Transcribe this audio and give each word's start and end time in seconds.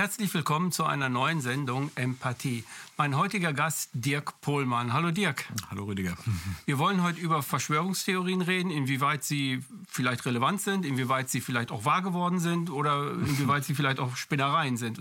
Herzlich 0.00 0.32
willkommen 0.32 0.72
zu 0.72 0.84
einer 0.84 1.10
neuen 1.10 1.42
Sendung 1.42 1.90
Empathie. 1.94 2.64
Mein 2.96 3.18
heutiger 3.18 3.52
Gast 3.52 3.90
Dirk 3.92 4.40
Pohlmann. 4.40 4.94
Hallo 4.94 5.10
Dirk. 5.10 5.44
Hallo 5.68 5.84
Rüdiger. 5.84 6.16
Wir 6.64 6.78
wollen 6.78 7.02
heute 7.02 7.20
über 7.20 7.42
Verschwörungstheorien 7.42 8.40
reden, 8.40 8.70
inwieweit 8.70 9.24
sie 9.24 9.62
vielleicht 9.90 10.24
relevant 10.24 10.62
sind, 10.62 10.86
inwieweit 10.86 11.28
sie 11.28 11.42
vielleicht 11.42 11.70
auch 11.70 11.84
wahr 11.84 12.00
geworden 12.00 12.40
sind 12.40 12.70
oder 12.70 13.10
inwieweit 13.12 13.66
sie 13.66 13.74
vielleicht 13.74 14.00
auch 14.00 14.16
Spinnereien 14.16 14.78
sind. 14.78 14.98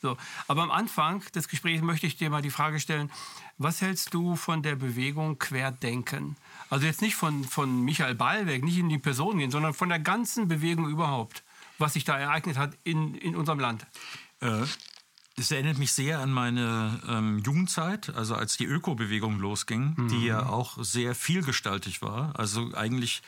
So. 0.00 0.16
Aber 0.46 0.62
am 0.62 0.70
Anfang 0.70 1.24
des 1.34 1.48
Gesprächs 1.48 1.82
möchte 1.82 2.06
ich 2.06 2.16
dir 2.16 2.30
mal 2.30 2.40
die 2.40 2.50
Frage 2.50 2.78
stellen, 2.78 3.10
was 3.58 3.80
hältst 3.80 4.14
du 4.14 4.36
von 4.36 4.62
der 4.62 4.76
Bewegung 4.76 5.40
Querdenken? 5.40 6.36
Also 6.70 6.86
jetzt 6.86 7.02
nicht 7.02 7.16
von, 7.16 7.42
von 7.42 7.80
Michael 7.80 8.14
Ballweg, 8.14 8.62
nicht 8.62 8.78
in 8.78 8.90
die 8.90 8.98
Person 8.98 9.38
gehen, 9.38 9.50
sondern 9.50 9.74
von 9.74 9.88
der 9.88 9.98
ganzen 9.98 10.46
Bewegung 10.46 10.88
überhaupt, 10.88 11.42
was 11.78 11.94
sich 11.94 12.04
da 12.04 12.16
ereignet 12.16 12.56
hat 12.56 12.78
in, 12.84 13.16
in 13.16 13.34
unserem 13.34 13.58
Land. 13.58 13.84
Äh, 14.40 14.64
es 15.38 15.50
erinnert 15.50 15.76
mich 15.76 15.92
sehr 15.92 16.20
an 16.20 16.32
meine 16.32 17.00
ähm, 17.06 17.38
Jugendzeit, 17.40 18.14
also 18.14 18.34
als 18.34 18.56
die 18.56 18.64
Ökobewegung 18.64 19.38
losging, 19.38 19.94
mhm. 19.96 20.08
die 20.08 20.24
ja 20.24 20.46
auch 20.46 20.82
sehr 20.82 21.14
vielgestaltig 21.14 22.00
war, 22.00 22.38
also 22.38 22.72
eigentlich 22.74 23.22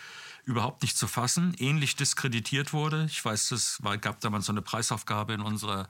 überhaupt 0.44 0.82
nicht 0.82 0.96
zu 0.96 1.06
fassen, 1.06 1.54
ähnlich 1.58 1.96
diskreditiert 1.96 2.72
wurde. 2.72 3.06
Ich 3.10 3.22
weiß, 3.22 3.50
es 3.50 3.82
war, 3.82 3.98
gab 3.98 4.20
damals 4.20 4.46
so 4.46 4.52
eine 4.52 4.62
Preisaufgabe 4.62 5.34
in 5.34 5.42
unserer 5.42 5.86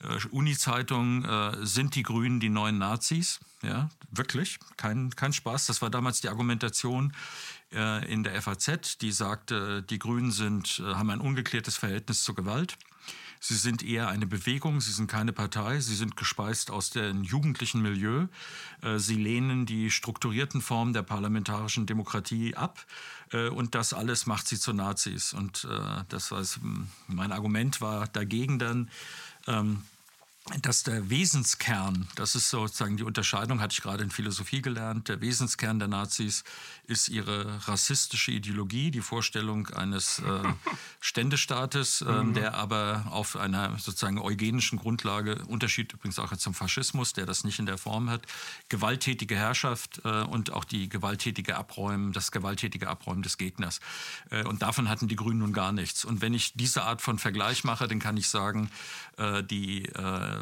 äh, 0.00 0.24
Uni-Zeitung, 0.30 1.24
äh, 1.24 1.66
sind 1.66 1.96
die 1.96 2.04
Grünen 2.04 2.38
die 2.38 2.50
neuen 2.50 2.78
Nazis? 2.78 3.40
Ja, 3.62 3.88
wirklich, 4.12 4.60
kein, 4.76 5.10
kein 5.16 5.32
Spaß. 5.32 5.66
Das 5.66 5.82
war 5.82 5.90
damals 5.90 6.20
die 6.20 6.28
Argumentation 6.28 7.12
äh, 7.72 8.10
in 8.10 8.22
der 8.22 8.40
FAZ, 8.40 8.98
die 8.98 9.10
sagte, 9.10 9.82
die 9.82 9.98
Grünen 9.98 10.30
sind, 10.30 10.78
äh, 10.78 10.94
haben 10.94 11.10
ein 11.10 11.20
ungeklärtes 11.20 11.76
Verhältnis 11.76 12.22
zur 12.22 12.36
Gewalt. 12.36 12.78
Sie 13.40 13.54
sind 13.54 13.82
eher 13.82 14.08
eine 14.08 14.26
Bewegung, 14.26 14.80
sie 14.80 14.92
sind 14.92 15.10
keine 15.10 15.32
Partei, 15.32 15.80
sie 15.80 15.94
sind 15.94 16.16
gespeist 16.16 16.70
aus 16.70 16.90
dem 16.90 17.22
jugendlichen 17.22 17.82
Milieu. 17.82 18.26
Äh, 18.82 18.98
sie 18.98 19.16
lehnen 19.16 19.66
die 19.66 19.90
strukturierten 19.90 20.60
Formen 20.60 20.92
der 20.92 21.02
parlamentarischen 21.02 21.86
Demokratie 21.86 22.54
ab 22.56 22.84
äh, 23.32 23.48
und 23.48 23.74
das 23.74 23.92
alles 23.92 24.26
macht 24.26 24.48
sie 24.48 24.58
zu 24.58 24.72
Nazis. 24.72 25.32
Und 25.32 25.66
äh, 25.70 26.04
das 26.08 26.30
war 26.30 26.42
mein 27.06 27.32
Argument 27.32 27.80
war 27.80 28.06
dagegen 28.08 28.58
dann, 28.58 28.90
ähm, 29.46 29.82
dass 30.62 30.82
der 30.82 31.10
Wesenskern, 31.10 32.08
das 32.14 32.34
ist 32.34 32.50
sozusagen 32.50 32.96
die 32.96 33.02
Unterscheidung, 33.02 33.60
hatte 33.60 33.72
ich 33.72 33.82
gerade 33.82 34.02
in 34.02 34.10
Philosophie 34.10 34.62
gelernt, 34.62 35.08
der 35.08 35.20
Wesenskern 35.20 35.78
der 35.78 35.88
Nazis 35.88 36.44
ist 36.84 37.08
ihre 37.08 37.68
rassistische 37.68 38.32
Ideologie, 38.32 38.90
die 38.90 39.00
Vorstellung 39.00 39.68
eines 39.68 40.20
äh, 40.20 40.42
Ständestaates, 41.00 42.00
äh, 42.00 42.04
mhm. 42.10 42.34
der 42.34 42.54
aber 42.54 43.06
auf 43.10 43.36
einer 43.36 43.78
sozusagen 43.78 44.18
eugenischen 44.18 44.78
Grundlage, 44.78 45.44
Unterschied 45.46 45.92
übrigens 45.92 46.18
auch 46.18 46.34
zum 46.36 46.54
Faschismus, 46.54 47.12
der 47.12 47.26
das 47.26 47.44
nicht 47.44 47.58
in 47.58 47.66
der 47.66 47.78
Form 47.78 48.08
hat, 48.08 48.22
gewalttätige 48.68 49.36
Herrschaft 49.36 50.00
äh, 50.04 50.22
und 50.22 50.52
auch 50.52 50.64
die 50.64 50.88
gewalttätige 50.88 51.56
Abräumen, 51.56 52.12
das 52.12 52.32
gewalttätige 52.32 52.88
Abräumen 52.88 53.22
des 53.22 53.38
Gegners. 53.38 53.80
Äh, 54.30 54.44
und 54.44 54.62
davon 54.62 54.88
hatten 54.88 55.08
die 55.08 55.16
Grünen 55.16 55.40
nun 55.40 55.52
gar 55.52 55.72
nichts. 55.72 56.04
Und 56.04 56.20
wenn 56.20 56.34
ich 56.34 56.54
diese 56.54 56.84
Art 56.84 57.02
von 57.02 57.18
Vergleich 57.18 57.64
mache, 57.64 57.86
dann 57.86 57.98
kann 57.98 58.16
ich 58.16 58.28
sagen, 58.28 58.70
äh, 59.16 59.42
die 59.42 59.84
äh, 59.86 60.37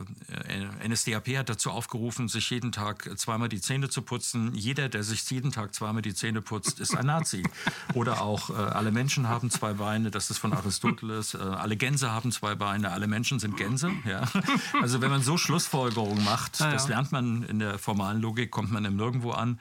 NSDAP 0.86 1.36
hat 1.36 1.48
dazu 1.48 1.70
aufgerufen, 1.70 2.28
sich 2.28 2.50
jeden 2.50 2.72
Tag 2.72 3.10
zweimal 3.18 3.48
die 3.48 3.60
Zähne 3.60 3.88
zu 3.88 4.02
putzen. 4.02 4.54
Jeder, 4.54 4.88
der 4.88 5.02
sich 5.02 5.28
jeden 5.30 5.52
Tag 5.52 5.74
zweimal 5.74 6.02
die 6.02 6.14
Zähne 6.14 6.42
putzt, 6.42 6.80
ist 6.80 6.96
ein 6.96 7.06
Nazi. 7.06 7.42
Oder 7.94 8.22
auch 8.22 8.50
äh, 8.50 8.54
alle 8.54 8.92
Menschen 8.92 9.28
haben 9.28 9.50
zwei 9.50 9.74
Beine, 9.74 10.10
das 10.10 10.30
ist 10.30 10.38
von 10.38 10.52
Aristoteles. 10.52 11.34
Äh, 11.34 11.38
alle 11.38 11.76
Gänse 11.76 12.10
haben 12.10 12.32
zwei 12.32 12.54
Beine, 12.54 12.92
alle 12.92 13.06
Menschen 13.06 13.38
sind 13.38 13.56
Gänse. 13.56 13.90
Ja? 14.04 14.22
Also 14.82 15.00
wenn 15.00 15.10
man 15.10 15.22
so 15.22 15.36
Schlussfolgerungen 15.36 16.24
macht, 16.24 16.60
ja, 16.60 16.66
ja. 16.66 16.72
das 16.72 16.88
lernt 16.88 17.12
man 17.12 17.42
in 17.44 17.58
der 17.58 17.78
formalen 17.78 18.20
Logik, 18.20 18.50
kommt 18.50 18.70
man 18.70 18.84
im 18.84 18.96
Nirgendwo 18.96 19.32
an. 19.32 19.58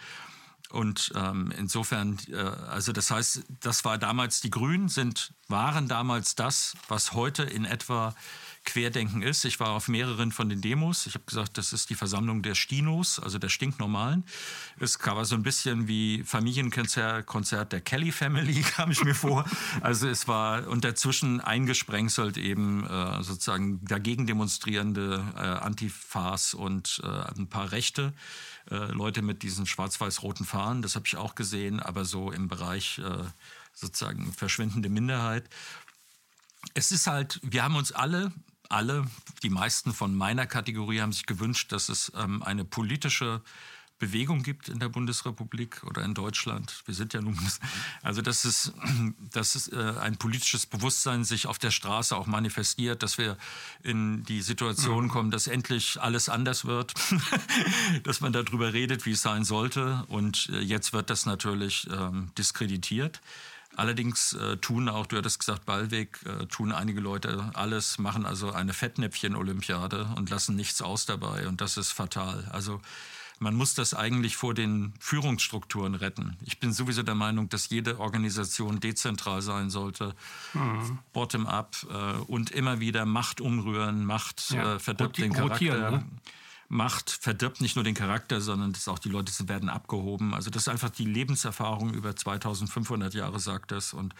Und 0.69 1.11
ähm, 1.15 1.53
insofern, 1.57 2.17
äh, 2.29 2.35
also 2.35 2.91
das 2.91 3.11
heißt, 3.11 3.43
das 3.61 3.85
war 3.85 3.97
damals, 3.97 4.41
die 4.41 4.49
Grünen 4.49 4.89
sind, 4.89 5.33
waren 5.47 5.87
damals 5.87 6.35
das, 6.35 6.75
was 6.87 7.13
heute 7.13 7.43
in 7.43 7.65
etwa 7.65 8.15
Querdenken 8.65 9.21
ist. 9.21 9.45
Ich 9.45 9.59
war 9.59 9.69
auf 9.69 9.87
mehreren 9.87 10.31
von 10.31 10.49
den 10.49 10.59
Demos. 10.59 11.05
Ich 11.07 11.13
habe 11.13 11.23
gesagt, 11.25 11.57
das 11.57 11.71
ist 11.71 11.89
die 11.89 11.95
Versammlung 11.95 12.41
der 12.41 12.55
Stinos, 12.55 13.19
also 13.19 13.37
der 13.37 13.49
Stinknormalen. 13.49 14.25
Es 14.79 14.99
war 15.05 15.23
so 15.23 15.35
ein 15.35 15.43
bisschen 15.43 15.87
wie 15.87 16.23
Familienkonzert 16.23 17.25
Konzert 17.25 17.71
der 17.71 17.81
Kelly 17.81 18.11
Family, 18.11 18.61
kam 18.75 18.91
ich 18.91 19.03
mir 19.03 19.15
vor. 19.15 19.45
Also 19.81 20.07
es 20.07 20.27
war 20.27 20.67
und 20.67 20.83
dazwischen 20.83 21.39
eingesprengselt 21.39 22.37
eben 22.37 22.85
äh, 22.85 23.23
sozusagen 23.23 23.85
dagegen 23.85 24.25
demonstrierende 24.25 25.23
äh, 25.35 25.39
Antifas 25.39 26.53
und 26.53 27.01
äh, 27.03 27.07
ein 27.39 27.47
paar 27.47 27.71
Rechte. 27.71 28.13
Äh, 28.71 28.91
Leute 28.91 29.21
mit 29.21 29.43
diesen 29.43 29.65
schwarz-weiß-roten 29.65 30.45
Fahnen, 30.45 30.81
das 30.81 30.95
habe 30.95 31.05
ich 31.07 31.17
auch 31.17 31.35
gesehen, 31.35 31.79
aber 31.79 32.05
so 32.05 32.31
im 32.31 32.47
Bereich 32.47 32.99
äh, 32.99 33.23
sozusagen 33.73 34.31
verschwindende 34.33 34.89
Minderheit. 34.89 35.49
Es 36.73 36.91
ist 36.91 37.07
halt, 37.07 37.39
wir 37.43 37.63
haben 37.63 37.75
uns 37.75 37.91
alle 37.91 38.31
alle, 38.69 39.05
die 39.43 39.49
meisten 39.49 39.93
von 39.93 40.15
meiner 40.15 40.47
Kategorie 40.47 41.01
haben 41.01 41.13
sich 41.13 41.25
gewünscht, 41.25 41.71
dass 41.71 41.89
es 41.89 42.11
ähm, 42.15 42.43
eine 42.43 42.65
politische 42.65 43.41
Bewegung 43.97 44.43
gibt 44.43 44.67
in 44.67 44.79
der 44.79 44.89
Bundesrepublik 44.89 45.83
oder 45.85 46.03
in 46.03 46.13
Deutschland. 46.13 46.83
Wir 46.85 46.93
sind 46.93 47.13
ja 47.13 47.21
nun, 47.21 47.37
also 48.01 48.21
dass 48.21 48.43
es, 48.43 48.73
dass 49.31 49.55
es 49.55 49.69
äh, 49.69 49.93
ein 50.01 50.17
politisches 50.17 50.65
Bewusstsein 50.65 51.23
sich 51.23 51.47
auf 51.47 51.59
der 51.59 51.71
Straße 51.71 52.15
auch 52.15 52.27
manifestiert, 52.27 53.03
dass 53.03 53.17
wir 53.17 53.37
in 53.83 54.23
die 54.23 54.41
Situation 54.41 55.07
kommen, 55.07 55.31
dass 55.31 55.47
endlich 55.47 56.01
alles 56.01 56.27
anders 56.27 56.65
wird, 56.65 56.93
dass 58.03 58.19
man 58.19 58.33
darüber 58.33 58.73
redet, 58.73 59.05
wie 59.05 59.11
es 59.11 59.21
sein 59.21 59.45
sollte. 59.45 60.03
Und 60.07 60.49
äh, 60.51 60.59
jetzt 60.59 60.91
wird 60.91 61.09
das 61.09 61.25
natürlich 61.25 61.87
ähm, 61.89 62.31
diskreditiert. 62.37 63.21
Allerdings 63.77 64.33
äh, 64.33 64.57
tun 64.57 64.87
auch, 64.87 65.05
du 65.05 65.17
hattest 65.17 65.39
gesagt, 65.39 65.65
Ballweg, 65.65 66.19
äh, 66.25 66.45
tun 66.47 66.71
einige 66.71 67.01
Leute 67.01 67.51
alles, 67.53 67.97
machen 67.97 68.25
also 68.25 68.51
eine 68.51 68.73
Fettnäpfchen-Olympiade 68.73 70.09
und 70.15 70.29
lassen 70.29 70.55
nichts 70.55 70.81
aus 70.81 71.05
dabei. 71.05 71.47
Und 71.47 71.59
das 71.59 71.75
ist 71.75 71.91
fatal. 71.91 72.47
Also 72.51 72.81
man 73.39 73.55
muss 73.55 73.73
das 73.73 73.93
eigentlich 73.93 74.37
vor 74.37 74.53
den 74.53 74.93
Führungsstrukturen 74.99 75.95
retten. 75.95 76.37
Ich 76.41 76.59
bin 76.59 76.71
sowieso 76.71 77.03
der 77.03 77.15
Meinung, 77.15 77.49
dass 77.49 77.69
jede 77.69 77.99
Organisation 77.99 78.79
dezentral 78.79 79.41
sein 79.41 79.69
sollte, 79.69 80.15
mhm. 80.53 80.99
bottom-up 81.13 81.75
äh, 81.89 82.17
und 82.23 82.51
immer 82.51 82.79
wieder 82.79 83.05
Macht 83.05 83.41
umrühren, 83.41 84.05
Macht 84.05 84.51
ja. 84.51 84.75
äh, 84.75 84.79
verdirbt 84.79 85.17
den 85.17 85.33
Charakter. 85.33 85.91
Ne? 85.91 86.05
Macht 86.67 87.11
verdirbt 87.11 87.61
nicht 87.61 87.75
nur 87.75 87.83
den 87.83 87.93
Charakter, 87.93 88.41
sondern 88.41 88.73
dass 88.73 88.87
auch 88.87 88.97
die 88.97 89.09
Leute 89.09 89.31
werden 89.47 89.69
abgehoben. 89.69 90.33
Also 90.33 90.49
das 90.49 90.63
ist 90.63 90.67
einfach 90.67 90.89
die 90.89 91.05
Lebenserfahrung 91.05 91.93
über 91.93 92.15
2500 92.15 93.13
Jahre, 93.13 93.39
sagt 93.39 93.71
das. 93.71 93.93
Und 93.93 94.15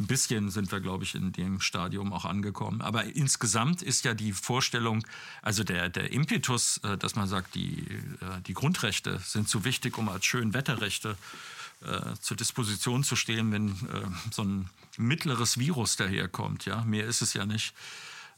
ein 0.00 0.06
bisschen 0.06 0.50
sind 0.50 0.70
wir, 0.70 0.80
glaube 0.80 1.04
ich, 1.04 1.14
in 1.14 1.32
dem 1.32 1.60
Stadium 1.60 2.12
auch 2.12 2.24
angekommen. 2.24 2.80
Aber 2.82 3.04
insgesamt 3.04 3.82
ist 3.82 4.04
ja 4.04 4.14
die 4.14 4.32
Vorstellung, 4.32 5.04
also 5.42 5.64
der, 5.64 5.88
der 5.88 6.12
Impetus, 6.12 6.78
äh, 6.84 6.96
dass 6.96 7.16
man 7.16 7.26
sagt, 7.26 7.54
die, 7.54 7.80
äh, 8.20 8.40
die 8.46 8.54
Grundrechte 8.54 9.18
sind 9.18 9.48
zu 9.48 9.64
wichtig, 9.64 9.98
um 9.98 10.08
als 10.08 10.24
Schönwetterrechte 10.24 11.16
äh, 11.84 12.14
zur 12.20 12.36
Disposition 12.36 13.04
zu 13.04 13.16
stehen, 13.16 13.52
wenn 13.52 13.68
äh, 13.70 14.06
so 14.30 14.42
ein 14.42 14.70
mittleres 14.96 15.58
Virus 15.58 15.96
daherkommt. 15.96 16.64
Ja, 16.64 16.84
mehr 16.84 17.06
ist 17.06 17.22
es 17.22 17.34
ja 17.34 17.46
nicht. 17.46 17.74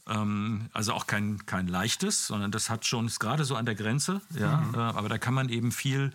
Ähm, 0.07 0.69
also 0.73 0.93
auch 0.93 1.07
kein, 1.07 1.45
kein 1.45 1.67
leichtes, 1.67 2.27
sondern 2.27 2.51
das 2.51 2.69
hat 2.69 2.85
schon, 2.85 3.07
ist 3.07 3.19
gerade 3.19 3.45
so 3.45 3.55
an 3.55 3.65
der 3.65 3.75
Grenze, 3.75 4.21
ja, 4.31 4.57
mhm. 4.57 4.75
äh, 4.75 4.77
aber 4.77 5.09
da 5.09 5.17
kann 5.17 5.33
man 5.33 5.49
eben 5.49 5.71
viel 5.71 6.11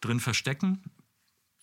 drin 0.00 0.20
verstecken. 0.20 0.82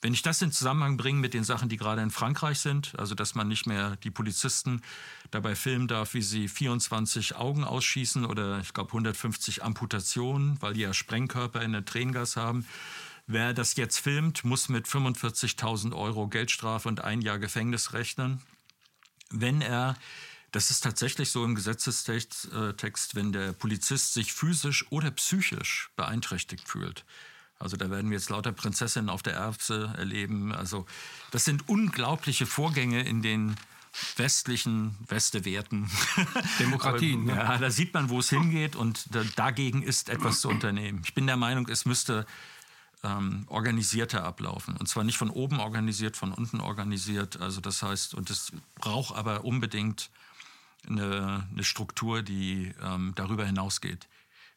Wenn 0.02 0.14
ich 0.14 0.22
das 0.22 0.42
in 0.44 0.52
Zusammenhang 0.52 0.96
bringe 0.96 1.20
mit 1.20 1.34
den 1.34 1.44
Sachen, 1.44 1.70
die 1.70 1.78
gerade 1.78 2.04
in 2.04 2.12
Frankreich 2.12 2.60
sind, 2.60 2.94
also 3.00 3.16
dass 3.16 3.34
man 3.34 3.48
nicht 3.48 3.66
mehr 3.66 3.96
die 3.98 4.12
Polizisten 4.12 4.82
dabei 5.32 5.56
filmen 5.56 5.88
darf, 5.88 6.14
wie 6.14 6.22
sie 6.22 6.48
24 6.48 7.36
Augen 7.36 7.64
ausschießen 7.64 8.24
oder 8.26 8.60
ich 8.60 8.74
glaube 8.74 8.90
150 8.90 9.64
Amputationen, 9.64 10.62
weil 10.62 10.74
die 10.74 10.82
ja 10.82 10.94
Sprengkörper 10.94 11.62
in 11.62 11.72
der 11.72 11.84
Tränengas 11.84 12.36
haben. 12.36 12.68
Wer 13.26 13.54
das 13.54 13.76
jetzt 13.76 13.98
filmt, 13.98 14.46
muss 14.46 14.70
mit 14.70 14.88
45.000 14.88 15.96
Euro 15.96 16.28
Geldstrafe 16.28 16.88
und 16.88 17.02
ein 17.04 17.22
Jahr 17.22 17.40
Gefängnis 17.40 17.94
rechnen. 17.94 18.42
Wenn 19.32 19.62
er 19.62 19.96
das 20.52 20.72
ist 20.72 20.82
tatsächlich 20.82 21.30
so 21.30 21.44
im 21.44 21.56
Gesetzestext, 21.56 22.46
äh, 22.54 23.16
wenn 23.16 23.34
der 23.34 23.52
Polizist 23.52 24.14
sich 24.14 24.32
physisch 24.32 24.90
oder 24.92 25.12
psychisch 25.12 25.92
beeinträchtigt 25.98 26.70
fühlt. 26.70 27.04
Also 27.60 27.76
da 27.78 27.90
werden 27.90 28.10
wir 28.12 28.18
jetzt 28.18 28.30
lauter 28.30 28.52
Prinzessinnen 28.52 29.10
auf 29.10 29.24
der 29.24 29.34
Erbse 29.34 29.94
erleben. 29.98 30.52
Also 30.54 30.86
das 31.32 31.46
sind 31.46 31.68
unglaubliche 31.68 32.46
Vorgänge 32.46 33.02
in 33.02 33.22
den 33.22 33.56
westlichen 34.16 34.96
Westewerten. 35.08 35.90
Demokratien. 36.60 37.28
ja, 37.28 37.36
ja, 37.36 37.58
da 37.58 37.72
sieht 37.72 37.94
man, 37.94 38.10
wo 38.10 38.20
es 38.20 38.30
hingeht 38.30 38.76
und 38.76 39.14
da, 39.16 39.24
dagegen 39.36 39.82
ist 39.82 40.10
etwas 40.10 40.42
zu 40.42 40.50
unternehmen. 40.50 41.02
Ich 41.04 41.16
bin 41.16 41.26
der 41.26 41.38
Meinung, 41.38 41.68
es 41.68 41.86
müsste 41.86 42.26
ähm, 43.04 43.46
organisierter 43.48 44.24
ablaufen. 44.24 44.76
Und 44.78 44.88
zwar 44.88 45.04
nicht 45.04 45.18
von 45.18 45.30
oben 45.30 45.60
organisiert, 45.60 46.18
von 46.18 46.32
unten 46.32 46.60
organisiert. 46.60 47.40
Also 47.42 47.62
das 47.62 47.82
heißt, 47.82 48.14
und 48.14 48.30
es 48.30 48.52
braucht 48.76 49.16
aber 49.16 49.46
unbedingt 49.46 50.10
eine, 50.88 51.48
eine 51.52 51.64
Struktur, 51.64 52.22
die 52.22 52.74
ähm, 52.82 53.14
darüber 53.16 53.46
hinausgeht. 53.46 54.08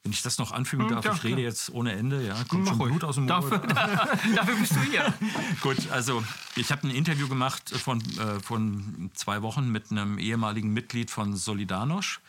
Wenn 0.02 0.12
ich 0.12 0.22
das 0.22 0.38
noch 0.38 0.52
anfügen 0.52 0.84
hm, 0.84 0.94
darf, 0.94 1.04
ja, 1.04 1.12
ich 1.12 1.24
rede 1.24 1.42
ja. 1.42 1.48
jetzt 1.48 1.70
ohne 1.70 1.92
Ende, 1.92 2.26
ja, 2.26 2.34
kommt 2.44 2.64
Mach 2.64 2.76
schon 2.76 2.88
Blut 2.88 3.04
aus 3.04 3.16
dem 3.16 3.26
Mund. 3.26 3.30
Dafür, 3.30 3.58
dafür 4.34 4.56
bist 4.56 4.74
du 4.74 4.80
hier. 4.80 5.12
Gut, 5.60 5.90
also 5.90 6.24
ich 6.56 6.72
habe 6.72 6.88
ein 6.88 6.90
Interview 6.90 7.28
gemacht 7.28 7.68
von, 7.68 8.00
äh, 8.18 8.40
von 8.40 9.10
zwei 9.14 9.42
Wochen 9.42 9.70
mit 9.70 9.90
einem 9.90 10.18
ehemaligen 10.18 10.72
Mitglied 10.72 11.10
von 11.10 11.34
Solidarność. 11.34 12.20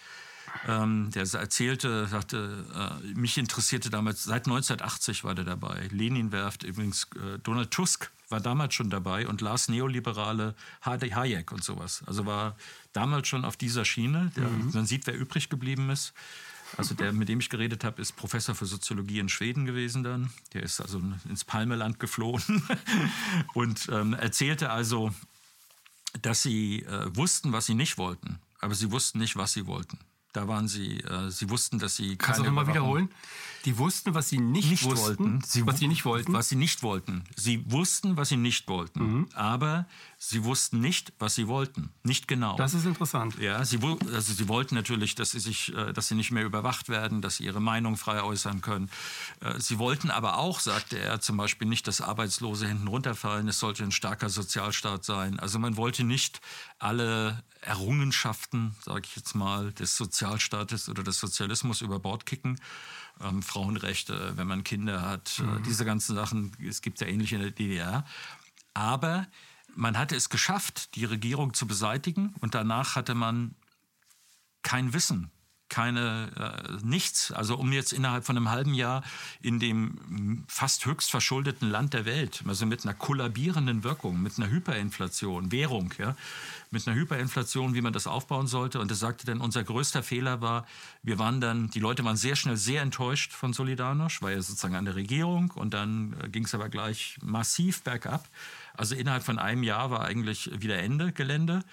Ähm, 0.68 1.12
der 1.12 1.23
erzählte, 1.33 2.07
sagte, 2.07 2.65
äh, 2.75 3.07
mich 3.18 3.38
interessierte 3.38 3.89
damals, 3.89 4.24
seit 4.25 4.47
1980 4.47 5.24
war 5.24 5.33
der 5.33 5.45
dabei. 5.45 5.88
Lenin 5.91 6.33
werft 6.33 6.63
übrigens, 6.63 7.07
äh, 7.15 7.39
Donald 7.39 7.71
Tusk 7.71 8.12
war 8.27 8.41
damals 8.41 8.74
schon 8.74 8.89
dabei 8.89 9.27
und 9.27 9.41
las 9.41 9.69
neoliberale 9.69 10.56
Hayek 10.83 11.51
und 11.51 11.63
sowas. 11.63 12.03
Also 12.06 12.25
war 12.25 12.56
damals 12.94 13.27
schon 13.27 13.45
auf 13.45 13.57
dieser 13.57 13.85
Schiene. 13.85 14.31
Der, 14.35 14.47
mhm. 14.47 14.71
Man 14.74 14.85
sieht, 14.85 15.07
wer 15.07 15.17
übrig 15.17 15.50
geblieben 15.50 15.89
ist. 15.89 16.13
Also 16.77 16.95
der, 16.95 17.12
mit 17.12 17.29
dem 17.29 17.39
ich 17.39 17.50
geredet 17.50 17.83
habe, 17.83 18.01
ist 18.01 18.15
Professor 18.15 18.56
für 18.56 18.65
Soziologie 18.65 19.19
in 19.19 19.29
Schweden 19.29 19.65
gewesen 19.65 20.03
dann. 20.03 20.31
Der 20.53 20.63
ist 20.63 20.79
also 20.79 21.01
ins 21.29 21.44
Palmeland 21.44 22.00
geflohen 22.00 22.63
und 23.53 23.89
ähm, 23.91 24.13
erzählte 24.13 24.69
also, 24.69 25.12
dass 26.21 26.41
sie 26.41 26.83
äh, 26.83 27.15
wussten, 27.15 27.51
was 27.51 27.65
sie 27.65 27.75
nicht 27.75 27.97
wollten, 27.97 28.39
aber 28.59 28.75
sie 28.75 28.91
wussten 28.91 29.19
nicht, 29.19 29.35
was 29.35 29.53
sie 29.53 29.68
wollten. 29.68 30.00
Da 30.33 30.47
waren 30.47 30.68
sie, 30.68 31.00
äh, 31.01 31.29
sie 31.29 31.50
wussten, 31.50 31.77
dass 31.77 31.97
sie 31.97 32.15
Kannst 32.15 32.39
du 32.39 32.44
nochmal 32.45 32.68
wiederholen? 32.68 33.09
Die 33.65 33.77
wussten, 33.77 34.13
was 34.13 34.29
sie 34.29 34.39
nicht, 34.39 34.69
nicht 34.69 34.85
wollten. 34.85 35.41
Sie, 35.45 35.65
was 35.67 35.79
sie 35.79 35.88
nicht 35.88 36.06
wollten. 36.06 36.33
Was 36.33 36.50
sie 36.50 36.56
nicht 36.56 36.83
wollten. 36.83 37.24
Sie 37.35 37.69
wussten, 37.69 38.15
was 38.15 38.29
sie 38.29 38.38
nicht 38.38 38.67
wollten. 38.69 39.17
Mhm. 39.17 39.29
Aber 39.33 39.88
sie 40.23 40.44
wussten 40.44 40.79
nicht, 40.79 41.13
was 41.18 41.33
sie 41.33 41.47
wollten. 41.47 41.89
Nicht 42.03 42.27
genau. 42.27 42.56
Das 42.56 42.75
ist 42.75 42.85
interessant. 42.85 43.39
Ja, 43.39 43.65
sie, 43.65 43.79
also 43.81 44.33
sie 44.33 44.47
wollten 44.47 44.75
natürlich, 44.75 45.15
dass 45.15 45.31
sie 45.31 45.39
sich, 45.39 45.75
äh, 45.75 45.94
dass 45.94 46.09
sie 46.09 46.15
nicht 46.15 46.29
mehr 46.29 46.45
überwacht 46.45 46.89
werden, 46.89 47.23
dass 47.23 47.38
sie 47.38 47.45
ihre 47.45 47.59
Meinung 47.59 47.97
frei 47.97 48.21
äußern 48.21 48.62
können. 48.62 48.91
Äh, 49.39 49.59
sie 49.59 49.79
wollten 49.79 50.12
aber 50.12 50.38
auch, 50.38 50.59
sagte 50.59 51.00
er, 51.00 51.21
zum 51.21 51.38
Beispiel 51.38 51.68
nicht, 51.68 51.88
dass 51.88 52.01
Arbeitslose 52.01 52.68
hinten 52.68 52.88
runterfallen. 52.88 53.47
Es 53.47 53.59
sollte 53.59 53.83
ein 53.83 53.91
starker 53.91 54.29
Sozialstaat 54.29 55.03
sein. 55.03 55.39
Also 55.39 55.57
man 55.57 55.75
wollte 55.75 56.03
nicht 56.03 56.39
alle 56.77 57.44
Errungenschaften, 57.62 58.75
sage 58.85 59.01
ich 59.06 59.15
jetzt 59.15 59.33
mal, 59.33 59.74
des 59.74 59.97
Sozialstaates 59.97 60.88
oder 60.88 61.01
des 61.01 61.19
Sozialismus 61.19 61.81
über 61.81 61.97
Bord 61.97 62.27
kicken 62.27 62.59
ähm, 63.24 63.41
Frauenrechte, 63.41 64.33
wenn 64.35 64.45
man 64.45 64.63
Kinder 64.63 65.01
hat, 65.01 65.39
äh, 65.39 65.44
mhm. 65.44 65.63
diese 65.63 65.83
ganzen 65.83 66.13
Sachen. 66.13 66.51
Es 66.63 66.83
gibt 66.83 67.01
ja 67.01 67.07
ähnliche 67.07 67.38
in 67.38 67.41
der 67.41 67.51
DDR. 67.51 68.06
Aber 68.75 69.25
man 69.75 69.97
hatte 69.97 70.15
es 70.15 70.29
geschafft, 70.29 70.95
die 70.95 71.06
Regierung 71.06 71.53
zu 71.53 71.68
beseitigen 71.68 72.35
und 72.39 72.56
danach 72.56 72.95
hatte 72.95 73.15
man 73.15 73.56
kein 74.63 74.94
Wissen 74.94 75.31
keine, 75.71 76.29
äh, 76.35 76.85
nichts. 76.85 77.31
Also 77.31 77.56
um 77.56 77.71
jetzt 77.71 77.94
innerhalb 77.94 78.25
von 78.25 78.35
einem 78.35 78.50
halben 78.50 78.73
Jahr 78.73 79.03
in 79.41 79.57
dem 79.57 80.44
fast 80.47 80.85
höchst 80.85 81.09
verschuldeten 81.09 81.69
Land 81.69 81.94
der 81.94 82.03
Welt, 82.03 82.44
also 82.45 82.65
mit 82.65 82.83
einer 82.83 82.94
kollabierenden 82.94 83.85
Wirkung, 83.85 84.21
mit 84.21 84.38
einer 84.38 84.50
Hyperinflation, 84.50 85.53
Währung, 85.53 85.94
ja, 85.97 86.18
mit 86.71 86.85
einer 86.85 86.97
Hyperinflation, 86.97 87.73
wie 87.73 87.81
man 87.81 87.94
das 87.94 88.06
aufbauen 88.06 88.47
sollte. 88.47 88.81
Und 88.81 88.91
er 88.91 88.97
sagte 88.97 89.25
dann, 89.25 89.39
unser 89.39 89.63
größter 89.63 90.03
Fehler 90.03 90.41
war, 90.41 90.68
wir 91.03 91.18
waren 91.19 91.39
dann, 91.39 91.69
die 91.69 91.79
Leute 91.79 92.03
waren 92.03 92.17
sehr 92.17 92.35
schnell 92.35 92.57
sehr 92.57 92.81
enttäuscht 92.81 93.31
von 93.31 93.53
Solidarność, 93.53 94.21
war 94.21 94.31
ja 94.31 94.41
sozusagen 94.41 94.75
an 94.75 94.83
der 94.83 94.95
Regierung 94.95 95.51
und 95.51 95.74
dann 95.74 96.17
äh, 96.21 96.27
ging 96.27 96.44
es 96.44 96.53
aber 96.53 96.67
gleich 96.67 97.17
massiv 97.24 97.81
bergab. 97.83 98.27
Also 98.74 98.95
innerhalb 98.95 99.24
von 99.24 99.39
einem 99.39 99.63
Jahr 99.63 99.89
war 99.89 100.01
eigentlich 100.03 100.51
wieder 100.62 100.79
Ende 100.79 101.13
Gelände. 101.13 101.63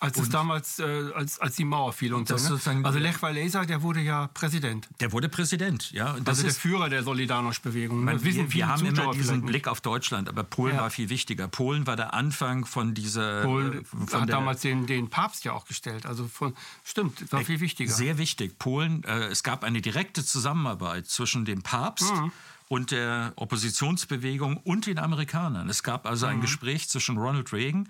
Als 0.00 0.18
es 0.18 0.28
damals, 0.28 0.80
äh, 0.80 1.12
als, 1.14 1.38
als 1.38 1.54
die 1.56 1.64
Mauer 1.64 1.92
fiel 1.92 2.14
und 2.14 2.26
so. 2.26 2.34
Ne? 2.34 2.84
Also 2.84 2.98
Lech 2.98 3.22
Walesa, 3.22 3.64
der 3.64 3.80
wurde 3.80 4.00
ja 4.00 4.26
Präsident. 4.34 4.88
Der 5.00 5.12
wurde 5.12 5.28
Präsident, 5.28 5.92
ja. 5.92 6.14
Und 6.14 6.28
also 6.28 6.42
der 6.42 6.52
Führer 6.52 6.88
der 6.88 7.04
Solidarność-Bewegung. 7.04 8.04
Ne? 8.04 8.22
Wir, 8.22 8.52
wir 8.52 8.68
haben 8.68 8.84
immer 8.84 9.12
diesen 9.12 9.46
Blick 9.46 9.68
auf 9.68 9.80
Deutschland, 9.80 10.28
aber 10.28 10.42
Polen 10.42 10.74
ja. 10.74 10.82
war 10.82 10.90
viel 10.90 11.08
wichtiger. 11.10 11.46
Polen 11.46 11.86
war 11.86 11.96
der 11.96 12.12
Anfang 12.12 12.66
von 12.66 12.92
dieser... 12.92 13.42
Polen 13.42 13.82
äh, 13.82 13.84
von 13.84 14.20
hat 14.20 14.28
damals 14.28 14.62
den, 14.62 14.86
den 14.86 15.10
Papst 15.10 15.44
ja 15.44 15.52
auch 15.52 15.64
gestellt. 15.64 16.06
Also 16.06 16.26
von, 16.26 16.54
stimmt, 16.82 17.32
war 17.32 17.44
viel 17.44 17.60
wichtiger. 17.60 17.92
Sehr 17.92 18.18
wichtig. 18.18 18.58
Polen, 18.58 19.04
äh, 19.04 19.28
es 19.28 19.44
gab 19.44 19.62
eine 19.62 19.80
direkte 19.80 20.24
Zusammenarbeit 20.24 21.06
zwischen 21.06 21.44
dem 21.44 21.62
Papst... 21.62 22.12
Mhm 22.14 22.32
und 22.66 22.92
der 22.92 23.34
Oppositionsbewegung 23.36 24.56
und 24.56 24.86
den 24.86 24.98
Amerikanern. 24.98 25.68
Es 25.68 25.82
gab 25.82 26.06
also 26.06 26.24
ein 26.24 26.38
mhm. 26.38 26.40
Gespräch 26.40 26.88
zwischen 26.88 27.18
Ronald 27.18 27.52
Reagan, 27.52 27.88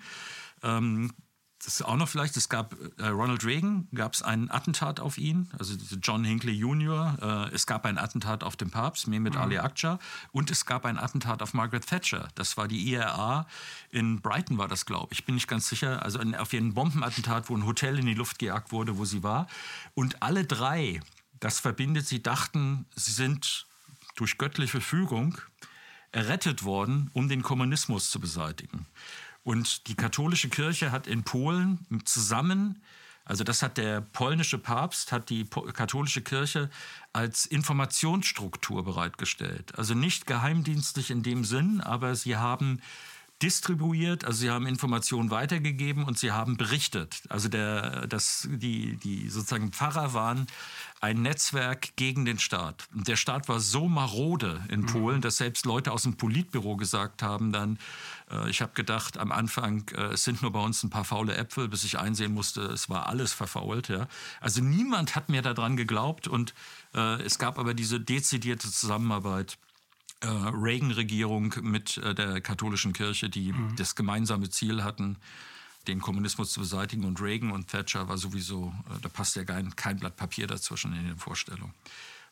ähm, 0.63 1.11
das 1.65 1.81
auch 1.81 1.95
noch 1.95 2.07
vielleicht, 2.07 2.37
es 2.37 2.47
gab 2.47 2.75
äh, 2.97 3.07
Ronald 3.07 3.43
Reagan, 3.43 3.87
gab 3.93 4.13
es 4.13 4.21
einen 4.21 4.51
Attentat 4.51 4.99
auf 4.99 5.17
ihn, 5.17 5.49
also 5.57 5.75
John 6.01 6.23
Hinckley 6.23 6.53
Jr., 6.53 7.47
äh, 7.49 7.55
es 7.55 7.65
gab 7.65 7.85
ein 7.85 7.97
Attentat 7.97 8.43
auf 8.43 8.55
den 8.55 8.69
Papst, 8.69 9.07
Mehmet 9.07 9.33
mhm. 9.33 9.41
Ali 9.41 9.57
Akça, 9.57 9.99
und 10.31 10.51
es 10.51 10.65
gab 10.65 10.85
ein 10.85 10.97
Attentat 10.97 11.41
auf 11.41 11.53
Margaret 11.53 11.87
Thatcher. 11.87 12.27
Das 12.35 12.57
war 12.57 12.67
die 12.67 12.89
IRA, 12.89 13.47
in 13.89 14.21
Brighton 14.21 14.57
war 14.57 14.67
das, 14.67 14.85
glaube 14.85 15.13
ich, 15.13 15.19
ich 15.19 15.25
bin 15.25 15.35
nicht 15.35 15.47
ganz 15.47 15.67
sicher, 15.67 16.03
also 16.03 16.19
ein, 16.19 16.35
auf 16.35 16.53
jeden 16.53 16.73
Bombenattentat, 16.73 17.49
wo 17.49 17.57
ein 17.57 17.65
Hotel 17.65 17.97
in 17.97 18.05
die 18.05 18.13
Luft 18.13 18.37
gejagt 18.37 18.71
wurde, 18.71 18.97
wo 18.97 19.05
sie 19.05 19.23
war. 19.23 19.47
Und 19.95 20.21
alle 20.21 20.45
drei, 20.45 21.01
das 21.39 21.59
verbindet, 21.59 22.07
sie 22.07 22.21
dachten, 22.21 22.85
sie 22.95 23.11
sind 23.11 23.65
durch 24.15 24.37
göttliche 24.37 24.81
Fügung 24.81 25.37
errettet 26.11 26.63
worden, 26.63 27.09
um 27.13 27.27
den 27.27 27.41
Kommunismus 27.41 28.09
zu 28.09 28.19
beseitigen. 28.19 28.85
Und 29.45 29.87
die 29.87 29.93
katholische 29.93 30.49
Kirche 30.49 30.91
hat 30.91 31.05
in 31.05 31.23
Polen 31.23 31.85
zusammen, 32.03 32.81
also 33.25 33.43
das 33.43 33.61
hat 33.61 33.77
der 33.77 34.01
polnische 34.01 34.57
Papst, 34.57 35.11
hat 35.11 35.29
die 35.29 35.45
katholische 35.45 36.23
Kirche 36.23 36.71
als 37.13 37.45
Informationsstruktur 37.45 38.83
bereitgestellt. 38.83 39.77
Also 39.77 39.93
nicht 39.93 40.25
geheimdienstlich 40.25 41.11
in 41.11 41.21
dem 41.21 41.45
Sinn, 41.45 41.79
aber 41.79 42.15
sie 42.15 42.37
haben 42.37 42.81
distribuiert, 43.45 44.25
also 44.25 44.39
sie 44.39 44.49
haben 44.49 44.65
Informationen 44.65 45.29
weitergegeben 45.29 46.03
und 46.03 46.17
sie 46.17 46.31
haben 46.31 46.57
berichtet. 46.57 47.21
Also 47.29 47.47
der, 47.47 48.07
das, 48.07 48.47
die, 48.51 48.97
die 48.97 49.29
sozusagen 49.29 49.71
Pfarrer 49.71 50.15
waren 50.15 50.47
ein 50.99 51.21
Netzwerk 51.21 51.95
gegen 51.95 52.25
den 52.25 52.39
Staat. 52.39 52.87
Und 52.95 53.07
der 53.07 53.17
Staat 53.17 53.47
war 53.47 53.59
so 53.59 53.87
marode 53.87 54.63
in 54.69 54.81
mhm. 54.81 54.85
Polen, 54.87 55.21
dass 55.21 55.37
selbst 55.37 55.67
Leute 55.67 55.91
aus 55.91 56.03
dem 56.03 56.17
Politbüro 56.17 56.75
gesagt 56.75 57.21
haben 57.21 57.51
dann, 57.51 57.77
äh, 58.31 58.49
ich 58.49 58.63
habe 58.63 58.73
gedacht 58.73 59.19
am 59.19 59.31
Anfang, 59.31 59.87
äh, 59.95 60.13
es 60.13 60.23
sind 60.23 60.41
nur 60.41 60.51
bei 60.51 60.61
uns 60.61 60.81
ein 60.81 60.89
paar 60.89 61.05
faule 61.05 61.35
Äpfel, 61.35 61.67
bis 61.67 61.83
ich 61.83 61.99
einsehen 61.99 62.33
musste, 62.33 62.61
es 62.61 62.89
war 62.89 63.07
alles 63.07 63.31
verfault. 63.31 63.89
Ja. 63.89 64.07
Also 64.41 64.63
niemand 64.63 65.15
hat 65.15 65.29
mir 65.29 65.43
daran 65.43 65.77
geglaubt 65.77 66.27
und 66.27 66.55
äh, 66.95 67.21
es 67.21 67.37
gab 67.37 67.59
aber 67.59 67.75
diese 67.75 67.99
dezidierte 67.99 68.71
Zusammenarbeit 68.71 69.59
Reagan-Regierung 70.23 71.55
mit 71.61 71.97
äh, 71.97 72.15
der 72.15 72.41
katholischen 72.41 72.93
Kirche, 72.93 73.29
die 73.29 73.53
mhm. 73.53 73.75
das 73.75 73.95
gemeinsame 73.95 74.49
Ziel 74.49 74.83
hatten, 74.83 75.17
den 75.87 76.01
Kommunismus 76.01 76.51
zu 76.51 76.61
beseitigen. 76.61 77.05
Und 77.05 77.21
Reagan 77.21 77.51
und 77.51 77.67
Thatcher 77.67 78.07
war 78.07 78.17
sowieso, 78.17 78.73
äh, 78.89 79.01
da 79.01 79.09
passt 79.09 79.35
ja 79.35 79.43
kein, 79.43 79.75
kein 79.75 79.97
Blatt 79.97 80.15
Papier 80.15 80.47
dazwischen 80.47 80.93
in 80.93 81.07
den 81.07 81.17
Vorstellungen. 81.17 81.73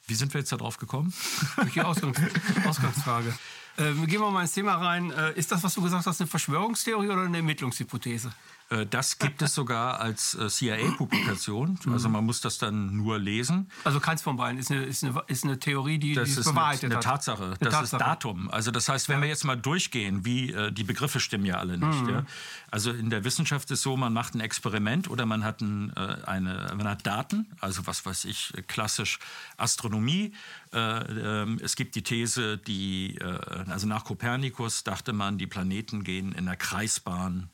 Wie 0.07 0.15
sind 0.15 0.33
wir 0.33 0.39
jetzt 0.39 0.51
darauf 0.51 0.77
gekommen? 0.77 1.13
Durch 1.55 1.73
die 1.73 1.81
Ausgangs 1.81 2.19
Ausgangsfrage. 2.65 3.33
Äh, 3.77 3.93
gehen 4.05 4.21
wir 4.21 4.31
mal 4.31 4.41
ins 4.41 4.53
Thema 4.53 4.75
rein. 4.75 5.11
Äh, 5.11 5.33
ist 5.33 5.51
das, 5.51 5.63
was 5.63 5.73
du 5.73 5.81
gesagt 5.81 6.05
hast, 6.05 6.21
eine 6.21 6.27
Verschwörungstheorie 6.27 7.09
oder 7.09 7.23
eine 7.23 7.37
Ermittlungshypothese? 7.37 8.31
Äh, 8.69 8.85
das 8.85 9.19
gibt 9.19 9.41
es 9.41 9.53
sogar 9.53 9.99
als 9.99 10.35
äh, 10.35 10.47
CIA-Publikation. 10.47 11.79
Also 11.91 12.09
man 12.09 12.25
muss 12.25 12.41
das 12.41 12.57
dann 12.57 12.95
nur 12.97 13.19
lesen. 13.19 13.69
Also 13.83 13.99
keins 13.99 14.21
von 14.21 14.37
beiden 14.37 14.59
ist 14.59 14.71
eine, 14.71 14.83
ist 14.83 15.03
eine, 15.03 15.21
ist 15.27 15.43
eine 15.43 15.59
Theorie, 15.59 15.97
die, 15.97 16.13
das 16.13 16.33
die 16.33 16.39
ist 16.39 16.45
bewahrheitet 16.45 16.85
eine, 16.85 16.95
eine 16.95 17.03
Tatsache. 17.03 17.43
Eine 17.43 17.57
das 17.59 17.73
Tatsache. 17.73 17.83
ist 17.83 18.01
Datum. 18.01 18.49
Also 18.49 18.71
das 18.71 18.89
heißt, 18.89 19.09
wenn 19.09 19.17
ja. 19.17 19.21
wir 19.23 19.29
jetzt 19.29 19.43
mal 19.43 19.57
durchgehen, 19.57 20.25
wie 20.25 20.51
äh, 20.51 20.71
die 20.71 20.83
Begriffe 20.83 21.19
stimmen 21.19 21.45
ja 21.45 21.55
alle 21.55 21.77
nicht. 21.77 22.03
Mhm. 22.03 22.09
Ja? 22.09 22.25
Also 22.71 22.91
in 22.91 23.09
der 23.09 23.23
Wissenschaft 23.23 23.69
ist 23.71 23.81
so, 23.81 23.97
man 23.97 24.13
macht 24.13 24.35
ein 24.35 24.39
Experiment 24.39 25.09
oder 25.09 25.25
man 25.25 25.43
hat, 25.43 25.61
ein, 25.61 25.93
eine, 25.93 26.73
man 26.75 26.87
hat 26.87 27.05
Daten, 27.05 27.47
also 27.59 27.85
was 27.85 28.05
weiß 28.05 28.25
ich, 28.25 28.53
klassisch 28.67 29.19
Astronomie. 29.57 30.33
Äh, 30.73 31.41
ähm, 31.41 31.59
es 31.61 31.75
gibt 31.75 31.95
die 31.95 32.03
These, 32.03 32.57
die, 32.57 33.19
also 33.21 33.87
nach 33.87 34.03
Kopernikus 34.05 34.83
dachte 34.83 35.13
man, 35.13 35.37
die 35.37 35.47
Planeten 35.47 36.03
gehen 36.03 36.31
in 36.31 36.47
einer 36.47 36.57
Kreisbahn 36.57 37.49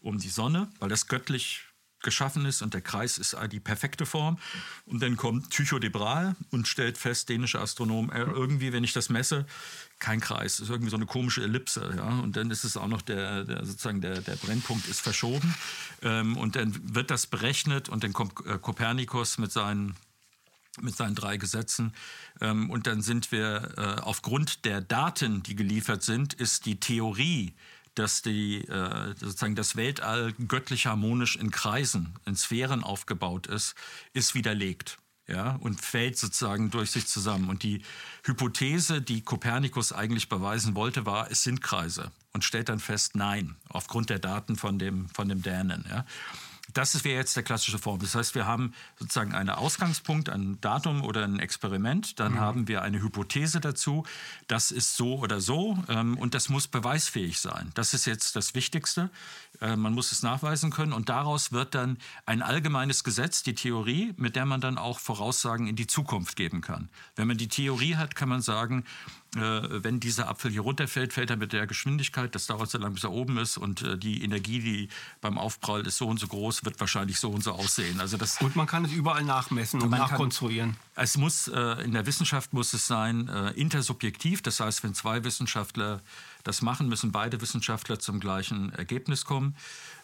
um 0.00 0.18
die 0.18 0.28
Sonne, 0.28 0.68
weil 0.78 0.88
das 0.88 1.06
göttlich 1.06 1.64
geschaffen 2.04 2.46
ist 2.46 2.62
und 2.62 2.74
der 2.74 2.82
Kreis 2.82 3.18
ist 3.18 3.36
die 3.50 3.58
perfekte 3.58 4.06
Form. 4.06 4.38
Und 4.86 5.02
dann 5.02 5.16
kommt 5.16 5.50
Tycho 5.50 5.80
de 5.80 5.90
Brahe 5.90 6.36
und 6.50 6.68
stellt 6.68 6.96
fest, 6.96 7.28
dänischer 7.28 7.60
Astronom, 7.60 8.12
äh, 8.12 8.20
irgendwie, 8.20 8.72
wenn 8.72 8.84
ich 8.84 8.92
das 8.92 9.08
messe, 9.08 9.46
kein 9.98 10.20
Kreis, 10.20 10.60
ist 10.60 10.68
irgendwie 10.68 10.90
so 10.90 10.96
eine 10.96 11.06
komische 11.06 11.42
Ellipse. 11.42 11.94
Ja? 11.96 12.20
Und 12.20 12.36
dann 12.36 12.50
ist 12.52 12.62
es 12.62 12.76
auch 12.76 12.86
noch 12.86 13.02
der, 13.02 13.44
der 13.44 13.64
sozusagen 13.64 14.00
der, 14.00 14.20
der 14.20 14.36
Brennpunkt 14.36 14.86
ist 14.86 15.00
verschoben. 15.00 15.54
Ähm, 16.02 16.36
und 16.36 16.54
dann 16.54 16.94
wird 16.94 17.10
das 17.10 17.26
berechnet 17.26 17.88
und 17.88 18.04
dann 18.04 18.12
kommt 18.12 18.34
äh, 18.46 18.58
Kopernikus 18.58 19.38
mit 19.38 19.50
seinen 19.50 19.96
mit 20.80 20.96
seinen 20.96 21.14
drei 21.14 21.36
Gesetzen. 21.36 21.92
Ähm, 22.40 22.70
und 22.70 22.86
dann 22.86 23.02
sind 23.02 23.32
wir 23.32 23.74
äh, 23.76 24.00
aufgrund 24.00 24.64
der 24.64 24.80
Daten, 24.80 25.42
die 25.42 25.56
geliefert 25.56 26.02
sind, 26.02 26.34
ist 26.34 26.66
die 26.66 26.80
Theorie 26.80 27.54
dass 27.94 28.22
die, 28.22 28.62
äh, 28.64 29.14
sozusagen 29.16 29.54
das 29.54 29.76
Weltall 29.76 30.32
göttlich 30.48 30.86
harmonisch 30.86 31.36
in 31.36 31.50
Kreisen, 31.50 32.14
in 32.26 32.34
Sphären 32.34 32.82
aufgebaut 32.82 33.46
ist, 33.46 33.74
ist 34.12 34.34
widerlegt 34.34 34.98
ja, 35.26 35.56
und 35.60 35.80
fällt 35.80 36.18
sozusagen 36.18 36.70
durch 36.70 36.90
sich 36.90 37.06
zusammen. 37.06 37.48
Und 37.48 37.62
die 37.62 37.82
Hypothese, 38.24 39.00
die 39.00 39.22
Kopernikus 39.22 39.92
eigentlich 39.92 40.28
beweisen 40.28 40.74
wollte, 40.74 41.06
war, 41.06 41.30
es 41.30 41.42
sind 41.42 41.62
Kreise 41.62 42.10
und 42.32 42.44
stellt 42.44 42.68
dann 42.68 42.80
fest, 42.80 43.14
nein, 43.14 43.56
aufgrund 43.68 44.10
der 44.10 44.18
Daten 44.18 44.56
von 44.56 44.78
dem, 44.78 45.08
von 45.10 45.28
dem 45.28 45.42
Dänen. 45.42 45.84
Ja 45.88 46.04
das 46.74 47.04
wäre 47.04 47.16
jetzt 47.16 47.36
der 47.36 47.42
klassische 47.42 47.78
Form. 47.78 48.00
Das 48.00 48.14
heißt, 48.14 48.34
wir 48.34 48.46
haben 48.46 48.74
sozusagen 48.98 49.32
einen 49.34 49.50
Ausgangspunkt, 49.50 50.28
ein 50.28 50.60
Datum 50.60 51.02
oder 51.02 51.24
ein 51.24 51.38
Experiment. 51.38 52.20
Dann 52.20 52.32
mhm. 52.32 52.40
haben 52.40 52.68
wir 52.68 52.82
eine 52.82 53.00
Hypothese 53.00 53.60
dazu. 53.60 54.04
Das 54.48 54.70
ist 54.70 54.96
so 54.96 55.18
oder 55.18 55.40
so 55.40 55.78
ähm, 55.88 56.18
und 56.18 56.34
das 56.34 56.48
muss 56.48 56.66
beweisfähig 56.66 57.40
sein. 57.40 57.70
Das 57.74 57.94
ist 57.94 58.04
jetzt 58.04 58.36
das 58.36 58.54
Wichtigste. 58.54 59.10
Äh, 59.60 59.76
man 59.76 59.94
muss 59.94 60.12
es 60.12 60.22
nachweisen 60.22 60.70
können 60.70 60.92
und 60.92 61.08
daraus 61.08 61.52
wird 61.52 61.74
dann 61.74 61.98
ein 62.26 62.42
allgemeines 62.42 63.04
Gesetz, 63.04 63.42
die 63.42 63.54
Theorie, 63.54 64.12
mit 64.16 64.36
der 64.36 64.44
man 64.44 64.60
dann 64.60 64.76
auch 64.78 64.98
Voraussagen 64.98 65.66
in 65.66 65.76
die 65.76 65.86
Zukunft 65.86 66.36
geben 66.36 66.60
kann. 66.60 66.88
Wenn 67.16 67.28
man 67.28 67.38
die 67.38 67.48
Theorie 67.48 67.96
hat, 67.96 68.14
kann 68.14 68.28
man 68.28 68.42
sagen, 68.42 68.84
wenn 69.34 70.00
dieser 70.00 70.28
Apfel 70.28 70.50
hier 70.50 70.60
runterfällt, 70.60 71.12
fällt 71.12 71.30
er 71.30 71.36
mit 71.36 71.52
der 71.52 71.66
Geschwindigkeit, 71.66 72.34
das 72.34 72.46
dauert 72.46 72.70
so 72.70 72.78
lange, 72.78 72.94
bis 72.94 73.04
er 73.04 73.12
oben 73.12 73.38
ist 73.38 73.56
und 73.56 73.82
äh, 73.82 73.98
die 73.98 74.22
Energie, 74.22 74.60
die 74.60 74.88
beim 75.20 75.38
Aufprall 75.38 75.86
ist 75.86 75.98
so 75.98 76.08
und 76.08 76.20
so 76.20 76.26
groß, 76.26 76.64
wird 76.64 76.78
wahrscheinlich 76.80 77.18
so 77.18 77.30
und 77.30 77.42
so 77.42 77.52
aussehen. 77.52 78.00
Also 78.00 78.16
das 78.16 78.40
und 78.40 78.56
man 78.56 78.66
kann 78.66 78.84
es 78.84 78.92
überall 78.92 79.24
nachmessen 79.24 79.82
und 79.82 79.90
nachkonstruieren. 79.90 80.72
Kann, 80.94 81.04
es 81.04 81.16
muss, 81.16 81.48
äh, 81.48 81.84
in 81.84 81.92
der 81.92 82.06
Wissenschaft 82.06 82.52
muss 82.52 82.72
es 82.72 82.86
sein 82.86 83.28
äh, 83.28 83.50
intersubjektiv, 83.50 84.42
das 84.42 84.60
heißt, 84.60 84.82
wenn 84.84 84.94
zwei 84.94 85.24
Wissenschaftler 85.24 86.00
das 86.44 86.62
machen, 86.62 86.88
müssen 86.88 87.10
beide 87.10 87.40
Wissenschaftler 87.40 87.98
zum 87.98 88.20
gleichen 88.20 88.72
Ergebnis 88.72 89.24
kommen. 89.24 89.56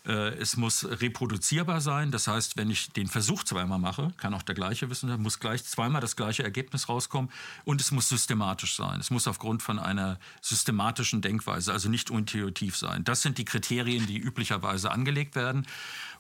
Äh, 0.07 0.35
es 0.39 0.57
muss 0.57 0.85
reproduzierbar 0.85 1.81
sein. 1.81 2.11
Das 2.11 2.27
heißt, 2.27 2.57
wenn 2.57 2.71
ich 2.71 2.93
den 2.93 3.07
Versuch 3.07 3.45
zweimal 3.45 3.79
mache, 3.79 4.13
kann 4.17 4.35
auch 4.35 4.43
der 4.43 4.55
gleiche 4.55 4.89
Wissenschaftler, 4.89 5.23
muss 5.23 5.41
gleich 5.41 5.65
zweimal 5.65 6.01
das 6.01 6.17
gleiche 6.17 6.43
Ergebnis 6.43 6.89
rauskommen. 6.89 7.31
Und 7.65 7.81
es 7.81 7.91
muss 7.91 8.09
systematisch 8.09 8.77
sein. 8.77 9.01
Es 9.01 9.11
muss 9.11 9.29
aufgrund 9.29 9.63
von 9.63 9.79
einer 9.79 10.19
systematischen 10.41 11.21
Denkweise, 11.21 11.73
also 11.73 11.89
nicht 11.89 12.11
intuitiv 12.11 12.77
sein. 12.77 13.05
Das 13.05 13.23
sind 13.23 13.39
die 13.39 13.45
Kriterien, 13.45 14.07
die 14.07 14.19
üblicherweise 14.19 14.91
angelegt 14.91 15.35
werden. 15.35 15.67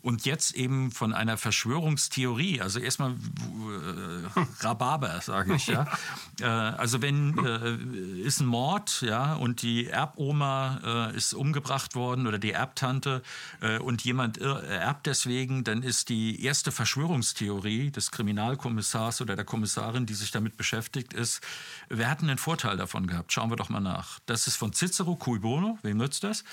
Und 0.03 0.25
jetzt 0.25 0.55
eben 0.55 0.91
von 0.91 1.13
einer 1.13 1.37
Verschwörungstheorie, 1.37 2.61
also 2.61 2.81
erstmal 2.81 3.13
äh, 3.13 4.41
Rhabarber, 4.61 5.21
sage 5.21 5.55
ich. 5.55 5.67
Ja. 5.67 5.87
äh, 6.41 6.45
also 6.45 7.03
wenn 7.03 7.37
äh, 7.39 8.21
ist 8.21 8.41
ein 8.41 8.47
Mord, 8.47 9.03
ja, 9.03 9.35
und 9.35 9.63
die 9.63 9.89
Erboma 9.89 11.11
äh, 11.13 11.17
ist 11.17 11.35
umgebracht 11.35 11.95
worden 11.95 12.27
oder 12.27 12.39
die 12.39 12.53
Erbtante 12.53 13.23
äh, 13.61 13.79
und 13.79 14.03
jemand 14.03 14.39
erbt 14.39 15.07
deswegen, 15.07 15.65
dann 15.65 15.83
ist 15.83 16.09
die 16.09 16.43
erste 16.45 16.73
Verschwörungstheorie 16.73 17.91
des 17.91 18.11
Kriminalkommissars 18.11 19.21
oder 19.21 19.37
der 19.37 19.45
Kommissarin, 19.45 20.07
die 20.07 20.15
sich 20.15 20.31
damit 20.31 20.57
beschäftigt, 20.57 21.13
ist, 21.13 21.41
wer 21.89 22.09
hat 22.09 22.23
einen 22.23 22.39
Vorteil 22.39 22.77
davon 22.77 23.07
gehabt? 23.07 23.33
Schauen 23.33 23.51
wir 23.51 23.57
doch 23.57 23.69
mal 23.69 23.81
nach. 23.81 24.19
Das 24.27 24.47
ist 24.47 24.57
von 24.57 24.73
Cicero, 24.73 25.17
cui 25.17 25.39
bono, 25.39 25.79
wem 25.83 25.99
nützt 25.99 26.25
das? 26.25 26.45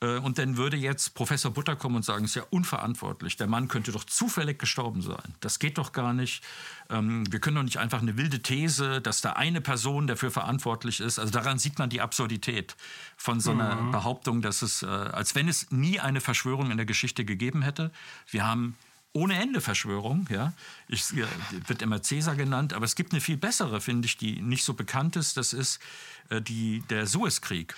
Äh, 0.00 0.18
und 0.18 0.38
dann 0.38 0.56
würde 0.56 0.76
jetzt 0.76 1.14
Professor 1.14 1.52
Butter 1.52 1.76
kommen 1.76 1.96
und 1.96 2.04
sagen, 2.04 2.24
es 2.24 2.32
ist 2.32 2.36
ja 2.36 2.44
unverantwortlich. 2.50 3.36
Der 3.36 3.46
Mann 3.46 3.68
könnte 3.68 3.92
doch 3.92 4.04
zufällig 4.04 4.58
gestorben 4.58 5.02
sein. 5.02 5.34
Das 5.40 5.58
geht 5.58 5.78
doch 5.78 5.92
gar 5.92 6.12
nicht. 6.12 6.42
Ähm, 6.90 7.30
wir 7.30 7.40
können 7.40 7.56
doch 7.56 7.62
nicht 7.62 7.78
einfach 7.78 8.02
eine 8.02 8.16
wilde 8.16 8.42
These, 8.42 9.00
dass 9.00 9.20
da 9.20 9.32
eine 9.32 9.60
Person 9.60 10.06
dafür 10.06 10.30
verantwortlich 10.30 11.00
ist. 11.00 11.18
Also 11.18 11.32
daran 11.32 11.58
sieht 11.58 11.78
man 11.78 11.90
die 11.90 12.00
Absurdität 12.00 12.76
von 13.16 13.40
so 13.40 13.52
einer 13.52 13.76
mhm. 13.76 13.92
Behauptung, 13.92 14.42
dass 14.42 14.62
es, 14.62 14.82
äh, 14.82 14.86
als 14.86 15.34
wenn 15.34 15.48
es 15.48 15.70
nie 15.70 16.00
eine 16.00 16.20
Verschwörung 16.20 16.70
in 16.70 16.76
der 16.76 16.86
Geschichte 16.86 17.24
gegeben 17.24 17.62
hätte. 17.62 17.90
Wir 18.30 18.46
haben 18.46 18.76
ohne 19.14 19.40
Ende 19.40 19.60
Verschwörung. 19.60 20.26
Ja. 20.28 20.52
Ich, 20.88 21.04
wird 21.14 21.82
immer 21.82 22.02
Cäsar 22.02 22.34
genannt, 22.34 22.72
aber 22.72 22.84
es 22.84 22.96
gibt 22.96 23.12
eine 23.12 23.20
viel 23.20 23.36
bessere, 23.36 23.80
finde 23.80 24.06
ich, 24.06 24.16
die 24.16 24.42
nicht 24.42 24.64
so 24.64 24.74
bekannt 24.74 25.16
ist. 25.16 25.36
Das 25.36 25.52
ist 25.52 25.80
äh, 26.28 26.42
die, 26.42 26.82
der 26.90 27.06
Suezkrieg. 27.06 27.74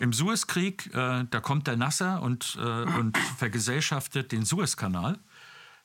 Im 0.00 0.12
Suezkrieg, 0.12 0.92
äh, 0.94 1.24
da 1.30 1.40
kommt 1.40 1.66
der 1.66 1.76
Nasser 1.76 2.22
und, 2.22 2.58
äh, 2.60 2.82
und 2.98 3.16
vergesellschaftet 3.38 4.32
den 4.32 4.44
Suezkanal. 4.44 5.18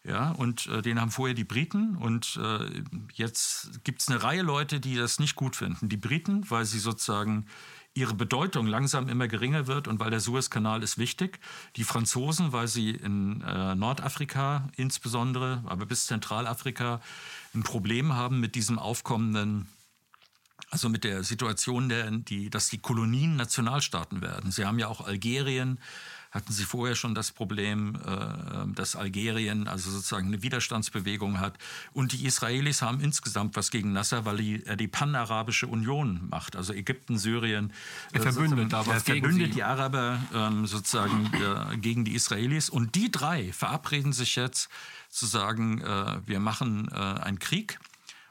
Ja, 0.03 0.32
und 0.32 0.67
äh, 0.67 0.82
den 0.82 1.01
haben 1.01 1.12
vorher 1.12 1.34
die 1.34 1.44
Briten. 1.44 1.98
Und 1.98 2.39
äh, 2.41 2.84
jetzt 3.13 3.84
gibt 3.84 4.01
es 4.01 4.08
eine 4.08 4.24
Reihe 4.24 4.41
Leute, 4.41 4.79
die 4.79 4.96
das 4.96 5.20
nicht 5.20 5.36
gut 5.36 5.58
finden. 5.58 5.89
Die 5.89 5.98
Briten, 5.98 6.50
weil 6.50 6.63
sie 6.63 6.79
sozusagen 6.79 7.46
ihre 7.94 8.13
Bedeutung 8.13 8.67
langsam 8.67 9.10
immer 9.10 9.27
geringer 9.27 9.67
wird 9.67 9.88
und 9.88 10.00
weil 10.00 10.12
der 10.12 10.20
Suezkanal 10.20 10.84
ist 10.84 10.98
wichtig. 10.98 11.39
Die 11.75 11.84
Franzosen, 11.84 12.53
weil 12.53 12.67
sie 12.67 12.91
in 12.91 13.41
äh, 13.41 13.75
Nordafrika 13.75 14.70
insbesondere, 14.77 15.63
aber 15.65 15.86
bis 15.88 16.06
Zentralafrika 16.06 17.01
ein 17.53 17.63
Problem 17.63 18.13
haben 18.13 18.39
mit 18.39 18.56
diesem 18.56 18.77
aufkommenden 18.77 19.67
also 20.69 20.89
mit 20.89 21.03
der 21.03 21.24
Situation, 21.24 21.89
der, 21.89 22.12
die, 22.12 22.50
dass 22.50 22.69
die 22.69 22.77
Kolonien 22.77 23.36
Nationalstaaten 23.36 24.21
werden. 24.21 24.51
Sie 24.51 24.65
haben 24.65 24.79
ja 24.79 24.88
auch 24.88 25.05
Algerien, 25.05 25.79
hatten 26.31 26.51
Sie 26.51 26.65
vorher 26.65 26.95
schon 26.95 27.15
das 27.15 27.31
Problem, 27.31 27.95
äh, 28.05 28.74
dass 28.75 28.95
Algerien 28.95 29.67
also 29.67 29.89
sozusagen 29.89 30.27
eine 30.27 30.43
Widerstandsbewegung 30.43 31.39
hat. 31.39 31.57
Und 31.93 32.12
die 32.12 32.25
Israelis 32.25 32.81
haben 32.81 33.00
insgesamt 33.00 33.55
was 33.55 33.71
gegen 33.71 33.93
Nasser, 33.93 34.25
weil 34.25 34.38
die, 34.38 34.65
er 34.65 34.75
die 34.75 34.89
Panarabische 34.89 35.67
Union 35.67 36.27
macht, 36.29 36.55
also 36.55 36.74
Ägypten, 36.74 37.17
Syrien. 37.17 37.71
Er 38.12 38.21
verbündet 38.21 38.74
da 38.74 38.86
was 38.86 39.05
gegen 39.05 39.21
verbündet 39.21 39.55
die 39.55 39.63
Araber 39.63 40.19
ähm, 40.33 40.67
sozusagen 40.67 41.31
äh, 41.33 41.77
gegen 41.77 42.03
die 42.03 42.13
Israelis. 42.13 42.69
Und 42.69 42.95
die 42.95 43.09
drei 43.09 43.53
verabreden 43.53 44.12
sich 44.12 44.36
jetzt 44.36 44.69
zu 45.09 45.25
sagen, 45.25 45.81
äh, 45.81 46.19
wir 46.25 46.39
machen 46.39 46.89
äh, 46.91 46.95
einen 46.95 47.39
Krieg 47.39 47.79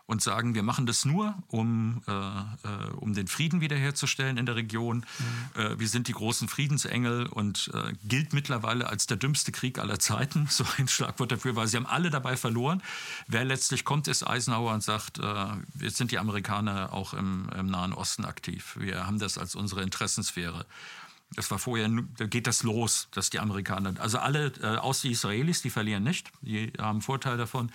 und 0.06 0.22
sagen, 0.22 0.54
wir 0.54 0.62
machen 0.62 0.86
das 0.86 1.04
nur, 1.04 1.34
um, 1.48 2.02
äh, 2.06 2.12
äh, 2.12 2.90
um 2.96 3.12
den 3.12 3.26
Frieden 3.26 3.60
wiederherzustellen 3.60 4.38
in 4.38 4.46
der 4.46 4.54
Region. 4.54 5.04
Mhm. 5.54 5.60
Äh, 5.60 5.80
wir 5.80 5.88
sind 5.88 6.06
die 6.06 6.12
großen 6.12 6.48
Friedensengel 6.48 7.26
und 7.26 7.70
äh, 7.75 7.92
gilt 8.04 8.32
mittlerweile 8.32 8.88
als 8.88 9.06
der 9.06 9.16
dümmste 9.16 9.52
Krieg 9.52 9.78
aller 9.78 9.98
Zeiten. 9.98 10.48
So 10.56 10.64
ein 10.78 10.88
Schlagwort 10.88 11.32
dafür, 11.32 11.54
weil 11.54 11.66
sie 11.66 11.76
haben 11.76 11.86
alle 11.86 12.08
dabei 12.08 12.36
verloren. 12.36 12.82
Wer 13.26 13.44
letztlich 13.44 13.84
kommt, 13.84 14.08
ist 14.08 14.26
Eisenhower 14.26 14.72
und 14.72 14.82
sagt, 14.82 15.18
äh, 15.18 15.46
jetzt 15.80 15.96
sind 15.96 16.12
die 16.12 16.18
Amerikaner 16.18 16.94
auch 16.94 17.12
im, 17.12 17.50
im 17.54 17.66
Nahen 17.66 17.92
Osten 17.92 18.25
aktiv. 18.25 18.76
Wir 18.78 19.06
haben 19.06 19.18
das 19.18 19.36
als 19.36 19.54
unsere 19.54 19.82
Interessensphäre. 19.82 20.64
Das 21.34 21.50
war 21.50 21.58
vorher, 21.58 21.90
da 22.16 22.26
geht 22.26 22.46
das 22.46 22.62
los, 22.62 23.08
dass 23.10 23.30
die 23.30 23.40
Amerikaner, 23.40 23.94
also 24.00 24.18
alle, 24.18 24.52
äh, 24.62 24.76
außer 24.76 25.08
die 25.08 25.12
Israelis, 25.12 25.60
die 25.60 25.70
verlieren 25.70 26.04
nicht, 26.04 26.30
die 26.40 26.72
haben 26.78 27.02
Vorteil 27.02 27.36
davon. 27.36 27.70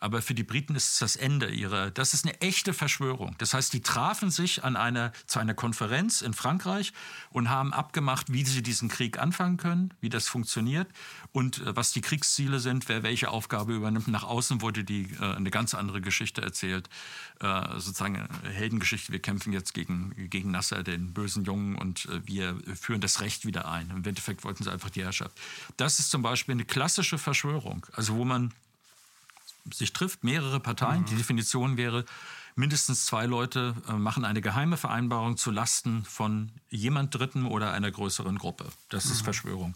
Aber 0.00 0.22
für 0.22 0.34
die 0.34 0.42
Briten 0.42 0.74
ist 0.74 0.92
es 0.92 0.98
das 0.98 1.16
Ende 1.16 1.48
ihrer, 1.48 1.90
das 1.90 2.14
ist 2.14 2.24
eine 2.24 2.40
echte 2.40 2.74
Verschwörung. 2.74 3.34
Das 3.38 3.54
heißt, 3.54 3.72
die 3.72 3.80
trafen 3.80 4.30
sich 4.30 4.64
an 4.64 4.76
einer, 4.76 5.12
zu 5.26 5.38
einer 5.38 5.54
Konferenz 5.54 6.22
in 6.22 6.34
Frankreich 6.34 6.92
und 7.30 7.48
haben 7.50 7.72
abgemacht, 7.72 8.32
wie 8.32 8.44
sie 8.44 8.62
diesen 8.62 8.88
Krieg 8.88 9.18
anfangen 9.18 9.56
können, 9.56 9.94
wie 10.00 10.08
das 10.08 10.28
funktioniert 10.28 10.88
und 11.32 11.58
äh, 11.58 11.76
was 11.76 11.92
die 11.92 12.00
Kriegsziele 12.00 12.60
sind, 12.60 12.88
wer 12.88 13.02
welche 13.02 13.30
Aufgabe 13.30 13.74
übernimmt. 13.74 14.08
Nach 14.08 14.24
außen 14.24 14.60
wurde 14.60 14.84
die, 14.84 15.10
äh, 15.20 15.34
eine 15.34 15.50
ganz 15.50 15.74
andere 15.74 16.00
Geschichte 16.00 16.42
erzählt, 16.42 16.88
äh, 17.40 17.62
sozusagen 17.74 18.16
eine 18.16 18.52
Heldengeschichte. 18.52 19.12
Wir 19.12 19.20
kämpfen 19.20 19.52
jetzt 19.52 19.74
gegen, 19.74 20.14
gegen 20.30 20.50
Nasser, 20.50 20.82
den 20.82 21.12
bösen 21.12 21.44
Jungen, 21.44 21.76
und 21.76 22.06
äh, 22.06 22.26
wir 22.26 22.58
führen 22.74 23.00
das 23.00 23.20
Recht 23.20 23.46
wieder 23.46 23.68
ein. 23.68 23.90
Im 23.90 24.04
Endeffekt 24.04 24.44
wollten 24.44 24.64
sie 24.64 24.72
einfach 24.72 24.90
die 24.90 25.02
Herrschaft. 25.02 25.38
Das 25.76 25.98
ist 25.98 26.10
zum 26.10 26.22
Beispiel 26.22 26.52
eine 26.52 26.64
klassische 26.64 27.18
Verschwörung, 27.18 27.86
also 27.92 28.16
wo 28.16 28.24
man 28.24 28.52
sich 29.72 29.92
trifft, 29.92 30.24
mehrere 30.24 30.60
Parteien. 30.60 31.02
Mhm. 31.02 31.06
Die 31.06 31.16
Definition 31.16 31.76
wäre, 31.76 32.04
mindestens 32.56 33.06
zwei 33.06 33.26
Leute 33.26 33.74
äh, 33.88 33.92
machen 33.92 34.24
eine 34.24 34.40
geheime 34.40 34.76
Vereinbarung 34.76 35.36
zu 35.36 35.50
Lasten 35.50 36.04
von 36.04 36.50
jemand 36.70 37.14
Dritten 37.14 37.46
oder 37.46 37.72
einer 37.72 37.90
größeren 37.90 38.38
Gruppe. 38.38 38.66
Das 38.88 39.06
ist 39.06 39.20
mhm. 39.20 39.24
Verschwörung. 39.24 39.74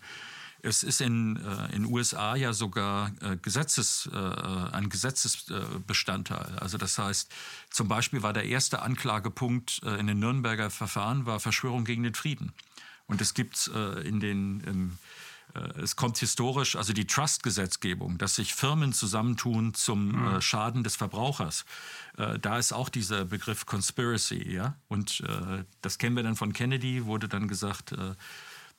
Es 0.62 0.82
ist 0.82 1.00
in 1.00 1.36
den 1.36 1.84
äh, 1.84 1.88
USA 1.88 2.34
ja 2.34 2.52
sogar 2.52 3.12
äh, 3.22 3.36
Gesetzes, 3.36 4.10
ein 4.12 4.90
Gesetzesbestandteil. 4.90 6.58
Also 6.58 6.76
das 6.76 6.98
heißt, 6.98 7.32
zum 7.70 7.88
Beispiel 7.88 8.22
war 8.22 8.32
der 8.32 8.44
erste 8.44 8.82
Anklagepunkt 8.82 9.80
in 9.98 10.06
den 10.06 10.18
Nürnberger 10.18 10.70
Verfahren 10.70 11.24
war 11.24 11.40
Verschwörung 11.40 11.84
gegen 11.84 12.02
den 12.02 12.14
Frieden. 12.14 12.52
Und 13.06 13.20
es 13.20 13.34
gibt 13.34 13.68
in 14.04 14.20
den 14.20 14.98
es 15.82 15.96
kommt 15.96 16.18
historisch, 16.18 16.76
also 16.76 16.92
die 16.92 17.06
Trust-Gesetzgebung, 17.06 18.18
dass 18.18 18.36
sich 18.36 18.54
Firmen 18.54 18.92
zusammentun 18.92 19.74
zum 19.74 20.12
mhm. 20.12 20.26
äh, 20.26 20.40
Schaden 20.40 20.84
des 20.84 20.96
Verbrauchers. 20.96 21.64
Äh, 22.16 22.38
da 22.38 22.58
ist 22.58 22.72
auch 22.72 22.88
dieser 22.88 23.24
Begriff 23.24 23.66
Conspiracy, 23.66 24.52
ja. 24.52 24.76
Und 24.88 25.20
äh, 25.20 25.64
das 25.82 25.98
kennen 25.98 26.16
wir 26.16 26.22
dann 26.22 26.36
von 26.36 26.52
Kennedy, 26.52 27.06
wurde 27.06 27.28
dann 27.28 27.48
gesagt, 27.48 27.92
äh, 27.92 28.14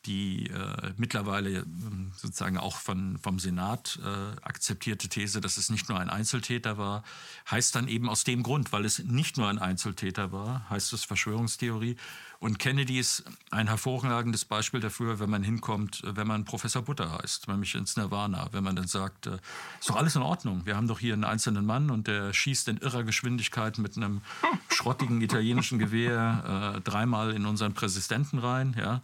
die 0.06 0.48
äh, 0.48 0.94
mittlerweile 0.98 1.60
ähm, 1.60 2.12
sozusagen 2.16 2.58
auch 2.58 2.78
von, 2.78 3.18
vom 3.20 3.40
Senat 3.40 4.00
äh, 4.04 4.42
akzeptierte 4.42 5.10
These, 5.10 5.42
dass 5.42 5.58
es 5.58 5.70
nicht 5.70 5.90
nur 5.90 6.00
ein 6.00 6.10
Einzeltäter 6.10 6.78
war, 6.78 7.04
heißt 7.50 7.76
dann 7.76 7.88
eben 7.88 8.10
aus 8.10 8.24
dem 8.24 8.42
Grund, 8.42 8.72
weil 8.72 8.86
es 8.86 9.00
nicht 9.00 9.38
nur 9.38 9.48
ein 9.48 9.60
Einzeltäter 9.60 10.32
war, 10.32 10.68
heißt 10.70 10.94
es 10.94 11.04
Verschwörungstheorie. 11.04 11.98
Und 12.40 12.58
Kennedy 12.58 12.98
ist 12.98 13.24
ein 13.52 13.68
hervorragendes 13.68 14.46
Beispiel 14.46 14.80
dafür, 14.80 15.20
wenn 15.20 15.30
man 15.30 15.44
hinkommt, 15.44 16.04
äh, 16.04 16.16
wenn 16.16 16.28
man 16.28 16.46
Professor 16.46 16.82
Butter 16.82 17.20
heißt, 17.22 17.48
nämlich 17.48 17.76
ins 17.76 17.96
Nirvana, 17.96 18.50
wenn 18.52 18.64
man 18.64 18.76
dann 18.76 18.88
sagt, 18.88 19.28
äh, 19.28 19.38
ist 19.80 19.90
doch 19.90 19.98
alles 19.98 20.16
in 20.16 20.24
Ordnung, 20.24 20.66
wir 20.66 20.76
haben 20.76 20.88
doch 20.88 21.00
hier 21.00 21.14
einen 21.14 21.26
einzelnen 21.26 21.66
Mann 21.66 21.92
und 21.92 22.08
der 22.08 22.34
schießt 22.34 22.68
in 22.70 22.78
irrer 22.78 23.04
Geschwindigkeit 23.04 23.78
mit 23.78 23.98
einem 23.98 24.22
schrottigen 24.70 25.22
italienischen 25.22 25.78
Gewehr 25.78 26.76
äh, 26.78 26.82
dreimal 26.82 27.34
in 27.34 27.46
unseren 27.46 27.76
Präsidenten 27.76 28.40
rein, 28.40 28.76
ja 28.78 29.02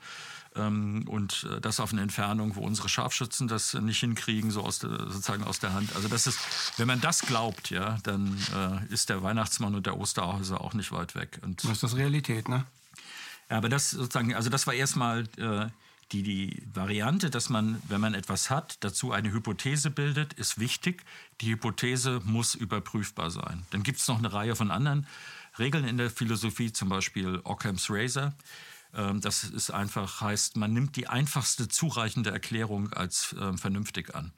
und 0.59 1.47
äh, 1.51 1.61
das 1.61 1.79
auf 1.79 1.91
eine 1.91 2.01
Entfernung, 2.01 2.55
wo 2.55 2.61
unsere 2.61 2.89
Scharfschützen 2.89 3.47
das 3.47 3.73
nicht 3.73 3.99
hinkriegen, 3.99 4.51
so 4.51 4.63
aus 4.63 4.79
der, 4.79 4.89
sozusagen 4.89 5.43
aus 5.43 5.59
der 5.59 5.73
Hand. 5.73 5.95
Also 5.95 6.07
das 6.07 6.27
ist, 6.27 6.39
wenn 6.77 6.87
man 6.87 7.01
das 7.01 7.21
glaubt, 7.21 7.69
ja, 7.69 7.97
dann 8.03 8.37
äh, 8.55 8.93
ist 8.93 9.09
der 9.09 9.23
Weihnachtsmann 9.23 9.75
und 9.75 9.85
der 9.85 9.97
Osterhäuser 9.97 10.61
auch 10.61 10.73
nicht 10.73 10.91
weit 10.91 11.15
weg. 11.15 11.39
Und 11.43 11.63
das 11.63 11.71
ist 11.71 11.83
das 11.83 11.95
Realität, 11.95 12.49
ne? 12.49 12.65
Ja, 13.49 13.57
aber 13.57 13.69
das 13.69 13.91
sozusagen, 13.91 14.35
also 14.35 14.49
das 14.49 14.67
war 14.67 14.73
erstmal 14.73 15.23
äh, 15.37 15.67
die, 16.11 16.23
die 16.23 16.63
Variante, 16.73 17.29
dass 17.29 17.49
man, 17.49 17.81
wenn 17.87 18.01
man 18.01 18.13
etwas 18.13 18.49
hat, 18.49 18.77
dazu 18.81 19.11
eine 19.11 19.31
Hypothese 19.31 19.89
bildet, 19.89 20.33
ist 20.33 20.59
wichtig. 20.59 21.03
Die 21.41 21.51
Hypothese 21.51 22.21
muss 22.23 22.55
überprüfbar 22.55 23.29
sein. 23.29 23.65
Dann 23.71 23.83
gibt 23.83 23.99
es 23.99 24.07
noch 24.07 24.17
eine 24.17 24.31
Reihe 24.31 24.55
von 24.55 24.71
anderen 24.71 25.07
Regeln 25.59 25.85
in 25.85 25.97
der 25.97 26.09
Philosophie, 26.09 26.71
zum 26.71 26.89
Beispiel 26.89 27.41
Occam's 27.43 27.87
Razor. 27.89 28.33
Ähm, 28.93 29.21
das 29.21 29.43
ist 29.43 29.71
einfach, 29.71 30.21
heißt, 30.21 30.57
man 30.57 30.73
nimmt 30.73 30.95
die 30.95 31.07
einfachste 31.07 31.67
zureichende 31.67 32.31
Erklärung 32.31 32.93
als 32.93 33.33
äh, 33.33 33.57
vernünftig 33.57 34.15
an. 34.15 34.33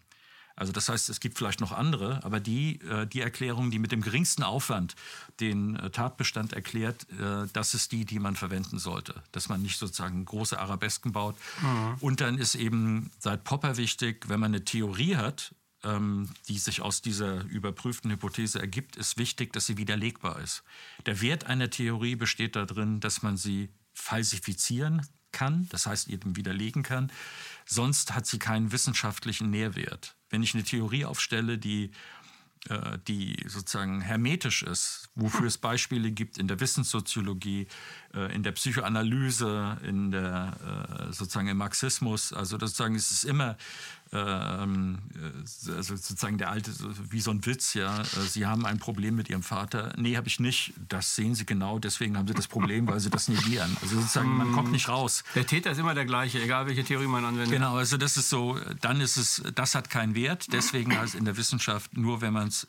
Also 0.60 0.74
das 0.74 0.90
heißt, 0.90 1.10
es 1.10 1.22
gibt 1.22 1.38
vielleicht 1.38 1.62
noch 1.62 1.72
andere, 1.72 2.22
aber 2.24 2.42
die, 2.42 2.82
äh, 2.82 3.08
die 3.08 3.22
Erklärung, 3.22 3.72
die 3.72 3.80
mit 3.80 3.94
dem 3.94 4.02
geringsten 4.02 4.44
Aufwand 4.44 4.96
den 5.40 5.78
äh, 5.78 5.90
Tatbestand 5.90 6.52
erklärt, 6.52 7.08
äh, 7.12 7.48
das 7.54 7.74
ist 7.74 7.94
die, 7.94 8.04
die 8.04 8.20
man 8.20 8.36
verwenden 8.36 8.78
sollte. 8.78 9.24
Dass 9.32 9.48
man 9.48 9.62
nicht 9.62 9.80
sozusagen 9.80 10.26
große 10.26 10.60
Arabesken 10.60 11.14
baut. 11.14 11.38
Mhm. 11.62 11.96
Und 12.02 12.20
dann 12.20 12.38
ist 12.38 12.56
eben 12.56 13.10
seit 13.20 13.46
Popper 13.46 13.78
wichtig, 13.78 14.28
wenn 14.28 14.42
man 14.42 14.54
eine 14.54 14.66
Theorie 14.66 15.16
hat, 15.16 15.56
ähm, 15.86 16.28
die 16.50 16.58
sich 16.58 16.82
aus 16.82 17.02
dieser 17.02 17.46
überprüften 17.46 18.12
Hypothese 18.12 18.60
ergibt, 18.60 18.98
ist 18.98 19.18
wichtig, 19.18 19.54
dass 19.54 19.66
sie 19.66 19.78
widerlegbar 19.78 20.40
ist. 20.40 20.64
Der 21.06 21.22
Wert 21.22 21.46
einer 21.46 21.70
Theorie 21.70 22.18
besteht 22.18 22.58
darin, 22.58 23.00
dass 23.00 23.22
man 23.22 23.38
sie 23.38 23.70
falsifizieren 24.00 25.06
kann, 25.32 25.68
das 25.70 25.86
heißt 25.86 26.10
eben 26.10 26.36
widerlegen 26.36 26.84
kann. 26.84 27.12
Sonst 27.66 28.14
hat 28.14 28.26
sie 28.26 28.40
keinen 28.40 28.72
wissenschaftlichen 28.72 29.50
Nährwert. 29.50 30.16
Wenn 30.30 30.44
ich 30.44 30.54
eine 30.54 30.64
Theorie 30.64 31.06
aufstelle, 31.06 31.58
die 31.58 31.92
äh, 32.68 32.98
die 33.08 33.38
sozusagen 33.48 34.02
hermetisch 34.02 34.64
ist, 34.64 35.10
wofür 35.16 35.48
es 35.48 35.58
Beispiele 35.58 36.12
gibt 36.12 36.38
in 36.38 36.50
der 36.50 36.60
Wissenssoziologie, 36.60 37.68
äh, 38.14 38.36
in 38.36 38.44
der 38.44 38.52
Psychoanalyse, 38.52 39.78
in 39.84 40.12
der 40.12 41.08
äh, 41.10 41.14
sozusagen 41.14 41.48
im 41.48 41.56
Marxismus. 41.56 42.34
Also 42.34 42.60
sozusagen 42.60 42.96
es 42.96 43.12
ist 43.12 43.24
immer 43.24 43.56
also 44.12 45.82
sozusagen 45.84 46.38
der 46.38 46.50
alte, 46.50 46.72
wie 47.12 47.22
so 47.22 47.30
ein 47.30 47.46
Witz, 47.46 47.76
ja, 47.76 48.04
Sie 48.04 48.46
haben 48.46 48.66
ein 48.66 48.80
Problem 48.80 49.16
mit 49.16 49.30
Ihrem 49.30 49.44
Vater. 49.44 49.94
Nee, 49.98 50.18
habe 50.18 50.28
ich 50.28 50.40
nicht. 50.40 50.74
Das 50.88 51.16
sehen 51.16 51.36
Sie 51.36 51.46
genau, 51.46 51.78
deswegen 51.78 52.18
haben 52.18 52.28
Sie 52.28 52.34
das 52.34 52.48
Problem, 52.48 52.88
weil 52.88 53.00
Sie 53.00 53.10
das 53.10 53.28
negieren. 53.28 53.78
Also 53.82 53.98
sozusagen, 53.98 54.36
man 54.36 54.52
kommt 54.52 54.72
nicht 54.72 54.90
raus. 54.90 55.24
Der 55.36 55.46
Täter 55.46 55.72
ist 55.72 55.78
immer 55.78 55.94
der 55.94 56.06
gleiche, 56.06 56.42
egal 56.42 56.68
welche 56.68 56.84
Theorie 56.84 57.08
man 57.08 57.24
anwendet. 57.24 57.52
Genau, 57.52 57.76
also 57.76 57.98
das 57.98 58.18
ist 58.18 58.30
so, 58.30 58.60
dann 58.82 59.00
ist 59.00 59.18
es, 59.18 59.44
das 59.54 59.76
hat 59.76 59.90
keinen 59.90 60.16
Wert. 60.16 60.48
Deswegen 60.52 60.98
heißt 60.98 61.16
in 61.16 61.26
der 61.26 61.38
Wissenschaft 61.38 61.96
nur, 61.96 62.22
wenn 62.22 62.34
man 62.34 62.48
es 62.48 62.68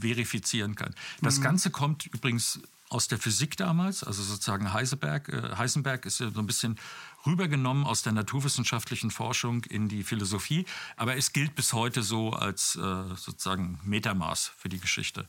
verifizieren 0.00 0.74
kann. 0.74 0.94
Das 1.20 1.38
mhm. 1.38 1.42
Ganze 1.42 1.70
kommt 1.70 2.06
übrigens 2.06 2.60
aus 2.92 3.08
der 3.08 3.18
Physik 3.18 3.56
damals, 3.56 4.04
also 4.04 4.22
sozusagen 4.22 4.72
Heisenberg. 4.72 5.28
Äh, 5.28 5.56
Heisenberg 5.56 6.04
ist 6.04 6.20
ja 6.20 6.30
so 6.30 6.40
ein 6.40 6.46
bisschen 6.46 6.78
rübergenommen 7.26 7.84
aus 7.84 8.02
der 8.02 8.12
naturwissenschaftlichen 8.12 9.10
Forschung 9.10 9.64
in 9.64 9.88
die 9.88 10.02
Philosophie, 10.02 10.66
aber 10.96 11.16
es 11.16 11.32
gilt 11.32 11.54
bis 11.54 11.72
heute 11.72 12.02
so 12.02 12.30
als 12.30 12.76
äh, 12.76 13.04
sozusagen 13.16 13.80
Metamaß 13.84 14.52
für 14.56 14.68
die 14.68 14.80
Geschichte. 14.80 15.26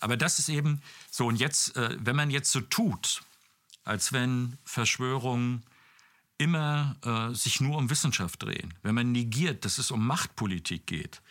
Aber 0.00 0.16
das 0.16 0.38
ist 0.38 0.48
eben 0.48 0.82
so, 1.10 1.26
und 1.26 1.36
jetzt, 1.36 1.76
äh, 1.76 1.96
wenn 2.00 2.16
man 2.16 2.30
jetzt 2.30 2.50
so 2.50 2.60
tut, 2.60 3.22
als 3.84 4.12
wenn 4.12 4.58
Verschwörungen 4.64 5.64
immer 6.38 6.96
äh, 7.04 7.34
sich 7.34 7.60
nur 7.60 7.78
um 7.78 7.90
Wissenschaft 7.90 8.42
drehen, 8.42 8.74
wenn 8.82 8.94
man 8.94 9.12
negiert, 9.12 9.64
dass 9.64 9.78
es 9.78 9.90
um 9.90 10.06
Machtpolitik 10.06 10.86
geht, 10.86 11.22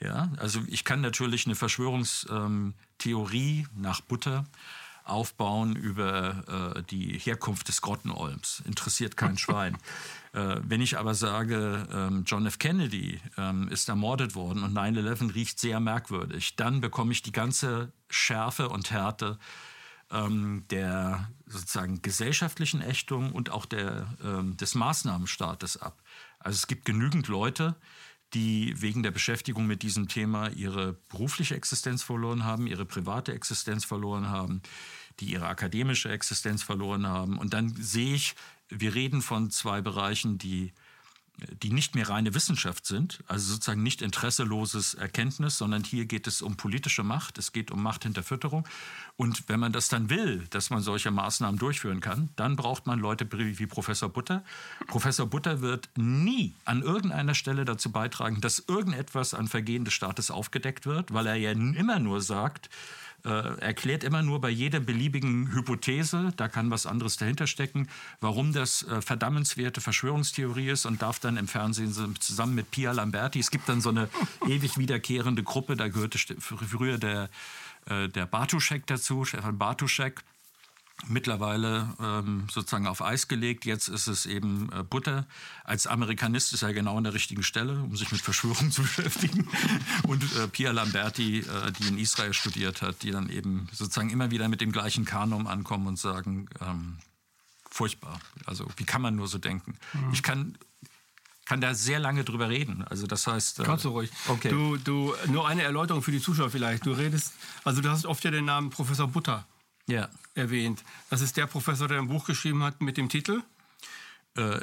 ja, 0.00 0.30
also 0.38 0.60
ich 0.66 0.84
kann 0.84 1.02
natürlich 1.02 1.46
eine 1.46 1.54
Verschwörungstheorie 1.54 3.60
ähm, 3.60 3.68
nach 3.74 4.00
Butter 4.00 4.46
aufbauen 5.10 5.76
über 5.76 6.74
äh, 6.76 6.82
die 6.84 7.18
Herkunft 7.18 7.68
des 7.68 7.82
Grottenolms. 7.82 8.62
Interessiert 8.66 9.16
kein 9.16 9.38
Schwein. 9.38 9.76
Äh, 10.32 10.56
wenn 10.62 10.80
ich 10.80 10.98
aber 10.98 11.14
sage, 11.14 11.88
ähm, 11.92 12.24
John 12.26 12.46
F. 12.46 12.58
Kennedy 12.58 13.20
ähm, 13.36 13.68
ist 13.68 13.88
ermordet 13.88 14.34
worden 14.34 14.62
und 14.62 14.76
9-11 14.76 15.34
riecht 15.34 15.58
sehr 15.58 15.80
merkwürdig, 15.80 16.56
dann 16.56 16.80
bekomme 16.80 17.12
ich 17.12 17.22
die 17.22 17.32
ganze 17.32 17.92
Schärfe 18.08 18.68
und 18.68 18.90
Härte 18.90 19.38
ähm, 20.10 20.64
der 20.70 21.28
sozusagen 21.46 22.02
gesellschaftlichen 22.02 22.80
Ächtung 22.80 23.32
und 23.32 23.50
auch 23.50 23.66
der, 23.66 24.06
ähm, 24.24 24.56
des 24.56 24.74
Maßnahmenstaates 24.74 25.76
ab. 25.80 26.02
Also 26.38 26.56
es 26.56 26.66
gibt 26.66 26.84
genügend 26.84 27.28
Leute, 27.28 27.76
die 28.34 28.80
wegen 28.80 29.02
der 29.02 29.10
Beschäftigung 29.10 29.66
mit 29.66 29.82
diesem 29.82 30.08
Thema 30.08 30.48
ihre 30.50 30.94
berufliche 31.08 31.56
Existenz 31.56 32.02
verloren 32.02 32.44
haben, 32.44 32.66
ihre 32.66 32.84
private 32.84 33.32
Existenz 33.32 33.84
verloren 33.84 34.28
haben, 34.28 34.62
die 35.20 35.32
ihre 35.32 35.46
akademische 35.46 36.10
Existenz 36.10 36.62
verloren 36.62 37.06
haben. 37.06 37.38
Und 37.38 37.54
dann 37.54 37.74
sehe 37.76 38.14
ich, 38.14 38.34
wir 38.68 38.94
reden 38.94 39.22
von 39.22 39.50
zwei 39.50 39.80
Bereichen, 39.80 40.38
die 40.38 40.72
die 41.62 41.72
nicht 41.72 41.94
mehr 41.94 42.08
reine 42.08 42.34
Wissenschaft 42.34 42.86
sind, 42.86 43.20
also 43.26 43.52
sozusagen 43.52 43.82
nicht 43.82 44.02
interesseloses 44.02 44.94
Erkenntnis, 44.94 45.58
sondern 45.58 45.84
hier 45.84 46.04
geht 46.04 46.26
es 46.26 46.42
um 46.42 46.56
politische 46.56 47.02
Macht, 47.02 47.38
es 47.38 47.52
geht 47.52 47.70
um 47.70 47.82
Machthinterfütterung. 47.82 48.66
Und 49.16 49.48
wenn 49.48 49.60
man 49.60 49.72
das 49.72 49.88
dann 49.88 50.10
will, 50.10 50.46
dass 50.50 50.70
man 50.70 50.82
solche 50.82 51.10
Maßnahmen 51.10 51.58
durchführen 51.58 52.00
kann, 52.00 52.30
dann 52.36 52.56
braucht 52.56 52.86
man 52.86 52.98
Leute 52.98 53.26
wie 53.30 53.66
Professor 53.66 54.08
Butter. 54.08 54.44
Professor 54.86 55.26
Butter 55.26 55.60
wird 55.60 55.88
nie 55.96 56.54
an 56.64 56.82
irgendeiner 56.82 57.34
Stelle 57.34 57.64
dazu 57.64 57.90
beitragen, 57.90 58.40
dass 58.40 58.64
irgendetwas 58.66 59.34
an 59.34 59.48
Vergehen 59.48 59.84
des 59.84 59.94
Staates 59.94 60.30
aufgedeckt 60.30 60.86
wird, 60.86 61.12
weil 61.12 61.26
er 61.26 61.36
ja 61.36 61.52
immer 61.52 61.98
nur 61.98 62.20
sagt, 62.20 62.70
erklärt 63.28 64.04
immer 64.04 64.22
nur 64.22 64.40
bei 64.40 64.50
jeder 64.50 64.80
beliebigen 64.80 65.52
Hypothese, 65.52 66.32
da 66.36 66.48
kann 66.48 66.70
was 66.70 66.86
anderes 66.86 67.16
dahinter 67.16 67.46
stecken, 67.46 67.88
warum 68.20 68.52
das 68.52 68.82
äh, 68.84 69.02
verdammenswerte 69.02 69.80
Verschwörungstheorie 69.80 70.70
ist 70.70 70.86
und 70.86 71.02
darf 71.02 71.18
dann 71.18 71.36
im 71.36 71.48
Fernsehen 71.48 71.92
zusammen 72.20 72.54
mit 72.54 72.70
Pia 72.70 72.92
Lamberti, 72.92 73.38
es 73.38 73.50
gibt 73.50 73.68
dann 73.68 73.80
so 73.80 73.90
eine 73.90 74.08
ewig 74.48 74.78
wiederkehrende 74.78 75.42
Gruppe, 75.42 75.76
da 75.76 75.88
gehörte 75.88 76.18
früher 76.18 76.98
der, 76.98 77.28
äh, 77.86 78.08
der 78.08 78.26
Bartuschek 78.26 78.86
dazu, 78.86 79.24
Stefan 79.24 79.58
Bartuschek, 79.58 80.22
mittlerweile 81.06 81.94
ähm, 82.00 82.46
sozusagen 82.50 82.86
auf 82.86 83.02
Eis 83.02 83.28
gelegt. 83.28 83.64
Jetzt 83.64 83.88
ist 83.88 84.06
es 84.06 84.26
eben 84.26 84.70
äh, 84.72 84.82
Butter. 84.82 85.26
Als 85.64 85.86
Amerikanist 85.86 86.52
ist 86.52 86.62
er 86.62 86.72
genau 86.72 86.96
an 86.96 87.04
der 87.04 87.14
richtigen 87.14 87.42
Stelle, 87.42 87.82
um 87.82 87.96
sich 87.96 88.10
mit 88.12 88.20
Verschwörungen 88.20 88.70
zu 88.72 88.82
beschäftigen. 88.82 89.48
Und 90.06 90.22
äh, 90.36 90.48
Pia 90.48 90.72
Lamberti, 90.72 91.40
äh, 91.40 91.72
die 91.72 91.88
in 91.88 91.98
Israel 91.98 92.32
studiert 92.32 92.82
hat, 92.82 93.02
die 93.02 93.10
dann 93.10 93.28
eben 93.28 93.68
sozusagen 93.72 94.10
immer 94.10 94.30
wieder 94.30 94.48
mit 94.48 94.60
dem 94.60 94.72
gleichen 94.72 95.04
Kanon 95.04 95.46
ankommen 95.46 95.86
und 95.86 95.98
sagen, 95.98 96.48
ähm, 96.60 96.98
furchtbar. 97.68 98.20
Also 98.46 98.66
wie 98.76 98.84
kann 98.84 99.02
man 99.02 99.16
nur 99.16 99.28
so 99.28 99.38
denken? 99.38 99.76
Mhm. 99.92 100.12
Ich 100.12 100.22
kann 100.22 100.56
kann 101.46 101.60
da 101.60 101.74
sehr 101.74 101.98
lange 101.98 102.22
drüber 102.22 102.48
reden. 102.48 102.84
Also 102.88 103.08
das 103.08 103.26
heißt. 103.26 103.58
Äh, 103.58 103.64
Kannst 103.64 103.84
du 103.84 103.88
ruhig. 103.88 104.08
Okay. 104.28 104.50
Du, 104.50 104.76
du, 104.76 105.14
nur 105.26 105.48
eine 105.48 105.62
Erläuterung 105.62 106.00
für 106.00 106.12
die 106.12 106.20
Zuschauer 106.20 106.48
vielleicht. 106.48 106.86
Du 106.86 106.92
redest, 106.92 107.32
also 107.64 107.80
du 107.80 107.90
hast 107.90 108.06
oft 108.06 108.22
ja 108.22 108.30
den 108.30 108.44
Namen 108.44 108.70
Professor 108.70 109.08
Butter 109.08 109.44
ja. 109.90 110.08
erwähnt. 110.34 110.84
Das 111.10 111.20
ist 111.20 111.36
der 111.36 111.46
Professor, 111.46 111.88
der 111.88 111.98
ein 111.98 112.08
Buch 112.08 112.24
geschrieben 112.24 112.62
hat 112.62 112.80
mit 112.80 112.96
dem 112.96 113.08
Titel? 113.08 113.42
Äh, 114.36 114.60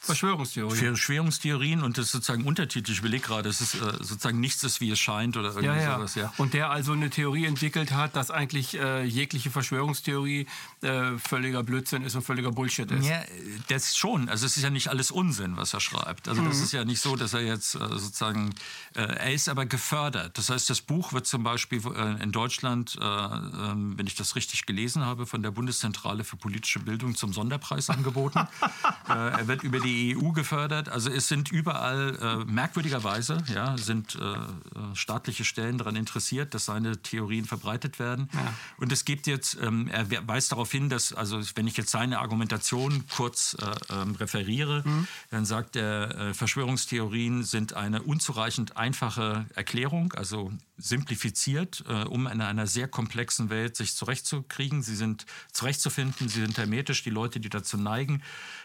Verschwörungstheorien. 0.00 0.78
Verschwörungstheorien 0.78 1.82
und 1.82 1.98
das 1.98 2.12
sozusagen 2.12 2.44
Untertitel, 2.44 2.92
ich 2.92 3.00
überlege 3.00 3.26
gerade, 3.26 3.48
es 3.48 3.60
ist 3.60 3.74
äh, 3.74 3.78
sozusagen 3.98 4.40
nichts 4.40 4.62
ist, 4.62 4.80
wie 4.80 4.90
es 4.90 4.98
scheint 4.98 5.36
oder 5.36 5.48
irgendwie 5.48 5.66
ja, 5.66 5.76
ja. 5.76 5.96
sowas. 5.96 6.14
Ja. 6.14 6.32
Und 6.38 6.54
der 6.54 6.70
also 6.70 6.92
eine 6.92 7.10
Theorie 7.10 7.46
entwickelt 7.46 7.90
hat, 7.92 8.14
dass 8.14 8.30
eigentlich 8.30 8.78
äh, 8.78 9.04
jegliche 9.04 9.50
Verschwörungstheorie 9.50 10.46
äh, 10.82 11.18
völliger 11.18 11.62
Blödsinn 11.62 12.04
ist 12.04 12.14
und 12.14 12.22
völliger 12.22 12.52
Bullshit 12.52 12.90
ist. 12.90 13.06
Ja, 13.06 13.22
das 13.68 13.96
schon. 13.96 14.28
Also 14.28 14.46
es 14.46 14.56
ist 14.56 14.62
ja 14.62 14.70
nicht 14.70 14.88
alles 14.88 15.10
Unsinn, 15.10 15.56
was 15.56 15.74
er 15.74 15.80
schreibt. 15.80 16.28
Also 16.28 16.42
mhm. 16.42 16.48
das 16.48 16.60
ist 16.60 16.72
ja 16.72 16.84
nicht 16.84 17.00
so, 17.00 17.16
dass 17.16 17.34
er 17.34 17.42
jetzt 17.42 17.74
äh, 17.74 17.78
sozusagen, 17.78 18.54
äh, 18.94 19.02
er 19.02 19.32
ist 19.32 19.48
aber 19.48 19.66
gefördert. 19.66 20.38
Das 20.38 20.48
heißt, 20.48 20.70
das 20.70 20.80
Buch 20.80 21.12
wird 21.12 21.26
zum 21.26 21.42
Beispiel 21.42 21.82
äh, 21.94 22.22
in 22.22 22.30
Deutschland, 22.30 22.96
ähm, 23.02 23.94
wenn 23.96 24.06
ich 24.06 24.14
das 24.14 24.36
richtig 24.36 24.64
gelesen 24.64 25.04
habe, 25.04 25.26
von 25.26 25.42
der 25.42 25.50
Bundeszentrale 25.50 26.24
für 26.24 26.36
politische 26.36 26.78
Bildung 26.78 27.16
zum 27.16 27.32
Sonderpreis 27.32 27.90
angeboten. 27.90 28.46
er 29.08 29.46
wird 29.48 29.62
über 29.64 29.80
die 29.80 29.87
die 29.88 30.16
EU 30.16 30.32
gefördert. 30.32 30.88
Also 30.88 31.10
es 31.10 31.28
sind 31.28 31.50
überall 31.50 32.18
äh, 32.20 32.44
merkwürdigerweise 32.50 33.38
ja, 33.54 33.76
sind 33.78 34.16
äh, 34.16 34.18
äh, 34.20 34.94
staatliche 34.94 35.44
Stellen 35.44 35.78
daran 35.78 35.96
interessiert, 35.96 36.54
dass 36.54 36.66
seine 36.66 37.00
Theorien 37.02 37.44
verbreitet 37.44 37.98
werden. 37.98 38.28
Ja. 38.34 38.54
Und 38.76 38.92
es 38.92 39.04
gibt 39.04 39.26
jetzt, 39.26 39.56
ähm, 39.62 39.88
er 39.88 40.06
weist 40.28 40.52
darauf 40.52 40.70
hin, 40.70 40.88
dass, 40.88 41.12
also 41.12 41.40
wenn 41.54 41.66
ich 41.66 41.76
jetzt 41.76 41.90
seine 41.90 42.18
Argumentation 42.18 43.04
kurz 43.16 43.56
äh, 43.60 43.94
ähm, 43.94 44.14
referiere, 44.16 44.82
mhm. 44.84 45.08
dann 45.30 45.44
sagt 45.44 45.76
er, 45.76 46.14
äh, 46.14 46.34
Verschwörungstheorien 46.34 47.42
sind 47.42 47.74
eine 47.74 48.02
unzureichend 48.02 48.76
einfache 48.76 49.46
Erklärung, 49.54 50.12
also 50.12 50.52
simplifiziert, 50.78 51.84
äh, 51.88 52.04
um 52.04 52.26
in 52.26 52.40
einer 52.40 52.66
sehr 52.66 52.88
komplexen 52.88 53.50
Welt 53.50 53.76
sich 53.76 53.94
zurechtzukriegen. 53.94 54.82
Sie 54.82 54.96
sind 54.96 55.26
zurechtzufinden, 55.52 56.28
sie 56.28 56.40
sind 56.40 56.56
hermetisch. 56.56 57.02
Die 57.02 57.10
Leute, 57.10 57.40
die 57.40 57.50
dazu 57.50 57.76
neigen, 57.76 58.22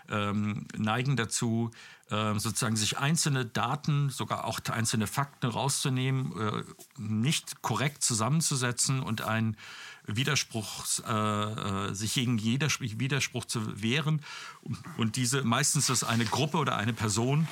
ähm, 0.10 0.68
neigen 0.78 1.16
dazu, 1.16 1.72
äh, 2.10 2.38
sozusagen 2.38 2.76
sich 2.76 3.00
einzelne 3.00 3.46
Daten, 3.46 4.10
sogar 4.10 4.46
auch 4.46 4.60
einzelne 4.70 5.08
Fakten 5.08 5.48
rauszunehmen, 5.48 6.34
äh, 6.40 6.64
nicht 6.98 7.62
korrekt 7.62 8.04
zusammenzusetzen 8.04 9.02
und 9.02 9.22
ein 9.22 9.58
Widerspruch, 10.06 10.86
äh, 11.08 11.12
äh, 11.12 11.94
sich 11.94 12.14
gegen 12.14 12.38
jeder 12.38 12.68
Widerspruch 12.80 13.46
zu 13.46 13.82
wehren. 13.82 14.22
Und 14.98 15.16
diese, 15.16 15.44
meistens 15.44 15.90
ist 15.90 16.04
eine 16.04 16.26
Gruppe 16.26 16.58
oder 16.58 16.76
eine 16.76 16.94
Person, 16.94 17.48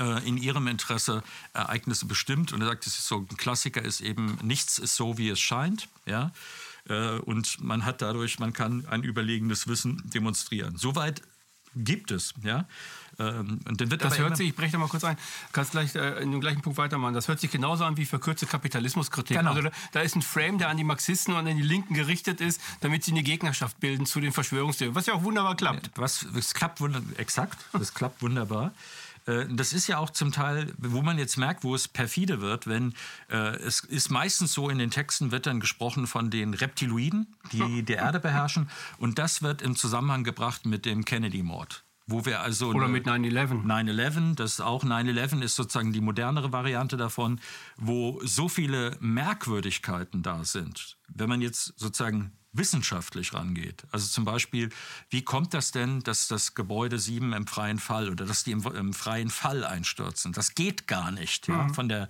äh, 0.00 0.26
in 0.26 0.36
ihrem 0.36 0.66
Interesse 0.66 1.22
Ereignisse 1.52 2.06
bestimmt. 2.06 2.52
Und 2.52 2.60
er 2.60 2.68
sagt, 2.68 2.86
es 2.86 2.98
ist 2.98 3.08
so 3.08 3.18
ein 3.18 3.36
Klassiker 3.36 3.82
ist 3.82 4.00
eben, 4.00 4.38
nichts 4.42 4.78
ist 4.78 4.96
so, 4.96 5.18
wie 5.18 5.28
es 5.28 5.40
scheint. 5.40 5.88
Ja? 6.06 6.32
Äh, 6.88 7.18
und 7.18 7.62
man 7.62 7.84
hat 7.84 8.02
dadurch, 8.02 8.38
man 8.38 8.52
kann 8.52 8.86
ein 8.86 9.02
überlegenes 9.02 9.68
Wissen 9.68 10.02
demonstrieren. 10.10 10.76
Soweit 10.76 11.22
gibt 11.74 12.10
es, 12.10 12.34
ja. 12.42 12.66
Ähm, 13.20 13.58
und 13.66 13.80
dann 13.80 13.90
wird 13.90 14.04
das 14.04 14.18
hört 14.18 14.36
sich, 14.36 14.48
ich 14.48 14.54
breche 14.54 14.72
da 14.72 14.78
mal 14.78 14.88
kurz 14.88 15.02
ein, 15.02 15.16
kannst 15.52 15.72
gleich 15.72 15.94
äh, 15.96 16.22
in 16.22 16.30
dem 16.30 16.40
gleichen 16.40 16.62
Punkt 16.62 16.78
weitermachen. 16.78 17.14
Das 17.14 17.26
hört 17.26 17.40
sich 17.40 17.50
genauso 17.50 17.84
an 17.84 17.96
wie 17.96 18.06
verkürzte 18.06 18.46
Kapitalismuskritik. 18.46 19.36
Genau. 19.36 19.50
Also 19.50 19.62
da, 19.62 19.70
da, 19.92 20.00
ist 20.02 20.14
ein 20.14 20.22
Frame, 20.22 20.58
der 20.58 20.68
an 20.68 20.76
die 20.76 20.84
Marxisten 20.84 21.32
und 21.32 21.46
an 21.46 21.56
die 21.56 21.62
Linken 21.62 21.94
gerichtet 21.94 22.40
ist, 22.40 22.60
damit 22.80 23.02
sie 23.02 23.10
eine 23.10 23.24
Gegnerschaft 23.24 23.80
bilden 23.80 24.06
zu 24.06 24.20
den 24.20 24.32
Verschwörungstheorien, 24.32 24.94
was 24.94 25.06
ja 25.06 25.14
auch 25.14 25.24
wunderbar 25.24 25.56
klappt. 25.56 25.90
Was, 25.96 26.22
es 26.36 26.54
klappt 26.54 26.80
wunderbar, 26.80 27.18
exakt, 27.18 27.58
das 27.72 27.92
klappt 27.92 28.22
wunderbar. 28.22 28.72
Äh, 29.28 29.46
das 29.50 29.72
ist 29.72 29.86
ja 29.86 29.98
auch 29.98 30.10
zum 30.10 30.32
Teil, 30.32 30.72
wo 30.78 31.02
man 31.02 31.18
jetzt 31.18 31.36
merkt, 31.36 31.62
wo 31.62 31.74
es 31.74 31.86
perfide 31.86 32.40
wird, 32.40 32.66
wenn 32.66 32.94
äh, 33.30 33.56
es 33.56 33.80
ist 33.80 34.10
meistens 34.10 34.52
so 34.52 34.68
in 34.70 34.78
den 34.78 34.90
Texten 34.90 35.30
wird 35.30 35.46
dann 35.46 35.60
gesprochen 35.60 36.06
von 36.06 36.30
den 36.30 36.54
Reptiloiden, 36.54 37.34
die 37.52 37.82
die 37.82 37.92
Erde 37.92 38.18
beherrschen 38.18 38.70
und 38.98 39.18
das 39.18 39.42
wird 39.42 39.62
im 39.62 39.76
Zusammenhang 39.76 40.24
gebracht 40.24 40.66
mit 40.66 40.86
dem 40.86 41.04
Kennedy-Mord. 41.04 41.84
Wo 42.10 42.24
wir 42.24 42.40
also 42.40 42.70
Oder 42.70 42.88
mit 42.88 43.06
9-11. 43.06 43.66
9-11, 43.66 44.34
das 44.34 44.62
auch 44.62 44.82
9-11 44.82 45.42
ist 45.42 45.56
sozusagen 45.56 45.92
die 45.92 46.00
modernere 46.00 46.52
Variante 46.52 46.96
davon, 46.96 47.38
wo 47.76 48.18
so 48.24 48.48
viele 48.48 48.96
Merkwürdigkeiten 49.00 50.22
da 50.22 50.42
sind. 50.42 50.96
Wenn 51.08 51.28
man 51.28 51.42
jetzt 51.42 51.74
sozusagen 51.76 52.32
wissenschaftlich 52.52 53.34
rangeht. 53.34 53.84
Also 53.92 54.08
zum 54.08 54.24
Beispiel, 54.24 54.70
wie 55.10 55.22
kommt 55.22 55.52
das 55.52 55.70
denn, 55.70 56.00
dass 56.00 56.28
das 56.28 56.54
Gebäude 56.54 56.98
7 56.98 57.32
im 57.34 57.46
freien 57.46 57.78
Fall 57.78 58.10
oder 58.10 58.24
dass 58.24 58.44
die 58.44 58.52
im, 58.52 58.64
im 58.66 58.94
freien 58.94 59.28
Fall 59.28 59.64
einstürzen? 59.64 60.32
Das 60.32 60.54
geht 60.54 60.86
gar 60.86 61.10
nicht. 61.10 61.48
Ja? 61.48 61.64
Mhm. 61.64 61.74
Von 61.74 61.88
der, 61.88 62.08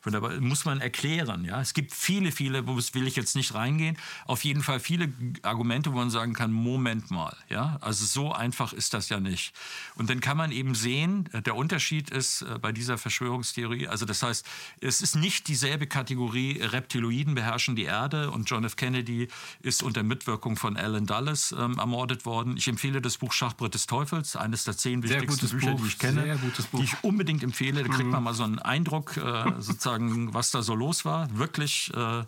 von 0.00 0.12
der, 0.12 0.40
muss 0.40 0.64
man 0.64 0.80
erklären. 0.80 1.44
Ja? 1.44 1.60
Es 1.60 1.74
gibt 1.74 1.92
viele, 1.92 2.30
viele, 2.30 2.66
wo 2.66 2.76
will 2.76 3.06
ich 3.06 3.16
jetzt 3.16 3.34
nicht 3.34 3.54
reingehen, 3.54 3.98
auf 4.26 4.44
jeden 4.44 4.62
Fall 4.62 4.78
viele 4.80 5.12
Argumente, 5.42 5.92
wo 5.92 5.96
man 5.96 6.10
sagen 6.10 6.34
kann, 6.34 6.52
Moment 6.52 7.10
mal. 7.10 7.36
Ja? 7.48 7.76
Also 7.80 8.04
so 8.06 8.32
einfach 8.32 8.72
ist 8.72 8.94
das 8.94 9.08
ja 9.08 9.18
nicht. 9.18 9.54
Und 9.96 10.08
dann 10.08 10.20
kann 10.20 10.36
man 10.36 10.52
eben 10.52 10.74
sehen, 10.74 11.28
der 11.32 11.56
Unterschied 11.56 12.10
ist 12.10 12.42
äh, 12.42 12.58
bei 12.60 12.72
dieser 12.72 12.96
Verschwörungstheorie, 12.96 13.88
also 13.88 14.06
das 14.06 14.22
heißt, 14.22 14.46
es 14.80 15.00
ist 15.00 15.16
nicht 15.16 15.48
dieselbe 15.48 15.86
Kategorie, 15.86 16.60
Reptiloiden 16.60 17.34
beherrschen 17.34 17.74
die 17.74 17.84
Erde 17.84 18.30
und 18.30 18.48
John 18.48 18.64
F. 18.64 18.76
Kennedy 18.76 19.28
ist 19.62 19.79
ist 19.80 19.82
unter 19.82 20.02
Mitwirkung 20.02 20.56
von 20.56 20.76
Alan 20.76 21.06
Dulles 21.06 21.54
ähm, 21.58 21.78
ermordet 21.78 22.26
worden. 22.26 22.56
Ich 22.56 22.68
empfehle 22.68 23.00
das 23.00 23.18
Buch 23.18 23.32
Schachbrett 23.32 23.74
des 23.74 23.86
Teufels, 23.86 24.36
eines 24.36 24.64
der 24.64 24.76
zehn 24.76 25.02
wichtigsten 25.02 25.48
Bücher, 25.48 25.72
Buch. 25.72 25.80
die 25.80 25.88
ich 25.88 25.98
kenne, 25.98 26.38
die 26.72 26.82
ich 26.82 26.94
unbedingt 27.02 27.42
empfehle. 27.42 27.82
Da 27.82 27.88
kriegt 27.88 28.04
mhm. 28.04 28.10
man 28.10 28.22
mal 28.24 28.34
so 28.34 28.44
einen 28.44 28.58
Eindruck, 28.58 29.16
äh, 29.16 29.44
sozusagen, 29.58 30.34
was 30.34 30.50
da 30.50 30.62
so 30.62 30.74
los 30.74 31.04
war. 31.04 31.28
Wirklich. 31.36 31.92
Äh, 31.94 32.24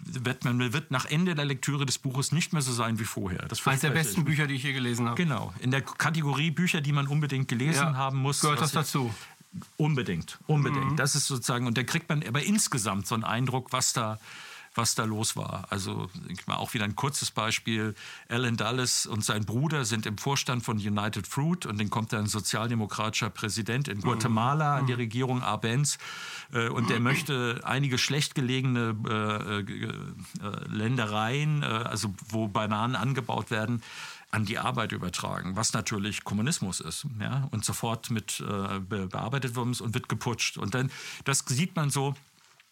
wird, 0.00 0.44
man 0.44 0.72
wird 0.72 0.92
nach 0.92 1.06
Ende 1.06 1.34
der 1.34 1.44
Lektüre 1.44 1.84
des 1.84 1.98
Buches 1.98 2.30
nicht 2.30 2.52
mehr 2.52 2.62
so 2.62 2.72
sein 2.72 3.00
wie 3.00 3.04
vorher. 3.04 3.46
Das 3.48 3.66
Eines 3.66 3.80
der 3.80 3.90
besten 3.90 4.24
Bücher, 4.24 4.46
die 4.46 4.54
ich 4.54 4.62
je 4.62 4.72
gelesen 4.72 5.06
habe. 5.06 5.16
Genau. 5.16 5.52
In 5.58 5.72
der 5.72 5.82
Kategorie 5.82 6.52
Bücher, 6.52 6.80
die 6.80 6.92
man 6.92 7.08
unbedingt 7.08 7.48
gelesen 7.48 7.82
ja, 7.82 7.94
haben 7.96 8.18
muss. 8.18 8.40
Gehört 8.40 8.60
das 8.60 8.70
dazu? 8.70 9.12
Unbedingt, 9.76 10.38
unbedingt. 10.46 10.92
Mhm. 10.92 10.96
Das 10.96 11.16
ist 11.16 11.26
sozusagen, 11.26 11.66
und 11.66 11.76
da 11.76 11.82
kriegt 11.82 12.08
man 12.08 12.22
aber 12.22 12.44
insgesamt 12.44 13.08
so 13.08 13.16
einen 13.16 13.24
Eindruck, 13.24 13.72
was 13.72 13.92
da 13.92 14.20
was 14.74 14.94
da 14.94 15.04
los 15.04 15.36
war. 15.36 15.66
Also 15.70 16.08
mal 16.46 16.56
auch 16.56 16.74
wieder 16.74 16.84
ein 16.84 16.96
kurzes 16.96 17.30
Beispiel. 17.30 17.94
Alan 18.28 18.56
Dulles 18.56 19.06
und 19.06 19.24
sein 19.24 19.44
Bruder 19.44 19.84
sind 19.84 20.06
im 20.06 20.18
Vorstand 20.18 20.64
von 20.64 20.78
United 20.78 21.26
Fruit 21.26 21.66
und 21.66 21.78
dann 21.78 21.90
kommt 21.90 22.14
ein 22.14 22.26
sozialdemokratischer 22.26 23.30
Präsident 23.30 23.88
in 23.88 24.00
Guatemala 24.00 24.76
an 24.76 24.86
die 24.86 24.92
mhm. 24.92 24.98
Regierung 24.98 25.42
Arbenz 25.42 25.98
äh, 26.52 26.68
und 26.68 26.90
der 26.90 27.00
möchte 27.00 27.60
einige 27.64 27.98
schlecht 27.98 28.34
gelegene 28.34 28.96
äh, 29.08 29.60
äh, 29.60 29.92
Ländereien, 30.68 31.64
also 31.64 32.14
wo 32.28 32.48
Bananen 32.48 32.96
angebaut 32.96 33.50
werden, 33.50 33.82
an 34.30 34.44
die 34.44 34.58
Arbeit 34.58 34.92
übertragen, 34.92 35.56
was 35.56 35.72
natürlich 35.72 36.22
Kommunismus 36.22 36.80
ist, 36.80 37.06
ja, 37.18 37.48
und 37.50 37.64
sofort 37.64 38.10
mit 38.10 38.40
äh, 38.40 38.78
bearbeitet 38.80 39.56
ist 39.56 39.80
und 39.80 39.94
wird 39.94 40.08
geputscht. 40.08 40.58
Und 40.58 40.74
dann, 40.74 40.90
das 41.24 41.44
sieht 41.46 41.76
man 41.76 41.90
so, 41.90 42.14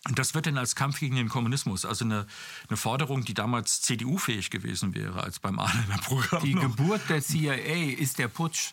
und 0.09 0.19
das 0.19 0.35
wird 0.35 0.47
dann 0.47 0.59
als 0.59 0.75
Kampf 0.75 1.01
gegen 1.01 1.17
den 1.17 1.29
Kommunismus, 1.29 1.85
also 1.85 2.05
eine, 2.05 2.27
eine 2.69 2.77
Forderung, 2.77 3.25
die 3.25 3.35
damals 3.35 3.83
CDU-fähig 3.83 4.51
gewesen 4.51 4.95
wäre, 4.95 5.23
als 5.23 5.41
beim 5.41 5.59
Adener 5.59 5.99
Programm. 5.99 6.45
Die 6.45 6.55
Geburt 6.55 7.03
der 7.09 7.23
CIA 7.23 7.93
ist 7.99 8.19
der 8.19 8.29
Putsch 8.29 8.73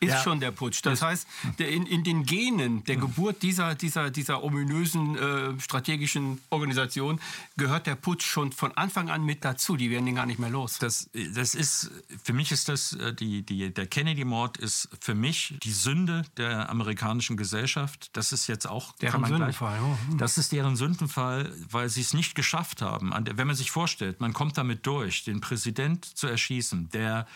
ist 0.00 0.10
ja. 0.10 0.22
schon 0.22 0.40
der 0.40 0.50
Putsch. 0.50 0.80
Das 0.82 1.02
heißt, 1.02 1.26
der 1.58 1.70
in, 1.70 1.86
in 1.86 2.04
den 2.04 2.24
Genen 2.24 2.84
der 2.84 2.96
Geburt 2.96 3.42
dieser, 3.42 3.74
dieser, 3.74 4.10
dieser 4.10 4.42
ominösen 4.42 5.16
äh, 5.16 5.60
strategischen 5.60 6.40
Organisation 6.50 7.20
gehört 7.56 7.86
der 7.86 7.94
Putsch 7.94 8.24
schon 8.24 8.52
von 8.52 8.72
Anfang 8.76 9.10
an 9.10 9.24
mit 9.24 9.44
dazu. 9.44 9.76
Die 9.76 9.90
werden 9.90 10.06
den 10.06 10.14
gar 10.14 10.26
nicht 10.26 10.38
mehr 10.38 10.50
los. 10.50 10.78
Das, 10.78 11.08
das 11.34 11.54
ist, 11.54 11.90
für 12.22 12.32
mich 12.32 12.52
ist 12.52 12.68
das, 12.68 12.92
äh, 12.94 13.14
die, 13.14 13.42
die, 13.42 13.72
der 13.72 13.86
Kennedy-Mord 13.86 14.58
ist 14.58 14.88
für 15.00 15.14
mich 15.14 15.54
die 15.62 15.72
Sünde 15.72 16.24
der 16.36 16.68
amerikanischen 16.70 17.36
Gesellschaft. 17.36 18.10
Das 18.12 18.32
ist 18.32 18.46
jetzt 18.46 18.66
auch, 18.66 18.92
deren 18.96 19.24
Sündenfall. 19.24 19.78
Gleich, 19.78 19.98
oh. 20.12 20.16
Das 20.16 20.38
ist 20.38 20.52
deren 20.52 20.76
Sündenfall, 20.76 21.52
weil 21.70 21.88
sie 21.88 22.02
es 22.02 22.12
nicht 22.12 22.34
geschafft 22.34 22.82
haben. 22.82 23.12
Wenn 23.34 23.46
man 23.46 23.56
sich 23.56 23.70
vorstellt, 23.70 24.20
man 24.20 24.32
kommt 24.32 24.58
damit 24.58 24.86
durch, 24.86 25.24
den 25.24 25.40
Präsident 25.40 26.04
zu 26.04 26.26
erschießen, 26.26 26.90
der 26.90 27.26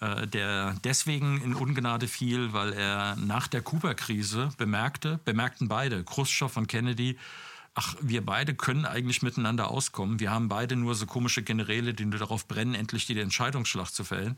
der 0.00 0.76
deswegen 0.82 1.42
in 1.42 1.54
Ungnade 1.54 2.08
fiel, 2.08 2.52
weil 2.52 2.72
er 2.72 3.16
nach 3.16 3.48
der 3.48 3.60
Kuba-Krise 3.60 4.50
bemerkte, 4.56 5.20
bemerkten 5.24 5.68
beide, 5.68 6.04
Khrushchev 6.04 6.58
und 6.58 6.68
Kennedy, 6.68 7.18
ach, 7.74 7.94
wir 8.00 8.24
beide 8.24 8.54
können 8.54 8.84
eigentlich 8.84 9.22
miteinander 9.22 9.70
auskommen. 9.70 10.20
Wir 10.20 10.30
haben 10.30 10.48
beide 10.48 10.76
nur 10.76 10.94
so 10.94 11.06
komische 11.06 11.42
Generäle, 11.42 11.94
die 11.94 12.04
nur 12.04 12.18
darauf 12.18 12.48
brennen, 12.48 12.74
endlich 12.74 13.06
die 13.06 13.18
Entscheidungsschlacht 13.18 13.94
zu 13.94 14.04
fällen. 14.04 14.36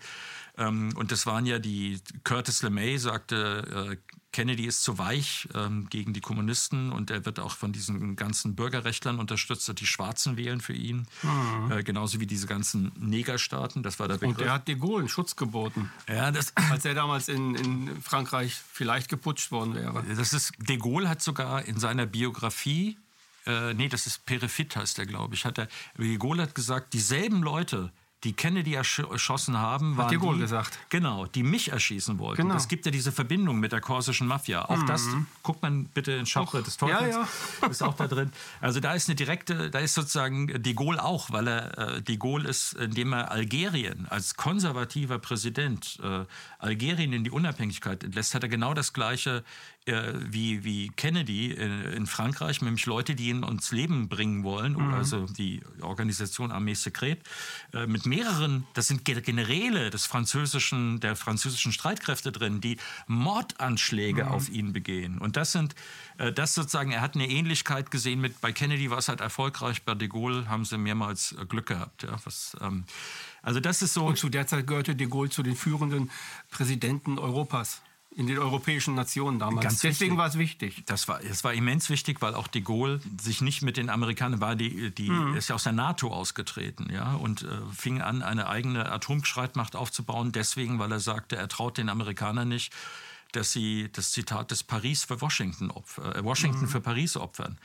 Ähm, 0.59 0.91
und 0.97 1.13
das 1.13 1.27
waren 1.27 1.47
ja 1.47 1.59
die, 1.59 2.01
Curtis 2.25 2.63
LeMay 2.63 2.99
sagte, 2.99 3.91
äh, 3.93 4.15
Kennedy 4.33 4.65
ist 4.65 4.83
zu 4.83 4.97
weich 4.97 5.47
ähm, 5.55 5.89
gegen 5.91 6.15
die 6.15 6.23
Kommunisten 6.23 6.91
und 6.91 7.11
er 7.11 7.27
wird 7.27 7.39
auch 7.39 7.55
von 7.55 7.73
diesen 7.73 8.17
ganzen 8.17 8.55
Bürgerrechtlern 8.55 9.19
unterstützt, 9.19 9.71
die 9.79 9.87
Schwarzen 9.87 10.39
wählen 10.39 10.61
für 10.63 10.73
ihn, 10.73 11.07
mhm. 11.23 11.71
äh, 11.71 11.83
genauso 11.83 12.19
wie 12.19 12.27
diese 12.27 12.47
ganzen 12.47 12.93
Negerstaaten. 12.99 13.83
Das 13.83 13.99
war 13.99 14.09
der 14.09 14.17
Begriff. 14.17 14.39
Und 14.39 14.45
er 14.45 14.55
hat 14.55 14.69
de 14.69 14.77
Gaulle 14.77 15.01
einen 15.01 15.09
Schutz 15.11 15.37
geboten, 15.37 15.91
ja, 16.09 16.31
das 16.31 16.55
als 16.71 16.85
er 16.87 16.95
damals 16.95 17.29
in, 17.29 17.55
in 17.55 18.03
Frankreich 18.03 18.55
vielleicht 18.55 19.11
geputscht 19.11 19.53
worden 19.53 19.75
wäre. 19.75 20.03
Das 20.17 20.33
ist, 20.33 20.53
de 20.59 20.79
Gaulle 20.79 21.11
hat 21.11 21.21
sogar 21.21 21.67
in 21.67 21.79
seiner 21.79 22.07
Biografie 22.07 22.97
äh, 23.47 23.75
nee, 23.75 23.89
das 23.89 24.07
ist 24.07 24.25
Perefit 24.27 24.77
heißt 24.77 24.99
er, 24.99 25.07
glaube 25.07 25.35
ich, 25.35 25.45
hat 25.45 25.59
er, 25.59 25.69
de 25.99 26.17
Gaulle 26.17 26.43
hat 26.43 26.55
gesagt, 26.55 26.93
dieselben 26.93 27.43
Leute, 27.43 27.93
die 28.25 28.35
Kennedy 28.35 28.75
erschossen 28.75 29.59
haben, 29.59 29.97
waren 29.97 30.07
Hat 30.07 30.13
die, 30.13 30.39
gesagt. 30.39 30.79
Genau, 30.91 31.27
die 31.27 31.43
mich 31.43 31.73
erschießen 31.73 32.19
wollten. 32.21 32.43
Genau. 32.43 32.55
Es 32.55 32.69
gibt 32.69 32.87
ja 32.87 32.93
diese 32.93 33.11
Verbindung 33.11 33.59
mit 33.59 33.73
der 33.73 33.81
korsischen 33.81 34.29
Mafia. 34.29 34.65
Auch 34.67 34.77
mhm. 34.77 34.87
das 34.87 35.09
guckt 35.43 35.61
man 35.63 35.87
bitte 35.87 36.13
in 36.13 36.27
Schachbrett 36.27 36.67
des 36.67 36.77
Teufels. 36.77 37.17
Ja, 37.17 37.27
ja. 37.63 37.69
ist 37.71 37.83
auch 37.83 37.95
da 37.95 38.07
drin. 38.07 38.31
Also 38.61 38.79
da 38.79 38.95
ist 38.95 39.09
eine 39.09 39.17
direkte, 39.17 39.71
da 39.71 39.81
ist 39.81 39.95
sozusagen 39.95 40.47
de 40.63 40.75
Gaulle 40.75 41.03
auch, 41.03 41.31
weil 41.31 41.49
er 41.49 41.79
äh, 41.97 42.03
de 42.03 42.17
Gaulle 42.17 42.49
ist, 42.49 42.75
indem 42.75 43.13
er 43.13 43.33
Algerien 43.33 44.07
als 44.09 44.37
konservativer 44.37 45.19
Präsident 45.19 45.99
äh, 46.03 46.25
Algerien 46.61 47.13
in 47.13 47.25
die 47.25 47.31
Unabhängigkeit 47.31 48.05
entlässt, 48.05 48.37
hat 48.37 48.45
er 48.45 48.49
genau 48.49 48.73
das 48.73 48.93
Gleiche 48.93 49.43
äh, 49.87 50.13
wie, 50.15 50.63
wie 50.63 50.91
Kennedy 50.91 51.51
äh, 51.51 51.97
in 51.97 52.07
Frankreich, 52.07 52.63
nämlich 52.63 52.87
Leute, 52.87 53.17
die 53.17 53.31
ihn 53.31 53.43
ins 53.43 53.73
Leben 53.73 54.09
bringen 54.09 54.45
wollen, 54.45 54.75
mhm. 54.75 54.95
also 54.95 55.27
die 55.27 55.61
Organisation 55.81 56.53
Armee 56.53 56.75
Secret, 56.75 57.21
äh, 57.75 57.89
mit 57.89 58.07
mehreren, 58.07 58.65
das 58.75 58.87
sind 58.87 59.05
Generäle 59.05 59.91
des 59.91 60.07
französischen, 60.07 61.01
der 61.01 61.17
französischen 61.17 61.73
Streitkräfte 61.73 62.31
drin, 62.31 62.61
die 62.61 62.77
Mordanschläge 63.09 64.27
mhm. 64.27 64.31
auf 64.31 64.49
ihn 64.49 64.73
begehen. 64.73 65.19
Und 65.19 65.37
das 65.37 65.51
sind, 65.51 65.75
das 66.35 66.55
sozusagen, 66.55 66.93
er 66.93 67.01
hat 67.01 67.17
eine 67.17 67.29
Ähnlichkeit 67.29 67.91
gesehen 67.91 68.21
mit, 68.21 68.41
bei 68.41 68.53
Kennedy 68.53 68.89
war 68.91 68.99
es 68.99 69.09
halt 69.09 69.21
erfolgreich, 69.21 69.83
bei 69.83 69.95
de 69.95 70.07
Gaulle 70.07 70.49
haben 70.49 70.65
sie 70.65 70.79
mehrmals 70.79 71.35
Glück 71.49 71.67
gehabt. 71.67 72.05
Ja, 72.05 72.17
was, 72.25 72.57
ähm, 72.61 72.85
also 73.43 73.59
das 73.59 73.83
ist 73.83 73.95
so. 73.95 74.07
Und 74.07 74.17
zu 74.17 74.29
der 74.29 74.47
Zeit 74.47 74.69
gehörte 74.69 74.95
de 74.95 75.09
Gaulle 75.09 75.31
zu 75.31 75.43
den 75.43 75.57
führenden 75.57 76.11
Präsidenten 76.51 77.19
Europas 77.19 77.83
in 78.15 78.27
den 78.27 78.39
europäischen 78.39 78.95
Nationen 78.95 79.39
damals. 79.39 79.63
Ganz 79.65 79.81
Deswegen 79.81 80.17
war 80.17 80.27
es 80.27 80.37
wichtig. 80.37 80.83
Das 80.87 81.09
war, 81.09 81.23
es 81.23 81.45
war 81.45 81.55
immens 81.55 81.89
wichtig, 81.89 82.21
weil 82.21 82.35
auch 82.35 82.47
de 82.47 82.61
Gaulle 82.61 83.01
sich 83.21 83.41
nicht 83.41 83.63
mit 83.63 83.77
den 83.77 83.89
Amerikanern 83.89 84.41
war, 84.41 84.55
die, 84.55 84.91
die 84.91 85.11
mhm. 85.11 85.35
ist 85.35 85.49
ja 85.49 85.55
aus 85.55 85.65
der 85.65 85.73
NATO 85.73 86.09
ausgetreten, 86.09 86.91
ja, 86.93 87.15
und 87.15 87.43
äh, 87.43 87.49
fing 87.75 88.03
an, 88.03 88.23
eine 88.23 88.49
eigene 88.49 88.91
Atomstreitmacht 88.91 89.77
aufzubauen. 89.77 90.33
Deswegen, 90.33 90.79
weil 90.79 90.93
er 90.93 91.01
sagte, 91.01 91.37
er 91.37 91.49
traut 91.49 91.79
den 91.79 91.89
Amerikanern 91.89 92.49
nicht, 92.49 92.73
dass 93.33 93.53
sie 93.53 93.89
das 93.93 94.13
Zitat 94.13 94.51
des 94.51 94.63
Paris 94.63 95.05
für 95.05 95.21
Washington, 95.21 95.71
opfer, 95.71 96.17
äh, 96.17 96.25
Washington 96.25 96.63
mhm. 96.63 96.69
für 96.69 96.81
Paris 96.81 97.17
opfern. 97.17 97.59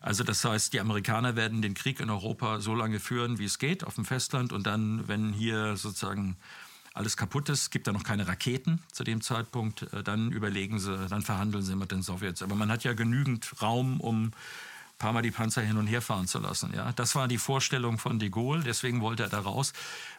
Also 0.00 0.24
das 0.24 0.44
heißt, 0.44 0.72
die 0.72 0.80
Amerikaner 0.80 1.36
werden 1.36 1.62
den 1.62 1.74
Krieg 1.74 2.00
in 2.00 2.10
Europa 2.10 2.60
so 2.60 2.74
lange 2.74 2.98
führen, 2.98 3.38
wie 3.38 3.44
es 3.44 3.60
geht, 3.60 3.84
auf 3.84 3.94
dem 3.94 4.04
Festland, 4.04 4.52
und 4.52 4.66
dann, 4.66 5.06
wenn 5.06 5.32
hier 5.32 5.76
sozusagen 5.76 6.36
alles 6.94 7.16
kaputt 7.16 7.48
ist, 7.48 7.70
gibt 7.70 7.86
da 7.86 7.92
noch 7.92 8.04
keine 8.04 8.28
Raketen 8.28 8.80
zu 8.92 9.04
dem 9.04 9.20
Zeitpunkt, 9.20 9.82
äh, 9.92 10.02
dann 10.02 10.30
überlegen 10.30 10.78
sie, 10.78 11.06
dann 11.08 11.22
verhandeln 11.22 11.64
sie 11.64 11.76
mit 11.76 11.90
den 11.90 12.02
Sowjets. 12.02 12.42
Aber 12.42 12.54
man 12.54 12.70
hat 12.70 12.84
ja 12.84 12.92
genügend 12.92 13.62
Raum, 13.62 14.00
um 14.00 14.26
ein 14.26 14.32
paar 14.98 15.12
Mal 15.12 15.22
die 15.22 15.30
Panzer 15.30 15.62
hin 15.62 15.78
und 15.78 15.86
her 15.86 16.02
fahren 16.02 16.28
zu 16.28 16.38
lassen. 16.38 16.72
Ja, 16.74 16.92
das 16.92 17.14
war 17.14 17.28
die 17.28 17.38
Vorstellung 17.38 17.98
von 17.98 18.18
de 18.18 18.28
Gaulle, 18.28 18.62
deswegen 18.62 19.00
wollte 19.00 19.24
er 19.24 19.30
da 19.30 19.40
raus. 19.40 19.72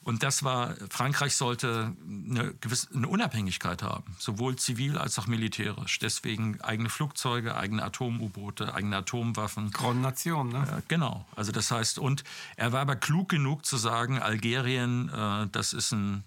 Und 0.04 0.24
das 0.24 0.44
war, 0.44 0.76
Frankreich 0.90 1.36
sollte 1.36 1.96
eine 2.04 2.54
gewisse 2.56 2.90
eine 2.94 3.08
Unabhängigkeit 3.08 3.84
haben, 3.84 4.16
sowohl 4.18 4.58
zivil 4.58 4.98
als 4.98 5.18
auch 5.20 5.28
militärisch. 5.28 6.00
Deswegen 6.00 6.60
eigene 6.62 6.90
Flugzeuge, 6.90 7.56
eigene 7.56 7.84
Atom-U-Boote, 7.84 8.74
eigene 8.74 8.98
Atomwaffen. 8.98 9.72
Nation, 10.02 10.50
ne? 10.50 10.66
Ja, 10.68 10.82
genau. 10.88 11.26
Also 11.36 11.52
das 11.52 11.72
heißt, 11.72 12.00
und 12.00 12.24
er 12.58 12.74
war 12.74 12.82
aber 12.82 12.96
klug 12.96 13.30
genug 13.30 13.66
zu 13.66 13.78
sagen, 13.78 14.20
Algerien, 14.20 15.10
äh, 15.10 15.48
das 15.52 15.74
ist 15.74 15.94
ein 15.94 16.24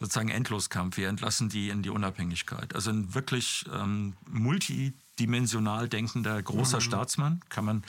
sozusagen 0.00 0.30
Endloskampf. 0.30 0.96
Wir 0.96 1.08
entlassen 1.08 1.50
die 1.50 1.68
in 1.68 1.82
die 1.82 1.90
Unabhängigkeit. 1.90 2.74
Also 2.74 2.90
ein 2.90 3.14
wirklich 3.14 3.66
ähm, 3.72 4.14
multidimensional 4.28 5.88
denkender 5.88 6.42
großer 6.42 6.78
mhm. 6.78 6.82
Staatsmann 6.82 7.40
kann 7.50 7.66
man 7.66 7.84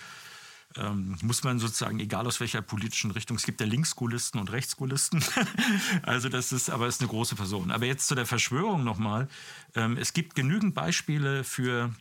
ähm, 0.78 1.18
muss 1.22 1.44
man 1.44 1.60
sozusagen, 1.60 2.00
egal 2.00 2.26
aus 2.28 2.40
welcher 2.40 2.62
politischen 2.62 3.12
Richtung, 3.12 3.36
es 3.36 3.44
gibt 3.44 3.60
ja 3.60 3.68
Linksschulisten 3.68 4.40
und 4.40 4.52
Rechtsschulisten. 4.52 5.22
also 6.04 6.30
das 6.30 6.54
ist, 6.54 6.70
aber 6.70 6.88
ist 6.88 7.02
eine 7.02 7.10
große 7.10 7.36
Person. 7.36 7.72
Aber 7.72 7.86
jetzt 7.86 8.08
zu 8.08 8.16
der 8.16 8.26
Verschwörung 8.26 8.86
nochmal. 8.86 9.28
Ähm, 9.76 9.98
es 9.98 10.14
gibt 10.14 10.34
genügend 10.34 10.74
Beispiele 10.74 11.44
für 11.44 11.94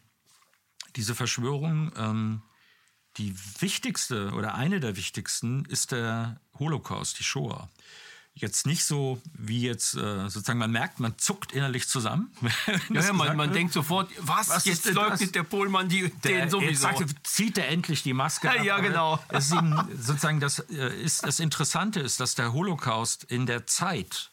diese 0.94 1.16
Verschwörung. 1.16 1.90
Ähm, 1.96 2.42
die 3.16 3.34
wichtigste 3.58 4.30
oder 4.34 4.54
eine 4.54 4.78
der 4.78 4.96
wichtigsten 4.96 5.64
ist 5.64 5.90
der 5.90 6.40
Holocaust, 6.56 7.18
die 7.18 7.24
Shoah 7.24 7.68
jetzt 8.40 8.66
nicht 8.66 8.84
so 8.84 9.20
wie 9.32 9.62
jetzt 9.62 9.94
äh, 9.94 10.28
sozusagen 10.28 10.58
man 10.58 10.70
merkt, 10.70 11.00
man 11.00 11.18
zuckt 11.18 11.52
innerlich 11.52 11.88
zusammen. 11.88 12.30
ja, 12.90 13.00
ja 13.00 13.12
man, 13.12 13.36
man 13.36 13.52
denkt 13.52 13.72
sofort, 13.72 14.10
was, 14.18 14.48
was 14.48 14.64
jetzt 14.64 14.86
leugnet 14.92 15.20
das? 15.20 15.32
der 15.32 15.42
Pohlmann 15.42 15.88
die, 15.88 16.10
der, 16.24 16.42
den 16.42 16.50
sowieso. 16.50 16.82
Sagte, 16.82 17.06
zieht 17.22 17.58
er 17.58 17.68
endlich 17.68 18.02
die 18.02 18.12
Maske 18.12 18.48
ja, 18.48 18.54
ab. 18.54 18.64
Ja, 18.64 18.78
genau. 18.80 19.18
Das 19.28 19.50
ihm, 19.52 19.78
sozusagen 19.98 20.40
das, 20.40 20.60
äh, 20.70 21.02
ist, 21.02 21.24
das 21.26 21.40
Interessante 21.40 22.00
ist, 22.00 22.20
dass 22.20 22.34
der 22.34 22.52
Holocaust 22.52 23.24
in 23.24 23.46
der 23.46 23.66
Zeit 23.66 24.30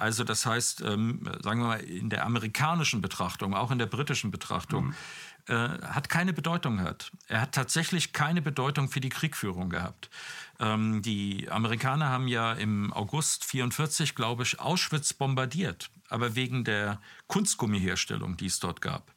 also 0.00 0.24
das 0.24 0.46
heißt, 0.46 0.80
ähm, 0.80 1.30
sagen 1.42 1.60
wir 1.60 1.66
mal, 1.66 1.80
in 1.80 2.08
der 2.08 2.24
amerikanischen 2.24 3.02
Betrachtung, 3.02 3.54
auch 3.54 3.70
in 3.70 3.78
der 3.78 3.84
britischen 3.84 4.30
Betrachtung, 4.30 4.86
mhm. 4.86 4.94
äh, 5.54 5.54
hat 5.54 6.08
keine 6.08 6.32
Bedeutung 6.32 6.78
gehabt. 6.78 7.12
Er 7.28 7.42
hat 7.42 7.52
tatsächlich 7.52 8.14
keine 8.14 8.40
Bedeutung 8.40 8.88
für 8.88 9.00
die 9.00 9.10
Kriegführung 9.10 9.68
gehabt. 9.68 10.08
Ähm, 10.60 11.00
die 11.02 11.50
Amerikaner 11.50 12.10
haben 12.10 12.28
ja 12.28 12.52
im 12.52 12.92
August 12.92 13.44
44, 13.44 14.14
glaube 14.14 14.42
ich, 14.42 14.60
Auschwitz 14.60 15.14
bombardiert, 15.14 15.90
aber 16.08 16.36
wegen 16.36 16.64
der 16.64 17.00
Kunstgummiherstellung, 17.26 18.36
die 18.36 18.46
es 18.46 18.60
dort 18.60 18.82
gab. 18.82 19.12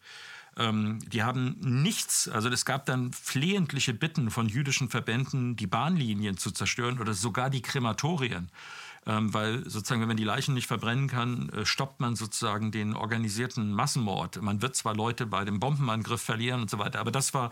Ähm, 0.56 0.99
die 1.08 1.23
haben 1.23 1.58
nichts, 1.60 2.29
also 2.29 2.47
es 2.47 2.63
gab 2.63 2.86
dann 2.86 3.12
flehentliche 3.12 3.93
Bitten 3.93 4.32
von 4.32 4.47
jüdischen 4.47 4.89
Verbänden, 4.89 5.56
die 5.56 5.67
Bahnlinien 5.67 6.38
zu 6.38 6.51
zerstören 6.51 6.99
oder 6.99 7.13
sogar 7.13 7.49
die 7.49 7.62
Krematorien 7.62 8.49
ähm, 9.05 9.33
weil 9.33 9.67
sozusagen, 9.69 10.01
wenn 10.01 10.07
man 10.07 10.17
die 10.17 10.23
Leichen 10.23 10.53
nicht 10.53 10.67
verbrennen 10.67 11.07
kann, 11.07 11.49
äh, 11.49 11.65
stoppt 11.65 11.99
man 11.99 12.15
sozusagen 12.15 12.71
den 12.71 12.95
organisierten 12.95 13.73
Massenmord. 13.73 14.41
Man 14.41 14.61
wird 14.61 14.75
zwar 14.75 14.95
Leute 14.95 15.25
bei 15.25 15.43
dem 15.45 15.59
Bombenangriff 15.59 16.21
verlieren 16.21 16.61
und 16.61 16.69
so 16.69 16.79
weiter, 16.79 16.99
aber 16.99 17.11
das 17.11 17.33
war 17.33 17.51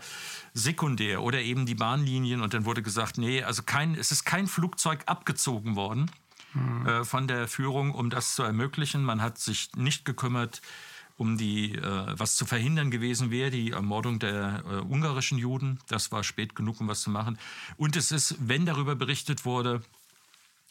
sekundär. 0.54 1.22
Oder 1.22 1.42
eben 1.42 1.66
die 1.66 1.74
Bahnlinien 1.74 2.40
und 2.40 2.54
dann 2.54 2.64
wurde 2.64 2.82
gesagt, 2.82 3.18
nee, 3.18 3.42
also 3.42 3.62
kein, 3.62 3.94
es 3.94 4.12
ist 4.12 4.24
kein 4.24 4.46
Flugzeug 4.46 5.02
abgezogen 5.06 5.76
worden 5.76 6.10
mhm. 6.54 6.86
äh, 6.86 7.04
von 7.04 7.28
der 7.28 7.48
Führung, 7.48 7.92
um 7.92 8.10
das 8.10 8.34
zu 8.34 8.42
ermöglichen. 8.42 9.04
Man 9.04 9.20
hat 9.20 9.38
sich 9.38 9.70
nicht 9.76 10.04
gekümmert, 10.04 10.62
um 11.18 11.36
die, 11.36 11.74
äh, 11.74 12.18
was 12.18 12.36
zu 12.36 12.46
verhindern 12.46 12.90
gewesen 12.90 13.30
wäre, 13.30 13.50
die 13.50 13.72
Ermordung 13.72 14.18
der 14.18 14.64
äh, 14.66 14.76
ungarischen 14.80 15.38
Juden. 15.38 15.78
Das 15.88 16.10
war 16.12 16.24
spät 16.24 16.54
genug, 16.54 16.80
um 16.80 16.88
was 16.88 17.02
zu 17.02 17.10
machen. 17.10 17.38
Und 17.76 17.96
es 17.96 18.10
ist, 18.10 18.36
wenn 18.40 18.66
darüber 18.66 18.94
berichtet 18.94 19.44
wurde, 19.44 19.82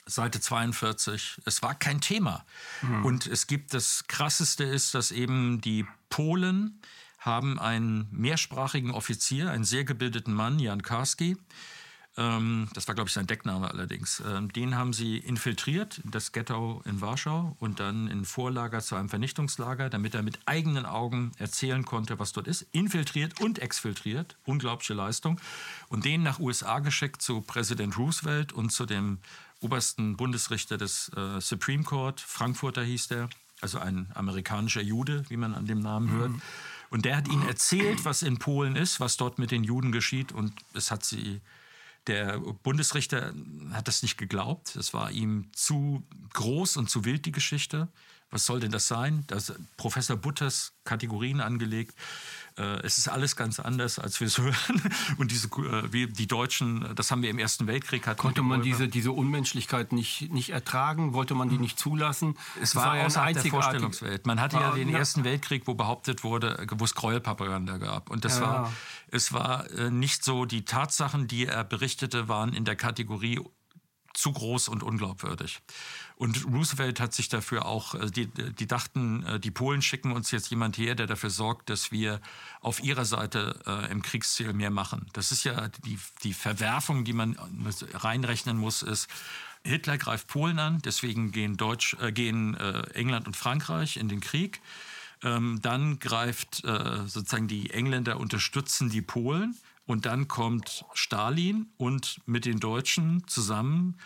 Seite 0.06 0.40
42. 0.40 1.42
Es 1.46 1.62
war 1.62 1.76
kein 1.76 2.02
Thema. 2.02 2.46
Mhm. 2.82 3.06
Und 3.06 3.28
es 3.28 3.48
gibt 3.48 3.74
das 3.74 4.06
Krasseste 4.08 4.64
ist, 4.64 4.94
dass 4.94 5.12
eben 5.12 5.62
die 5.62 5.86
Polen 6.10 6.80
haben 7.20 7.60
einen 7.60 8.08
mehrsprachigen 8.12 8.92
Offizier, 8.92 9.52
einen 9.52 9.64
sehr 9.64 9.84
gebildeten 9.84 10.34
Mann, 10.34 10.60
Jan 10.60 10.82
Karski. 10.82 11.38
Ähm, 12.18 12.68
das 12.74 12.88
war, 12.88 12.96
glaube 12.96 13.08
ich, 13.08 13.14
sein 13.14 13.28
Deckname 13.28 13.70
allerdings. 13.70 14.22
Ähm, 14.26 14.52
den 14.52 14.76
haben 14.76 14.92
sie 14.92 15.18
infiltriert, 15.18 16.02
das 16.04 16.32
Ghetto 16.32 16.82
in 16.86 17.00
Warschau 17.00 17.56
und 17.60 17.80
dann 17.80 18.08
in 18.08 18.26
Vorlager 18.26 18.82
zu 18.82 18.96
einem 18.96 19.08
Vernichtungslager, 19.08 19.90
damit 19.90 20.14
er 20.14 20.24
mit 20.24 20.40
eigenen 20.46 20.86
Augen 20.86 21.32
erzählen 21.38 21.86
konnte, 21.86 22.20
was 22.20 22.34
dort 22.34 22.48
ist. 22.48 22.64
Infiltriert 22.74 23.40
und 23.40 23.60
exfiltriert. 23.60 24.36
Unglaubliche 24.46 24.94
Leistung. 24.94 25.40
Und 25.88 26.04
den 26.04 26.24
nach 26.24 26.40
USA 26.40 26.80
geschickt 26.80 27.22
zu 27.22 27.42
Präsident 27.42 27.98
Roosevelt 27.98 28.52
und 28.52 28.72
zu 28.72 28.86
dem 28.86 29.20
obersten 29.62 30.18
Bundesrichter 30.18 30.78
des 30.78 31.10
äh, 31.16 31.40
Supreme 31.40 31.84
Court, 31.84 32.20
Frankfurter 32.20 32.84
hieß 32.84 33.08
der, 33.08 33.30
also 33.62 33.80
ein 33.80 34.12
amerikanischer 34.16 34.82
Jude, 34.82 35.24
wie 35.30 35.38
man 35.38 35.54
an 35.54 35.66
dem 35.66 35.80
Namen 35.80 36.08
mhm. 36.08 36.20
hört. 36.20 36.32
Und 36.90 37.06
der 37.06 37.16
hat 37.16 37.30
ihnen 37.30 37.48
erzählt, 37.48 38.04
was 38.04 38.22
in 38.22 38.38
Polen 38.38 38.76
ist, 38.76 39.00
was 39.00 39.16
dort 39.16 39.40
mit 39.40 39.52
den 39.52 39.64
Juden 39.64 39.94
geschieht. 39.94 40.34
Und 40.34 40.54
es 40.74 40.92
hat 40.92 41.06
sie, 41.06 41.40
der 42.08 42.38
Bundesrichter 42.40 43.34
hat 43.72 43.88
das 43.88 44.02
nicht 44.02 44.18
geglaubt. 44.18 44.76
Es 44.76 44.94
war 44.94 45.10
ihm 45.10 45.50
zu 45.54 46.04
groß 46.34 46.76
und 46.76 46.90
zu 46.90 47.06
wild, 47.06 47.26
die 47.26 47.32
Geschichte. 47.32 47.88
Was 48.30 48.46
soll 48.46 48.60
denn 48.60 48.72
das 48.72 48.88
sein? 48.88 49.24
Das 49.28 49.54
Professor 49.78 50.18
Butters 50.18 50.74
Kategorien 50.84 51.40
angelegt. 51.40 51.96
Äh, 52.58 52.82
es 52.84 52.98
ist 52.98 53.08
alles 53.08 53.36
ganz 53.36 53.60
anders, 53.60 54.00
als 54.00 54.20
wir 54.20 54.28
es 54.28 54.38
hören. 54.40 54.82
Und 55.18 55.32
diese, 55.32 55.48
äh, 55.48 55.94
wie 55.94 56.08
die 56.08 56.28
Deutschen, 56.28 56.96
das 56.96 57.12
haben 57.12 57.22
wir 57.22 57.30
im 57.30 57.40
Ersten 57.40 57.68
Weltkrieg. 57.68 58.08
Hatten 58.08 58.20
Konnte 58.20 58.42
man 58.42 58.62
diese, 58.62 58.88
diese 58.88 59.12
Unmenschlichkeit 59.12 59.92
nicht, 59.92 60.32
nicht 60.32 60.50
ertragen? 60.50 61.14
Wollte 61.14 61.36
man 61.36 61.50
die 61.50 61.58
nicht 61.58 61.80
zulassen? 61.80 62.38
Es 62.62 62.76
war, 62.76 62.88
war 62.88 62.98
ja 62.98 63.06
außerhalb 63.06 63.42
der 63.42 63.52
Vorstellungswelt. 63.52 64.26
Man 64.26 64.40
hatte 64.40 64.58
ja 64.58 64.72
den 64.72 64.90
ja. 64.90 65.00
Ersten 65.00 65.24
Weltkrieg, 65.24 65.68
wo 65.68 65.74
behauptet 65.74 66.24
wurde, 66.24 66.68
wo 66.78 66.84
es 66.84 66.96
Gräuelpropaganda 66.96 67.78
gab. 67.78 68.10
Und 68.10 68.26
das 68.26 68.40
ja. 68.40 68.46
war, 68.46 68.74
es 69.10 69.34
war 69.34 69.70
äh, 69.72 69.90
nicht 69.90 70.24
so, 70.24 70.46
die 70.46 70.66
Tatsachen, 70.66 71.28
die 71.28 71.46
er 71.46 71.64
berichtete, 71.64 72.28
waren 72.28 72.54
in 72.54 72.66
der 72.66 72.76
Kategorie 72.76 73.40
zu 74.14 74.32
groß 74.32 74.68
und 74.68 74.84
unglaubwürdig. 74.84 75.62
Und 76.22 76.46
Roosevelt 76.46 77.00
hat 77.00 77.16
sich 77.16 77.30
dafür 77.30 77.66
auch, 77.66 77.96
äh, 77.96 78.12
die, 78.12 78.28
die 78.28 78.68
dachten, 78.68 79.26
äh, 79.26 79.40
die 79.40 79.50
Polen 79.50 79.82
schicken 79.82 80.12
uns 80.12 80.30
jetzt 80.30 80.52
jemand 80.52 80.78
her, 80.78 80.94
der 80.94 81.08
dafür 81.08 81.32
sorgt, 81.32 81.72
dass 81.72 81.92
wir 81.92 82.22
auf 82.60 82.84
ihrer 82.84 83.06
Seite 83.06 83.60
äh, 83.66 83.92
im 83.92 84.04
Kriegsziel 84.04 84.54
mehr 84.54 84.70
machen. 84.70 85.08
Das 85.14 85.32
ist 85.32 85.44
ja 85.46 85.70
die, 85.84 85.98
die 86.22 86.36
Verwerfung, 86.36 87.06
die 87.06 87.14
man 87.14 87.40
reinrechnen 87.96 88.56
muss, 88.56 88.84
ist, 88.84 89.10
Hitler 89.64 89.98
greift 89.98 90.28
Polen 90.28 90.60
an, 90.60 90.78
deswegen 90.86 91.32
gehen, 91.32 91.58
Deutsch, 91.58 91.98
äh, 92.00 92.12
gehen 92.12 92.54
äh, 92.54 92.82
England 92.94 93.26
und 93.26 93.36
Frankreich 93.36 93.98
in 93.98 94.08
den 94.08 94.20
Krieg. 94.20 94.62
Ähm, 95.24 95.58
dann 95.64 95.98
greift 95.98 96.64
äh, 96.64 97.08
sozusagen 97.08 97.48
die 97.48 97.72
Engländer 97.72 98.20
unterstützen 98.20 98.92
die 98.92 99.02
Polen 99.02 99.58
und 99.88 100.06
dann 100.06 100.28
kommt 100.28 100.86
Stalin 100.94 101.66
und 101.78 102.20
mit 102.28 102.46
den 102.46 102.60
Deutschen 102.60 103.28
zusammen 103.28 103.98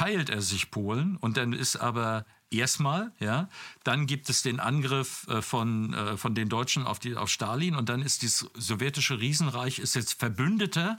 teilt 0.00 0.30
er 0.30 0.40
sich 0.40 0.70
Polen 0.70 1.16
und 1.16 1.36
dann 1.36 1.52
ist 1.52 1.76
aber 1.76 2.24
Erstmal, 2.52 3.12
ja. 3.20 3.48
Dann 3.84 4.06
gibt 4.08 4.28
es 4.28 4.42
den 4.42 4.58
Angriff 4.58 5.24
äh, 5.28 5.40
von, 5.40 5.94
äh, 5.94 6.16
von 6.16 6.34
den 6.34 6.48
Deutschen 6.48 6.84
auf, 6.84 6.98
die, 6.98 7.14
auf 7.14 7.28
Stalin 7.30 7.76
und 7.76 7.88
dann 7.88 8.02
ist 8.02 8.22
dieses 8.22 8.50
sowjetische 8.54 9.20
Riesenreich 9.20 9.78
ist 9.78 9.94
jetzt 9.94 10.14
Verbündeter 10.14 10.98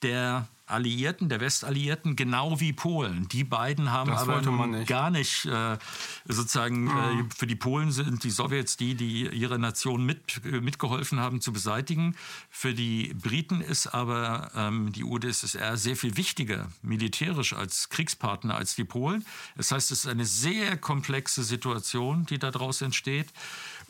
der 0.00 0.48
Alliierten, 0.72 1.28
der 1.28 1.40
Westalliierten, 1.40 2.16
genau 2.16 2.60
wie 2.60 2.72
Polen. 2.72 3.28
Die 3.28 3.44
beiden 3.44 3.92
haben 3.92 4.10
Das 4.10 4.22
aber 4.28 4.66
nicht. 4.66 4.88
gar 4.88 5.10
nicht 5.10 5.44
äh, 5.44 5.78
sozusagen 6.26 6.88
äh, 6.88 7.24
für 7.36 7.46
die 7.46 7.56
Polen 7.56 7.92
sind 7.92 8.24
die 8.24 8.30
Sowjets 8.30 8.76
die, 8.76 8.94
die 8.94 9.28
ihre 9.28 9.58
Nation 9.58 10.04
mit, 10.04 10.40
äh, 10.44 10.60
mitgeholfen 10.60 11.20
haben 11.20 11.40
zu 11.40 11.52
beseitigen. 11.52 12.16
Für 12.50 12.74
die 12.74 13.14
Briten 13.14 13.60
ist 13.60 13.88
aber 13.88 14.50
ähm, 14.56 14.92
die 14.92 15.04
UdSSR 15.04 15.76
sehr 15.76 15.96
viel 15.96 16.16
wichtiger 16.16 16.68
militärisch 16.82 17.52
als 17.52 17.88
Kriegspartner 17.88 18.54
als 18.54 18.74
die 18.74 18.84
Polen. 18.84 19.24
Das 19.56 19.70
heißt, 19.70 19.92
es 19.92 20.04
ist 20.04 20.10
eine 20.10 20.24
sehr 20.24 20.76
komplexe 20.76 21.44
Situation, 21.44 22.26
die 22.26 22.38
daraus 22.38 22.80
entsteht. 22.82 23.28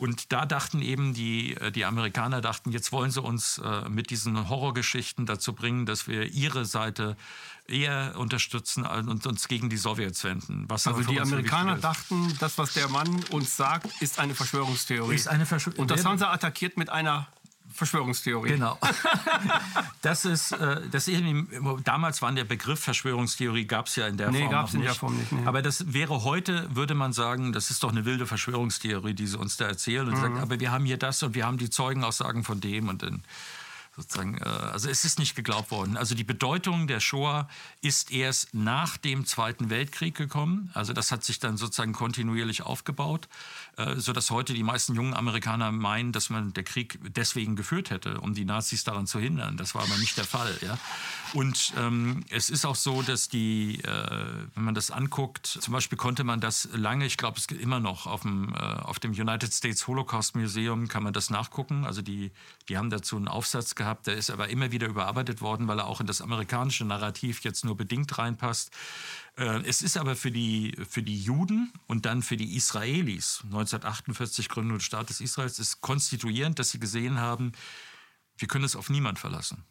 Und 0.02 0.32
da 0.32 0.46
dachten 0.46 0.82
eben 0.82 1.14
die, 1.14 1.54
äh, 1.54 1.70
die 1.70 1.84
Amerikaner, 1.84 2.40
dachten, 2.40 2.72
jetzt 2.72 2.90
wollen 2.90 3.12
sie 3.12 3.22
uns 3.22 3.58
äh, 3.58 3.88
mit 3.88 4.10
diesen 4.10 4.48
Horrorgeschichten 4.48 5.26
dazu 5.26 5.52
bringen, 5.52 5.86
dass 5.86 6.08
wir 6.08 6.26
ihre 6.32 6.64
Seite 6.64 7.16
eher 7.68 8.14
unterstützen 8.18 8.84
und 8.84 9.24
uns 9.28 9.46
gegen 9.46 9.70
die 9.70 9.76
Sowjets 9.76 10.24
wenden. 10.24 10.64
Was 10.68 10.88
Also 10.88 11.02
die 11.04 11.20
Amerikaner 11.20 11.76
dachten, 11.78 12.36
das, 12.40 12.58
was 12.58 12.72
der 12.72 12.88
Mann 12.88 13.22
uns 13.30 13.56
sagt, 13.56 14.02
ist 14.02 14.18
eine 14.18 14.34
Verschwörungstheorie. 14.34 15.14
Ist 15.14 15.28
eine 15.28 15.46
Verschwör- 15.46 15.78
Und 15.78 15.92
das 15.92 16.04
haben 16.04 16.18
sie 16.18 16.28
attackiert 16.28 16.76
mit 16.76 16.90
einer 16.90 17.28
Verschwörungstheorie. 17.74 18.50
Genau. 18.50 18.78
Das 20.02 20.24
ist, 20.24 20.52
äh, 20.52 20.80
das 20.90 21.06
ist 21.08 21.22
damals 21.84 22.22
war 22.22 22.32
der 22.32 22.44
Begriff 22.44 22.80
Verschwörungstheorie, 22.80 23.66
gab 23.66 23.86
es 23.86 23.96
ja 23.96 24.08
in 24.08 24.16
der 24.16 24.30
Nee, 24.30 24.40
Form 24.40 24.50
gab's 24.50 24.72
noch 24.72 24.80
in 24.80 24.86
der 24.86 24.94
Form 24.94 25.16
nicht, 25.16 25.30
nee. 25.32 25.42
Aber 25.46 25.62
das 25.62 25.92
wäre 25.92 26.24
heute, 26.24 26.68
würde 26.74 26.94
man 26.94 27.12
sagen, 27.12 27.52
das 27.52 27.70
ist 27.70 27.82
doch 27.82 27.90
eine 27.90 28.04
wilde 28.04 28.26
Verschwörungstheorie, 28.26 29.14
die 29.14 29.26
sie 29.26 29.38
uns 29.38 29.56
da 29.56 29.66
erzählen. 29.66 30.08
Und 30.08 30.14
Mhm. 30.14 30.20
sagt, 30.20 30.38
aber 30.40 30.58
wir 30.60 30.72
haben 30.72 30.84
hier 30.84 30.96
das 30.98 31.22
und 31.22 31.34
wir 31.34 31.46
haben 31.46 31.58
die 31.58 31.70
Zeugenaussagen 31.70 32.42
von 32.44 32.60
dem 32.60 32.88
und 32.88 33.02
dann 33.02 33.22
sozusagen, 33.96 34.38
äh, 34.38 34.44
also 34.44 34.88
es 34.88 35.04
ist 35.04 35.18
nicht 35.18 35.36
geglaubt 35.36 35.70
worden. 35.70 35.96
Also 35.96 36.14
die 36.14 36.24
Bedeutung 36.24 36.86
der 36.86 36.98
Shoah 37.00 37.48
ist 37.82 38.10
erst 38.10 38.54
nach 38.54 38.96
dem 38.96 39.26
Zweiten 39.26 39.68
Weltkrieg 39.70 40.14
gekommen. 40.16 40.70
Also 40.74 40.92
das 40.94 41.12
hat 41.12 41.22
sich 41.24 41.38
dann 41.38 41.56
sozusagen 41.58 41.92
kontinuierlich 41.92 42.62
aufgebaut, 42.62 43.28
äh, 43.78 43.96
sodass 43.96 44.30
heute 44.30 44.52
die 44.52 44.62
meisten 44.62 44.94
jungen 44.94 45.14
Amerikaner 45.14 45.72
meinen, 45.72 46.12
dass 46.12 46.28
man 46.28 46.52
der 46.52 46.62
Krieg 46.62 46.98
deswegen 47.16 47.56
geführt 47.56 47.90
hätte, 47.90 48.20
um 48.20 48.34
die 48.34 48.44
Nazis 48.44 48.84
daran 48.84 49.06
zu 49.06 49.18
hindern. 49.18 49.56
Das 49.56 49.74
war 49.74 49.82
aber 49.82 49.96
nicht 49.96 50.16
der 50.18 50.24
Fall. 50.24 50.54
Ja? 50.60 50.78
Und 51.32 51.72
ähm, 51.78 52.24
es 52.28 52.50
ist 52.50 52.66
auch 52.66 52.74
so, 52.74 53.00
dass 53.00 53.30
die, 53.30 53.80
äh, 53.80 54.18
wenn 54.54 54.64
man 54.64 54.74
das 54.74 54.90
anguckt, 54.90 55.46
zum 55.46 55.72
Beispiel 55.72 55.96
konnte 55.96 56.22
man 56.22 56.40
das 56.40 56.68
lange, 56.74 57.06
ich 57.06 57.16
glaube, 57.16 57.38
es 57.38 57.46
geht 57.46 57.60
immer 57.60 57.80
noch 57.80 58.06
auf 58.06 58.22
dem, 58.22 58.54
äh, 58.54 58.58
auf 58.58 58.98
dem 58.98 59.12
United 59.12 59.52
States 59.54 59.86
Holocaust 59.86 60.36
Museum, 60.36 60.88
kann 60.88 61.02
man 61.02 61.14
das 61.14 61.30
nachgucken. 61.30 61.86
Also 61.86 62.02
die, 62.02 62.30
die 62.68 62.76
haben 62.76 62.90
dazu 62.90 63.16
einen 63.16 63.28
Aufsatz 63.28 63.74
gehabt, 63.74 64.06
der 64.06 64.16
ist 64.16 64.30
aber 64.30 64.48
immer 64.48 64.70
wieder 64.72 64.86
überarbeitet 64.86 65.40
worden, 65.40 65.66
weil 65.66 65.78
er 65.78 65.86
auch 65.86 66.00
in 66.00 66.06
das 66.06 66.20
amerikanische 66.20 66.84
Narrativ 66.84 67.40
jetzt 67.42 67.64
nur 67.64 67.76
bedingt 67.76 68.18
reinpasst. 68.18 68.70
Äh, 69.36 69.62
Es 69.66 69.82
ist 69.82 69.96
aber 69.96 70.16
für 70.16 70.30
die, 70.30 70.76
für 70.88 71.02
die 71.02 71.20
Juden 71.20 71.72
und 71.86 72.06
dann 72.06 72.22
für 72.22 72.36
die 72.36 72.56
Israelis, 72.56 73.40
1948 73.44 74.48
Gründung 74.48 74.78
des 74.78 74.86
Staates 74.86 75.20
Israels, 75.20 75.58
ist 75.58 75.80
konstituierend, 75.80 76.58
dass 76.58 76.70
sie 76.70 76.80
gesehen 76.80 77.18
haben, 77.18 77.52
wir 78.36 78.48
können 78.48 78.64
es 78.64 78.76
auf 78.76 78.90
niemand 78.90 79.18
verlassen 79.18 79.64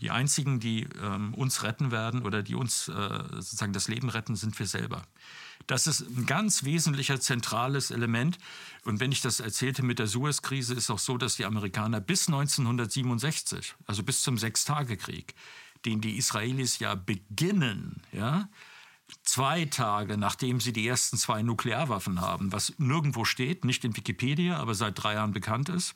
die 0.00 0.10
einzigen, 0.10 0.60
die 0.60 0.86
ähm, 1.02 1.34
uns 1.34 1.62
retten 1.62 1.90
werden 1.90 2.22
oder 2.22 2.42
die 2.42 2.54
uns 2.54 2.88
äh, 2.88 3.22
sozusagen 3.32 3.72
das 3.72 3.88
Leben 3.88 4.08
retten, 4.08 4.36
sind 4.36 4.58
wir 4.58 4.66
selber. 4.66 5.02
Das 5.66 5.86
ist 5.86 6.00
ein 6.00 6.26
ganz 6.26 6.64
wesentlicher, 6.64 7.20
zentrales 7.20 7.90
Element. 7.90 8.38
Und 8.84 9.00
wenn 9.00 9.12
ich 9.12 9.20
das 9.20 9.40
erzählte 9.40 9.82
mit 9.82 9.98
der 9.98 10.06
Suez-Krise, 10.06 10.74
ist 10.74 10.90
auch 10.90 10.98
so, 10.98 11.18
dass 11.18 11.36
die 11.36 11.44
Amerikaner 11.44 12.00
bis 12.00 12.28
1967, 12.28 13.74
also 13.86 14.02
bis 14.02 14.22
zum 14.22 14.38
Sechstagekrieg, 14.38 15.34
den 15.84 16.00
die 16.00 16.16
Israelis 16.16 16.78
ja 16.78 16.94
beginnen, 16.94 18.02
ja, 18.12 18.48
zwei 19.22 19.64
Tage 19.66 20.16
nachdem 20.16 20.60
sie 20.60 20.72
die 20.72 20.86
ersten 20.86 21.16
zwei 21.16 21.42
Nuklearwaffen 21.42 22.20
haben, 22.20 22.52
was 22.52 22.74
nirgendwo 22.78 23.24
steht, 23.24 23.64
nicht 23.64 23.84
in 23.84 23.96
Wikipedia, 23.96 24.58
aber 24.58 24.74
seit 24.74 25.02
drei 25.02 25.14
Jahren 25.14 25.32
bekannt 25.32 25.68
ist, 25.68 25.94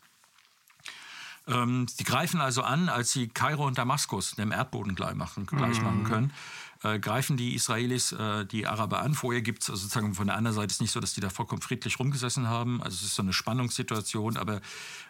ähm, 1.46 1.87
die 1.98 2.05
greifen 2.05 2.40
also 2.40 2.62
an, 2.62 2.88
als 2.88 3.12
sie 3.12 3.29
Kairo 3.29 3.66
und 3.66 3.77
Damaskus 3.77 4.33
dem 4.33 4.53
Erdboden 4.53 4.94
gleich 4.94 5.14
machen, 5.14 5.46
gleich 5.46 5.81
machen 5.81 6.05
können. 6.05 6.33
Äh, 6.83 6.98
greifen 6.98 7.37
die 7.37 7.55
Israelis 7.55 8.12
äh, 8.12 8.44
die 8.44 8.66
Araber 8.66 9.00
an. 9.00 9.14
Vorher 9.14 9.42
gibt 9.42 9.62
es 9.62 9.70
also 9.70 9.83
sozusagen 9.83 10.14
von 10.14 10.27
der 10.27 10.37
anderen 10.37 10.55
Seite 10.55 10.72
ist 10.72 10.81
nicht 10.81 10.90
so, 10.90 11.00
dass 11.00 11.14
die 11.14 11.20
da 11.20 11.31
vollkommen 11.31 11.62
friedlich 11.62 11.98
rumgesessen 11.98 12.48
haben. 12.48 12.83
Also 12.83 12.96
es 12.96 13.03
ist 13.03 13.14
so 13.14 13.22
eine 13.22 13.33
Spannungssituation. 13.33 14.37
Aber 14.37 14.61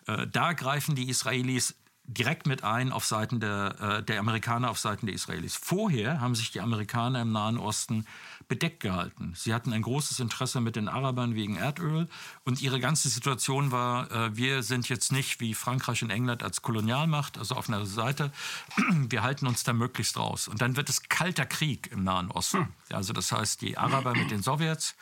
äh, 0.06 0.26
da 0.26 0.52
greifen 0.52 0.94
die 0.94 1.08
Israelis 1.08 1.74
direkt 2.06 2.46
mit 2.46 2.62
ein 2.64 2.92
auf 2.92 3.06
Seiten 3.06 3.40
der, 3.40 3.76
äh, 3.80 4.02
der 4.02 4.20
Amerikaner, 4.20 4.70
auf 4.70 4.78
Seiten 4.78 5.06
der 5.06 5.14
Israelis. 5.14 5.56
Vorher 5.56 6.20
haben 6.20 6.34
sich 6.34 6.50
die 6.50 6.60
Amerikaner 6.60 7.22
im 7.22 7.32
Nahen 7.32 7.58
Osten 7.58 8.06
bedeckt 8.46 8.80
gehalten. 8.80 9.32
Sie 9.34 9.54
hatten 9.54 9.72
ein 9.72 9.80
großes 9.80 10.20
Interesse 10.20 10.60
mit 10.60 10.76
den 10.76 10.88
Arabern 10.88 11.34
wegen 11.34 11.56
Erdöl 11.56 12.08
und 12.44 12.60
ihre 12.60 12.78
ganze 12.78 13.08
Situation 13.08 13.72
war, 13.72 14.10
äh, 14.10 14.36
wir 14.36 14.62
sind 14.62 14.88
jetzt 14.88 15.12
nicht 15.12 15.40
wie 15.40 15.54
Frankreich 15.54 16.02
und 16.02 16.10
England 16.10 16.42
als 16.42 16.60
Kolonialmacht, 16.60 17.38
also 17.38 17.54
auf 17.54 17.68
einer 17.68 17.86
Seite, 17.86 18.30
wir 19.08 19.22
halten 19.22 19.46
uns 19.46 19.64
da 19.64 19.72
möglichst 19.72 20.18
raus. 20.18 20.46
Und 20.46 20.60
dann 20.60 20.76
wird 20.76 20.90
es 20.90 21.08
kalter 21.08 21.46
Krieg 21.46 21.90
im 21.90 22.04
Nahen 22.04 22.30
Osten. 22.30 22.68
Also 22.90 23.14
das 23.14 23.32
heißt, 23.32 23.62
die 23.62 23.78
Araber 23.78 24.12
mit 24.12 24.30
den 24.30 24.42
Sowjets, 24.42 24.94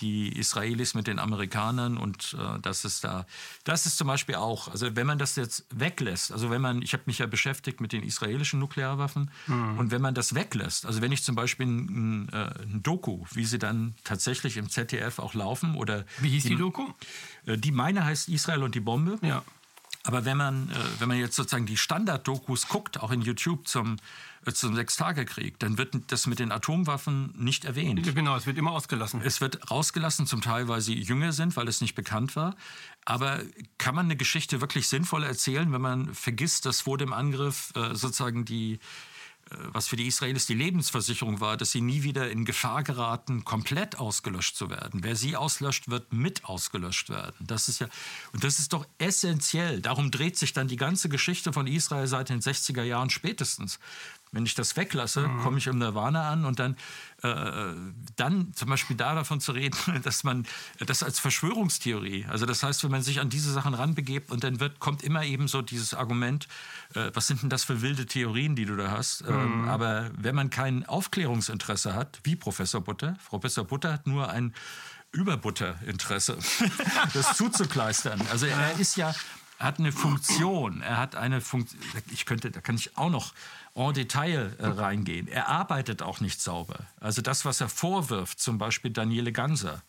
die 0.00 0.36
Israelis 0.36 0.94
mit 0.94 1.06
den 1.06 1.18
Amerikanern 1.18 1.96
und 1.96 2.36
äh, 2.38 2.58
das 2.60 2.84
ist 2.84 3.04
da, 3.04 3.26
das 3.64 3.86
ist 3.86 3.98
zum 3.98 4.06
Beispiel 4.06 4.36
auch, 4.36 4.68
also 4.68 4.94
wenn 4.94 5.06
man 5.06 5.18
das 5.18 5.36
jetzt 5.36 5.66
weglässt, 5.70 6.32
also 6.32 6.50
wenn 6.50 6.60
man, 6.60 6.82
ich 6.82 6.92
habe 6.92 7.04
mich 7.06 7.18
ja 7.18 7.26
beschäftigt 7.26 7.80
mit 7.80 7.92
den 7.92 8.02
israelischen 8.02 8.60
Nuklearwaffen 8.60 9.30
und 9.78 9.90
wenn 9.90 10.02
man 10.02 10.14
das 10.14 10.34
weglässt, 10.34 10.86
also 10.86 11.02
wenn 11.02 11.12
ich 11.12 11.22
zum 11.22 11.34
Beispiel 11.34 11.66
ein, 11.66 12.26
ein, 12.26 12.32
äh, 12.32 12.50
Doku, 12.82 13.24
wie 13.32 13.44
sie 13.44 13.58
dann 13.58 13.94
tatsächlich 14.04 14.56
im 14.56 14.70
ZDF 14.70 15.18
auch 15.18 15.34
laufen 15.34 15.74
oder 15.74 16.04
Wie 16.20 16.30
hieß 16.30 16.44
die 16.44 16.56
Doku? 16.56 16.86
äh, 17.46 17.56
die 17.58 17.72
meine 17.72 18.04
heißt 18.04 18.28
Israel 18.28 18.62
und 18.62 18.74
die 18.74 18.80
Bombe. 18.80 19.18
Ja. 19.22 19.42
Aber 20.04 20.24
wenn 20.24 20.36
man, 20.36 20.70
äh, 20.70 20.74
wenn 21.00 21.08
man 21.08 21.18
jetzt 21.18 21.36
sozusagen 21.36 21.66
die 21.66 21.76
Standard-Dokus 21.76 22.68
guckt, 22.68 23.00
auch 23.00 23.10
in 23.10 23.20
YouTube 23.20 23.68
zum, 23.68 23.96
zum 24.52 24.74
Sechstagekrieg, 24.74 25.58
dann 25.58 25.78
wird 25.78 25.94
das 26.08 26.26
mit 26.26 26.38
den 26.38 26.52
Atomwaffen 26.52 27.34
nicht 27.36 27.64
erwähnt. 27.64 28.14
Genau, 28.14 28.36
es 28.36 28.46
wird 28.46 28.58
immer 28.58 28.72
ausgelassen. 28.72 29.20
Es 29.22 29.40
wird 29.40 29.70
rausgelassen, 29.70 30.26
zum 30.26 30.40
Teil, 30.40 30.68
weil 30.68 30.80
sie 30.80 30.94
jünger 30.94 31.32
sind, 31.32 31.56
weil 31.56 31.68
es 31.68 31.80
nicht 31.80 31.94
bekannt 31.94 32.36
war. 32.36 32.56
Aber 33.04 33.42
kann 33.78 33.94
man 33.94 34.06
eine 34.06 34.16
Geschichte 34.16 34.60
wirklich 34.60 34.88
sinnvoll 34.88 35.24
erzählen, 35.24 35.72
wenn 35.72 35.80
man 35.80 36.14
vergisst, 36.14 36.66
dass 36.66 36.82
vor 36.82 36.98
dem 36.98 37.12
Angriff 37.12 37.72
äh, 37.74 37.94
sozusagen 37.94 38.44
die, 38.44 38.74
äh, 39.50 39.56
was 39.72 39.88
für 39.88 39.96
die 39.96 40.06
Israelis 40.06 40.46
die 40.46 40.54
Lebensversicherung 40.54 41.40
war, 41.40 41.56
dass 41.56 41.70
sie 41.72 41.80
nie 41.80 42.02
wieder 42.02 42.30
in 42.30 42.44
Gefahr 42.44 42.82
geraten, 42.82 43.44
komplett 43.44 43.98
ausgelöscht 43.98 44.56
zu 44.56 44.70
werden. 44.70 45.02
Wer 45.02 45.16
sie 45.16 45.36
auslöscht, 45.36 45.88
wird 45.88 46.12
mit 46.12 46.44
ausgelöscht 46.44 47.10
werden. 47.10 47.34
Das 47.40 47.68
ist 47.68 47.80
ja, 47.80 47.88
und 48.32 48.44
das 48.44 48.58
ist 48.58 48.72
doch 48.72 48.86
essentiell. 48.98 49.80
Darum 49.80 50.10
dreht 50.10 50.36
sich 50.36 50.52
dann 50.52 50.68
die 50.68 50.76
ganze 50.76 51.08
Geschichte 51.08 51.52
von 51.52 51.66
Israel 51.66 52.06
seit 52.06 52.28
den 52.28 52.40
60er 52.40 52.82
Jahren 52.82 53.10
spätestens. 53.10 53.78
Wenn 54.32 54.44
ich 54.44 54.54
das 54.54 54.76
weglasse, 54.76 55.28
komme 55.42 55.58
ich 55.58 55.66
im 55.66 55.78
Nirvana 55.78 56.30
an 56.30 56.44
und 56.44 56.58
dann, 56.58 56.76
äh, 57.22 57.72
dann 58.16 58.52
zum 58.54 58.68
Beispiel 58.68 58.96
da 58.96 59.14
davon 59.14 59.40
zu 59.40 59.52
reden, 59.52 59.78
dass 60.02 60.24
man 60.24 60.46
das 60.78 61.02
als 61.02 61.18
Verschwörungstheorie, 61.18 62.26
also 62.28 62.46
das 62.46 62.62
heißt, 62.62 62.84
wenn 62.84 62.90
man 62.90 63.02
sich 63.02 63.20
an 63.20 63.30
diese 63.30 63.52
Sachen 63.52 63.74
ranbegebt 63.74 64.30
und 64.30 64.44
dann 64.44 64.60
wird, 64.60 64.80
kommt 64.80 65.02
immer 65.02 65.24
eben 65.24 65.48
so 65.48 65.62
dieses 65.62 65.94
Argument, 65.94 66.48
äh, 66.94 67.10
was 67.14 67.26
sind 67.26 67.42
denn 67.42 67.50
das 67.50 67.64
für 67.64 67.82
wilde 67.82 68.06
Theorien, 68.06 68.56
die 68.56 68.64
du 68.64 68.76
da 68.76 68.90
hast? 68.90 69.24
Ähm, 69.26 69.68
aber 69.68 70.10
wenn 70.16 70.34
man 70.34 70.50
kein 70.50 70.86
Aufklärungsinteresse 70.86 71.94
hat, 71.94 72.20
wie 72.24 72.36
Professor 72.36 72.80
Butter, 72.80 73.16
Professor 73.28 73.64
Butter 73.64 73.92
hat 73.92 74.06
nur 74.06 74.28
ein 74.28 74.54
Überbutterinteresse, 75.12 76.38
das 77.14 77.36
zuzukleistern. 77.36 78.20
Also 78.30 78.46
er 78.46 78.78
ist 78.78 78.96
ja, 78.96 79.14
hat 79.58 79.78
eine 79.78 79.90
Funktion, 79.90 80.82
er 80.82 80.98
hat 80.98 81.16
eine 81.16 81.40
Funktion, 81.40 81.80
ich 82.10 82.26
könnte, 82.26 82.50
da 82.50 82.60
kann 82.60 82.76
ich 82.76 82.96
auch 82.96 83.10
noch 83.10 83.32
en 83.78 83.94
Detail 83.94 84.54
äh, 84.58 84.66
reingehen. 84.66 85.28
Er 85.28 85.48
arbeitet 85.48 86.02
auch 86.02 86.20
nicht 86.20 86.40
sauber. 86.42 86.78
Also 87.00 87.22
das, 87.22 87.44
was 87.44 87.60
er 87.60 87.68
vorwirft, 87.68 88.40
zum 88.40 88.58
Beispiel 88.58 88.90
Daniele 88.90 89.32
Ganser, 89.32 89.82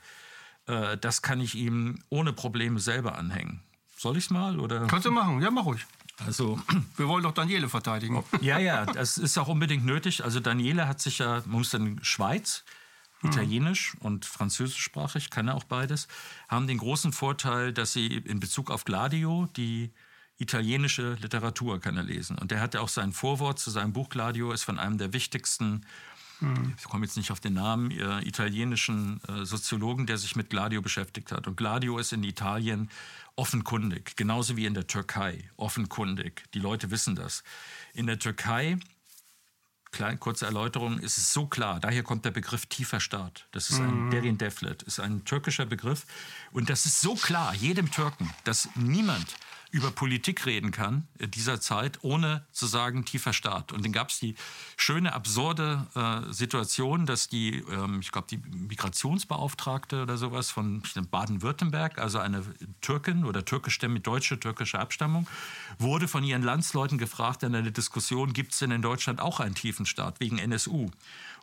äh, 0.67 0.97
das 0.97 1.21
kann 1.21 1.41
ich 1.41 1.55
ihm 1.55 1.99
ohne 2.09 2.31
Probleme 2.33 2.79
selber 2.79 3.17
anhängen. 3.17 3.61
Soll 3.97 4.17
ich 4.17 4.25
es 4.25 4.29
mal? 4.29 4.59
Oder? 4.59 4.87
Kannst 4.87 5.05
du 5.05 5.11
machen, 5.11 5.41
ja, 5.41 5.51
mach 5.51 5.65
ruhig. 5.65 5.85
Also, 6.25 6.59
Wir 6.97 7.07
wollen 7.07 7.23
doch 7.23 7.33
Daniele 7.33 7.65
Oh. 7.65 7.69
verteidigen. 7.69 8.23
ja, 8.41 8.59
ja, 8.59 8.85
das 8.85 9.17
ist 9.17 9.37
auch 9.37 9.47
unbedingt 9.47 9.85
nötig. 9.85 10.23
Also 10.23 10.39
Daniele 10.39 10.87
hat 10.87 11.01
sich 11.01 11.19
ja, 11.19 11.41
man 11.45 11.59
muss 11.59 11.69
dann 11.71 11.99
Schweiz, 12.03 12.63
Italienisch 13.23 13.95
und 13.99 14.25
Französischsprachig, 14.25 15.29
kann 15.29 15.47
er 15.49 15.55
auch 15.55 15.65
beides, 15.65 16.07
haben 16.47 16.67
den 16.67 16.77
großen 16.77 17.11
Vorteil, 17.11 17.73
dass 17.73 17.91
sie 17.93 18.07
in 18.17 18.39
Bezug 18.39 18.71
auf 18.71 18.85
Gladio 18.85 19.47
die 19.57 19.91
italienische 20.39 21.13
Literatur 21.21 21.79
kann 21.79 21.97
er 21.97 22.03
lesen. 22.03 22.37
Und 22.37 22.51
er 22.51 22.61
hatte 22.61 22.81
auch 22.81 22.89
sein 22.89 23.13
Vorwort 23.13 23.59
zu 23.59 23.69
seinem 23.69 23.93
Buch 23.93 24.09
Gladio, 24.09 24.51
ist 24.51 24.63
von 24.63 24.79
einem 24.79 24.97
der 24.97 25.13
wichtigsten 25.13 25.85
hm. 26.39 26.75
ich 26.77 26.85
komme 26.85 27.05
jetzt 27.05 27.17
nicht 27.17 27.31
auf 27.31 27.39
den 27.39 27.53
Namen, 27.53 27.91
äh, 27.91 28.21
italienischen 28.21 29.19
äh, 29.27 29.45
Soziologen, 29.45 30.05
der 30.05 30.17
sich 30.17 30.35
mit 30.35 30.49
Gladio 30.49 30.81
beschäftigt 30.81 31.31
hat. 31.31 31.47
Und 31.47 31.57
Gladio 31.57 31.97
ist 31.97 32.13
in 32.13 32.23
Italien 32.23 32.89
offenkundig, 33.35 34.15
genauso 34.15 34.55
wie 34.55 34.65
in 34.65 34.73
der 34.73 34.87
Türkei 34.87 35.49
offenkundig. 35.57 36.43
Die 36.53 36.59
Leute 36.59 36.91
wissen 36.91 37.15
das. 37.15 37.43
In 37.93 38.07
der 38.07 38.19
Türkei 38.19 38.77
Kleine, 39.91 40.17
kurze 40.17 40.45
Erläuterung, 40.45 40.99
ist 40.99 41.17
es 41.17 41.33
so 41.33 41.47
klar, 41.47 41.79
daher 41.79 42.03
kommt 42.03 42.23
der 42.23 42.29
Begriff 42.29 42.67
tiefer 42.67 42.99
Staat. 42.99 43.47
Das 43.51 43.71
ist 43.71 43.79
ein 43.79 44.05
mhm. 44.05 44.11
Derin 44.11 44.37
Devlet, 44.37 44.83
ist 44.83 44.99
ein 44.99 45.25
türkischer 45.25 45.65
Begriff. 45.65 46.05
Und 46.51 46.69
das 46.69 46.85
ist 46.85 47.01
so 47.01 47.15
klar, 47.15 47.55
jedem 47.55 47.89
Türken, 47.89 48.31
dass 48.43 48.69
niemand 48.75 49.35
über 49.71 49.91
Politik 49.91 50.45
reden 50.45 50.71
kann 50.71 51.07
in 51.19 51.31
dieser 51.31 51.61
Zeit, 51.61 51.99
ohne 52.01 52.45
zu 52.51 52.65
sagen 52.65 53.05
tiefer 53.05 53.33
Staat. 53.33 53.71
Und 53.71 53.85
dann 53.85 53.91
gab 53.91 54.09
es 54.09 54.19
die 54.19 54.35
schöne, 54.77 55.13
absurde 55.13 55.87
äh, 55.95 56.33
Situation, 56.33 57.05
dass 57.05 57.27
die, 57.27 57.63
ähm, 57.71 57.99
ich 58.01 58.11
glaube, 58.11 58.27
die 58.29 58.37
Migrationsbeauftragte 58.37 60.01
oder 60.01 60.17
sowas 60.17 60.49
von 60.49 60.81
Baden-Württemberg, 61.11 61.99
also 61.99 62.19
eine 62.19 62.43
Türkin 62.81 63.25
oder 63.25 63.45
türkischstämmige, 63.45 64.01
deutsche, 64.01 64.39
türkische 64.39 64.79
Abstammung, 64.79 65.27
wurde 65.77 66.07
von 66.07 66.23
ihren 66.23 66.41
Landsleuten 66.43 66.97
gefragt 66.97 67.43
in 67.43 67.53
einer 67.53 67.71
Diskussion, 67.71 68.33
gibt 68.33 68.53
es 68.53 68.59
denn 68.59 68.71
in 68.71 68.81
Deutschland 68.81 69.21
auch 69.21 69.39
einen 69.39 69.55
tiefen 69.55 69.85
Staat 69.85 70.19
wegen 70.19 70.39
NSU? 70.39 70.89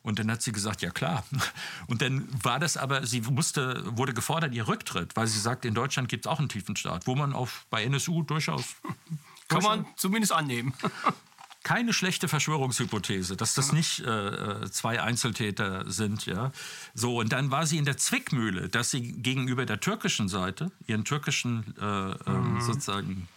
Und 0.06 0.20
dann 0.20 0.30
hat 0.30 0.40
sie 0.40 0.52
gesagt, 0.52 0.82
ja 0.82 0.90
klar. 0.90 1.24
Und 1.88 2.00
dann 2.00 2.28
war 2.42 2.60
das 2.60 2.76
aber, 2.76 3.04
sie 3.04 3.22
musste, 3.22 3.82
wurde 3.96 4.14
gefordert, 4.14 4.54
ihr 4.54 4.68
Rücktritt, 4.68 5.16
weil 5.16 5.26
sie 5.26 5.40
sagt, 5.40 5.64
in 5.64 5.74
Deutschland 5.74 6.08
gibt 6.08 6.26
es 6.26 6.30
auch 6.30 6.38
einen 6.38 6.48
tiefen 6.48 6.76
Staat, 6.76 7.08
wo 7.08 7.16
man 7.16 7.32
auf, 7.32 7.66
bei 7.70 7.82
NSU 7.84 8.22
durchaus... 8.22 8.64
Kann 9.48 9.62
man 9.62 9.86
zumindest 9.96 10.32
annehmen. 10.32 10.74
keine 11.62 11.92
schlechte 11.92 12.28
Verschwörungshypothese, 12.28 13.36
dass 13.36 13.54
das 13.54 13.72
nicht 13.72 14.00
äh, 14.00 14.28
äh, 14.28 14.70
zwei 14.70 15.02
Einzeltäter 15.02 15.88
sind, 15.90 16.26
ja. 16.26 16.52
So 16.94 17.18
und 17.18 17.32
dann 17.32 17.50
war 17.50 17.66
sie 17.66 17.78
in 17.78 17.84
der 17.84 17.96
Zwickmühle, 17.96 18.68
dass 18.68 18.92
sie 18.92 19.14
gegenüber 19.14 19.66
der 19.66 19.80
türkischen 19.80 20.28
Seite 20.28 20.70
ihren 20.86 21.04
türkischen 21.04 21.74
äh, 21.80 21.84
ähm, 21.84 22.54
mhm. 22.54 22.60
sozusagen 22.60 23.28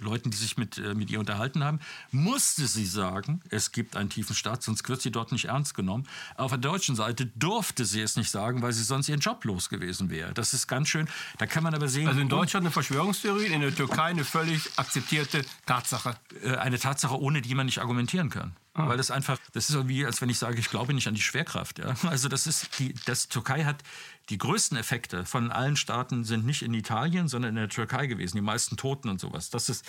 Leuten, 0.00 0.30
die 0.30 0.36
sich 0.36 0.56
mit, 0.56 0.78
äh, 0.78 0.94
mit 0.94 1.10
ihr 1.10 1.20
unterhalten 1.20 1.64
haben, 1.64 1.80
musste 2.10 2.66
sie 2.66 2.86
sagen, 2.86 3.40
es 3.50 3.72
gibt 3.72 3.96
einen 3.96 4.10
tiefen 4.10 4.34
Staat, 4.34 4.62
sonst 4.62 4.88
wird 4.88 5.02
sie 5.02 5.10
dort 5.10 5.32
nicht 5.32 5.46
ernst 5.46 5.74
genommen. 5.74 6.06
Auf 6.36 6.50
der 6.50 6.58
deutschen 6.58 6.96
Seite 6.96 7.26
durfte 7.26 7.84
sie 7.84 8.00
es 8.00 8.16
nicht 8.16 8.30
sagen, 8.30 8.62
weil 8.62 8.72
sie 8.72 8.84
sonst 8.84 9.08
ihren 9.08 9.20
Job 9.20 9.44
los 9.44 9.68
gewesen 9.68 10.10
wäre. 10.10 10.32
Das 10.32 10.54
ist 10.54 10.66
ganz 10.66 10.88
schön. 10.88 11.08
Da 11.38 11.46
kann 11.46 11.62
man 11.62 11.74
aber 11.74 11.88
sehen. 11.88 12.08
Also 12.08 12.20
in 12.20 12.28
Deutschland 12.28 12.64
eine 12.64 12.72
Verschwörungstheorie, 12.72 13.46
in 13.46 13.60
der 13.60 13.74
Türkei 13.74 14.04
eine 14.04 14.24
völlig 14.24 14.78
akzeptierte 14.78 15.44
Tatsache. 15.66 16.16
Äh, 16.42 16.56
eine 16.56 16.78
Tatsache, 16.78 17.18
ohne 17.18 17.42
die 17.42 17.54
man 17.54 17.66
nicht 17.66 17.80
argumentieren 17.80 18.30
kann. 18.30 18.56
Ah. 18.74 18.88
Weil 18.88 18.96
das 18.96 19.10
einfach, 19.10 19.38
das 19.52 19.68
ist 19.68 19.74
so 19.74 19.88
wie, 19.88 20.06
als 20.06 20.20
wenn 20.20 20.30
ich 20.30 20.38
sage, 20.38 20.58
ich 20.58 20.70
glaube 20.70 20.94
nicht 20.94 21.08
an 21.08 21.14
die 21.14 21.22
Schwerkraft. 21.22 21.78
Ja? 21.78 21.94
Also 22.04 22.28
das 22.28 22.46
ist, 22.46 22.78
die 22.78 22.94
das 23.06 23.28
Türkei 23.28 23.64
hat 23.64 23.82
die 24.30 24.38
größten 24.38 24.76
Effekte 24.76 25.24
von 25.24 25.50
allen 25.50 25.76
Staaten 25.76 26.24
sind 26.24 26.44
nicht 26.44 26.62
in 26.62 26.74
Italien, 26.74 27.28
sondern 27.28 27.50
in 27.50 27.56
der 27.56 27.68
Türkei 27.68 28.06
gewesen. 28.06 28.36
Die 28.36 28.42
meisten 28.42 28.76
Toten 28.76 29.08
und 29.08 29.20
sowas. 29.20 29.50
Das 29.50 29.68
ist, 29.68 29.86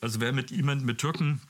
also 0.00 0.20
wer 0.20 0.32
mit 0.32 0.50
jemand 0.50 0.84
mit 0.84 0.98
Türken 0.98 1.40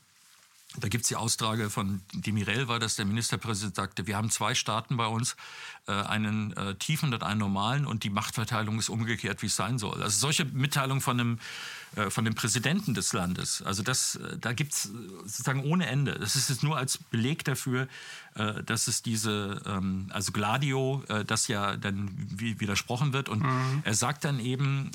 da 0.77 0.87
gibt 0.87 1.03
es 1.03 1.09
die 1.09 1.17
Austrage 1.17 1.69
von 1.69 2.01
Demirel, 2.13 2.67
war 2.67 2.79
das, 2.79 2.95
der 2.95 3.05
Ministerpräsident 3.05 3.75
sagte, 3.75 4.07
wir 4.07 4.15
haben 4.15 4.29
zwei 4.29 4.55
Staaten 4.55 4.95
bei 4.95 5.05
uns, 5.05 5.35
äh, 5.87 5.91
einen 5.91 6.55
äh, 6.55 6.75
tiefen 6.75 7.13
und 7.13 7.23
einen 7.23 7.39
normalen 7.39 7.85
und 7.85 8.03
die 8.03 8.09
Machtverteilung 8.09 8.79
ist 8.79 8.89
umgekehrt, 8.89 9.41
wie 9.41 9.47
es 9.47 9.55
sein 9.55 9.79
soll. 9.79 10.01
Also 10.01 10.19
solche 10.19 10.45
Mitteilungen 10.45 11.01
von 11.01 11.19
einem 11.19 11.39
äh, 11.95 12.09
von 12.09 12.23
dem 12.23 12.35
Präsidenten 12.35 12.93
des 12.93 13.11
Landes. 13.11 13.61
Also 13.63 13.83
das, 13.83 14.15
äh, 14.15 14.37
da 14.37 14.53
gibt 14.53 14.71
es 14.71 14.83
sozusagen 15.23 15.65
ohne 15.65 15.87
Ende. 15.87 16.17
Das 16.17 16.37
ist 16.37 16.49
jetzt 16.49 16.63
nur 16.63 16.77
als 16.77 16.97
Beleg 16.97 17.43
dafür, 17.43 17.89
äh, 18.35 18.63
dass 18.63 18.87
es 18.87 19.01
diese, 19.01 19.61
ähm, 19.65 20.09
also 20.13 20.31
Gladio, 20.31 21.03
das 21.27 21.49
ja 21.49 21.75
dann 21.75 22.09
widersprochen 22.17 23.11
wird. 23.11 23.27
Und 23.27 23.43
mhm. 23.43 23.81
er 23.83 23.93
sagt 23.93 24.23
dann 24.23 24.39
eben, 24.39 24.91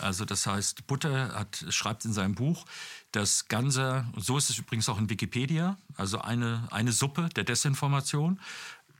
also 0.00 0.24
das 0.24 0.46
heißt, 0.46 0.86
Butter 0.86 1.34
hat, 1.34 1.64
schreibt 1.68 2.04
in 2.04 2.12
seinem 2.12 2.34
Buch, 2.34 2.64
dass 3.12 3.48
Ganser, 3.48 4.06
so 4.16 4.36
ist 4.36 4.50
es 4.50 4.58
übrigens 4.58 4.88
auch 4.88 4.98
in 4.98 5.08
Wikipedia, 5.08 5.76
also 5.96 6.20
eine, 6.20 6.68
eine 6.70 6.92
Suppe 6.92 7.28
der 7.34 7.44
Desinformation, 7.44 8.38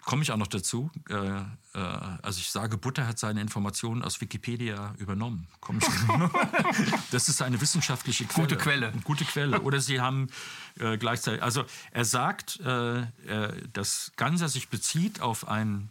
komme 0.09 0.23
ich 0.23 0.33
auch 0.33 0.39
noch 0.39 0.47
dazu. 0.47 0.91
Äh, 1.11 1.15
äh, 1.15 1.45
also 1.75 2.41
ich 2.41 2.51
sage, 2.51 2.79
Butter 2.79 3.07
hat 3.07 3.19
seine 3.19 3.43
Informationen 3.43 4.03
aus 4.03 4.23
Wikipedia 4.23 4.95
übernommen. 4.97 5.47
das 7.11 7.29
ist 7.29 7.43
eine 7.43 7.61
wissenschaftliche 7.61 8.25
Quelle. 8.25 8.47
Gute 8.49 8.57
Quelle. 8.57 8.93
Gute 9.05 9.25
Quelle. 9.27 9.61
Oder 9.61 9.81
sie 9.81 10.01
haben 10.01 10.29
äh, 10.79 10.97
gleichzeitig, 10.97 11.43
also 11.43 11.65
er 11.91 12.07
sagt, 12.07 12.59
äh, 12.61 13.01
äh, 13.01 13.07
dass 13.75 14.13
Ganser 14.17 14.49
sich 14.49 14.71
bezieht 14.71 15.21
auf 15.21 15.47
ein 15.47 15.91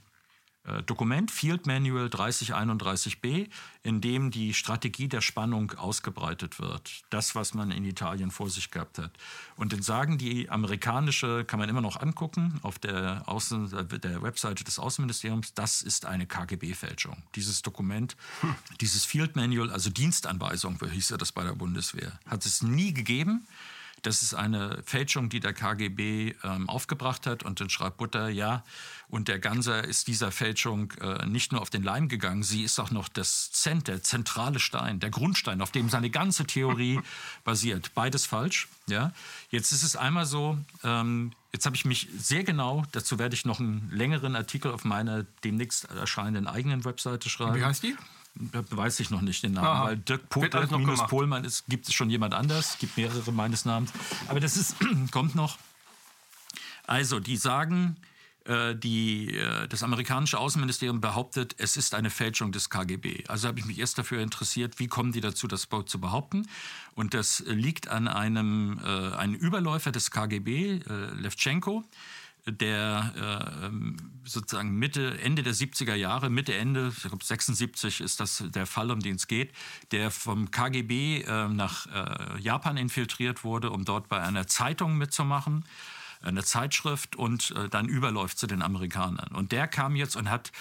Dokument, 0.85 1.31
Field 1.31 1.65
Manual 1.65 2.07
3031b, 2.07 3.49
in 3.83 4.01
dem 4.01 4.31
die 4.31 4.53
Strategie 4.53 5.07
der 5.07 5.21
Spannung 5.21 5.71
ausgebreitet 5.71 6.59
wird. 6.59 7.03
Das, 7.09 7.35
was 7.35 7.53
man 7.53 7.71
in 7.71 7.85
Italien 7.85 8.31
vor 8.31 8.49
sich 8.49 8.69
gehabt 8.69 8.97
hat. 8.97 9.11
Und 9.55 9.71
dann 9.71 9.81
sagen 9.81 10.17
die 10.17 10.49
amerikanische, 10.49 11.45
kann 11.45 11.59
man 11.59 11.69
immer 11.69 11.81
noch 11.81 12.01
angucken, 12.01 12.59
auf 12.63 12.79
der, 12.79 13.23
Außen, 13.27 13.87
der 14.03 14.21
Webseite 14.21 14.63
des 14.63 14.77
Außenministeriums, 14.77 15.53
das 15.53 15.81
ist 15.81 16.05
eine 16.05 16.25
KGB-Fälschung. 16.25 17.23
Dieses 17.35 17.61
Dokument, 17.61 18.17
hm. 18.41 18.55
dieses 18.81 19.05
Field 19.05 19.35
Manual, 19.35 19.71
also 19.71 19.89
Dienstanweisung, 19.89 20.79
hieß 20.79 21.09
ja 21.09 21.17
das 21.17 21.31
bei 21.31 21.43
der 21.43 21.53
Bundeswehr, 21.53 22.19
hat 22.25 22.45
es 22.45 22.61
nie 22.61 22.93
gegeben. 22.93 23.47
Das 24.03 24.21
ist 24.21 24.33
eine 24.33 24.81
Fälschung, 24.83 25.29
die 25.29 25.39
der 25.39 25.53
KGB 25.53 26.35
ähm, 26.43 26.69
aufgebracht 26.69 27.25
hat. 27.25 27.43
Und 27.43 27.59
dann 27.59 27.69
schreibt 27.69 27.97
Butter, 27.97 28.29
ja, 28.29 28.63
und 29.09 29.29
der 29.29 29.39
Ganser 29.39 29.83
ist 29.85 30.07
dieser 30.07 30.31
Fälschung 30.31 30.91
äh, 31.01 31.25
nicht 31.25 31.51
nur 31.51 31.61
auf 31.61 31.69
den 31.69 31.81
Leim 31.81 32.09
gegangen, 32.09 32.43
sie 32.43 32.63
ist 32.63 32.77
auch 32.79 32.91
noch 32.91 33.07
das 33.07 33.51
Zent, 33.51 33.87
der 33.87 34.03
zentrale 34.03 34.59
Stein, 34.59 34.99
der 34.99 35.09
Grundstein, 35.09 35.61
auf 35.61 35.71
dem 35.71 35.89
seine 35.89 36.09
ganze 36.09 36.45
Theorie 36.45 36.99
basiert. 37.45 37.93
Beides 37.93 38.25
falsch. 38.25 38.67
Ja? 38.87 39.13
Jetzt 39.49 39.71
ist 39.71 39.83
es 39.83 39.95
einmal 39.95 40.25
so, 40.25 40.57
ähm, 40.83 41.31
jetzt 41.53 41.65
habe 41.65 41.75
ich 41.75 41.85
mich 41.85 42.09
sehr 42.17 42.43
genau, 42.43 42.83
dazu 42.91 43.17
werde 43.17 43.35
ich 43.35 43.45
noch 43.45 43.59
einen 43.59 43.89
längeren 43.91 44.35
Artikel 44.35 44.71
auf 44.71 44.83
meiner 44.83 45.23
demnächst 45.43 45.85
erscheinenden 45.85 46.47
eigenen 46.47 46.83
Webseite 46.83 47.29
schreiben. 47.29 47.55
Wie 47.55 47.63
heißt 47.63 47.83
die? 47.83 47.95
Weiß 48.51 48.99
ich 48.99 49.09
noch 49.09 49.21
nicht 49.21 49.43
den 49.43 49.53
Namen, 49.53 49.67
Aha. 49.67 49.85
weil 49.85 49.97
Dirk, 49.97 50.29
po 50.29 50.41
Dirk 50.41 50.71
minus 50.71 51.05
Pohlmann 51.07 51.43
ist, 51.43 51.65
gibt 51.67 51.87
es 51.87 51.93
schon 51.93 52.09
jemand 52.09 52.33
anders, 52.33 52.71
es 52.71 52.77
gibt 52.79 52.97
mehrere 52.97 53.31
meines 53.31 53.65
Namens. 53.65 53.91
Aber 54.27 54.39
das 54.39 54.57
ist, 54.57 54.75
kommt 55.11 55.35
noch. 55.35 55.57
Also, 56.85 57.19
die 57.19 57.35
sagen, 57.35 57.97
äh, 58.47 58.75
die, 58.75 59.35
äh, 59.35 59.67
das 59.67 59.83
amerikanische 59.83 60.39
Außenministerium 60.39 61.01
behauptet, 61.01 61.55
es 61.57 61.75
ist 61.75 61.93
eine 61.93 62.09
Fälschung 62.09 62.53
des 62.53 62.69
KGB. 62.69 63.25
Also 63.27 63.49
habe 63.49 63.59
ich 63.59 63.65
mich 63.65 63.77
erst 63.77 63.97
dafür 63.97 64.21
interessiert, 64.21 64.79
wie 64.79 64.87
kommen 64.87 65.11
die 65.11 65.19
dazu, 65.19 65.47
das 65.47 65.67
zu 65.85 65.99
behaupten. 65.99 66.47
Und 66.95 67.13
das 67.13 67.43
liegt 67.45 67.89
an 67.89 68.07
einem, 68.07 68.79
äh, 68.83 69.15
einem 69.15 69.33
Überläufer 69.33 69.91
des 69.91 70.11
KGB, 70.11 70.79
äh, 70.79 70.79
Levchenko, 71.19 71.83
der 72.51 73.61
äh, 73.63 73.69
sozusagen 74.23 74.77
Mitte, 74.77 75.19
Ende 75.21 75.43
der 75.43 75.53
70er 75.53 75.95
Jahre, 75.95 76.29
Mitte, 76.29 76.53
Ende, 76.55 76.91
ich 76.95 77.03
glaube 77.03 77.23
76 77.23 78.01
ist 78.01 78.19
das 78.19 78.43
der 78.47 78.65
Fall, 78.65 78.91
um 78.91 78.99
den 78.99 79.15
es 79.15 79.27
geht, 79.27 79.51
der 79.91 80.11
vom 80.11 80.51
KGB 80.51 81.21
äh, 81.21 81.47
nach 81.49 81.87
äh, 81.87 82.39
Japan 82.41 82.77
infiltriert 82.77 83.43
wurde, 83.43 83.71
um 83.71 83.85
dort 83.85 84.07
bei 84.09 84.21
einer 84.21 84.47
Zeitung 84.47 84.97
mitzumachen, 84.97 85.65
einer 86.21 86.43
Zeitschrift 86.43 87.15
und 87.15 87.51
äh, 87.51 87.69
dann 87.69 87.87
überläuft 87.87 88.37
zu 88.37 88.47
den 88.47 88.61
Amerikanern. 88.61 89.29
Und 89.33 89.51
der 89.51 89.67
kam 89.67 89.95
jetzt 89.95 90.15
und 90.15 90.29
hat 90.29 90.51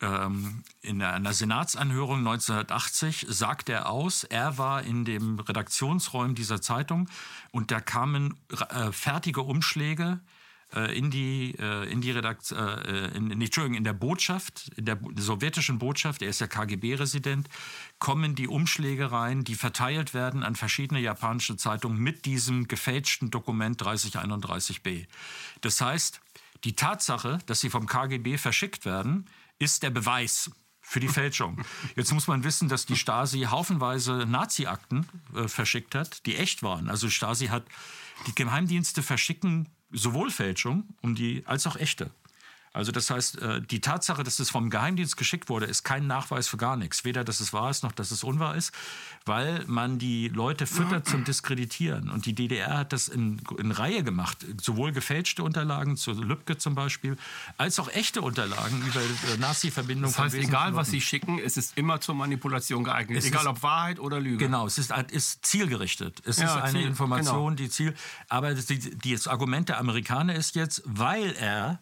ähm, 0.00 0.62
in 0.82 1.02
einer 1.02 1.32
Senatsanhörung 1.32 2.18
1980 2.18 3.26
sagt 3.28 3.68
er 3.68 3.88
aus, 3.88 4.24
er 4.24 4.58
war 4.58 4.82
in 4.82 5.04
dem 5.04 5.38
Redaktionsräumen 5.38 6.34
dieser 6.34 6.60
Zeitung 6.60 7.08
und 7.52 7.70
da 7.70 7.80
kamen 7.80 8.36
äh, 8.70 8.90
fertige 8.92 9.42
Umschläge 9.42 10.20
in 10.96 11.10
die, 11.10 11.54
äh, 11.58 11.90
in 11.90 12.00
die 12.00 12.10
Redaktion, 12.10 12.58
äh, 12.58 13.16
in, 13.16 13.30
Entschuldigung, 13.30 13.76
in 13.76 13.84
der 13.84 13.92
Botschaft, 13.92 14.70
in 14.76 14.84
der 14.84 14.98
sowjetischen 15.16 15.78
Botschaft, 15.78 16.22
er 16.22 16.30
ist 16.30 16.40
ja 16.40 16.46
KGB-Resident, 16.46 17.48
kommen 17.98 18.34
die 18.34 18.48
Umschläge 18.48 19.12
rein, 19.12 19.44
die 19.44 19.54
verteilt 19.54 20.14
werden 20.14 20.42
an 20.42 20.56
verschiedene 20.56 21.00
japanische 21.00 21.56
Zeitungen 21.56 21.98
mit 21.98 22.24
diesem 22.24 22.66
gefälschten 22.66 23.30
Dokument 23.30 23.80
3031b. 23.80 25.06
Das 25.60 25.80
heißt, 25.80 26.20
die 26.64 26.74
Tatsache, 26.74 27.38
dass 27.46 27.60
sie 27.60 27.70
vom 27.70 27.86
KGB 27.86 28.38
verschickt 28.38 28.84
werden, 28.84 29.26
ist 29.58 29.82
der 29.82 29.90
Beweis 29.90 30.50
für 30.80 31.00
die 31.00 31.08
Fälschung. 31.08 31.64
Jetzt 31.96 32.12
muss 32.12 32.26
man 32.26 32.44
wissen, 32.44 32.68
dass 32.68 32.84
die 32.84 32.96
Stasi 32.96 33.42
haufenweise 33.42 34.26
Nazi-Akten 34.26 35.06
äh, 35.34 35.48
verschickt 35.48 35.94
hat, 35.94 36.26
die 36.26 36.36
echt 36.36 36.62
waren. 36.62 36.88
Also 36.90 37.08
Stasi 37.08 37.46
hat 37.46 37.64
die 38.26 38.34
Geheimdienste 38.34 39.02
verschicken 39.02 39.68
sowohl 39.90 40.30
Fälschung 40.30 40.84
um 41.02 41.14
die, 41.14 41.42
als 41.46 41.66
auch 41.66 41.76
echte. 41.76 42.10
Also 42.74 42.90
das 42.90 43.08
heißt, 43.08 43.40
äh, 43.40 43.62
die 43.62 43.80
Tatsache, 43.80 44.24
dass 44.24 44.40
es 44.40 44.50
vom 44.50 44.68
Geheimdienst 44.68 45.16
geschickt 45.16 45.48
wurde, 45.48 45.64
ist 45.66 45.84
kein 45.84 46.08
Nachweis 46.08 46.48
für 46.48 46.56
gar 46.56 46.76
nichts. 46.76 47.04
Weder, 47.04 47.22
dass 47.22 47.38
es 47.38 47.52
wahr 47.52 47.70
ist, 47.70 47.84
noch 47.84 47.92
dass 47.92 48.10
es 48.10 48.24
unwahr 48.24 48.56
ist, 48.56 48.72
weil 49.24 49.64
man 49.68 50.00
die 50.00 50.28
Leute 50.28 50.66
füttert 50.66 51.06
zum 51.08 51.22
Diskreditieren. 51.24 52.10
Und 52.10 52.26
die 52.26 52.34
DDR 52.34 52.78
hat 52.78 52.92
das 52.92 53.06
in, 53.06 53.40
in 53.58 53.70
Reihe 53.70 54.02
gemacht. 54.02 54.44
Sowohl 54.60 54.90
gefälschte 54.90 55.44
Unterlagen 55.44 55.96
zu 55.96 56.10
Lübcke 56.12 56.58
zum 56.58 56.74
Beispiel, 56.74 57.16
als 57.58 57.78
auch 57.78 57.88
echte 57.90 58.22
Unterlagen 58.22 58.82
über 58.84 59.00
äh, 59.00 59.38
Nazi-Verbindungen. 59.38 60.12
Das 60.12 60.18
heißt, 60.18 60.34
egal 60.34 60.74
was 60.74 60.90
Sie 60.90 61.00
schicken, 61.00 61.38
es 61.38 61.56
ist 61.56 61.78
immer 61.78 62.00
zur 62.00 62.16
Manipulation 62.16 62.82
geeignet. 62.82 63.18
Es 63.18 63.26
egal 63.26 63.46
ob 63.46 63.62
Wahrheit 63.62 64.00
oder 64.00 64.18
Lüge. 64.18 64.38
Genau, 64.38 64.66
es 64.66 64.78
ist, 64.78 64.92
ist 65.12 65.46
zielgerichtet. 65.46 66.22
Es 66.26 66.38
ja, 66.38 66.46
ist 66.46 66.56
eine 66.56 66.72
Ziel, 66.72 66.88
Information, 66.88 67.54
genau. 67.54 67.56
die 67.56 67.70
Ziel. 67.70 67.94
Aber 68.28 68.52
das, 68.52 68.66
die, 68.66 69.12
das 69.12 69.28
Argument 69.28 69.68
der 69.68 69.78
Amerikaner 69.78 70.34
ist 70.34 70.56
jetzt, 70.56 70.82
weil 70.84 71.36
er 71.38 71.78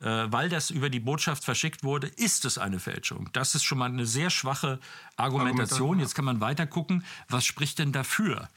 weil 0.00 0.48
das 0.48 0.70
über 0.70 0.90
die 0.90 1.00
Botschaft 1.00 1.44
verschickt 1.44 1.82
wurde, 1.82 2.06
ist 2.06 2.44
es 2.44 2.58
eine 2.58 2.78
Fälschung. 2.78 3.30
Das 3.32 3.54
ist 3.54 3.64
schon 3.64 3.78
mal 3.78 3.90
eine 3.90 4.06
sehr 4.06 4.30
schwache 4.30 4.78
Argumentation. 5.16 5.98
Jetzt 5.98 6.14
kann 6.14 6.24
man 6.24 6.40
weiter 6.40 6.66
gucken, 6.66 7.04
was 7.28 7.44
spricht 7.44 7.78
denn 7.78 7.92
dafür? 7.92 8.48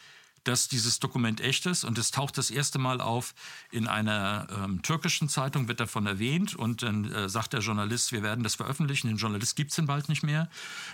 dass 0.44 0.68
dieses 0.68 1.00
Dokument 1.00 1.42
echt 1.42 1.66
ist. 1.66 1.84
Und 1.84 1.98
es 1.98 2.12
taucht 2.12 2.38
das 2.38 2.50
erste 2.50 2.80
Mal 2.80 3.02
auf 3.02 3.34
in 3.72 3.88
einer 3.88 4.48
ähm, 4.52 4.82
türkischen 4.82 5.30
Zeitung, 5.30 5.68
wird 5.68 5.80
davon 5.80 6.08
erwähnt. 6.08 6.56
Und 6.56 6.84
dann 6.84 7.12
äh, 7.12 7.30
sagt 7.30 7.54
der 7.54 7.60
Journalist, 7.60 8.12
wir 8.12 8.24
werden 8.24 8.44
das 8.44 8.56
veröffentlichen. 8.56 9.08
Den 9.08 9.18
Journalist 9.18 9.56
gibt 9.56 9.72
es 9.72 9.76
dann 9.76 9.86
bald 9.86 10.10
nicht 10.10 10.24
mehr. 10.24 10.50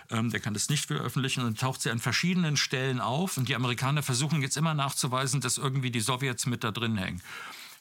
Ähm, 0.09 0.29
der 0.31 0.39
kann 0.39 0.53
das 0.53 0.69
nicht 0.69 0.85
veröffentlichen. 0.85 1.41
Und 1.41 1.47
dann 1.47 1.55
taucht 1.55 1.81
sie 1.81 1.91
an 1.91 1.99
verschiedenen 1.99 2.57
Stellen 2.57 2.99
auf. 2.99 3.37
Und 3.37 3.47
die 3.49 3.55
Amerikaner 3.55 4.03
versuchen 4.03 4.41
jetzt 4.41 4.57
immer 4.57 4.73
nachzuweisen, 4.73 5.41
dass 5.41 5.57
irgendwie 5.57 5.91
die 5.91 6.01
Sowjets 6.01 6.45
mit 6.45 6.63
da 6.63 6.71
drin 6.71 6.97
hängen. 6.97 7.21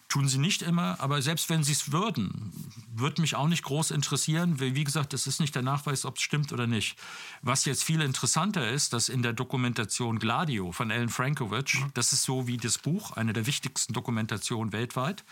Tun 0.09 0.29
sie 0.29 0.39
nicht 0.39 0.63
immer, 0.63 1.01
aber 1.01 1.21
selbst 1.21 1.51
wenn 1.51 1.65
sie 1.65 1.73
es 1.73 1.91
würden, 1.91 2.53
würde 2.95 3.21
mich 3.21 3.35
auch 3.35 3.49
nicht 3.49 3.65
groß 3.65 3.91
interessieren. 3.91 4.61
Wie 4.61 4.85
gesagt, 4.85 5.13
es 5.15 5.27
ist 5.27 5.41
nicht 5.41 5.55
der 5.55 5.63
Nachweis, 5.63 6.05
ob 6.05 6.17
es 6.17 6.23
stimmt 6.23 6.53
oder 6.53 6.69
nicht. 6.69 6.97
Was 7.43 7.65
jetzt 7.65 7.83
viel 7.83 8.01
interessanter 8.01 8.71
ist, 8.71 8.93
dass 8.93 9.09
in 9.09 9.23
der 9.23 9.33
Dokumentation 9.33 10.21
Gladio 10.21 10.71
von 10.71 10.93
Alan 10.93 11.09
Frankovich, 11.09 11.81
mhm. 11.81 11.91
das 11.95 12.13
ist 12.13 12.23
so 12.23 12.47
wie 12.47 12.57
das 12.57 12.79
Buch, 12.79 13.13
eine 13.13 13.33
der 13.33 13.47
wichtigsten 13.47 13.95
Dokumentationen 13.95 14.73
weltweit, 14.73 15.25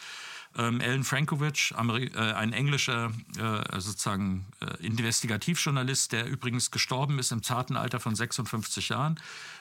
ähm, 0.57 0.81
Alan 0.81 1.05
Frankovich, 1.05 1.72
Ameri 1.77 2.07
äh, 2.14 2.33
ein 2.33 2.53
englischer 2.53 3.12
äh, 3.39 3.81
sozusagen 3.81 4.47
äh, 4.61 4.87
Investigativjournalist, 4.87 6.12
der 6.12 6.27
übrigens 6.27 6.70
gestorben 6.70 7.18
ist 7.18 7.33
im 7.33 7.43
zarten 7.43 7.77
Alter 7.77 8.01
von 8.01 8.14
56 8.14 8.91
Jahren 8.91 9.20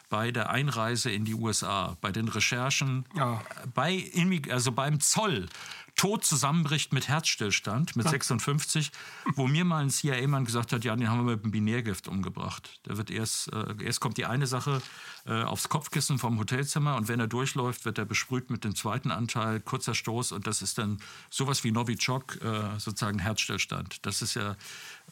bei 0.10 0.32
der 0.32 0.50
Einreise 0.50 1.12
in 1.12 1.26
die 1.26 1.34
USA, 1.34 1.98
bei 2.02 2.12
den 2.12 2.28
Recherchen, 2.28 3.06
ja. 3.16 3.42
bei, 3.74 4.12
also 4.50 4.72
beim 4.72 5.00
Zoll 5.00 5.48
tot 5.96 6.26
zusammenbricht 6.26 6.92
mit 6.92 7.08
Herzstillstand, 7.08 7.96
mit 7.96 8.08
56, 8.08 8.92
wo 9.36 9.48
mir 9.48 9.64
mal 9.64 9.84
ein 9.84 9.90
CIA-Mann 9.90 10.46
gesagt 10.46 10.74
hat, 10.74 10.84
ja, 10.84 10.96
den 10.96 11.10
haben 11.10 11.26
wir 11.26 11.36
mit 11.36 11.44
einem 11.44 11.52
Binärgift 11.52 12.08
umgebracht. 12.08 12.80
Da 12.84 12.98
wird 12.98 13.12
erst, 13.12 13.54
äh, 13.54 13.76
erst 13.80 14.00
kommt 14.00 14.18
die 14.18 14.26
eine 14.26 14.48
Sache 14.48 14.82
äh, 15.26 15.44
aufs 15.44 15.70
Kopfkissen 15.70 16.18
vom 16.18 16.40
Hotelzimmer 16.40 16.96
und 16.96 17.08
wenn 17.08 17.20
er 17.20 17.28
durchläuft, 17.28 17.86
wird 17.86 17.98
er 17.98 18.06
besprüht 18.06 18.50
mit 18.50 18.64
dem 18.64 18.76
zweiten 18.76 19.12
Anteil, 19.12 19.60
kurzer 19.60 19.94
Stoß 19.94 20.32
und 20.32 20.48
das 20.48 20.62
ist 20.62 20.78
dann 20.78 21.00
sowas 21.30 21.64
wie 21.64 21.72
Novichok, 21.72 22.42
äh, 22.42 22.80
sozusagen 22.80 23.20
Herzstillstand. 23.20 24.06
Das 24.06 24.22
ist 24.22 24.34
ja 24.34 24.56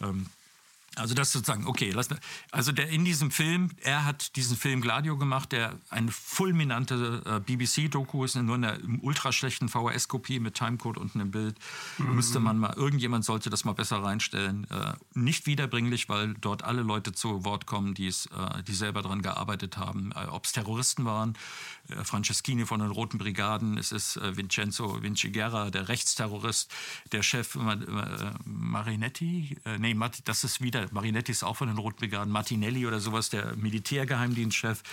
ähm, 0.01 0.25
also 0.97 1.13
das 1.13 1.31
sozusagen, 1.31 1.67
okay, 1.67 1.91
lass, 1.91 2.09
also 2.51 2.73
der 2.73 2.89
in 2.89 3.05
diesem 3.05 3.31
Film, 3.31 3.71
er 3.81 4.03
hat 4.03 4.35
diesen 4.35 4.57
Film 4.57 4.81
Gladio 4.81 5.17
gemacht, 5.17 5.53
der 5.53 5.79
eine 5.89 6.11
fulminante 6.11 7.23
äh, 7.25 7.39
BBC-Doku 7.39 8.25
ist, 8.25 8.35
nur 8.35 8.55
in 8.55 8.65
einer 8.65 8.77
ultra 9.01 9.31
schlechten 9.31 9.69
VHS-Kopie 9.69 10.41
mit 10.41 10.55
Timecode 10.55 10.97
unten 10.97 11.21
im 11.21 11.31
Bild. 11.31 11.57
Mhm. 11.97 12.15
Müsste 12.15 12.41
man 12.41 12.57
mal, 12.57 12.73
irgendjemand 12.73 13.23
sollte 13.23 13.49
das 13.49 13.63
mal 13.63 13.71
besser 13.71 14.03
reinstellen. 14.03 14.69
Äh, 14.69 14.93
nicht 15.13 15.45
wiederbringlich, 15.45 16.09
weil 16.09 16.33
dort 16.41 16.63
alle 16.63 16.81
Leute 16.81 17.13
zu 17.13 17.45
Wort 17.45 17.65
kommen, 17.65 17.95
äh, 17.95 18.11
die 18.67 18.73
selber 18.73 19.01
daran 19.01 19.21
gearbeitet 19.21 19.77
haben. 19.77 20.11
Äh, 20.11 20.25
Ob 20.27 20.43
es 20.43 20.51
Terroristen 20.51 21.05
waren, 21.05 21.37
äh, 21.87 22.03
Franceschini 22.03 22.65
von 22.65 22.81
den 22.81 22.91
Roten 22.91 23.17
Brigaden, 23.17 23.77
es 23.77 23.93
ist 23.93 24.17
äh, 24.17 24.35
Vincenzo 24.35 25.01
Vinciguerra, 25.01 25.69
der 25.69 25.87
Rechtsterrorist, 25.87 26.69
der 27.13 27.23
Chef 27.23 27.57
Marinetti, 28.45 29.57
nee, 29.79 29.95
das 30.25 30.43
ist 30.43 30.61
wieder 30.61 30.80
Marinetti 30.91 31.31
ist 31.31 31.43
auch 31.43 31.55
von 31.55 31.67
den 31.67 31.77
Rotbrigaden, 31.77 32.31
Martinelli 32.31 32.85
oder 32.85 32.99
sowas, 32.99 33.29
der 33.29 33.55
Militärgeheimdienstchef, 33.55 34.83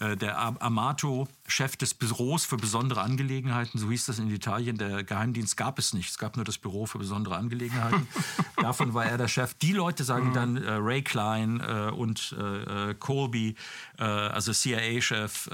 äh, 0.00 0.16
der 0.16 0.38
Amato, 0.38 1.28
Chef 1.46 1.76
des 1.76 1.94
Büros 1.94 2.44
für 2.44 2.56
besondere 2.56 3.02
Angelegenheiten, 3.02 3.78
so 3.78 3.90
hieß 3.90 4.06
das 4.06 4.18
in 4.18 4.30
Italien. 4.30 4.78
Der 4.78 5.04
Geheimdienst 5.04 5.56
gab 5.56 5.78
es 5.78 5.92
nicht, 5.92 6.10
es 6.10 6.18
gab 6.18 6.36
nur 6.36 6.44
das 6.44 6.58
Büro 6.58 6.86
für 6.86 6.98
besondere 6.98 7.36
Angelegenheiten. 7.36 8.06
Davon 8.56 8.94
war 8.94 9.06
er 9.06 9.18
der 9.18 9.28
Chef. 9.28 9.54
Die 9.54 9.72
Leute 9.72 10.04
sagen 10.04 10.32
dann 10.32 10.56
äh, 10.56 10.72
Ray 10.72 11.02
Klein 11.02 11.60
äh, 11.60 11.90
und 11.90 12.34
äh, 12.38 12.90
äh 12.90 12.94
Colby, 12.94 13.54
äh, 13.98 14.02
also 14.02 14.52
CIA-Chef. 14.52 15.48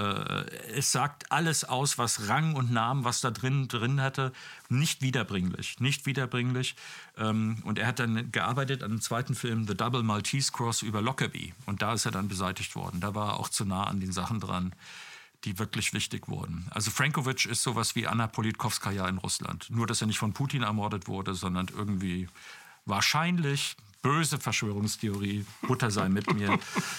es 0.74 0.93
sagt 0.93 1.30
alles 1.30 1.64
aus, 1.64 1.99
was 1.99 2.28
Rang 2.28 2.55
und 2.55 2.72
Namen, 2.72 3.05
was 3.05 3.20
da 3.20 3.30
drin, 3.30 3.68
drin 3.68 4.01
hatte, 4.01 4.32
nicht 4.73 5.03
wiederbringlich. 5.03 5.79
Nicht 5.81 6.07
wiederbringlich. 6.07 6.75
Ähm, 7.16 7.59
und 7.64 7.79
er 7.79 7.87
hat 7.87 7.99
dann 7.99 8.33
gearbeitet 8.33 8.83
an 8.83 8.91
einem 8.91 9.01
zweiten 9.01 9.35
Film, 9.35 9.66
The 9.66 9.77
Double 9.77 10.03
Maltese 10.03 10.53
Cross 10.53 10.83
über 10.83 11.01
Lockerbie. 11.01 11.55
Und 11.66 11.83
da 11.83 11.93
ist 11.93 12.07
er 12.07 12.12
dann 12.12 12.29
beseitigt 12.29 12.75
worden. 12.75 13.01
Da 13.01 13.14
war 13.14 13.31
er 13.31 13.41
auch 13.41 13.49
zu 13.49 13.64
nah 13.64 13.85
an 13.85 14.01
den 14.01 14.12
Sachen 14.12 14.41
dran 14.41 14.75
die 15.45 15.59
wirklich 15.59 15.93
wichtig 15.93 16.29
wurden. 16.29 16.66
Also 16.70 16.91
Frankovic 16.91 17.47
ist 17.47 17.62
sowas 17.62 17.97
wie 17.97 18.07
Anna 18.07 18.27
Politkovskaya 18.27 19.09
in 19.09 19.18
Russland. 19.18 19.66
Nur, 19.70 19.87
dass 19.87 20.01
er 20.01 20.07
nicht 20.07 20.18
von 20.18 20.33
Putin 20.33 20.62
ermordet 20.62 21.09
wurde, 21.09 21.35
sondern 21.35 21.68
irgendwie 21.68 22.29
wahrscheinlich, 22.85 23.77
böse 24.03 24.39
Verschwörungstheorie, 24.39 25.45
Butter 25.62 25.91
sei 25.91 26.09
mit 26.09 26.33
mir, 26.33 26.59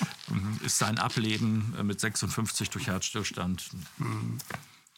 ist 0.65 0.77
sein 0.77 0.99
Ableben 0.99 1.73
mit 1.83 1.99
56 1.99 2.69
durch 2.69 2.87
Herzstillstand 2.87 3.69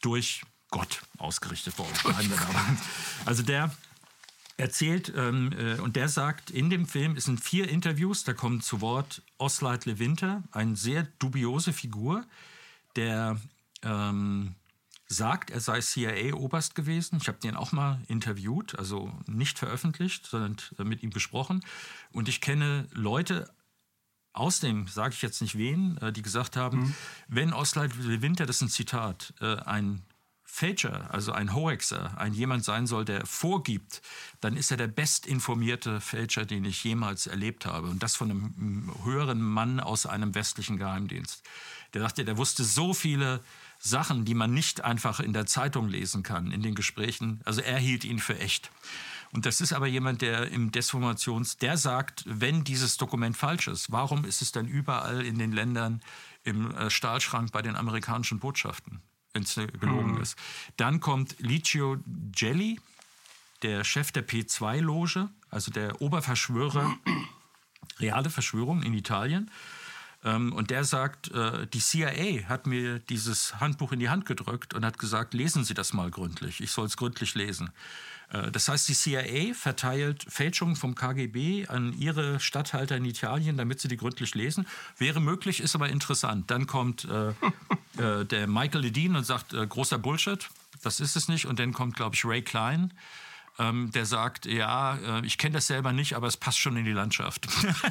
durch 0.01 0.41
Gott 0.75 1.03
ausgerichtet 1.19 1.77
worden. 1.79 1.93
Also 3.23 3.43
der 3.43 3.71
erzählt 4.57 5.13
ähm, 5.15 5.53
äh, 5.57 5.79
und 5.79 5.95
der 5.95 6.09
sagt, 6.09 6.51
in 6.51 6.69
dem 6.69 6.85
Film, 6.85 7.15
es 7.15 7.23
sind 7.23 7.39
vier 7.39 7.69
Interviews, 7.69 8.25
da 8.25 8.33
kommt 8.33 8.65
zu 8.65 8.81
Wort 8.81 9.21
Osleit 9.37 9.85
Lewinter, 9.85 10.43
eine 10.51 10.75
sehr 10.75 11.03
dubiose 11.17 11.71
Figur, 11.71 12.25
der 12.97 13.39
ähm, 13.83 14.55
sagt, 15.07 15.49
er 15.49 15.61
sei 15.61 15.79
CIA-Oberst 15.79 16.75
gewesen. 16.75 17.19
Ich 17.21 17.29
habe 17.29 17.39
den 17.39 17.55
auch 17.55 17.71
mal 17.71 18.01
interviewt, 18.09 18.77
also 18.77 19.13
nicht 19.27 19.57
veröffentlicht, 19.57 20.25
sondern 20.25 20.57
mit 20.83 21.03
ihm 21.03 21.09
besprochen. 21.09 21.63
Und 22.11 22.27
ich 22.27 22.41
kenne 22.41 22.89
Leute 22.91 23.49
aus 24.33 24.59
dem, 24.59 24.87
sage 24.87 25.13
ich 25.13 25.21
jetzt 25.21 25.41
nicht 25.41 25.57
wen, 25.57 25.97
äh, 25.99 26.11
die 26.11 26.21
gesagt 26.21 26.57
haben, 26.57 26.79
mhm. 26.79 26.95
wenn 27.29 27.53
Osleit 27.53 27.95
Lewinter, 27.95 28.45
das 28.45 28.57
ist 28.57 28.61
ein 28.63 28.69
Zitat, 28.69 29.33
äh, 29.39 29.55
ein 29.55 30.01
Fälscher, 30.47 31.13
also 31.13 31.33
ein 31.33 31.53
Hoaxer, 31.53 32.17
ein 32.17 32.33
jemand 32.33 32.63
sein 32.63 32.87
soll, 32.87 33.03
der 33.03 33.25
vorgibt, 33.25 34.01
dann 34.39 34.55
ist 34.55 34.71
er 34.71 34.77
der 34.77 34.87
bestinformierte 34.87 35.99
Fälscher, 35.99 36.45
den 36.45 36.63
ich 36.63 36.83
jemals 36.83 37.27
erlebt 37.27 37.65
habe. 37.65 37.87
Und 37.87 38.03
das 38.03 38.15
von 38.15 38.31
einem 38.31 38.95
höheren 39.03 39.41
Mann 39.41 39.79
aus 39.79 40.05
einem 40.05 40.33
westlichen 40.35 40.77
Geheimdienst. 40.77 41.43
Der 41.93 42.01
sagte, 42.01 42.23
der 42.23 42.37
wusste 42.37 42.63
so 42.63 42.93
viele 42.93 43.41
Sachen, 43.79 44.23
die 44.23 44.33
man 44.33 44.53
nicht 44.53 44.81
einfach 44.81 45.19
in 45.19 45.33
der 45.33 45.45
Zeitung 45.45 45.89
lesen 45.89 46.23
kann, 46.23 46.51
in 46.51 46.61
den 46.61 46.75
Gesprächen. 46.75 47.41
Also 47.43 47.61
er 47.61 47.77
hielt 47.77 48.05
ihn 48.05 48.19
für 48.19 48.39
echt. 48.39 48.71
Und 49.33 49.45
das 49.45 49.59
ist 49.59 49.73
aber 49.73 49.87
jemand, 49.87 50.21
der 50.21 50.51
im 50.51 50.71
Desinformations, 50.71 51.57
der 51.57 51.77
sagt, 51.77 52.23
wenn 52.25 52.63
dieses 52.63 52.97
Dokument 52.97 53.35
falsch 53.35 53.67
ist, 53.67 53.91
warum 53.91 54.23
ist 54.23 54.41
es 54.41 54.51
dann 54.51 54.67
überall 54.67 55.25
in 55.25 55.37
den 55.37 55.51
Ländern 55.51 56.01
im 56.43 56.71
äh, 56.71 56.89
Stahlschrank 56.89 57.51
bei 57.51 57.61
den 57.61 57.75
amerikanischen 57.75 58.39
Botschaften? 58.39 59.01
Wenn 59.35 59.43
es 59.43 59.55
gelogen 59.55 60.13
mhm. 60.13 60.21
ist. 60.21 60.37
Dann 60.77 60.99
kommt 60.99 61.35
Licio 61.39 61.97
Gelli, 62.31 62.79
der 63.61 63.83
Chef 63.83 64.11
der 64.11 64.27
P2-Loge, 64.27 65.29
also 65.49 65.71
der 65.71 66.01
Oberverschwörer, 66.01 66.95
reale 67.99 68.29
Verschwörung 68.29 68.81
in 68.81 68.93
Italien. 68.93 69.51
Ähm, 70.23 70.53
und 70.53 70.71
der 70.71 70.83
sagt, 70.85 71.31
äh, 71.31 71.67
die 71.67 71.79
CIA 71.79 72.47
hat 72.47 72.65
mir 72.65 72.99
dieses 72.99 73.59
Handbuch 73.59 73.91
in 73.91 73.99
die 73.99 74.09
Hand 74.09 74.25
gedrückt 74.25 74.73
und 74.73 74.85
hat 74.85 74.97
gesagt, 74.97 75.33
lesen 75.33 75.63
Sie 75.63 75.73
das 75.73 75.93
mal 75.93 76.09
gründlich. 76.09 76.61
Ich 76.61 76.71
soll 76.71 76.85
es 76.87 76.97
gründlich 76.97 77.35
lesen. 77.35 77.69
Äh, 78.29 78.51
das 78.51 78.67
heißt, 78.67 78.87
die 78.87 78.93
CIA 78.93 79.53
verteilt 79.53 80.25
Fälschungen 80.27 80.75
vom 80.75 80.95
KGB 80.95 81.67
an 81.67 81.93
ihre 81.97 82.39
Statthalter 82.39 82.97
in 82.97 83.05
Italien, 83.05 83.57
damit 83.57 83.79
sie 83.79 83.87
die 83.87 83.97
gründlich 83.97 84.35
lesen. 84.35 84.67
Wäre 84.97 85.19
möglich, 85.19 85.59
ist 85.59 85.75
aber 85.75 85.89
interessant. 85.89 86.49
Dann 86.51 86.67
kommt 86.67 87.05
äh, 87.05 87.29
äh, 88.01 88.25
der 88.25 88.47
Michael 88.47 88.81
Ledin 88.81 89.15
und 89.15 89.25
sagt, 89.25 89.53
äh, 89.53 89.65
großer 89.65 89.97
Bullshit, 89.97 90.49
das 90.83 90.99
ist 90.99 91.15
es 91.15 91.27
nicht. 91.27 91.45
Und 91.45 91.59
dann 91.59 91.73
kommt, 91.73 91.95
glaube 91.95 92.15
ich, 92.15 92.25
Ray 92.25 92.41
Klein. 92.41 92.93
Ähm, 93.57 93.89
der 93.91 94.05
sagt, 94.05 94.45
ja, 94.45 94.97
äh, 94.97 95.25
ich 95.25 95.37
kenne 95.37 95.53
das 95.53 95.67
selber 95.67 95.93
nicht, 95.93 96.13
aber 96.13 96.27
es 96.27 96.35
passt 96.35 96.59
schon 96.59 96.75
in 96.75 96.83
die 96.83 96.91
Landschaft. 96.91 97.47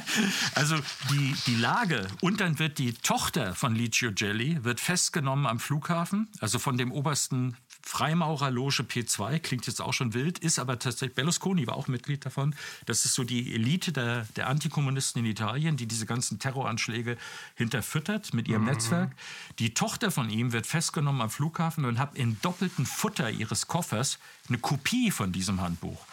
also 0.54 0.76
die, 1.10 1.34
die 1.46 1.54
Lage. 1.54 2.06
Und 2.20 2.40
dann 2.40 2.58
wird 2.58 2.76
die 2.76 2.92
Tochter 2.92 3.54
von 3.54 3.74
Licio 3.74 4.10
Jelly 4.14 4.62
wird 4.62 4.78
festgenommen 4.78 5.46
am 5.46 5.58
Flughafen, 5.58 6.28
also 6.40 6.58
von 6.58 6.76
dem 6.76 6.92
obersten 6.92 7.56
Freimaurerloge 7.86 8.82
P2, 8.82 9.38
klingt 9.40 9.66
jetzt 9.66 9.80
auch 9.80 9.92
schon 9.92 10.14
wild, 10.14 10.38
ist 10.38 10.58
aber 10.58 10.78
tatsächlich, 10.78 11.14
Berlusconi 11.14 11.66
war 11.66 11.76
auch 11.76 11.86
Mitglied 11.86 12.24
davon. 12.24 12.54
Das 12.86 13.04
ist 13.04 13.14
so 13.14 13.24
die 13.24 13.54
Elite 13.54 13.92
der, 13.92 14.26
der 14.36 14.48
Antikommunisten 14.48 15.22
in 15.22 15.30
Italien, 15.30 15.76
die 15.76 15.86
diese 15.86 16.06
ganzen 16.06 16.38
Terroranschläge 16.38 17.18
hinterfüttert 17.54 18.32
mit 18.32 18.48
ihrem 18.48 18.62
mhm. 18.62 18.68
Netzwerk. 18.68 19.12
Die 19.58 19.74
Tochter 19.74 20.10
von 20.10 20.30
ihm 20.30 20.52
wird 20.52 20.66
festgenommen 20.66 21.20
am 21.20 21.30
Flughafen 21.30 21.84
und 21.84 21.98
hat 21.98 22.16
in 22.16 22.40
doppelten 22.40 22.86
Futter 22.86 23.30
ihres 23.30 23.68
Koffers 23.68 24.18
eine 24.48 24.58
Kopie 24.58 25.10
von 25.10 25.32
diesem 25.32 25.60
Handbuch. 25.60 26.04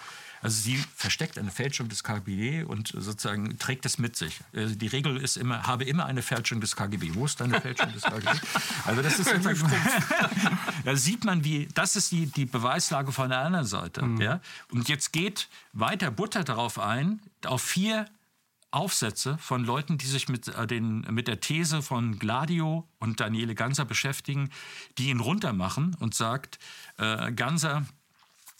Also 0.42 0.62
sie 0.62 0.84
versteckt 0.96 1.38
eine 1.38 1.52
Fälschung 1.52 1.88
des 1.90 2.04
KGB 2.04 2.64
und 2.64 2.88
sozusagen 2.88 3.58
trägt 3.60 3.86
es 3.86 4.00
mit 4.00 4.16
sich. 4.16 4.40
Also 4.54 4.76
die 4.76 4.88
Regel 4.88 5.18
ist 5.18 5.38
immer, 5.38 5.64
habe 5.68 5.84
immer 5.84 6.06
eine 6.06 6.22
Fälschung 6.22 6.62
des 6.62 6.76
KGB. 6.76 7.14
Wo 7.14 7.26
ist 7.26 7.40
deine 7.40 7.62
Fälschung 7.62 7.92
des 7.94 8.02
KGB? 8.02 8.40
Also 8.86 9.02
das 9.02 9.20
ist 9.20 9.32
da 10.86 10.96
sieht 10.96 11.24
man, 11.24 11.44
wie 11.44 11.68
das 11.74 11.96
ist 11.96 12.12
die, 12.12 12.26
die 12.26 12.46
Beweislage 12.46 13.12
von 13.12 13.30
der 13.30 13.40
anderen 13.40 13.66
Seite. 13.66 14.04
Mhm. 14.04 14.22
Ja? 14.22 14.42
Und 14.72 14.90
jetzt 14.90 15.14
geht 15.14 15.48
weiter 15.74 16.12
Butter 16.12 16.44
darauf 16.44 16.80
ein, 16.80 17.22
auf 17.46 17.62
vier 17.62 18.08
Aufsätze 18.72 19.38
von 19.38 19.66
Leuten, 19.66 19.98
die 19.98 20.08
sich 20.08 20.30
mit, 20.30 20.48
äh, 20.48 20.66
den, 20.66 21.02
mit 21.10 21.28
der 21.28 21.42
These 21.42 21.82
von 21.82 22.18
Gladio 22.18 22.88
und 23.00 23.20
Daniele 23.20 23.54
Ganser 23.54 23.86
beschäftigen, 23.86 24.50
die 24.98 25.10
ihn 25.10 25.20
runtermachen 25.20 25.96
und 26.00 26.16
sagt, 26.16 26.58
äh, 26.98 27.32
Ganser 27.34 27.86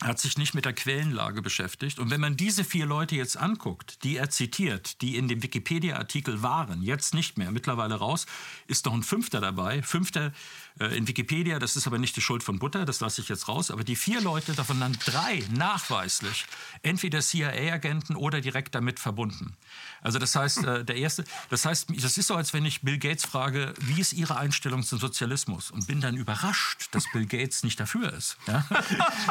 hat 0.02 0.18
sich 0.18 0.38
nicht 0.38 0.54
mit 0.54 0.64
der 0.64 0.72
Quellenlage 0.72 1.42
beschäftigt. 1.42 1.98
Und 1.98 2.10
wenn 2.10 2.20
man 2.20 2.36
diese 2.36 2.64
vier 2.64 2.86
Leute 2.86 3.16
jetzt 3.16 3.36
anguckt, 3.36 4.04
die 4.04 4.16
er 4.16 4.30
zitiert, 4.30 5.00
die 5.00 5.16
in 5.16 5.28
dem 5.28 5.42
Wikipedia-Artikel 5.42 6.42
waren, 6.42 6.82
jetzt 6.82 7.14
nicht 7.14 7.38
mehr, 7.38 7.50
mittlerweile 7.50 7.94
raus, 7.94 8.26
ist 8.66 8.86
noch 8.86 8.94
ein 8.94 9.02
Fünfter 9.02 9.40
dabei. 9.40 9.82
Fünfter 9.82 10.32
in 10.78 11.06
Wikipedia, 11.06 11.58
das 11.58 11.76
ist 11.76 11.86
aber 11.86 11.98
nicht 11.98 12.16
die 12.16 12.20
Schuld 12.20 12.42
von 12.42 12.58
Butter, 12.58 12.84
das 12.84 13.00
lasse 13.00 13.20
ich 13.20 13.28
jetzt 13.28 13.48
raus. 13.48 13.70
Aber 13.70 13.84
die 13.84 13.96
vier 13.96 14.20
Leute, 14.20 14.52
davon 14.52 14.80
dann 14.80 14.96
drei 15.04 15.42
nachweislich, 15.50 16.46
entweder 16.82 17.20
CIA-Agenten 17.20 18.16
oder 18.16 18.40
direkt 18.40 18.74
damit 18.74 18.98
verbunden. 18.98 19.56
Also 20.02 20.18
das 20.18 20.34
heißt, 20.34 20.64
äh, 20.64 20.84
der 20.84 20.96
erste, 20.96 21.24
das 21.48 21.64
heißt, 21.64 21.90
das 22.02 22.18
ist 22.18 22.26
so, 22.26 22.34
als 22.34 22.52
wenn 22.52 22.64
ich 22.64 22.82
Bill 22.82 22.98
Gates 22.98 23.24
frage, 23.24 23.72
wie 23.80 24.00
ist 24.00 24.12
Ihre 24.12 24.36
Einstellung 24.36 24.82
zum 24.82 24.98
Sozialismus? 24.98 25.70
Und 25.70 25.86
bin 25.86 26.00
dann 26.00 26.16
überrascht, 26.16 26.88
dass 26.90 27.04
Bill 27.12 27.26
Gates 27.26 27.62
nicht 27.62 27.78
dafür 27.78 28.12
ist. 28.12 28.36
Ja? 28.46 28.66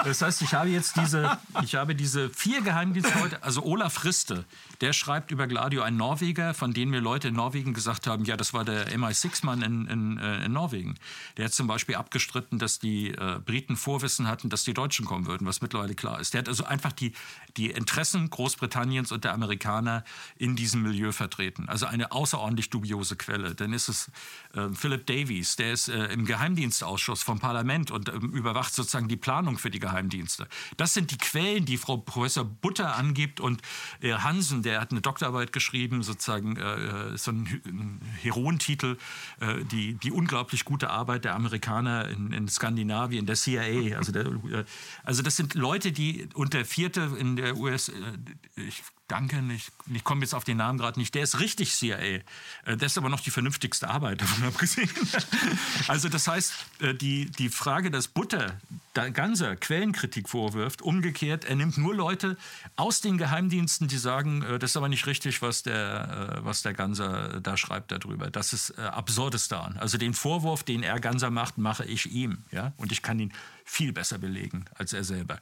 Das 0.04 0.22
heißt, 0.22 0.42
ich 0.42 0.54
habe 0.54 0.70
jetzt 0.70 0.96
diese, 0.98 1.38
ich 1.64 1.76
habe 1.76 1.96
diese 1.96 2.30
vier 2.30 2.62
Geheimdienstleute, 2.62 3.44
also 3.44 3.64
Olaf 3.64 4.04
Riste, 4.04 4.46
der 4.82 4.94
schreibt 4.94 5.32
über 5.32 5.48
Gladio, 5.48 5.84
ein 5.84 5.98
Norweger, 5.98 6.54
von 6.54 6.74
denen 6.74 6.92
mir 6.92 7.00
Leute 7.00 7.28
in 7.28 7.36
Norwegen 7.36 7.74
gesagt 7.74 8.08
haben, 8.08 8.26
ja, 8.26 8.38
das 8.38 8.54
war 8.54 8.66
der 8.66 8.90
MI6-Mann 8.90 9.62
in, 9.62 9.88
in, 9.88 10.18
äh, 10.18 10.46
in, 10.46 10.54
Norwegen. 10.54 10.96
Der 11.38 11.46
hat 11.46 11.54
zum 11.54 11.68
Beispiel 11.68 11.96
abgestritten, 11.96 12.60
dass 12.60 12.80
die 12.80 13.10
äh, 13.10 13.40
Briten 13.44 13.76
Vorwissen 13.76 14.28
hatten, 14.28 14.50
dass 14.50 14.64
die 14.64 14.74
Deutschen 14.74 15.06
kommen 15.06 15.26
würden, 15.26 15.48
was 15.48 15.62
mittlerweile 15.62 15.96
klar 15.96 16.20
ist. 16.20 16.34
Der 16.34 16.40
hat 16.40 16.48
also 16.48 16.64
einfach 16.64 16.92
die, 16.92 17.14
die 17.58 17.72
Interessen 17.72 18.30
Großbritanniens 18.30 19.12
und 19.12 19.24
der 19.24 19.34
Amerikaner 19.34 20.04
in 20.38 20.56
diesem 20.56 20.84
Milieu 20.84 21.12
vertreten. 21.12 21.70
Also 21.70 21.86
eine 21.86 22.12
außerordentlich 22.12 22.70
dubiose 22.70 23.16
Quelle. 23.16 23.56
Dann 23.56 23.74
ist 23.74 23.90
es 23.90 24.12
äh, 24.54 24.70
Philip 24.74 25.06
Davies, 25.06 25.56
der 25.56 25.74
ist 25.74 25.90
äh, 25.90 26.06
im 26.08 26.26
Geheimdienstausschuss 26.26 27.24
vom 27.24 27.40
Parlament 27.40 27.92
und 27.92 28.10
ähm, 28.10 28.32
überwacht 28.32 28.74
sozusagen 28.74 29.08
die 29.08 29.18
Planung 29.18 29.58
für 29.58 29.70
die 29.70 29.80
Geheimdienste. 29.80 30.48
Das 30.78 30.94
sind 30.94 31.12
die 31.12 31.18
Quellen, 31.18 31.66
die 31.66 31.78
Frau 31.78 31.98
Professor 31.98 32.46
Butter 32.46 32.96
angibt 32.96 33.40
und 33.40 33.62
äh, 34.02 34.14
Hansen, 34.14 34.64
der 34.64 34.82
hat 34.82 34.92
eine 34.92 35.02
Doktorarbeit 35.02 35.52
geschrieben, 35.52 36.04
sozusagen 36.04 36.58
äh, 36.58 37.18
so 37.18 37.32
ein, 37.32 38.00
Heroentitel, 38.22 38.98
äh, 39.40 39.64
die, 39.66 39.94
die 39.96 40.12
unglaublich 40.12 40.66
gute 40.66 40.90
Arbeit 40.90 41.21
der 41.26 41.36
Amerikaner 41.36 42.08
in, 42.10 42.32
in 42.32 42.48
Skandinavien, 42.48 43.26
der 43.26 43.36
CIA. 43.36 43.98
Also, 43.98 44.12
der, 44.12 44.26
äh, 44.26 44.66
also 45.04 45.22
das 45.22 45.36
sind 45.36 45.54
Leute, 45.54 45.92
die 45.92 46.30
und 46.34 46.54
der 46.54 46.66
vierte 46.66 47.12
in 47.18 47.36
der 47.36 47.58
US, 47.58 47.90
äh, 47.90 47.94
ich 48.56 48.84
Duncan, 49.08 49.52
ich, 49.52 49.70
ich 49.94 50.06
komme 50.06 50.22
jetzt 50.22 50.34
auf 50.34 50.46
den 50.46 50.56
Namen 50.56 50.80
gerade 50.80 50.98
nicht, 50.98 51.14
der 51.16 51.24
ist 51.24 51.42
richtig 51.42 51.76
CIA. 51.76 51.98
Äh, 51.98 52.22
das 52.66 52.94
ist 52.94 52.98
aber 52.98 53.10
noch 53.10 53.20
die 53.20 53.32
vernünftigste 53.32 53.90
Arbeit, 53.90 54.22
davon 54.22 54.46
abgesehen. 54.46 54.90
Also 55.88 56.08
das 56.08 56.28
heißt, 56.28 56.54
die, 57.02 57.30
die 57.30 57.50
Frage, 57.50 57.92
dass 57.92 58.08
Butter 58.08 58.58
der 58.96 59.12
ganze 59.12 59.56
Quellenkritik 59.58 60.30
vorwirft, 60.30 60.82
umgekehrt, 60.82 61.44
er 61.46 61.56
nimmt 61.56 61.78
nur 61.78 61.94
Leute 61.94 62.38
aus 62.76 63.02
den 63.02 63.18
Geheimdiensten, 63.18 63.88
die 63.88 63.98
sagen, 63.98 64.46
das 64.60 64.72
ist 64.72 64.78
aber 64.78 64.90
nicht 64.90 65.08
richtig, 65.08 65.42
was 65.42 65.64
der, 65.64 66.40
was 66.44 66.62
der 66.62 66.74
Ganser 66.74 67.40
da 67.42 67.58
schreibt 67.58 67.92
darüber. 67.92 68.30
Das 68.30 68.54
ist 68.54 68.78
Absurdistan. 68.78 69.78
Also 69.78 69.98
den 69.98 70.14
Vorwurf, 70.14 70.64
den 70.64 70.84
er 70.84 71.00
Ganser 71.12 71.30
macht, 71.30 71.58
mache 71.58 71.84
ich 71.84 72.10
ihm. 72.10 72.46
Ja? 72.52 72.72
Und 72.78 72.94
ich 72.94 73.02
kann 73.02 73.20
ihn 73.20 73.34
viel 73.66 73.92
besser 73.92 74.18
belegen 74.18 74.64
als 74.76 74.94
er 74.94 75.04
selber. 75.04 75.40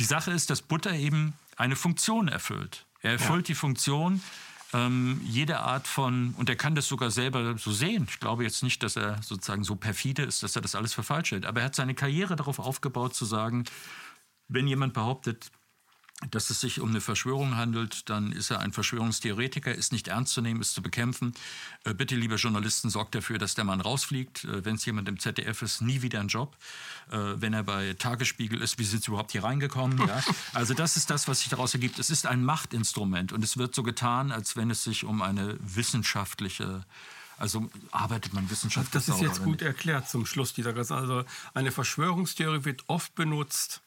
Die 0.00 0.04
Sache 0.04 0.32
ist, 0.32 0.50
dass 0.50 0.62
Butter 0.62 0.92
eben 0.94 1.34
eine 1.56 1.76
Funktion 1.76 2.26
erfüllt. 2.26 2.86
Er 3.02 3.12
erfüllt 3.12 3.48
ja. 3.48 3.52
die 3.52 3.54
Funktion, 3.54 4.20
ähm, 4.72 5.20
jede 5.24 5.60
Art 5.60 5.86
von, 5.86 6.34
und 6.38 6.48
er 6.48 6.56
kann 6.56 6.74
das 6.74 6.88
sogar 6.88 7.12
selber 7.12 7.56
so 7.56 7.70
sehen. 7.70 8.06
Ich 8.10 8.18
glaube 8.18 8.42
jetzt 8.42 8.64
nicht, 8.64 8.82
dass 8.82 8.96
er 8.96 9.22
sozusagen 9.22 9.62
so 9.62 9.76
perfide 9.76 10.22
ist, 10.22 10.42
dass 10.42 10.56
er 10.56 10.62
das 10.62 10.74
alles 10.74 10.92
für 10.92 11.04
falsch 11.04 11.30
hält. 11.30 11.46
Aber 11.46 11.60
er 11.60 11.66
hat 11.66 11.76
seine 11.76 11.94
Karriere 11.94 12.34
darauf 12.34 12.58
aufgebaut, 12.58 13.14
zu 13.14 13.24
sagen, 13.24 13.62
wenn 14.48 14.66
jemand 14.66 14.92
behauptet, 14.92 15.52
dass 16.30 16.50
es 16.50 16.60
sich 16.60 16.80
um 16.80 16.90
eine 16.90 17.00
Verschwörung 17.00 17.56
handelt, 17.56 18.08
dann 18.08 18.32
ist 18.32 18.50
er 18.50 18.60
ein 18.60 18.72
Verschwörungstheoretiker, 18.72 19.74
ist 19.74 19.92
nicht 19.92 20.08
ernst 20.08 20.32
zu 20.32 20.40
nehmen, 20.40 20.60
ist 20.60 20.74
zu 20.74 20.82
bekämpfen. 20.82 21.34
Äh, 21.84 21.94
bitte, 21.94 22.14
liebe 22.14 22.36
Journalisten, 22.36 22.90
sorgt 22.90 23.14
dafür, 23.14 23.38
dass 23.38 23.54
der 23.54 23.64
Mann 23.64 23.80
rausfliegt. 23.80 24.44
Äh, 24.44 24.64
wenn 24.64 24.76
es 24.76 24.84
jemand 24.84 25.08
im 25.08 25.18
ZDF 25.18 25.62
ist, 25.62 25.80
nie 25.80 26.02
wieder 26.02 26.20
ein 26.20 26.28
Job. 26.28 26.56
Äh, 27.10 27.16
wenn 27.36 27.52
er 27.52 27.64
bei 27.64 27.94
Tagesspiegel 27.94 28.60
ist, 28.60 28.78
wie 28.78 28.84
sind 28.84 29.04
Sie 29.04 29.10
überhaupt 29.10 29.32
hier 29.32 29.44
reingekommen? 29.44 29.98
Ja? 29.98 30.22
Also 30.54 30.74
das 30.74 30.96
ist 30.96 31.10
das, 31.10 31.28
was 31.28 31.40
sich 31.40 31.48
daraus 31.48 31.74
ergibt. 31.74 31.98
Es 31.98 32.10
ist 32.10 32.26
ein 32.26 32.44
Machtinstrument 32.44 33.32
und 33.32 33.42
es 33.42 33.56
wird 33.56 33.74
so 33.74 33.82
getan, 33.82 34.32
als 34.32 34.56
wenn 34.56 34.70
es 34.70 34.84
sich 34.84 35.04
um 35.04 35.22
eine 35.22 35.56
wissenschaftliche 35.60 36.84
also 37.42 37.68
arbeitet 37.90 38.34
man 38.34 38.48
wissenschaftlich. 38.50 38.92
Das 38.92 39.08
ist 39.08 39.20
jetzt 39.20 39.42
gut 39.42 39.62
erklärt 39.62 40.08
zum 40.08 40.26
Schluss 40.26 40.52
dieser 40.52 40.72
ganzen. 40.72 40.92
Also 40.92 41.24
eine 41.54 41.72
Verschwörungstheorie 41.72 42.64
wird 42.64 42.84
oft 42.86 43.16
benutzt, 43.16 43.81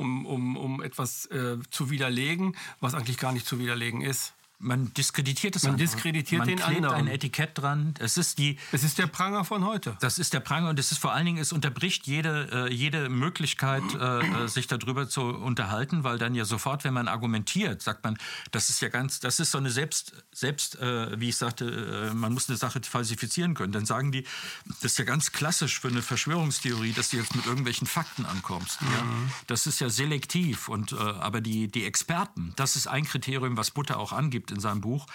um, 0.00 0.26
um, 0.26 0.56
um 0.56 0.82
etwas 0.82 1.26
äh, 1.26 1.58
zu 1.70 1.90
widerlegen, 1.90 2.56
was 2.80 2.94
eigentlich 2.94 3.18
gar 3.18 3.32
nicht 3.32 3.46
zu 3.46 3.58
widerlegen 3.58 4.00
ist. 4.00 4.32
Man 4.62 4.92
diskreditiert 4.92 5.56
es 5.56 5.62
Man 5.62 5.72
einfach. 5.72 5.86
diskreditiert 5.86 6.40
man 6.40 6.48
den 6.48 6.58
klebt 6.58 6.84
anderen. 6.84 6.94
ein 6.94 7.08
Etikett 7.08 7.56
dran. 7.56 7.94
Es 7.98 8.18
ist 8.18 8.36
die. 8.38 8.58
Es 8.72 8.84
ist 8.84 8.98
der 8.98 9.06
Pranger 9.06 9.44
von 9.44 9.64
heute. 9.64 9.96
Das 10.00 10.18
ist 10.18 10.34
der 10.34 10.40
Pranger 10.40 10.68
und 10.68 10.78
es 10.78 10.92
ist 10.92 10.98
vor 10.98 11.12
allen 11.12 11.24
Dingen, 11.24 11.38
es 11.38 11.52
unterbricht 11.52 12.06
jede, 12.06 12.68
äh, 12.68 12.72
jede 12.72 13.08
Möglichkeit, 13.08 13.82
äh, 13.94 14.44
äh, 14.44 14.48
sich 14.48 14.66
darüber 14.66 15.08
zu 15.08 15.22
unterhalten, 15.22 16.04
weil 16.04 16.18
dann 16.18 16.34
ja 16.34 16.44
sofort, 16.44 16.84
wenn 16.84 16.92
man 16.92 17.08
argumentiert, 17.08 17.80
sagt 17.80 18.04
man, 18.04 18.18
das 18.50 18.68
ist 18.68 18.82
ja 18.82 18.88
ganz, 18.90 19.18
das 19.20 19.40
ist 19.40 19.50
so 19.50 19.58
eine 19.58 19.70
selbst, 19.70 20.12
selbst, 20.30 20.78
äh, 20.78 21.18
wie 21.18 21.30
ich 21.30 21.36
sagte, 21.36 22.10
äh, 22.10 22.14
man 22.14 22.34
muss 22.34 22.50
eine 22.50 22.58
Sache 22.58 22.80
falsifizieren 22.82 23.54
können. 23.54 23.72
Dann 23.72 23.86
sagen 23.86 24.12
die, 24.12 24.24
das 24.66 24.92
ist 24.92 24.98
ja 24.98 25.06
ganz 25.06 25.32
klassisch 25.32 25.80
für 25.80 25.88
eine 25.88 26.02
Verschwörungstheorie, 26.02 26.92
dass 26.92 27.08
du 27.08 27.16
jetzt 27.16 27.34
mit 27.34 27.46
irgendwelchen 27.46 27.86
Fakten 27.86 28.26
ankommst. 28.26 28.82
Mhm. 28.82 28.88
Ja? 28.88 29.04
Das 29.46 29.66
ist 29.66 29.80
ja 29.80 29.88
selektiv 29.88 30.68
und 30.68 30.92
äh, 30.92 30.96
aber 30.96 31.40
die 31.40 31.68
die 31.68 31.86
Experten, 31.86 32.52
das 32.56 32.76
ist 32.76 32.86
ein 32.86 33.04
Kriterium, 33.04 33.56
was 33.56 33.70
Butter 33.70 33.98
auch 33.98 34.12
angibt 34.12 34.49
in 34.50 34.60
seinem 34.60 34.80
Buch, 34.80 35.06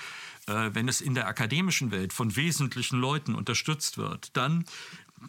äh, 0.48 0.72
wenn 0.74 0.88
es 0.88 1.02
in 1.02 1.16
der 1.16 1.28
akademischen 1.28 1.92
Welt 1.92 2.14
von 2.14 2.36
wesentlichen 2.36 3.00
Leuten 3.00 3.36
unterstützt 3.36 3.98
wird, 3.98 4.36
dann 4.38 4.66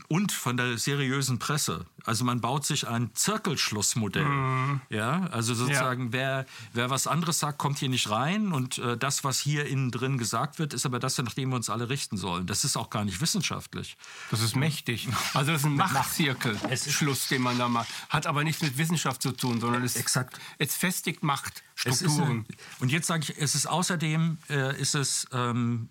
und 0.08 0.32
von 0.32 0.56
der 0.56 0.78
seriösen 0.78 1.38
Presse. 1.38 1.86
Also 2.04 2.24
man 2.24 2.40
baut 2.40 2.64
sich 2.64 2.86
ein 2.86 3.10
Zirkelschlussmodell. 3.14 4.24
Mhm. 4.24 4.80
Ja, 4.90 5.26
also 5.32 5.54
sozusagen, 5.54 6.06
ja. 6.06 6.12
wer, 6.12 6.46
wer 6.72 6.90
was 6.90 7.06
anderes 7.06 7.40
sagt, 7.40 7.58
kommt 7.58 7.78
hier 7.78 7.88
nicht 7.88 8.10
rein 8.10 8.52
und 8.52 8.78
äh, 8.78 8.96
das, 8.96 9.24
was 9.24 9.40
hier 9.40 9.66
innen 9.66 9.90
drin 9.90 10.18
gesagt 10.18 10.58
wird, 10.58 10.72
ist 10.74 10.86
aber 10.86 10.98
das, 10.98 11.18
nach 11.18 11.34
dem 11.34 11.48
wir 11.50 11.56
uns 11.56 11.70
alle 11.70 11.88
richten 11.88 12.16
sollen. 12.16 12.46
Das 12.46 12.64
ist 12.64 12.76
auch 12.76 12.90
gar 12.90 13.04
nicht 13.04 13.20
wissenschaftlich. 13.20 13.96
Das 14.30 14.40
ist 14.40 14.54
mächtig. 14.54 15.08
Also 15.34 15.52
das 15.52 15.62
ist 15.62 15.66
ein 15.66 15.76
Machtzirkelschluss, 15.76 17.28
den 17.28 17.42
man 17.42 17.58
da 17.58 17.68
macht. 17.68 17.88
Hat 18.08 18.26
aber 18.26 18.44
nichts 18.44 18.62
mit 18.62 18.78
Wissenschaft 18.78 19.22
zu 19.22 19.32
tun, 19.32 19.60
sondern 19.60 19.82
es, 19.82 19.96
Exakt. 19.96 20.38
es 20.58 20.76
festigt 20.76 21.22
Machtstrukturen. 21.22 22.44
Ist, 22.48 22.80
und 22.80 22.92
jetzt 22.92 23.06
sage 23.06 23.24
ich, 23.24 23.38
es 23.38 23.54
ist 23.54 23.66
außerdem 23.66 24.38
äh, 24.48 24.80
ist 24.80 24.94
es 24.94 25.26
ähm, 25.32 25.88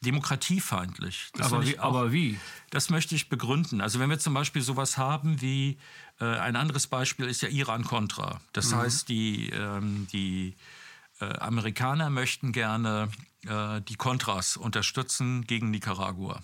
demokratiefeindlich. 0.00 1.30
Aber 1.40 1.66
wie, 1.66 1.78
auch, 1.78 1.84
aber 1.84 2.12
wie? 2.12 2.38
Das 2.70 2.90
möchte 2.90 3.14
ich 3.14 3.28
begründen. 3.28 3.80
Also 3.80 3.98
wenn 3.98 4.10
wir 4.10 4.18
zum 4.18 4.34
Beispiel 4.34 4.62
sowas 4.62 4.96
haben 4.96 5.40
wie, 5.40 5.78
äh, 6.20 6.24
ein 6.24 6.56
anderes 6.56 6.86
Beispiel 6.86 7.26
ist 7.26 7.42
ja 7.42 7.48
Iran-Contra. 7.48 8.40
Das 8.52 8.70
mhm. 8.70 8.76
heißt, 8.76 9.08
die, 9.08 9.50
ähm, 9.50 10.06
die 10.12 10.56
äh, 11.20 11.24
Amerikaner 11.38 12.10
möchten 12.10 12.52
gerne 12.52 13.08
äh, 13.46 13.80
die 13.82 13.96
Contras 13.96 14.56
unterstützen 14.56 15.44
gegen 15.46 15.70
Nicaragua. 15.70 16.42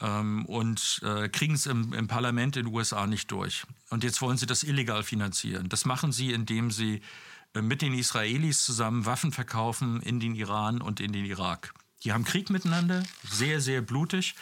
Ähm, 0.00 0.44
und 0.46 1.00
äh, 1.04 1.28
kriegen 1.28 1.54
es 1.54 1.66
im, 1.66 1.92
im 1.92 2.08
Parlament 2.08 2.56
in 2.56 2.66
den 2.66 2.74
USA 2.74 3.06
nicht 3.06 3.30
durch. 3.30 3.64
Und 3.90 4.02
jetzt 4.02 4.20
wollen 4.20 4.36
sie 4.36 4.46
das 4.46 4.64
illegal 4.64 5.04
finanzieren. 5.04 5.68
Das 5.68 5.84
machen 5.84 6.10
sie, 6.10 6.32
indem 6.32 6.72
sie 6.72 7.02
äh, 7.54 7.62
mit 7.62 7.82
den 7.82 7.94
Israelis 7.94 8.64
zusammen 8.64 9.06
Waffen 9.06 9.30
verkaufen 9.30 10.00
in 10.02 10.18
den 10.18 10.34
Iran 10.34 10.82
und 10.82 10.98
in 10.98 11.12
den 11.12 11.24
Irak. 11.24 11.72
Die 12.04 12.12
haben 12.12 12.24
Krieg 12.24 12.50
miteinander, 12.50 13.02
sehr, 13.28 13.60
sehr 13.60 13.80
blutig. 13.80 14.34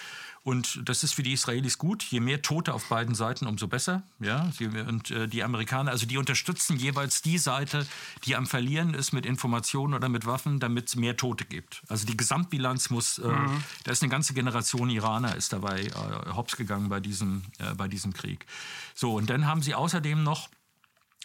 Und 0.45 0.81
das 0.89 1.05
ist 1.05 1.15
für 1.15 1.23
die 1.23 1.33
Israelis 1.33 1.79
gut. 1.79 2.03
Je 2.03 2.19
mehr 2.19 2.43
Tote 2.43 2.75
auf 2.75 2.89
beiden 2.89 3.15
Seiten, 3.15 3.47
umso 3.47 3.69
besser. 3.69 4.03
Ja, 4.19 4.51
und 4.89 5.13
äh, 5.13 5.29
die 5.29 5.45
Amerikaner, 5.45 5.93
also 5.93 6.05
die 6.05 6.19
unterstützen 6.19 6.77
jeweils 6.77 7.23
die 7.23 7.39
Seite, 7.39 7.87
die 8.25 8.35
am 8.35 8.47
Verlieren 8.49 8.93
ist 8.95 9.13
mit 9.13 9.25
Informationen 9.25 9.95
oder 9.95 10.09
mit 10.09 10.27
Waffen, 10.27 10.59
damit 10.59 10.89
es 10.89 10.97
mehr 10.97 11.17
Tote 11.17 11.45
gibt. 11.45 11.83
Also 11.89 12.07
die 12.07 12.17
Gesamtbilanz 12.17 12.91
muss, 12.91 13.19
äh, 13.19 13.29
mhm. 13.29 13.63
da 13.85 13.93
ist 13.93 14.03
eine 14.03 14.11
ganze 14.11 14.35
Generation 14.35 14.91
Iraner 14.91 15.37
ist 15.37 15.53
dabei 15.53 15.83
äh, 15.83 16.33
hops 16.35 16.57
gegangen 16.57 16.89
bei 16.89 16.99
diesem, 16.99 17.43
äh, 17.59 17.75
bei 17.75 17.87
diesem 17.87 18.13
Krieg. 18.13 18.45
So, 18.97 19.15
und 19.15 19.31
dann 19.31 19.47
haben 19.47 19.63
sie 19.63 19.77
außerdem 19.77 20.25
noch 20.25 20.49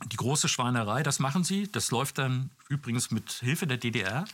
die 0.05 0.17
große 0.17 0.47
Schweinerei, 0.47 1.01
das 1.01 1.17
machen 1.17 1.43
sie. 1.43 1.71
Das 1.71 1.89
läuft 1.89 2.19
dann 2.19 2.51
übrigens 2.69 3.09
mit 3.09 3.31
Hilfe 3.31 3.65
der 3.65 3.77
DDR 3.77 4.25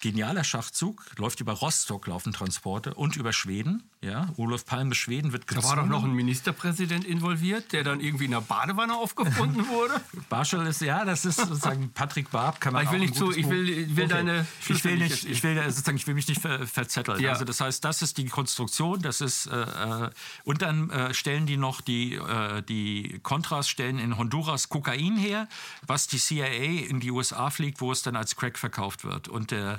genialer 0.00 0.44
Schachzug, 0.44 1.04
läuft 1.18 1.40
über 1.40 1.52
Rostock 1.52 2.06
laufen 2.06 2.32
Transporte 2.32 2.94
und 2.94 3.16
über 3.16 3.32
Schweden. 3.32 3.90
Ja, 4.00 4.28
Olof 4.36 4.64
Palme 4.64 4.94
Schweden 4.94 5.32
wird 5.32 5.48
gezwungen. 5.48 5.62
Da 5.62 5.76
war 5.76 5.82
doch 5.82 5.90
noch 5.90 6.04
ein 6.04 6.14
Ministerpräsident 6.14 7.04
involviert, 7.04 7.72
der 7.72 7.82
dann 7.82 7.98
irgendwie 7.98 8.26
in 8.26 8.30
der 8.30 8.40
Badewanne 8.40 8.94
aufgefunden 8.94 9.66
wurde. 9.68 10.00
Barschel 10.28 10.64
ist 10.68 10.82
ja, 10.82 11.04
das 11.04 11.24
ist 11.24 11.40
sozusagen 11.40 11.90
Patrick 11.90 12.30
Barb 12.30 12.60
kann 12.60 12.74
man 12.74 12.84
ich 12.84 12.92
will 12.92 13.00
nicht 13.00 13.16
zu, 13.16 13.32
ich 13.32 13.48
will, 13.48 13.68
ich 13.68 13.96
will 13.96 14.04
okay. 14.04 14.14
deine 14.14 14.46
ich 14.68 14.84
will 14.84 14.98
nicht, 14.98 15.24
ich 15.24 15.42
will 15.42 15.60
sozusagen, 15.64 15.96
ich 15.96 16.06
will 16.06 16.14
mich 16.14 16.28
nicht 16.28 16.40
ver 16.40 16.64
verzetteln. 16.64 17.20
Ja. 17.20 17.32
Also 17.32 17.44
das 17.44 17.60
heißt, 17.60 17.84
das 17.84 18.00
ist 18.02 18.18
die 18.18 18.26
Konstruktion, 18.26 19.02
das 19.02 19.20
ist 19.20 19.46
äh, 19.46 19.62
äh, 19.62 20.10
und 20.44 20.62
dann 20.62 20.90
äh, 20.90 21.12
stellen 21.12 21.46
die 21.46 21.56
noch 21.56 21.80
die 21.80 22.14
äh, 22.14 22.62
die 22.62 23.18
Contras 23.24 23.68
stellen 23.68 23.98
in 23.98 24.16
Honduras 24.16 24.68
Kokain 24.68 25.16
her, 25.16 25.48
was 25.84 26.06
die 26.06 26.18
CIA 26.18 26.86
in 26.88 27.00
die 27.00 27.10
USA 27.10 27.50
fliegt, 27.50 27.80
wo 27.80 27.90
es 27.90 28.02
dann 28.02 28.14
als 28.14 28.36
Crack 28.36 28.58
verkauft 28.58 29.04
wird 29.04 29.26
und 29.26 29.50
der 29.50 29.74
äh, 29.74 29.78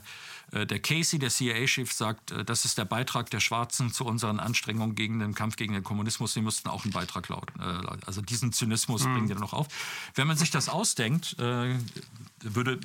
der 0.51 0.79
Casey, 0.79 1.19
der 1.19 1.29
CIA-Chef, 1.29 1.91
sagt, 1.91 2.31
äh, 2.31 2.45
das 2.45 2.65
ist 2.65 2.77
der 2.77 2.85
Beitrag 2.85 3.29
der 3.29 3.39
Schwarzen 3.39 3.91
zu 3.91 4.05
unseren 4.05 4.39
Anstrengungen 4.39 4.95
gegen 4.95 5.19
den 5.19 5.33
Kampf 5.35 5.55
gegen 5.55 5.73
den 5.73 5.83
Kommunismus. 5.83 6.33
Sie 6.33 6.41
müssten 6.41 6.69
auch 6.69 6.83
einen 6.83 6.93
Beitrag 6.93 7.27
lauten. 7.29 7.59
Äh, 7.59 7.87
also 8.05 8.21
diesen 8.21 8.51
Zynismus 8.53 9.05
mhm. 9.05 9.13
bringen 9.13 9.27
die 9.27 9.35
noch 9.35 9.53
auf. 9.53 9.67
Wenn 10.15 10.27
man 10.27 10.37
sich 10.37 10.51
das 10.51 10.69
ausdenkt, 10.69 11.37
würde 11.37 12.79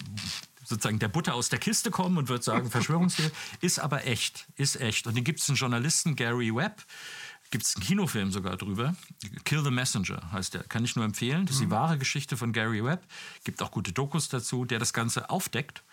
sozusagen 0.64 0.98
der 0.98 1.08
Butter 1.08 1.34
aus 1.34 1.48
der 1.48 1.58
Kiste 1.58 1.90
kommen 1.90 2.16
und 2.16 2.28
würde 2.28 2.42
sagen, 2.42 2.70
Verschwörungstheorie 2.70 3.32
ist 3.60 3.78
aber 3.78 4.06
echt, 4.06 4.46
ist 4.56 4.80
echt. 4.80 5.06
Und 5.06 5.16
dann 5.16 5.24
gibt 5.24 5.40
es 5.40 5.48
einen 5.48 5.56
Journalisten, 5.56 6.16
Gary 6.16 6.54
Webb, 6.54 6.82
gibt 7.50 7.64
es 7.64 7.76
einen 7.76 7.84
Kinofilm 7.84 8.32
sogar 8.32 8.56
drüber. 8.56 8.94
Kill 9.44 9.62
the 9.62 9.70
Messenger 9.70 10.32
heißt 10.32 10.54
der. 10.54 10.64
Kann 10.64 10.84
ich 10.84 10.96
nur 10.96 11.04
empfehlen. 11.04 11.46
Das 11.46 11.56
ist 11.56 11.60
die 11.60 11.66
mhm. 11.66 11.72
wahre 11.72 11.98
Geschichte 11.98 12.36
von 12.36 12.52
Gary 12.52 12.84
Webb. 12.84 13.06
Gibt 13.44 13.62
auch 13.62 13.70
gute 13.70 13.92
Dokus 13.92 14.28
dazu, 14.28 14.64
der 14.64 14.78
das 14.78 14.92
Ganze 14.92 15.30
aufdeckt 15.30 15.84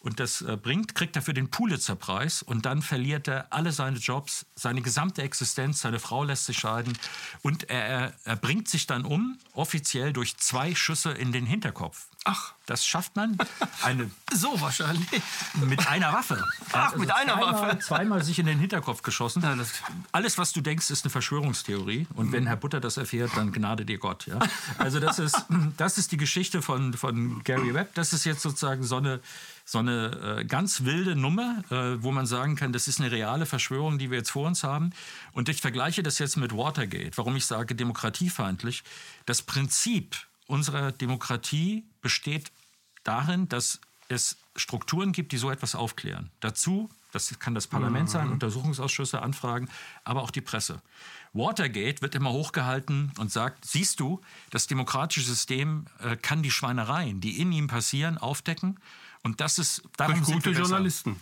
und 0.00 0.20
das 0.20 0.42
äh, 0.42 0.56
bringt, 0.56 0.94
kriegt 0.94 1.16
er 1.16 1.22
für 1.22 1.34
den 1.34 1.50
Pulitzer-Preis 1.50 2.42
und 2.42 2.66
dann 2.66 2.82
verliert 2.82 3.28
er 3.28 3.52
alle 3.52 3.72
seine 3.72 3.98
Jobs, 3.98 4.46
seine 4.54 4.82
gesamte 4.82 5.22
Existenz, 5.22 5.80
seine 5.80 5.98
Frau 5.98 6.24
lässt 6.24 6.46
sich 6.46 6.58
scheiden 6.58 6.96
und 7.42 7.68
er, 7.70 8.14
er 8.24 8.36
bringt 8.36 8.68
sich 8.68 8.86
dann 8.86 9.04
um, 9.04 9.38
offiziell 9.54 10.12
durch 10.12 10.36
zwei 10.36 10.74
Schüsse 10.74 11.10
in 11.12 11.32
den 11.32 11.46
Hinterkopf. 11.46 12.08
Ach. 12.24 12.54
Das 12.66 12.84
schafft 12.84 13.16
man. 13.16 13.38
Eine, 13.82 14.10
so 14.34 14.60
wahrscheinlich. 14.60 15.08
Mit 15.54 15.88
einer 15.88 16.12
Waffe. 16.12 16.44
Ach, 16.72 16.88
also 16.88 16.98
mit 16.98 17.10
einer 17.10 17.34
zweimal, 17.34 17.54
Waffe. 17.54 17.78
Zweimal 17.80 18.24
sich 18.24 18.38
in 18.38 18.44
den 18.44 18.58
Hinterkopf 18.58 19.00
geschossen. 19.00 19.42
Ja, 19.42 19.56
Alles, 20.12 20.36
was 20.36 20.52
du 20.52 20.60
denkst, 20.60 20.90
ist 20.90 21.04
eine 21.04 21.10
Verschwörungstheorie. 21.10 22.06
Und 22.14 22.32
wenn 22.32 22.46
Herr 22.46 22.56
Butter 22.56 22.80
das 22.80 22.98
erfährt, 22.98 23.30
dann 23.36 23.52
gnade 23.52 23.86
dir 23.86 23.96
Gott. 23.96 24.26
Ja? 24.26 24.38
Also 24.76 25.00
das 25.00 25.18
ist, 25.18 25.46
das 25.78 25.96
ist 25.96 26.12
die 26.12 26.18
Geschichte 26.18 26.60
von, 26.60 26.92
von 26.92 27.42
Gary 27.44 27.72
Webb. 27.72 27.94
Das 27.94 28.12
ist 28.12 28.24
jetzt 28.24 28.42
sozusagen 28.42 28.84
so 28.84 28.96
eine 28.96 29.20
so 29.64 29.80
eine 29.80 30.38
äh, 30.40 30.44
ganz 30.46 30.84
wilde 30.84 31.14
Nummer, 31.14 31.62
äh, 31.70 32.02
wo 32.02 32.10
man 32.10 32.24
sagen 32.24 32.56
kann, 32.56 32.72
das 32.72 32.88
ist 32.88 33.00
eine 33.00 33.10
reale 33.10 33.44
Verschwörung, 33.44 33.98
die 33.98 34.10
wir 34.10 34.16
jetzt 34.16 34.30
vor 34.30 34.46
uns 34.46 34.64
haben. 34.64 34.94
Und 35.32 35.50
ich 35.50 35.60
vergleiche 35.60 36.02
das 36.02 36.18
jetzt 36.18 36.38
mit 36.38 36.56
Watergate. 36.56 37.18
Warum 37.18 37.36
ich 37.36 37.44
sage 37.44 37.74
demokratiefeindlich. 37.74 38.82
Das 39.26 39.42
Prinzip 39.42 40.16
unserer 40.48 40.90
Demokratie 40.90 41.84
besteht 42.00 42.50
darin, 43.04 43.48
dass 43.48 43.80
es 44.08 44.38
Strukturen 44.56 45.12
gibt, 45.12 45.30
die 45.30 45.36
so 45.36 45.50
etwas 45.50 45.76
aufklären. 45.76 46.30
Dazu, 46.40 46.88
das 47.12 47.38
kann 47.38 47.54
das 47.54 47.68
Parlament 47.68 48.10
sein, 48.10 48.26
mhm. 48.26 48.32
Untersuchungsausschüsse, 48.32 49.22
Anfragen, 49.22 49.68
aber 50.02 50.22
auch 50.22 50.32
die 50.32 50.40
Presse. 50.40 50.82
Watergate 51.32 52.02
wird 52.02 52.14
immer 52.14 52.32
hochgehalten 52.32 53.12
und 53.18 53.30
sagt, 53.30 53.64
siehst 53.64 54.00
du, 54.00 54.20
das 54.50 54.66
demokratische 54.66 55.26
System 55.26 55.86
äh, 56.00 56.16
kann 56.16 56.42
die 56.42 56.50
Schweinereien, 56.50 57.20
die 57.20 57.38
in 57.40 57.52
ihm 57.52 57.68
passieren, 57.68 58.18
aufdecken 58.18 58.80
und 59.22 59.40
das 59.40 59.58
ist 59.58 59.82
darum 59.96 60.24
Durch 60.24 60.32
gute 60.32 60.50
Journalisten. 60.50 61.16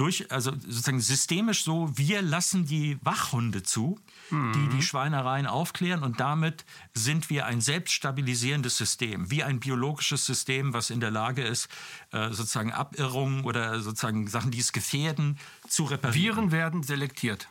Durch, 0.00 0.32
also 0.32 0.52
sozusagen 0.52 1.02
systemisch 1.02 1.62
so, 1.62 1.92
wir 1.94 2.22
lassen 2.22 2.64
die 2.64 2.96
Wachhunde 3.02 3.62
zu, 3.62 3.98
mhm. 4.30 4.54
die 4.54 4.76
die 4.76 4.82
Schweinereien 4.82 5.46
aufklären 5.46 6.02
und 6.02 6.20
damit 6.20 6.64
sind 6.94 7.28
wir 7.28 7.44
ein 7.44 7.60
selbststabilisierendes 7.60 8.78
System, 8.78 9.30
wie 9.30 9.44
ein 9.44 9.60
biologisches 9.60 10.24
System, 10.24 10.72
was 10.72 10.88
in 10.88 11.00
der 11.00 11.10
Lage 11.10 11.42
ist, 11.42 11.68
äh, 12.12 12.30
sozusagen 12.30 12.72
Abirrungen 12.72 13.44
oder 13.44 13.80
sozusagen 13.80 14.26
Sachen, 14.26 14.50
die 14.50 14.60
es 14.60 14.72
gefährden, 14.72 15.38
zu 15.68 15.84
reparieren. 15.84 16.14
Viren 16.14 16.50
werden 16.50 16.82
selektiert. 16.82 17.48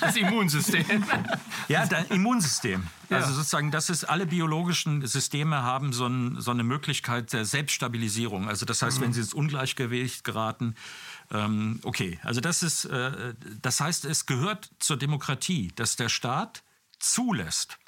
Das 0.00 0.16
Immunsystem. 0.16 1.04
ja, 1.68 1.84
das 1.84 2.06
Immunsystem. 2.08 2.86
Ja. 3.10 3.18
Also 3.18 3.34
sozusagen, 3.34 3.70
das 3.70 3.90
ist, 3.90 4.04
alle 4.04 4.24
biologischen 4.24 5.06
Systeme 5.06 5.62
haben 5.62 5.92
so, 5.92 6.06
ein, 6.06 6.40
so 6.40 6.52
eine 6.52 6.64
Möglichkeit 6.64 7.34
der 7.34 7.44
Selbststabilisierung. 7.44 8.48
Also 8.48 8.64
das 8.64 8.80
heißt, 8.80 8.98
mhm. 8.98 9.04
wenn 9.04 9.12
sie 9.12 9.20
ins 9.20 9.34
Ungleichgewicht 9.34 10.24
geraten, 10.24 10.74
ähm, 11.32 11.80
okay. 11.82 12.18
Also 12.22 12.40
das 12.40 12.62
ist, 12.62 12.84
äh, 12.84 13.34
das 13.60 13.80
heißt, 13.80 14.04
es 14.04 14.26
gehört 14.26 14.70
zur 14.78 14.96
Demokratie, 14.96 15.72
dass 15.74 15.96
der 15.96 16.08
Staat 16.08 16.62
zulässt, 16.98 17.78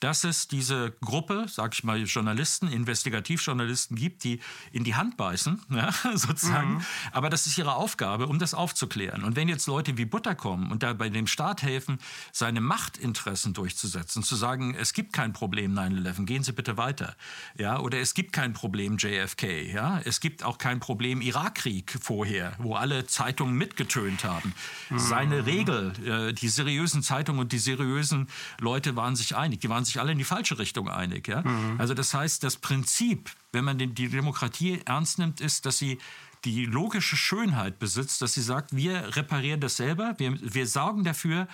dass 0.00 0.24
es 0.24 0.48
diese 0.48 0.92
Gruppe, 1.00 1.46
sag 1.48 1.74
ich 1.74 1.84
mal, 1.84 2.02
Journalisten, 2.02 2.68
Investigativjournalisten 2.68 3.96
gibt, 3.96 4.24
die 4.24 4.40
in 4.72 4.84
die 4.84 4.94
Hand 4.94 5.16
beißen, 5.16 5.60
ja, 5.70 5.92
sozusagen. 6.14 6.74
Mhm. 6.74 6.84
Aber 7.12 7.30
das 7.30 7.46
ist 7.46 7.58
ihre 7.58 7.74
Aufgabe, 7.74 8.26
um 8.26 8.38
das 8.38 8.54
aufzuklären. 8.54 9.24
Und 9.24 9.36
wenn 9.36 9.48
jetzt 9.48 9.66
Leute 9.66 9.96
wie 9.96 10.06
Butter 10.06 10.34
kommen 10.34 10.72
und 10.72 10.82
da 10.82 10.94
bei 10.94 11.10
dem 11.10 11.26
Staat 11.26 11.62
helfen, 11.62 11.98
seine 12.32 12.60
Machtinteressen 12.60 13.52
durchzusetzen, 13.52 14.22
zu 14.22 14.36
sagen, 14.36 14.74
es 14.74 14.92
gibt 14.92 15.12
kein 15.12 15.32
Problem 15.32 15.78
9-11, 15.78 16.24
gehen 16.24 16.42
Sie 16.42 16.52
bitte 16.52 16.76
weiter. 16.76 17.14
Ja, 17.58 17.78
oder 17.78 17.98
es 17.98 18.14
gibt 18.14 18.32
kein 18.32 18.52
Problem 18.52 18.96
JFK. 18.96 19.72
Ja, 19.72 20.00
es 20.04 20.20
gibt 20.20 20.42
auch 20.42 20.58
kein 20.58 20.80
Problem 20.80 21.20
Irakkrieg 21.20 21.98
vorher, 22.00 22.54
wo 22.58 22.74
alle 22.74 23.06
Zeitungen 23.06 23.56
mitgetönt 23.56 24.24
haben. 24.24 24.54
Mhm. 24.88 24.98
Seine 24.98 25.46
Regel, 25.46 25.92
äh, 26.04 26.32
die 26.32 26.48
seriösen 26.48 27.02
Zeitungen 27.02 27.40
und 27.40 27.52
die 27.52 27.58
seriösen 27.58 28.28
Leute 28.58 28.96
waren 28.96 29.16
sich 29.16 29.36
einig. 29.36 29.60
Die 29.60 29.68
waren 29.68 29.84
sich 29.84 29.89
alle 29.98 30.12
in 30.12 30.18
die 30.18 30.24
falsche 30.24 30.58
Richtung 30.58 30.88
einig. 30.88 31.26
Ja? 31.26 31.42
Mhm. 31.42 31.76
Also 31.78 31.94
das 31.94 32.14
heißt, 32.14 32.44
das 32.44 32.56
Prinzip, 32.56 33.30
wenn 33.52 33.64
man 33.64 33.78
die 33.78 34.08
Demokratie 34.08 34.80
ernst 34.84 35.18
nimmt, 35.18 35.40
ist, 35.40 35.66
dass 35.66 35.78
sie 35.78 35.98
die 36.44 36.64
logische 36.64 37.16
Schönheit 37.16 37.78
besitzt, 37.78 38.22
dass 38.22 38.34
sie 38.34 38.42
sagt, 38.42 38.74
wir 38.74 39.16
reparieren 39.16 39.60
das 39.60 39.76
selber, 39.76 40.14
wir, 40.18 40.38
wir 40.40 40.66
sorgen 40.66 41.04
dafür, 41.04 41.48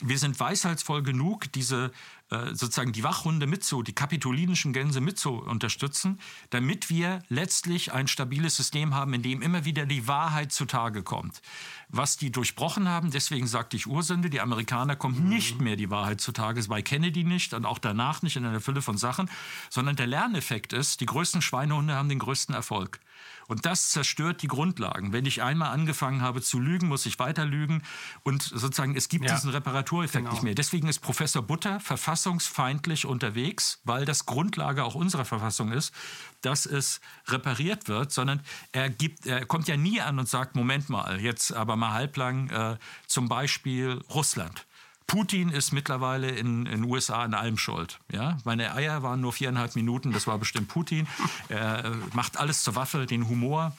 wir 0.00 0.18
sind 0.18 0.38
weisheitsvoll 0.38 1.02
genug, 1.02 1.50
diese 1.52 1.90
äh, 2.30 2.54
sozusagen 2.54 2.92
die 2.92 3.04
Wachhunde 3.04 3.46
mit 3.46 3.64
zu, 3.64 3.82
die 3.82 3.94
kapitolinischen 3.94 4.72
Gänse 4.72 5.00
mit 5.00 5.18
zu 5.18 5.34
unterstützen, 5.34 6.20
damit 6.50 6.90
wir 6.90 7.22
letztlich 7.28 7.92
ein 7.92 8.06
stabiles 8.06 8.56
System 8.56 8.94
haben, 8.94 9.14
in 9.14 9.22
dem 9.22 9.42
immer 9.42 9.64
wieder 9.64 9.86
die 9.86 10.06
Wahrheit 10.06 10.52
zutage 10.52 11.02
kommt. 11.02 11.40
Was 11.88 12.18
die 12.18 12.30
durchbrochen 12.30 12.86
haben, 12.86 13.10
deswegen 13.10 13.46
sagte 13.46 13.76
ich 13.76 13.86
Ursünde, 13.86 14.28
die 14.28 14.40
Amerikaner 14.40 14.94
kommt 14.94 15.20
mhm. 15.20 15.28
nicht 15.28 15.60
mehr 15.60 15.76
die 15.76 15.90
Wahrheit 15.90 16.20
zutage, 16.20 16.62
bei 16.68 16.82
Kennedy 16.82 17.24
nicht 17.24 17.54
und 17.54 17.64
auch 17.64 17.78
danach 17.78 18.22
nicht 18.22 18.36
in 18.36 18.44
einer 18.44 18.60
Fülle 18.60 18.82
von 18.82 18.98
Sachen, 18.98 19.30
sondern 19.70 19.96
der 19.96 20.06
Lerneffekt 20.06 20.72
ist, 20.72 21.00
die 21.00 21.06
größten 21.06 21.40
Schweinehunde 21.40 21.94
haben 21.94 22.08
den 22.08 22.18
größten 22.18 22.54
Erfolg. 22.54 23.00
Und 23.48 23.64
das 23.64 23.90
zerstört 23.90 24.42
die 24.42 24.46
Grundlagen. 24.46 25.12
Wenn 25.12 25.24
ich 25.24 25.42
einmal 25.42 25.70
angefangen 25.70 26.20
habe 26.20 26.42
zu 26.42 26.60
lügen, 26.60 26.88
muss 26.88 27.06
ich 27.06 27.18
weiter 27.18 27.46
lügen. 27.46 27.82
Und 28.22 28.42
sozusagen, 28.42 28.94
es 28.94 29.08
gibt 29.08 29.24
ja. 29.24 29.34
diesen 29.34 29.50
Reparatureffekt 29.50 30.24
genau. 30.24 30.32
nicht 30.32 30.42
mehr. 30.42 30.54
Deswegen 30.54 30.86
ist 30.86 31.00
Professor 31.00 31.42
Butter 31.42 31.80
verfassungsfeindlich 31.80 33.06
unterwegs, 33.06 33.80
weil 33.84 34.04
das 34.04 34.26
Grundlage 34.26 34.84
auch 34.84 34.94
unserer 34.94 35.24
Verfassung 35.24 35.72
ist, 35.72 35.94
dass 36.42 36.66
es 36.66 37.00
repariert 37.26 37.88
wird, 37.88 38.12
sondern 38.12 38.40
er, 38.72 38.90
gibt, 38.90 39.26
er 39.26 39.46
kommt 39.46 39.66
ja 39.66 39.76
nie 39.76 40.00
an 40.00 40.18
und 40.18 40.28
sagt, 40.28 40.54
Moment 40.54 40.90
mal, 40.90 41.20
jetzt 41.20 41.52
aber 41.52 41.76
mal 41.76 41.92
halblang 41.92 42.50
äh, 42.50 42.76
zum 43.06 43.28
Beispiel 43.28 44.02
Russland. 44.10 44.66
Putin 45.08 45.48
ist 45.48 45.72
mittlerweile 45.72 46.30
in 46.30 46.66
den 46.66 46.84
USA 46.84 47.22
an 47.22 47.34
allem 47.34 47.58
schuld. 47.58 47.98
Ja? 48.12 48.36
Meine 48.44 48.74
Eier 48.74 49.02
waren 49.02 49.20
nur 49.20 49.32
viereinhalb 49.32 49.74
Minuten, 49.74 50.12
das 50.12 50.28
war 50.28 50.38
bestimmt 50.38 50.68
Putin. 50.68 51.08
Er 51.48 51.86
äh, 51.86 51.90
macht 52.12 52.36
alles 52.36 52.62
zur 52.62 52.74
Waffe, 52.74 53.06
den 53.06 53.28
Humor 53.28 53.72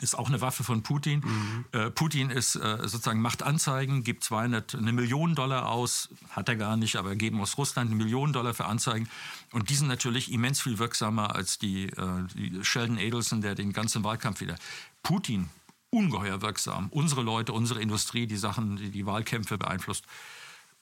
ist 0.00 0.16
auch 0.16 0.28
eine 0.28 0.40
Waffe 0.40 0.64
von 0.64 0.82
Putin. 0.82 1.20
Mhm. 1.20 1.64
Äh, 1.72 1.90
Putin 1.90 2.30
ist 2.30 2.56
äh, 2.56 2.78
sozusagen 2.82 3.20
macht 3.20 3.42
Anzeigen, 3.42 4.04
gibt 4.04 4.24
200 4.24 4.74
eine 4.74 4.92
Million 4.92 5.34
Dollar 5.34 5.68
aus, 5.68 6.08
hat 6.30 6.48
er 6.48 6.56
gar 6.56 6.76
nicht, 6.76 6.96
aber 6.96 7.16
geben 7.16 7.40
aus 7.40 7.58
Russland 7.58 7.90
eine 7.90 7.96
Million 7.96 8.32
Dollar 8.32 8.54
für 8.54 8.66
Anzeigen 8.66 9.08
und 9.52 9.70
die 9.70 9.74
sind 9.74 9.88
natürlich 9.88 10.32
immens 10.32 10.60
viel 10.60 10.78
wirksamer 10.78 11.34
als 11.34 11.58
die, 11.58 11.86
äh, 11.86 12.06
die 12.34 12.64
Sheldon 12.64 12.98
Adelson, 12.98 13.40
der 13.40 13.54
den 13.54 13.72
ganzen 13.72 14.04
Wahlkampf 14.04 14.40
wieder. 14.40 14.56
Putin 15.02 15.48
ungeheuer 15.90 16.42
wirksam. 16.42 16.88
Unsere 16.90 17.22
Leute, 17.22 17.52
unsere 17.52 17.80
Industrie, 17.80 18.26
die 18.26 18.36
Sachen, 18.36 18.76
die 18.76 18.90
die 18.90 19.06
Wahlkämpfe 19.06 19.58
beeinflusst. 19.58 20.04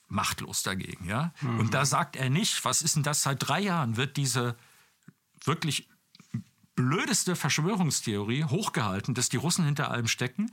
Machtlos 0.07 0.63
dagegen. 0.63 1.05
Ja? 1.05 1.33
Mhm. 1.41 1.59
Und 1.59 1.73
da 1.73 1.85
sagt 1.85 2.15
er 2.15 2.29
nicht, 2.29 2.63
was 2.65 2.81
ist 2.81 2.95
denn 2.95 3.03
das? 3.03 3.23
Seit 3.23 3.47
drei 3.47 3.59
Jahren 3.59 3.97
wird 3.97 4.17
diese 4.17 4.55
wirklich 5.43 5.89
blödeste 6.75 7.35
Verschwörungstheorie 7.35 8.43
hochgehalten, 8.45 9.13
dass 9.13 9.29
die 9.29 9.37
Russen 9.37 9.65
hinter 9.65 9.89
allem 9.91 10.07
stecken 10.07 10.51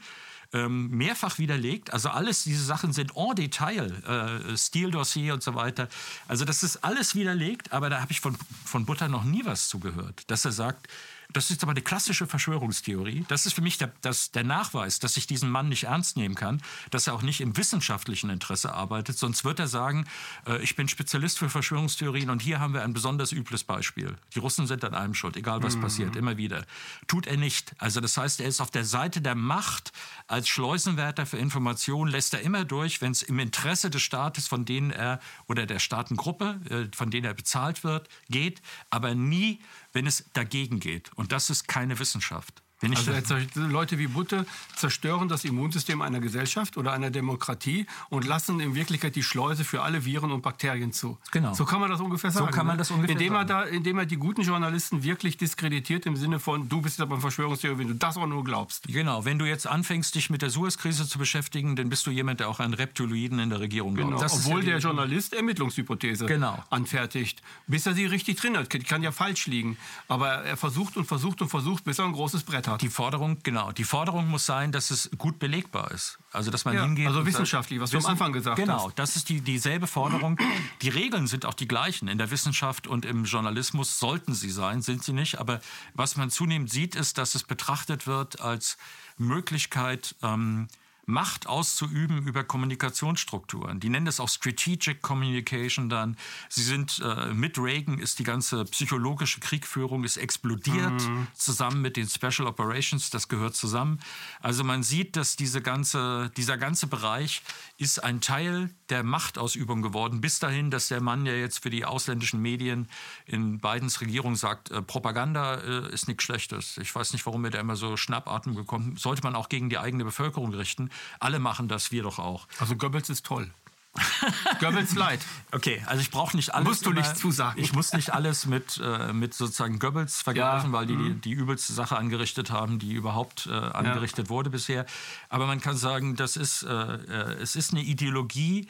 ähm, 0.55 0.89
mehrfach 0.91 1.39
widerlegt. 1.39 1.93
Also 1.93 2.09
alles 2.09 2.45
diese 2.45 2.65
Sachen 2.65 2.93
sind 2.93 3.13
en 3.17 3.35
Detail, 3.35 3.91
äh, 4.05 4.57
Stildossier 4.57 5.35
und 5.35 5.43
so 5.43 5.55
weiter. 5.55 5.89
Also 6.29 6.45
das 6.45 6.63
ist 6.63 6.85
alles 6.85 7.15
widerlegt, 7.15 7.73
aber 7.73 7.91
da 7.91 8.01
habe 8.01 8.13
ich 8.13 8.21
von, 8.21 8.37
von 8.65 8.87
Butter 8.87 9.09
noch 9.09 9.25
nie 9.25 9.45
was 9.45 9.69
zugehört, 9.69 10.23
dass 10.29 10.45
er 10.45 10.53
sagt, 10.53 10.89
das 11.35 11.51
ist 11.51 11.63
aber 11.63 11.73
eine 11.73 11.83
klassische 11.83 12.27
Verschwörungstheorie. 12.27 13.25
Das 13.29 13.45
ist 13.45 13.55
für 13.55 13.61
mich 13.61 13.77
der, 13.77 13.93
das, 14.01 14.31
der 14.31 14.45
Nachweis, 14.45 15.01
dass 15.01 15.17
ich 15.17 15.27
diesen 15.27 15.51
Mann 15.51 15.69
nicht 15.69 15.85
ernst 15.85 16.17
nehmen 16.17 16.37
kann, 16.37 16.63
dass 16.91 17.09
er 17.09 17.15
auch 17.15 17.23
nicht 17.23 17.41
im 17.41 17.57
wissenschaftlichen 17.57 18.31
Interesse 18.31 18.73
arbeitet. 18.73 19.19
Sonst 19.19 19.45
wird 19.45 19.59
er 19.59 19.67
sagen, 19.67 20.07
äh, 20.47 20.63
ich 20.63 20.77
bin 20.77 20.89
Spezialist 20.89 21.39
für 21.39 21.51
Verschwörungstheorien 21.51 22.31
und 22.31 22.41
hier 22.41 22.61
haben 22.61 22.73
wir 22.73 22.83
ein 22.83 22.95
besonders 22.95 23.33
übles 23.33 23.65
Beispiel. 23.65 24.17
Die 24.35 24.39
Russen 24.39 24.69
sind 24.69 24.85
an 24.85 24.95
allem 24.95 25.13
schuld, 25.13 25.37
egal 25.37 25.63
was 25.63 25.77
mhm. 25.77 25.81
passiert, 25.83 26.17
immer 26.17 26.37
wieder. 26.37 26.65
Tut 27.09 27.27
er 27.27 27.37
nicht. 27.37 27.75
Also 27.79 28.01
das 28.01 28.17
heißt, 28.17 28.41
er 28.41 28.47
ist 28.47 28.61
auf 28.61 28.71
der 28.71 28.85
Seite 28.85 29.21
der 29.21 29.35
Macht 29.35 29.93
als 30.29 30.49
Schleusenwärter 30.49 31.27
für 31.27 31.39
Informationen, 31.39 32.13
lässt 32.13 32.33
er 32.35 32.43
immer 32.43 32.65
durch, 32.65 33.03
wenn 33.03 33.11
es 33.11 33.23
im 33.23 33.41
Interesse 33.41 33.91
des 33.91 34.03
Staates, 34.03 34.47
von 34.47 34.65
denen 34.65 34.93
er 34.93 35.19
oder 35.49 35.67
der 35.67 35.81
Staatengruppe, 35.81 36.61
äh, 36.71 36.97
von 36.97 37.11
denen 37.11 37.27
er 37.27 37.35
bezahlt 37.35 37.83
wird, 37.83 38.09
geht, 38.29 38.63
aber 38.91 39.17
nie 39.17 39.59
wenn 39.95 40.07
es 40.07 40.25
dagegen 40.35 40.81
geht. 40.81 41.13
Und 41.15 41.33
das 41.33 41.49
ist 41.49 41.67
keine 41.67 41.99
Wissenschaft. 41.99 42.64
Also 42.85 43.37
Leute 43.55 43.99
wie 43.99 44.07
Butte 44.07 44.47
zerstören 44.77 45.29
das 45.29 45.45
Immunsystem 45.45 46.03
einer 46.03 46.21
Gesellschaft 46.21 46.77
oder 46.77 46.93
einer 46.93 47.11
Demokratie 47.11 47.87
und 48.11 48.27
lassen 48.27 48.61
in 48.61 48.75
Wirklichkeit 48.75 49.17
die 49.17 49.23
Schleuse 49.23 49.65
für 49.65 49.83
alle 49.83 50.05
Viren 50.05 50.33
und 50.33 50.43
Bakterien 50.43 50.93
zu. 50.93 51.19
Genau. 51.31 51.55
So 51.55 51.65
kann 51.65 51.81
man 51.81 51.91
das 51.91 52.01
ungefähr 52.01 52.31
sagen. 52.31 52.47
So 52.47 52.53
kann 52.53 52.67
man 52.67 52.77
ne? 52.77 52.79
das 52.79 52.91
ungefähr 52.91 53.13
indem 53.13 53.35
sagen. 53.35 53.49
Er 53.49 53.65
da, 53.65 53.71
indem 53.71 53.99
er 53.99 54.07
die 54.07 54.17
guten 54.17 54.43
Journalisten 54.43 55.03
wirklich 55.03 55.37
diskreditiert 55.37 56.07
im 56.07 56.17
Sinne 56.17 56.41
von, 56.41 56.69
du 56.69 56.81
bist 56.81 56.99
ja 56.99 57.05
beim 57.05 57.21
Verschwörungstheorie, 57.21 57.79
wenn 57.79 57.89
du 57.89 57.95
das 57.95 58.17
auch 58.17 58.27
nur 58.27 58.45
glaubst. 58.45 58.87
Genau. 58.89 59.25
Wenn 59.25 59.39
du 59.39 59.45
jetzt 59.45 59.67
anfängst, 59.67 60.15
dich 60.15 60.31
mit 60.31 60.43
der 60.43 60.51
Suez-Krise 60.51 61.09
zu 61.09 61.19
beschäftigen, 61.19 61.77
dann 61.77 61.89
bist 61.89 62.07
du 62.07 62.11
jemand, 62.11 62.41
der 62.41 62.49
auch 62.49 62.61
an 62.61 62.75
Reptiloiden 62.75 63.39
in 63.39 63.51
der 63.51 63.61
Regierung 63.61 63.95
glaubt. 63.95 64.13
Genau. 64.13 64.25
Obwohl 64.25 64.65
ja 64.65 64.75
der 64.75 64.79
Journalist 64.79 65.35
Ermittlungshypothese 65.35 66.27
genau. 66.27 66.63
anfertigt, 66.71 67.43
bis 67.67 67.87
er 67.87 67.95
sie 67.95 68.07
richtig 68.07 68.41
drin 68.41 68.57
hat. 68.57 68.73
Die 68.73 68.81
kann 68.81 69.03
ja 69.03 69.13
falsch 69.13 69.47
liegen. 69.47 69.77
Aber 70.09 70.29
er 70.29 70.57
versucht 70.57 70.97
und 70.97 71.07
versucht 71.07 71.41
und 71.43 71.49
versucht, 71.49 71.85
bis 71.85 71.99
er 71.99 72.07
ein 72.07 72.13
großes 72.13 72.43
Brett 72.43 72.69
hat. 72.69 72.74
Die 72.77 72.89
Forderung, 72.89 73.39
genau, 73.43 73.73
die 73.73 73.85
Forderung 73.85 74.29
muss 74.29 74.47
sein, 74.47 74.73
dass 74.73 74.91
es 74.91 75.11
gut 75.19 75.39
belegbar 75.39 75.91
ist. 75.91 76.19
Also 76.33 76.51
dass 76.51 76.65
man 76.65 76.75
ja, 76.75 76.85
hingeht. 76.85 77.07
Also 77.07 77.25
wissenschaftlich, 77.27 77.81
was 77.81 77.91
du 77.91 77.99
am 77.99 78.07
Anfang 78.07 78.33
gesagt 78.33 78.57
genau, 78.57 78.75
hast. 78.75 78.83
Genau, 78.83 78.93
das 78.97 79.17
ist 79.17 79.29
die, 79.29 79.41
dieselbe 79.41 79.87
Forderung. 79.87 80.39
Die 80.83 80.89
Regeln 80.89 81.27
sind 81.27 81.47
auch 81.47 81.55
die 81.55 81.69
gleichen. 81.69 82.09
In 82.09 82.19
der 82.19 82.31
Wissenschaft 82.31 82.87
und 82.87 83.05
im 83.05 83.25
Journalismus 83.25 83.99
sollten 83.99 84.35
sie 84.35 84.51
sein, 84.51 84.83
sind 84.83 85.05
sie 85.05 85.13
nicht. 85.13 85.39
Aber 85.39 85.61
was 85.95 86.17
man 86.17 86.31
zunehmend 86.31 86.71
sieht, 86.71 86.95
ist, 86.97 87.19
dass 87.19 87.35
es 87.35 87.45
betrachtet 87.45 88.07
wird 88.07 88.41
als 88.41 88.77
Möglichkeit, 89.17 90.15
ähm, 90.23 90.69
Macht 91.07 91.47
auszuüben 91.47 92.27
über 92.27 92.45
Kommunikationsstrukturen. 92.45 93.81
Die 93.81 93.89
nennen 93.89 94.07
das 94.07 94.21
auch 94.21 94.29
Strategic 94.29 95.03
Communication 95.03 95.89
dann. 95.89 96.17
Sie 96.49 96.63
sind 96.63 97.01
äh, 97.05 97.33
mit 97.35 97.59
Reagan 97.59 97.99
ist 97.99 98.19
die 98.19 98.25
ganze 98.25 98.65
psychologische 98.65 99.41
Kriegführung 99.41 100.05
ist 100.05 100.17
explodiert 100.17 101.07
mhm. 101.07 101.27
zusammen 101.35 101.83
mit 101.83 101.97
den 101.97 102.09
Special 102.09 102.49
Operations. 102.49 103.11
Das 103.11 103.29
gehört 103.29 103.55
zusammen. 103.55 104.01
Also 104.41 104.65
man 104.65 104.83
sieht, 104.83 105.17
dass 105.17 105.37
diese 105.37 105.61
ganze, 105.61 106.31
dieser 106.37 106.57
ganze 106.57 106.87
Bereich 106.87 107.43
ist 107.79 108.03
ein 108.03 108.21
Teil 108.21 108.71
der 108.95 109.03
Machtausübung 109.03 109.83
geworden. 109.83 110.21
Bis 110.21 110.39
dahin, 110.39 110.71
dass 110.71 110.87
der 110.87 111.01
Mann 111.01 111.27
ja 111.27 111.33
jetzt 111.33 111.65
für 111.65 111.71
die 111.71 111.85
ausländischen 111.85 112.41
Medien 112.41 112.89
in 113.27 113.59
Bidens 113.59 114.01
Regierung 114.01 114.37
sagt, 114.37 114.71
äh, 114.71 114.83
Propaganda 114.83 115.57
äh, 115.57 115.93
ist 115.93 116.07
nichts 116.07 116.23
Schlechtes. 116.23 116.79
Ich 116.79 116.95
weiß 116.95 117.13
nicht, 117.13 117.27
warum 117.27 117.45
er 117.45 117.51
da 117.51 117.59
immer 117.59 117.75
so 117.75 117.97
Schnappatmung 117.97 118.55
bekommt. 118.55 119.01
Sollte 119.01 119.23
man 119.25 119.35
auch 119.35 119.49
gegen 119.49 119.69
die 119.69 119.79
eigene 119.79 120.05
Bevölkerung 120.05 120.55
richten. 120.55 120.91
Alle 121.19 121.41
machen 121.41 121.67
das, 121.67 121.91
wir 121.91 122.05
doch 122.05 122.21
auch. 122.21 122.47
Also 122.61 122.77
Goebbels 122.77 123.11
ist 123.11 123.27
toll. 123.27 123.51
Goebbels 124.61 124.95
leid. 124.95 125.21
Okay, 125.53 125.83
also 125.87 126.01
ich 126.01 126.11
brauche 126.11 126.37
nicht 126.37 126.53
alles. 126.53 126.67
Musst 126.67 126.87
du 126.87 126.93
nicht 126.93 127.17
zusagen. 127.17 127.61
Ich 127.61 127.73
muss 127.73 127.93
nicht 127.93 128.13
alles 128.13 128.47
mit, 128.47 128.81
äh, 128.83 129.13
mit 129.13 129.35
sozusagen 129.35 129.79
Goebbels 129.79 130.21
vergleichen, 130.23 130.73
ja. 130.73 130.79
weil 130.79 130.87
die, 130.87 130.97
die, 130.97 131.03
mhm. 131.03 131.21
die 131.21 131.31
übelste 131.31 131.73
Sache 131.73 131.97
angerichtet 131.97 132.51
haben, 132.51 132.79
die 132.79 132.93
überhaupt 132.93 133.47
äh, 133.47 133.53
angerichtet 133.53 134.27
ja. 134.27 134.31
wurde 134.31 134.51
bisher. 134.51 134.85
Aber 135.29 135.47
man 135.47 135.61
kann 135.61 135.77
sagen, 135.77 136.17
das 136.17 136.37
ist, 136.37 136.65
äh, 136.65 136.73
äh 136.73 137.35
es 137.41 137.55
ist 137.57 137.73
eine 137.73 137.83
Ideologie, 137.83 138.67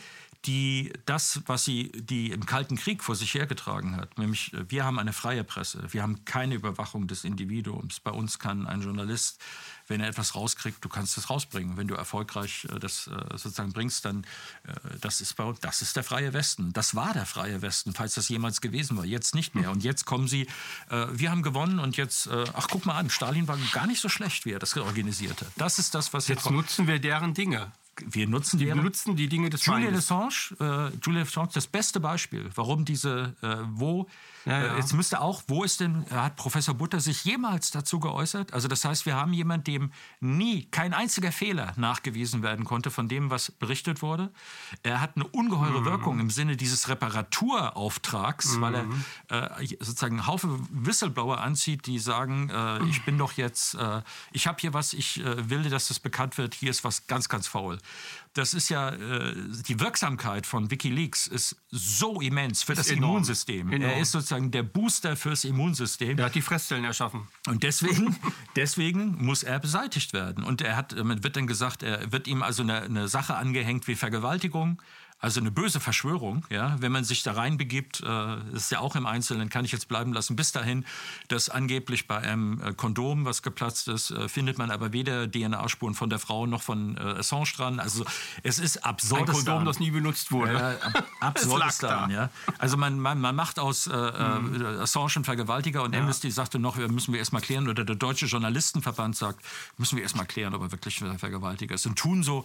die 0.46 0.92
das, 1.06 1.40
was 1.46 1.64
sie 1.64 1.90
die 1.92 2.30
im 2.30 2.44
Kalten 2.46 2.76
Krieg 2.76 3.02
vor 3.02 3.16
sich 3.16 3.34
hergetragen 3.34 3.96
hat, 3.96 4.18
nämlich 4.18 4.52
äh, 4.52 4.70
wir 4.70 4.84
haben 4.84 4.98
eine 4.98 5.12
freie 5.12 5.44
Presse, 5.44 5.86
wir 5.92 6.02
haben 6.02 6.24
keine 6.24 6.54
Überwachung 6.54 7.06
des 7.06 7.24
Individuums. 7.24 8.00
Bei 8.00 8.10
uns 8.10 8.38
kann 8.38 8.66
ein 8.66 8.82
Journalist, 8.82 9.40
wenn 9.86 10.00
er 10.00 10.08
etwas 10.08 10.34
rauskriegt, 10.34 10.84
du 10.84 10.88
kannst 10.88 11.16
es 11.18 11.30
rausbringen. 11.30 11.76
Wenn 11.76 11.88
du 11.88 11.94
erfolgreich 11.94 12.66
äh, 12.70 12.78
das 12.78 13.06
äh, 13.06 13.36
sozusagen 13.36 13.72
bringst, 13.72 14.04
dann 14.04 14.26
das 15.00 15.20
ist 15.20 15.36
bei, 15.36 15.52
das 15.60 15.82
ist 15.82 15.96
der 15.96 16.04
freie 16.04 16.32
Westen. 16.32 16.72
Das 16.72 16.94
war 16.94 17.12
der 17.12 17.26
freie 17.26 17.62
Westen, 17.62 17.92
falls 17.92 18.14
das 18.14 18.28
jemals 18.28 18.60
gewesen 18.60 18.96
war. 18.96 19.04
Jetzt 19.04 19.34
nicht 19.34 19.54
mehr. 19.54 19.70
Und 19.70 19.84
jetzt 19.84 20.04
kommen 20.04 20.26
sie, 20.26 20.46
wir 20.88 21.30
haben 21.30 21.42
gewonnen 21.42 21.78
und 21.78 21.96
jetzt, 21.96 22.28
ach 22.28 22.68
guck 22.70 22.86
mal 22.86 22.96
an, 22.96 23.10
Stalin 23.10 23.46
war 23.46 23.58
gar 23.72 23.86
nicht 23.86 24.00
so 24.00 24.08
schlecht, 24.08 24.44
wie 24.44 24.52
er 24.52 24.58
das 24.58 24.76
organisiert 24.76 25.40
hat. 25.40 25.48
Das 25.56 25.78
ist 25.78 25.94
das, 25.94 26.12
was 26.12 26.28
jetzt 26.28 26.50
nutzen 26.50 26.86
wir 26.86 26.98
deren 26.98 27.34
Dinge 27.34 27.72
wir 28.06 28.28
nutzen 28.28 28.58
die, 28.58 28.66
benutzen 28.66 29.16
die 29.16 29.28
Dinge 29.28 29.50
des 29.50 29.64
Julian 29.66 29.94
Assange, 29.94 30.56
äh, 30.60 30.96
Julian 31.02 31.26
Assange, 31.26 31.50
das 31.54 31.66
beste 31.66 32.00
Beispiel, 32.00 32.50
warum 32.54 32.84
diese, 32.84 33.34
äh, 33.42 33.56
wo 33.70 34.06
ja, 34.46 34.60
ja. 34.60 34.74
Äh, 34.74 34.76
jetzt 34.76 34.92
müsste 34.92 35.20
auch, 35.20 35.42
wo 35.48 35.64
ist 35.64 35.80
denn, 35.80 36.04
hat 36.10 36.36
Professor 36.36 36.74
Butter 36.74 37.00
sich 37.00 37.24
jemals 37.24 37.70
dazu 37.70 37.98
geäußert? 37.98 38.52
Also 38.52 38.68
das 38.68 38.84
heißt, 38.84 39.06
wir 39.06 39.16
haben 39.16 39.32
jemanden, 39.32 39.64
dem 39.64 39.92
nie 40.20 40.64
kein 40.66 40.92
einziger 40.92 41.32
Fehler 41.32 41.72
nachgewiesen 41.76 42.42
werden 42.42 42.64
konnte 42.64 42.90
von 42.90 43.08
dem, 43.08 43.30
was 43.30 43.50
berichtet 43.50 44.02
wurde. 44.02 44.30
Er 44.82 45.00
hat 45.00 45.16
eine 45.16 45.26
ungeheure 45.26 45.80
mhm. 45.80 45.84
Wirkung 45.86 46.20
im 46.20 46.30
Sinne 46.30 46.56
dieses 46.56 46.88
Reparaturauftrags, 46.88 48.56
mhm. 48.56 48.60
weil 48.60 48.74
er 49.30 49.60
äh, 49.60 49.66
sozusagen 49.80 50.18
einen 50.18 50.26
Haufen 50.26 50.68
Whistleblower 50.70 51.40
anzieht, 51.40 51.86
die 51.86 51.98
sagen, 51.98 52.50
äh, 52.50 52.82
ich 52.84 53.04
bin 53.04 53.16
doch 53.16 53.32
jetzt, 53.32 53.74
äh, 53.74 54.02
ich 54.32 54.46
habe 54.46 54.58
hier 54.60 54.74
was, 54.74 54.92
ich 54.92 55.22
will, 55.24 55.62
dass 55.70 55.88
das 55.88 56.00
bekannt 56.00 56.36
wird, 56.38 56.54
hier 56.54 56.70
ist 56.70 56.84
was 56.84 57.06
ganz, 57.06 57.28
ganz 57.28 57.46
faul 57.46 57.78
das 58.34 58.52
ist 58.52 58.68
ja, 58.68 58.90
äh, 58.90 59.34
die 59.68 59.78
Wirksamkeit 59.78 60.44
von 60.44 60.70
Wikileaks 60.70 61.28
ist 61.28 61.56
so 61.70 62.20
immens 62.20 62.64
für 62.64 62.74
das 62.74 62.90
enorm. 62.90 63.12
Immunsystem. 63.12 63.72
Enorm. 63.72 63.90
Er 63.90 64.00
ist 64.00 64.10
sozusagen 64.10 64.50
der 64.50 64.64
Booster 64.64 65.16
fürs 65.16 65.44
Immunsystem. 65.44 66.18
Er 66.18 66.26
hat 66.26 66.34
die 66.34 66.42
Fresszellen 66.42 66.84
erschaffen. 66.84 67.28
Und 67.46 67.62
deswegen, 67.62 68.16
deswegen 68.56 69.24
muss 69.24 69.44
er 69.44 69.60
beseitigt 69.60 70.12
werden. 70.12 70.42
Und 70.42 70.62
er 70.62 70.76
hat, 70.76 70.96
wird 70.96 71.36
dann 71.36 71.46
gesagt, 71.46 71.84
er 71.84 72.10
wird 72.10 72.26
ihm 72.26 72.42
also 72.42 72.64
eine, 72.64 72.82
eine 72.82 73.06
Sache 73.06 73.36
angehängt 73.36 73.86
wie 73.86 73.94
Vergewaltigung. 73.94 74.82
Also 75.24 75.40
eine 75.40 75.50
böse 75.50 75.80
Verschwörung, 75.80 76.44
ja, 76.50 76.76
wenn 76.80 76.92
man 76.92 77.02
sich 77.02 77.22
da 77.22 77.32
reinbegibt, 77.32 78.02
äh, 78.02 78.36
ist 78.54 78.70
ja 78.70 78.80
auch 78.80 78.94
im 78.94 79.06
Einzelnen, 79.06 79.48
kann 79.48 79.64
ich 79.64 79.72
jetzt 79.72 79.88
bleiben 79.88 80.12
lassen, 80.12 80.36
bis 80.36 80.52
dahin, 80.52 80.84
dass 81.28 81.48
angeblich 81.48 82.06
bei 82.06 82.18
einem 82.18 82.60
äh, 82.60 82.74
Kondom, 82.74 83.24
was 83.24 83.40
geplatzt 83.40 83.88
ist, 83.88 84.10
äh, 84.10 84.28
findet 84.28 84.58
man 84.58 84.70
aber 84.70 84.92
weder 84.92 85.26
DNA-Spuren 85.26 85.94
von 85.94 86.10
der 86.10 86.18
Frau 86.18 86.44
noch 86.44 86.60
von 86.60 86.98
äh, 86.98 87.00
Assange 87.00 87.46
dran. 87.56 87.80
Also 87.80 88.04
es 88.42 88.58
ist 88.58 88.84
absurd. 88.84 89.30
Ein 89.30 89.34
Kondom, 89.34 89.64
das 89.64 89.80
nie 89.80 89.90
benutzt 89.90 90.30
wurde. 90.30 90.52
Ja, 90.52 90.70
ab, 90.92 91.06
absurdistan, 91.20 92.10
ja. 92.10 92.28
Also 92.58 92.76
man, 92.76 93.00
man, 93.00 93.18
man 93.18 93.34
macht 93.34 93.58
aus 93.58 93.86
äh, 93.86 93.96
mhm. 93.96 94.78
Assange 94.78 95.12
einen 95.14 95.24
Vergewaltiger 95.24 95.84
und 95.84 95.94
ja. 95.94 96.00
Amnesty 96.00 96.30
sagte 96.30 96.58
noch, 96.58 96.76
müssen 96.76 97.14
wir 97.14 97.18
erstmal 97.18 97.40
klären, 97.40 97.66
oder 97.66 97.86
der 97.86 97.96
Deutsche 97.96 98.26
Journalistenverband 98.26 99.16
sagt, 99.16 99.42
müssen 99.78 99.96
wir 99.96 100.02
erstmal 100.02 100.26
klären, 100.26 100.54
ob 100.54 100.60
er 100.60 100.72
wirklich 100.72 101.00
ein 101.00 101.18
Vergewaltiger 101.18 101.76
ist. 101.76 101.86
Und 101.86 101.96
tun 101.96 102.22
so, 102.22 102.44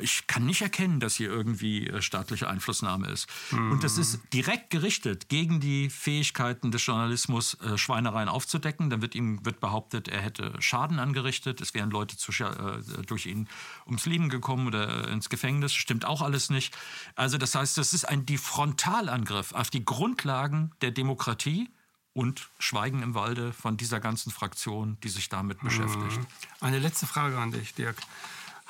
ich 0.00 0.28
kann 0.28 0.46
nicht 0.46 0.62
erkennen, 0.62 1.00
dass 1.00 1.16
hier 1.16 1.28
irgendwie 1.28 1.90
staatliche 2.12 2.46
Einflussnahme 2.46 3.08
ist. 3.08 3.26
Mhm. 3.52 3.72
Und 3.72 3.84
das 3.84 3.96
ist 3.96 4.20
direkt 4.34 4.68
gerichtet 4.68 5.30
gegen 5.30 5.60
die 5.60 5.88
Fähigkeiten 5.88 6.70
des 6.70 6.84
Journalismus, 6.84 7.54
äh, 7.54 7.78
Schweinereien 7.78 8.28
aufzudecken. 8.28 8.90
Dann 8.90 9.00
wird 9.00 9.14
ihm 9.14 9.44
wird 9.46 9.60
behauptet, 9.60 10.08
er 10.08 10.20
hätte 10.20 10.52
Schaden 10.60 10.98
angerichtet. 10.98 11.62
Es 11.62 11.72
wären 11.72 11.90
Leute 11.90 12.18
zu, 12.18 12.32
äh, 12.44 12.82
durch 13.06 13.24
ihn 13.24 13.48
ums 13.86 14.04
Leben 14.04 14.28
gekommen 14.28 14.66
oder 14.66 15.08
ins 15.08 15.30
Gefängnis. 15.30 15.72
Stimmt 15.72 16.04
auch 16.04 16.20
alles 16.20 16.50
nicht. 16.50 16.76
Also 17.16 17.38
das 17.38 17.54
heißt, 17.54 17.78
das 17.78 17.94
ist 17.94 18.04
ein 18.04 18.26
die 18.26 18.36
Frontalangriff 18.36 19.52
auf 19.52 19.70
die 19.70 19.84
Grundlagen 19.84 20.72
der 20.82 20.90
Demokratie 20.90 21.70
und 22.12 22.50
Schweigen 22.58 23.02
im 23.02 23.14
Walde 23.14 23.54
von 23.54 23.78
dieser 23.78 24.00
ganzen 24.00 24.30
Fraktion, 24.30 24.98
die 25.02 25.08
sich 25.08 25.30
damit 25.30 25.60
beschäftigt. 25.60 26.20
Eine 26.60 26.78
letzte 26.78 27.06
Frage 27.06 27.38
an 27.38 27.52
dich, 27.52 27.72
Dirk. 27.72 27.96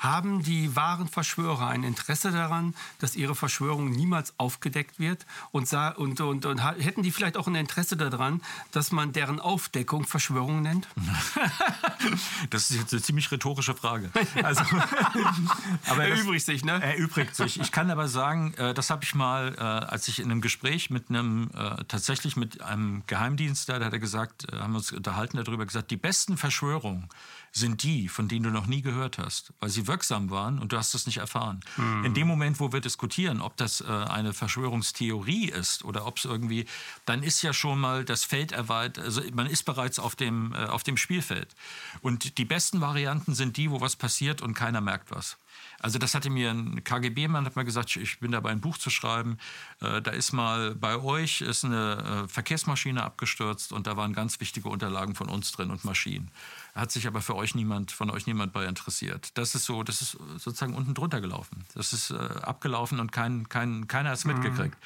Haben 0.03 0.43
die 0.43 0.75
wahren 0.75 1.07
Verschwörer 1.07 1.67
ein 1.67 1.83
Interesse 1.83 2.31
daran, 2.31 2.75
dass 2.99 3.15
ihre 3.15 3.35
Verschwörung 3.35 3.89
niemals 3.89 4.33
aufgedeckt 4.37 4.99
wird? 4.99 5.25
Und, 5.51 5.71
und, 5.73 6.19
und, 6.19 6.45
und 6.45 6.57
hätten 6.59 7.03
die 7.03 7.11
vielleicht 7.11 7.37
auch 7.37 7.47
ein 7.47 7.55
Interesse 7.55 7.95
daran, 7.95 8.41
dass 8.71 8.91
man 8.91 9.13
deren 9.13 9.39
Aufdeckung 9.39 10.05
Verschwörung 10.05 10.61
nennt? 10.61 10.87
das 12.49 12.69
ist 12.69 12.79
jetzt 12.79 12.93
eine 12.93 13.01
ziemlich 13.01 13.31
rhetorische 13.31 13.75
Frage. 13.75 14.11
Also, 14.43 14.63
aber 15.87 16.05
erübrigt 16.05 16.45
sich, 16.45 16.65
ne? 16.65 16.81
Erübrigt 16.81 17.35
sich. 17.35 17.59
Ich 17.59 17.71
kann 17.71 17.89
aber 17.91 18.07
sagen, 18.07 18.53
äh, 18.55 18.73
das 18.73 18.89
habe 18.89 19.03
ich 19.03 19.15
mal, 19.15 19.55
äh, 19.57 19.61
als 19.61 20.07
ich 20.07 20.19
in 20.19 20.31
einem 20.31 20.41
Gespräch 20.41 20.89
mit 20.89 21.09
einem, 21.09 21.49
äh, 21.53 21.83
tatsächlich 21.87 22.35
mit 22.35 22.61
einem 22.61 23.03
Geheimdienst, 23.07 23.69
da 23.69 23.75
hat 23.75 23.93
er 23.93 23.99
gesagt, 23.99 24.47
haben 24.51 24.73
wir 24.73 24.77
uns 24.77 24.91
unterhalten 24.91 25.37
darüber, 25.41 25.65
gesagt, 25.65 25.91
die 25.91 25.97
besten 25.97 26.35
Verschwörungen 26.35 27.07
sind 27.55 27.83
die, 27.83 28.09
von 28.09 28.27
denen 28.27 28.43
du 28.43 28.49
noch 28.49 28.65
nie 28.65 28.81
gehört 28.81 29.19
hast, 29.19 29.53
weil 29.59 29.69
sie 29.69 29.85
wirksam 29.85 30.31
waren 30.31 30.57
und 30.57 30.71
du 30.71 30.77
hast 30.77 30.95
es 30.95 31.05
nicht 31.05 31.17
erfahren. 31.17 31.59
Mhm. 31.77 32.05
In 32.05 32.13
dem 32.15 32.27
Moment, 32.27 32.59
wo 32.59 32.73
wir 32.73 32.81
diskutieren, 32.81 33.41
ob 33.41 33.55
das 33.57 33.81
äh, 33.81 33.85
eine 33.85 34.33
Verschwörungstheorie 34.33 35.49
ist 35.49 35.85
oder 35.85 36.07
ob 36.07 36.17
es 36.17 36.25
irgendwie, 36.25 36.65
dann 37.05 37.21
ist 37.21 37.43
ja 37.43 37.53
schon 37.53 37.79
mal 37.79 38.05
das 38.05 38.23
Feld 38.23 38.51
erweitert, 38.51 39.05
also 39.05 39.21
man 39.33 39.45
ist 39.45 39.63
bereits 39.63 39.99
auf 39.99 40.15
dem, 40.15 40.53
äh, 40.53 40.65
auf 40.65 40.81
dem 40.81 40.97
Spielfeld. 40.97 41.55
Und 42.01 42.39
die 42.39 42.45
besten 42.45 42.81
Varianten 42.81 43.35
sind 43.35 43.55
die, 43.55 43.69
wo 43.69 43.81
was 43.81 43.95
passiert 43.95 44.41
und 44.41 44.55
keiner 44.55 44.81
merkt 44.81 45.11
was. 45.11 45.37
Also 45.83 45.99
das 45.99 46.15
hatte 46.15 46.29
mir 46.29 46.49
ein 46.49 46.81
KGB-Mann 46.85 47.45
hat 47.45 47.57
mal 47.57 47.65
gesagt, 47.65 47.97
ich 47.97 48.19
bin 48.21 48.31
dabei 48.31 48.51
ein 48.51 48.61
Buch 48.61 48.77
zu 48.77 48.89
schreiben. 48.89 49.37
Äh, 49.81 50.01
da 50.01 50.11
ist 50.11 50.31
mal 50.31 50.75
bei 50.75 50.97
euch 50.97 51.41
ist 51.41 51.65
eine 51.65 52.23
äh, 52.23 52.27
Verkehrsmaschine 52.29 53.03
abgestürzt 53.03 53.73
und 53.73 53.85
da 53.85 53.97
waren 53.97 54.13
ganz 54.13 54.39
wichtige 54.39 54.69
Unterlagen 54.69 55.13
von 55.13 55.27
uns 55.27 55.51
drin 55.51 55.71
und 55.71 55.83
Maschinen. 55.83 56.31
Hat 56.73 56.93
sich 56.93 57.05
aber 57.05 57.19
für 57.19 57.35
euch 57.35 57.53
niemand, 57.53 57.91
von 57.91 58.09
euch 58.09 58.27
niemand 58.27 58.53
bei 58.53 58.65
interessiert. 58.65 59.37
Das 59.37 59.55
ist 59.55 59.65
so, 59.65 59.83
das 59.83 60.01
ist 60.01 60.17
sozusagen 60.37 60.73
unten 60.73 60.93
drunter 60.93 61.19
gelaufen. 61.19 61.65
Das 61.73 61.91
ist 61.91 62.11
äh, 62.11 62.15
abgelaufen 62.15 63.01
und 63.01 63.11
kein, 63.11 63.49
kein, 63.49 63.89
keiner 63.89 64.11
hat 64.11 64.19
es 64.19 64.23
mhm. 64.23 64.35
mitgekriegt. 64.35 64.77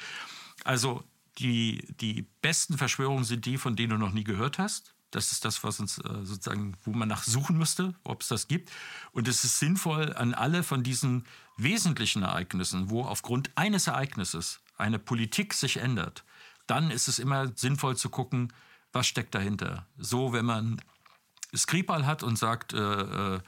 Also 0.64 1.04
die, 1.38 1.86
die 2.00 2.26
besten 2.42 2.76
Verschwörungen 2.76 3.22
sind 3.22 3.46
die, 3.46 3.56
von 3.56 3.76
denen 3.76 3.90
du 3.90 3.98
noch 3.98 4.12
nie 4.12 4.24
gehört 4.24 4.58
hast. 4.58 4.94
Das 5.10 5.32
ist 5.32 5.44
das, 5.44 5.64
was 5.64 5.80
uns 5.80 5.98
äh, 5.98 6.24
sozusagen, 6.24 6.76
wo 6.84 6.92
man 6.92 7.08
nach 7.08 7.22
suchen 7.22 7.56
müsste, 7.56 7.94
ob 8.04 8.22
es 8.22 8.28
das 8.28 8.48
gibt. 8.48 8.70
Und 9.12 9.26
es 9.26 9.44
ist 9.44 9.58
sinnvoll, 9.58 10.12
an 10.14 10.34
alle 10.34 10.62
von 10.62 10.82
diesen 10.82 11.24
wesentlichen 11.56 12.22
Ereignissen, 12.22 12.90
wo 12.90 13.04
aufgrund 13.04 13.50
eines 13.56 13.86
Ereignisses 13.86 14.60
eine 14.76 14.98
Politik 14.98 15.54
sich 15.54 15.78
ändert, 15.78 16.24
dann 16.66 16.90
ist 16.90 17.08
es 17.08 17.18
immer 17.18 17.50
sinnvoll 17.56 17.96
zu 17.96 18.10
gucken, 18.10 18.52
was 18.92 19.06
steckt 19.06 19.34
dahinter. 19.34 19.86
So, 19.96 20.32
wenn 20.32 20.44
man 20.44 20.80
Skripal 21.56 22.06
hat 22.06 22.22
und 22.22 22.36
sagt, 22.36 22.74
äh, 22.74 22.78
äh, 22.78 23.40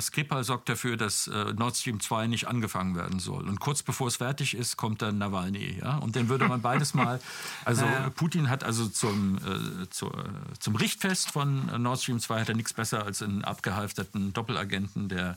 Skripal 0.00 0.44
sorgt 0.44 0.68
dafür, 0.68 0.96
dass 0.96 1.26
äh, 1.26 1.52
Nord 1.54 1.76
Stream 1.76 2.00
2 2.00 2.26
nicht 2.26 2.48
angefangen 2.48 2.94
werden 2.94 3.18
soll. 3.18 3.48
Und 3.48 3.60
kurz 3.60 3.82
bevor 3.82 4.08
es 4.08 4.16
fertig 4.16 4.54
ist, 4.54 4.76
kommt 4.76 5.02
dann 5.02 5.18
Nawalny. 5.18 5.78
Ja? 5.80 5.96
Und 5.98 6.16
dann 6.16 6.28
würde 6.28 6.46
man 6.46 6.60
beides 6.60 6.94
mal, 6.94 7.20
also 7.64 7.84
ja. 7.84 8.10
Putin 8.10 8.50
hat 8.50 8.64
also 8.64 8.88
zum, 8.88 9.38
äh, 9.38 9.88
zu, 9.90 10.06
äh, 10.06 10.12
zum 10.58 10.76
Richtfest 10.76 11.30
von 11.30 11.82
Nord 11.82 12.00
Stream 12.00 12.20
2 12.20 12.40
hat 12.40 12.48
er 12.48 12.54
nichts 12.54 12.72
besser 12.72 13.04
als 13.04 13.22
einen 13.22 13.44
abgehalfterten 13.44 14.32
Doppelagenten, 14.32 15.08
der, 15.08 15.36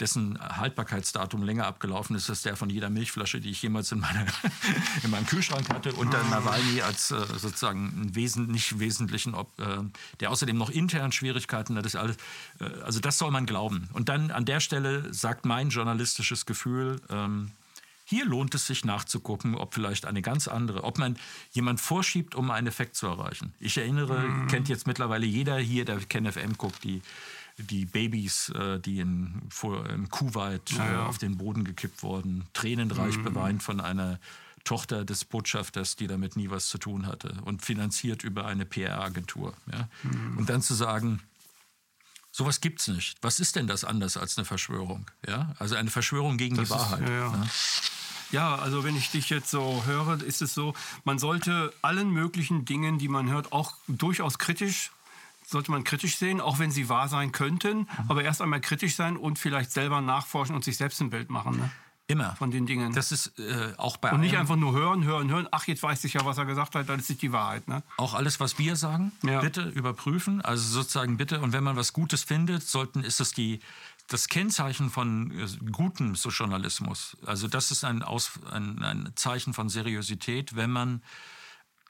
dessen 0.00 0.38
Haltbarkeitsdatum 0.40 1.42
länger 1.42 1.66
abgelaufen 1.66 2.16
ist 2.16 2.28
als 2.28 2.42
der 2.42 2.56
von 2.56 2.70
jeder 2.70 2.90
Milchflasche, 2.90 3.40
die 3.40 3.50
ich 3.50 3.62
jemals 3.62 3.92
in, 3.92 4.00
meine, 4.00 4.26
in 5.02 5.10
meinem 5.10 5.26
Kühlschrank 5.26 5.68
hatte. 5.68 5.92
Und 5.92 6.12
dann 6.12 6.28
Nawalny 6.30 6.82
als 6.82 7.10
äh, 7.10 7.24
sozusagen 7.38 7.92
einen 7.94 8.14
wesen, 8.14 8.48
nicht 8.48 8.78
wesentlichen, 8.78 9.34
ob, 9.34 9.58
äh, 9.60 9.78
der 10.20 10.30
außerdem 10.30 10.56
noch 10.56 10.70
intern 10.70 11.12
Schwierigkeiten 11.12 11.76
hat. 11.76 11.84
Das 11.84 11.94
alles, 11.94 12.16
äh, 12.60 12.64
also 12.84 13.00
das 13.00 13.18
soll 13.18 13.30
man 13.30 13.46
glauben. 13.46 13.88
Und 13.92 14.08
dann 14.08 14.30
an 14.30 14.44
der 14.44 14.60
Stelle 14.60 15.12
sagt 15.12 15.44
mein 15.44 15.70
journalistisches 15.70 16.46
Gefühl, 16.46 17.00
ähm, 17.08 17.52
hier 18.04 18.26
lohnt 18.26 18.54
es 18.54 18.66
sich 18.66 18.84
nachzugucken, 18.84 19.54
ob 19.54 19.74
vielleicht 19.74 20.06
eine 20.06 20.20
ganz 20.22 20.46
andere, 20.48 20.84
ob 20.84 20.98
man 20.98 21.16
jemand 21.52 21.80
vorschiebt, 21.80 22.34
um 22.34 22.50
einen 22.50 22.66
Effekt 22.66 22.94
zu 22.96 23.06
erreichen. 23.06 23.54
Ich 23.58 23.78
erinnere, 23.78 24.18
mhm. 24.18 24.48
kennt 24.48 24.68
jetzt 24.68 24.86
mittlerweile 24.86 25.24
jeder 25.24 25.56
hier, 25.58 25.84
der 25.84 25.98
KenFM 25.98 26.58
guckt, 26.58 26.84
die, 26.84 27.00
die 27.56 27.86
Babys, 27.86 28.50
äh, 28.50 28.78
die 28.80 28.98
in, 28.98 29.40
vor, 29.48 29.88
in 29.88 30.10
Kuwait 30.10 30.72
ja. 30.72 30.92
Äh, 30.92 30.96
auf 31.06 31.18
den 31.18 31.38
Boden 31.38 31.64
gekippt 31.64 32.02
wurden, 32.02 32.44
tränenreich 32.52 33.16
mhm. 33.16 33.24
beweint 33.24 33.62
von 33.62 33.80
einer 33.80 34.18
Tochter 34.64 35.04
des 35.04 35.24
Botschafters, 35.24 35.96
die 35.96 36.06
damit 36.06 36.36
nie 36.36 36.50
was 36.50 36.68
zu 36.68 36.78
tun 36.78 37.06
hatte 37.06 37.34
und 37.44 37.62
finanziert 37.62 38.22
über 38.24 38.46
eine 38.46 38.64
PR-Agentur. 38.64 39.54
Ja? 39.72 39.88
Mhm. 40.02 40.38
Und 40.38 40.50
dann 40.50 40.62
zu 40.62 40.74
sagen, 40.74 41.20
Sowas 42.34 42.62
gibt 42.62 42.80
es 42.80 42.88
nicht. 42.88 43.18
Was 43.20 43.40
ist 43.40 43.56
denn 43.56 43.66
das 43.66 43.84
anders 43.84 44.16
als 44.16 44.38
eine 44.38 44.46
Verschwörung? 44.46 45.10
Ja? 45.28 45.54
Also 45.58 45.76
eine 45.76 45.90
Verschwörung 45.90 46.38
gegen 46.38 46.56
das 46.56 46.68
die 46.68 46.74
Wahrheit. 46.74 47.02
Ist, 47.02 47.08
ja, 47.08 47.18
ja. 47.18 47.36
Ne? 47.36 47.50
ja, 48.30 48.54
also 48.56 48.84
wenn 48.84 48.96
ich 48.96 49.10
dich 49.10 49.28
jetzt 49.28 49.50
so 49.50 49.84
höre, 49.84 50.20
ist 50.22 50.40
es 50.40 50.54
so, 50.54 50.74
man 51.04 51.18
sollte 51.18 51.72
allen 51.82 52.10
möglichen 52.10 52.64
Dingen, 52.64 52.98
die 52.98 53.08
man 53.08 53.30
hört, 53.30 53.52
auch 53.52 53.74
durchaus 53.86 54.38
kritisch 54.38 54.90
sollte 55.44 55.70
man 55.70 55.84
kritisch 55.84 56.16
sehen, 56.16 56.40
auch 56.40 56.58
wenn 56.58 56.70
sie 56.70 56.88
wahr 56.88 57.08
sein 57.08 57.32
könnten, 57.32 57.78
mhm. 57.78 57.88
aber 58.08 58.24
erst 58.24 58.40
einmal 58.40 58.60
kritisch 58.60 58.96
sein 58.96 59.16
und 59.16 59.38
vielleicht 59.38 59.70
selber 59.70 60.00
nachforschen 60.00 60.54
und 60.54 60.64
sich 60.64 60.76
selbst 60.76 61.00
ein 61.00 61.10
Bild 61.10 61.30
machen. 61.30 61.58
Ne? 61.58 61.70
Immer. 62.12 62.36
Von 62.36 62.50
den 62.50 62.66
Dingen. 62.66 62.92
Das 62.92 63.10
ist 63.10 63.38
äh, 63.38 63.72
auch 63.78 63.96
bei 63.96 64.12
Und 64.12 64.20
nicht 64.20 64.36
einfach 64.36 64.56
nur 64.56 64.74
hören, 64.74 65.04
hören, 65.04 65.30
hören. 65.30 65.48
Ach, 65.50 65.66
jetzt 65.66 65.82
weiß 65.82 66.04
ich 66.04 66.12
ja, 66.12 66.24
was 66.26 66.36
er 66.36 66.44
gesagt 66.44 66.74
hat, 66.74 66.86
dann 66.88 67.00
ist 67.00 67.08
nicht 67.08 67.22
die 67.22 67.32
Wahrheit. 67.32 67.66
Ne? 67.68 67.82
Auch 67.96 68.12
alles, 68.12 68.38
was 68.38 68.58
wir 68.58 68.76
sagen, 68.76 69.12
ja. 69.22 69.40
bitte 69.40 69.62
überprüfen. 69.62 70.42
Also 70.42 70.62
sozusagen 70.62 71.16
bitte. 71.16 71.40
Und 71.40 71.54
wenn 71.54 71.64
man 71.64 71.76
was 71.76 71.94
Gutes 71.94 72.22
findet, 72.22 72.62
sollten, 72.62 73.02
ist 73.02 73.20
es 73.20 73.32
die, 73.32 73.60
das 74.08 74.28
Kennzeichen 74.28 74.90
von 74.90 75.30
äh, 75.30 75.46
gutem 75.70 76.12
Journalismus. 76.14 77.16
Also 77.24 77.48
das 77.48 77.70
ist 77.70 77.82
ein, 77.82 78.02
Aus, 78.02 78.32
ein, 78.50 78.82
ein 78.82 79.12
Zeichen 79.14 79.54
von 79.54 79.70
Seriosität, 79.70 80.54
wenn 80.54 80.70
man 80.70 81.02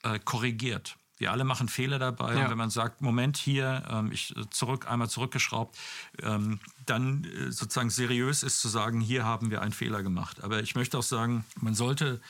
äh, 0.04 0.20
korrigiert. 0.20 0.96
Wir 1.22 1.30
alle 1.30 1.44
machen 1.44 1.68
Fehler 1.68 2.00
dabei. 2.00 2.34
Ja. 2.34 2.44
Und 2.44 2.50
wenn 2.50 2.58
man 2.58 2.70
sagt, 2.70 3.00
Moment 3.00 3.36
hier, 3.36 3.84
ähm, 3.88 4.10
ich 4.10 4.36
äh, 4.36 4.50
zurück, 4.50 4.90
einmal 4.90 5.08
zurückgeschraubt, 5.08 5.78
ähm, 6.20 6.58
dann 6.84 7.22
äh, 7.22 7.52
sozusagen 7.52 7.90
seriös 7.90 8.42
ist 8.42 8.60
zu 8.60 8.66
sagen, 8.66 9.00
hier 9.00 9.24
haben 9.24 9.52
wir 9.52 9.62
einen 9.62 9.72
Fehler 9.72 10.02
gemacht. 10.02 10.42
Aber 10.42 10.64
ich 10.64 10.74
möchte 10.74 10.98
auch 10.98 11.04
sagen, 11.04 11.44
man 11.60 11.76
sollte 11.76 12.20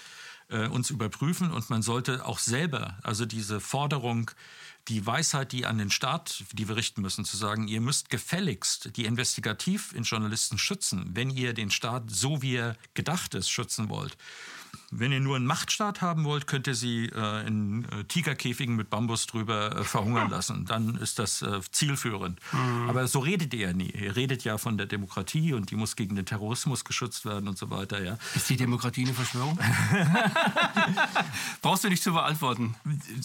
äh, 0.51 0.67
uns 0.67 0.91
überprüfen 0.91 1.51
und 1.53 1.71
man 1.71 1.81
sollte 1.81 2.27
auch 2.27 2.39
selber, 2.39 2.99
also 3.03 3.25
diese 3.25 3.61
Forderung, 3.61 4.31
die 4.89 5.07
Weisheit, 5.07 5.53
die 5.53 5.65
an 5.65 5.79
den 5.79 5.91
Staat, 5.91 6.45
die 6.53 6.69
wir 6.69 6.77
richten 6.77 7.01
müssen, 7.01 7.25
zu 7.25 7.39
sagen, 7.39 7.69
ihr 7.69 7.81
müsst 7.81 8.11
gefälligst 8.11 8.95
die 8.99 9.07
investigativ 9.07 9.95
in 9.95 10.03
Journalisten 10.03 10.59
schützen, 10.59 11.13
wenn 11.15 11.31
ihr 11.31 11.55
den 11.55 11.71
Staat 11.71 12.11
so 12.11 12.43
wie 12.43 12.57
er 12.57 12.77
gedacht 12.93 13.33
ist 13.33 13.49
schützen 13.49 13.89
wollt. 13.89 14.19
Wenn 14.95 15.11
ihr 15.11 15.21
nur 15.21 15.37
einen 15.37 15.47
Machtstaat 15.47 16.03
haben 16.03 16.25
wollt, 16.25 16.47
könnt 16.47 16.67
ihr 16.67 16.75
sie 16.75 17.07
äh, 17.07 17.47
in 17.47 17.87
äh, 17.87 18.05
Tigerkäfigen 18.05 18.77
mit 18.77 18.91
Bambus 18.91 19.27
drüber 19.27 19.79
äh, 19.79 19.85
verhungern 19.85 20.29
lassen. 20.31 20.67
Dann 20.67 20.97
ist 20.97 21.19
das 21.19 21.41
äh, 21.41 21.61
zielführend. 21.71 22.39
Mhm. 22.53 22.91
Aber 22.91 23.09
so 23.09 23.21
redet 23.21 23.55
ihr 23.55 23.69
ja 23.69 23.73
nie. 23.73 23.89
Ihr 23.89 24.15
redet 24.17 24.45
ja 24.45 24.59
von 24.59 24.77
der 24.77 24.85
Demokratie 24.85 25.55
und 25.55 25.71
die 25.71 25.77
muss 25.77 25.97
gegen 25.97 26.15
den 26.15 26.27
Terrorismus 26.27 26.85
geschützt 26.85 27.25
werden 27.25 27.49
und 27.49 27.57
so 27.57 27.71
weiter. 27.71 28.05
Ja. 28.05 28.19
Ist 28.35 28.51
die 28.51 28.59
Demokratie 28.59 29.05
eine 29.07 29.15
Verschwörung? 29.15 29.59
Brauchst 31.63 31.85
du 31.85 31.89
nicht 31.89 32.03
zu 32.03 32.13
beantworten. 32.13 32.75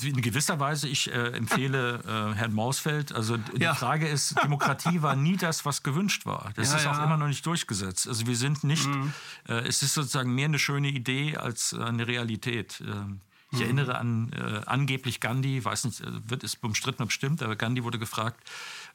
In 0.01 0.21
gewisser 0.21 0.61
Weise, 0.61 0.87
ich 0.87 1.11
äh, 1.11 1.31
empfehle 1.31 1.99
äh, 2.05 2.35
Herrn 2.35 2.53
Mausfeld. 2.53 3.11
Also 3.11 3.35
die 3.35 3.61
ja. 3.61 3.75
Frage 3.75 4.07
ist, 4.07 4.41
Demokratie 4.41 5.01
war 5.01 5.17
nie 5.17 5.35
das, 5.35 5.65
was 5.65 5.83
gewünscht 5.83 6.25
war. 6.25 6.51
Das 6.55 6.71
ja, 6.71 6.77
ist 6.77 6.87
auch 6.87 7.03
immer 7.03 7.17
noch 7.17 7.27
nicht 7.27 7.45
durchgesetzt. 7.45 8.07
Also 8.07 8.25
wir 8.25 8.37
sind 8.37 8.63
nicht, 8.63 8.87
mhm. 8.87 9.11
es 9.47 9.83
ist 9.83 9.95
sozusagen 9.95 10.33
mehr 10.33 10.45
eine 10.45 10.59
schöne 10.59 10.87
Idee 10.87 11.35
als 11.35 11.56
eine 11.73 12.07
Realität. 12.07 12.81
Ähm, 12.85 13.21
ich 13.51 13.59
mhm. 13.59 13.63
erinnere 13.63 13.97
an 13.97 14.31
äh, 14.33 14.61
angeblich 14.65 15.19
Gandhi, 15.19 15.63
weiß 15.63 15.85
nicht, 15.85 16.01
äh, 16.01 16.29
wird 16.29 16.43
es 16.43 16.55
umstritten, 16.55 17.03
ob 17.03 17.11
stimmt, 17.11 17.41
aber 17.41 17.55
Gandhi 17.55 17.83
wurde 17.83 17.99
gefragt 17.99 18.49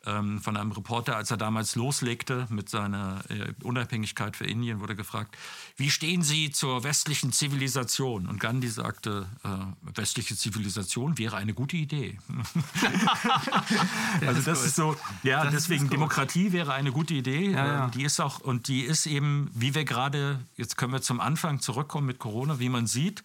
ähm, 0.07 0.41
von 0.41 0.57
einem 0.57 0.73
Reporter, 0.73 1.17
als 1.17 1.31
er 1.31 1.37
damals 1.37 1.77
loslegte 1.77 2.47
mit 2.51 2.69
seiner 2.69 3.23
äh, 3.29 3.53
Unabhängigkeit 3.63 4.37
für 4.37 4.47
Indien, 4.47 4.81
wurde 4.81 4.97
gefragt, 4.97 5.37
wie 5.77 5.91
stehen 5.91 6.23
Sie 6.23 6.51
zur 6.51 6.85
westlichen 6.85 7.33
Zivilisation? 7.33 8.27
Und 8.27 8.41
Gandhi 8.41 8.69
sagte, 8.69 9.27
äh, 9.45 9.49
westliche 9.97 10.37
Zivilisation 10.37 11.19
wäre 11.19 11.37
eine 11.37 11.55
gute 11.55 11.77
Idee. 11.77 12.19
also 14.27 14.43
das 14.43 14.65
ist 14.65 14.77
so, 14.77 14.97
ja, 15.23 15.45
das 15.45 15.55
deswegen 15.55 15.89
Demokratie 15.89 16.53
wäre 16.53 16.73
eine 16.73 16.93
gute 16.93 17.15
Idee. 17.15 17.53
Ja, 17.53 17.67
ja. 17.67 17.89
Die 17.89 18.03
ist 18.03 18.21
auch, 18.21 18.41
und 18.41 18.69
die 18.69 18.83
ist 18.83 19.07
eben, 19.07 19.51
wie 19.55 19.75
wir 19.75 19.85
gerade, 19.85 20.41
jetzt 20.57 20.77
können 20.77 20.93
wir 20.93 21.03
zum 21.03 21.21
Anfang 21.21 21.61
zurückkommen 21.61 22.07
mit 22.07 22.19
Corona, 22.19 22.59
wie 22.59 22.69
man 22.69 22.87
sieht, 22.87 23.23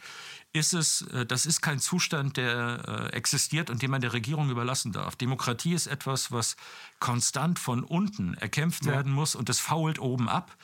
ist 0.58 0.74
es, 0.74 1.02
äh, 1.14 1.26
das 1.26 1.46
ist 1.46 1.62
kein 1.62 1.80
Zustand, 1.80 2.38
der 2.38 3.10
äh, 3.12 3.16
existiert 3.16 3.70
und 3.70 3.82
den 3.82 3.92
man 3.92 4.02
der 4.02 4.14
Regierung 4.14 4.50
überlassen 4.50 4.92
darf. 4.92 5.16
Demokratie 5.16 5.74
ist 5.74 5.88
etwas, 5.88 6.32
was 6.32 6.58
konstant 7.00 7.60
von 7.60 7.84
unten 7.84 8.34
erkämpft 8.36 8.86
ja. 8.86 8.94
werden 8.94 9.12
muss 9.12 9.36
und 9.36 9.50
es 9.50 9.60
fault 9.60 10.00
oben 10.00 10.30
ab. 10.30 10.56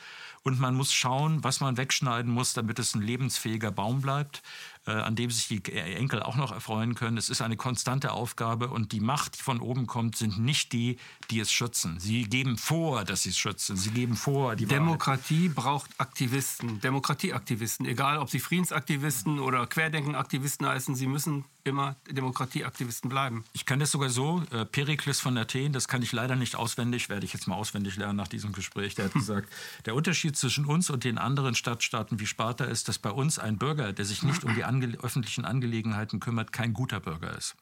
Und 0.42 0.60
man 0.60 0.74
muss 0.74 0.92
schauen, 0.92 1.42
was 1.42 1.60
man 1.60 1.78
wegschneiden 1.78 2.30
muss, 2.30 2.52
damit 2.52 2.78
es 2.78 2.94
ein 2.94 3.00
lebensfähiger 3.00 3.70
Baum 3.70 4.02
bleibt. 4.02 4.42
Äh, 4.86 4.92
an 4.92 5.16
dem 5.16 5.30
sich 5.30 5.48
die 5.48 5.72
Enkel 5.72 6.22
auch 6.22 6.36
noch 6.36 6.52
erfreuen 6.52 6.94
können. 6.94 7.16
Es 7.16 7.30
ist 7.30 7.40
eine 7.40 7.56
konstante 7.56 8.12
Aufgabe 8.12 8.68
und 8.68 8.92
die 8.92 9.00
Macht, 9.00 9.38
die 9.38 9.42
von 9.42 9.60
oben 9.60 9.86
kommt, 9.86 10.16
sind 10.16 10.38
nicht 10.38 10.72
die, 10.72 10.98
die 11.30 11.40
es 11.40 11.52
schützen. 11.52 11.98
Sie 11.98 12.24
geben 12.24 12.58
vor, 12.58 13.04
dass 13.04 13.22
sie 13.22 13.30
es 13.30 13.38
schützen. 13.38 13.76
Sie 13.76 13.90
geben 13.90 14.16
vor, 14.16 14.56
die 14.56 14.66
Demokratie 14.66 15.48
Wahrheit. 15.50 15.54
braucht 15.54 15.90
Aktivisten, 15.98 16.80
Demokratieaktivisten, 16.80 17.86
egal 17.86 18.18
ob 18.18 18.30
sie 18.30 18.40
Friedensaktivisten 18.40 19.38
oder 19.40 19.66
Querdenkenaktivisten 19.66 20.66
heißen, 20.66 20.94
sie 20.94 21.06
müssen 21.06 21.44
immer 21.64 21.96
Demokratieaktivisten 22.10 23.08
bleiben. 23.08 23.44
Ich 23.54 23.66
kann 23.66 23.80
das 23.80 23.90
sogar 23.90 24.10
so, 24.10 24.42
äh, 24.50 24.64
Perikles 24.66 25.20
von 25.20 25.36
Athen, 25.36 25.72
das 25.72 25.88
kann 25.88 26.02
ich 26.02 26.12
leider 26.12 26.36
nicht 26.36 26.56
auswendig, 26.56 27.08
werde 27.08 27.24
ich 27.24 27.32
jetzt 27.32 27.48
mal 27.48 27.56
auswendig 27.56 27.96
lernen 27.96 28.16
nach 28.16 28.28
diesem 28.28 28.52
Gespräch. 28.52 28.94
Der 28.94 29.06
hat 29.06 29.12
gesagt, 29.14 29.50
der 29.86 29.94
Unterschied 29.94 30.36
zwischen 30.36 30.66
uns 30.66 30.90
und 30.90 31.04
den 31.04 31.18
anderen 31.18 31.54
Stadtstaaten 31.54 32.20
wie 32.20 32.26
Sparta 32.26 32.64
ist, 32.64 32.88
dass 32.88 32.98
bei 32.98 33.10
uns 33.10 33.38
ein 33.38 33.58
Bürger, 33.58 33.92
der 33.92 34.04
sich 34.04 34.22
nicht 34.22 34.44
um 34.44 34.54
die 34.54 34.64
ange 34.64 34.98
öffentlichen 35.02 35.44
Angelegenheiten 35.44 36.20
kümmert, 36.20 36.52
kein 36.52 36.74
guter 36.74 37.00
Bürger 37.00 37.36
ist. 37.36 37.56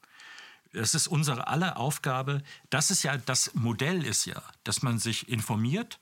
Das 0.73 0.95
ist 0.95 1.07
unsere 1.07 1.47
aller 1.47 1.77
Aufgabe. 1.77 2.43
Das 2.71 2.91
ist 2.91 3.03
ja, 3.03 3.17
das 3.17 3.55
Modell 3.55 4.05
ist 4.05 4.25
ja, 4.25 4.43
dass 4.65 4.83
man 4.83 4.99
sich 4.99 5.29
informiert 5.29 6.01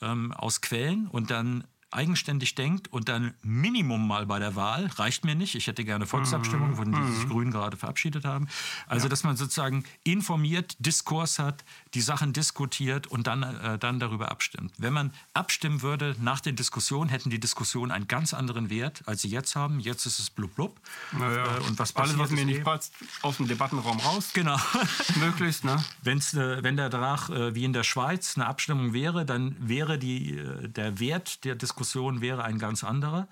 ähm, 0.00 0.32
aus 0.32 0.60
Quellen 0.62 1.06
und 1.06 1.30
dann 1.30 1.64
eigenständig 1.90 2.54
denkt 2.54 2.92
und 2.92 3.08
dann 3.08 3.34
Minimum 3.42 4.06
mal 4.06 4.26
bei 4.26 4.38
der 4.38 4.54
Wahl, 4.54 4.86
reicht 4.96 5.24
mir 5.24 5.34
nicht, 5.34 5.54
ich 5.54 5.66
hätte 5.66 5.84
gerne 5.84 6.06
Volksabstimmung, 6.06 6.76
von 6.76 6.92
der 6.92 7.04
sich 7.04 7.24
mhm. 7.24 7.30
Grünen 7.30 7.50
gerade 7.50 7.76
verabschiedet 7.76 8.24
haben. 8.24 8.48
Also, 8.86 9.06
ja. 9.06 9.08
dass 9.08 9.24
man 9.24 9.36
sozusagen 9.36 9.84
informiert, 10.04 10.76
Diskurs 10.78 11.38
hat, 11.38 11.64
die 11.94 12.00
Sachen 12.00 12.32
diskutiert 12.32 13.08
und 13.08 13.26
dann, 13.26 13.42
äh, 13.42 13.78
dann 13.78 13.98
darüber 13.98 14.30
abstimmt. 14.30 14.72
Wenn 14.78 14.92
man 14.92 15.12
abstimmen 15.34 15.82
würde 15.82 16.14
nach 16.20 16.40
den 16.40 16.54
Diskussionen, 16.54 17.10
hätten 17.10 17.30
die 17.30 17.40
Diskussionen 17.40 17.90
einen 17.90 18.06
ganz 18.06 18.34
anderen 18.34 18.70
Wert, 18.70 19.02
als 19.06 19.22
sie 19.22 19.28
jetzt 19.28 19.56
haben. 19.56 19.80
Jetzt 19.80 20.06
ist 20.06 20.20
es 20.20 20.30
blub 20.30 20.54
blub. 20.54 20.80
Naja. 21.12 21.56
Äh, 21.56 21.60
und 21.62 21.78
was 21.78 21.96
Alles, 21.96 22.18
was 22.18 22.30
mir 22.30 22.44
nicht 22.44 22.62
passt, 22.62 22.92
aus 23.22 23.38
dem 23.38 23.48
Debattenraum 23.48 23.98
raus. 23.98 24.30
Genau. 24.32 24.58
Möglichst, 25.16 25.64
ne? 25.64 25.82
Wenn's, 26.02 26.34
äh, 26.34 26.62
wenn 26.62 26.76
der 26.76 26.88
danach, 26.88 27.30
äh, 27.30 27.54
wie 27.54 27.64
in 27.64 27.72
der 27.72 27.84
Schweiz, 27.84 28.36
eine 28.36 28.46
Abstimmung 28.46 28.92
wäre, 28.92 29.24
dann 29.24 29.56
wäre 29.58 29.98
die, 29.98 30.36
äh, 30.36 30.68
der 30.68 31.00
Wert 31.00 31.44
der 31.44 31.56
Diskussion 31.56 31.79
Diskussion 31.80 32.20
wäre 32.20 32.44
ein 32.44 32.58
ganz 32.58 32.84
anderer. 32.84 33.26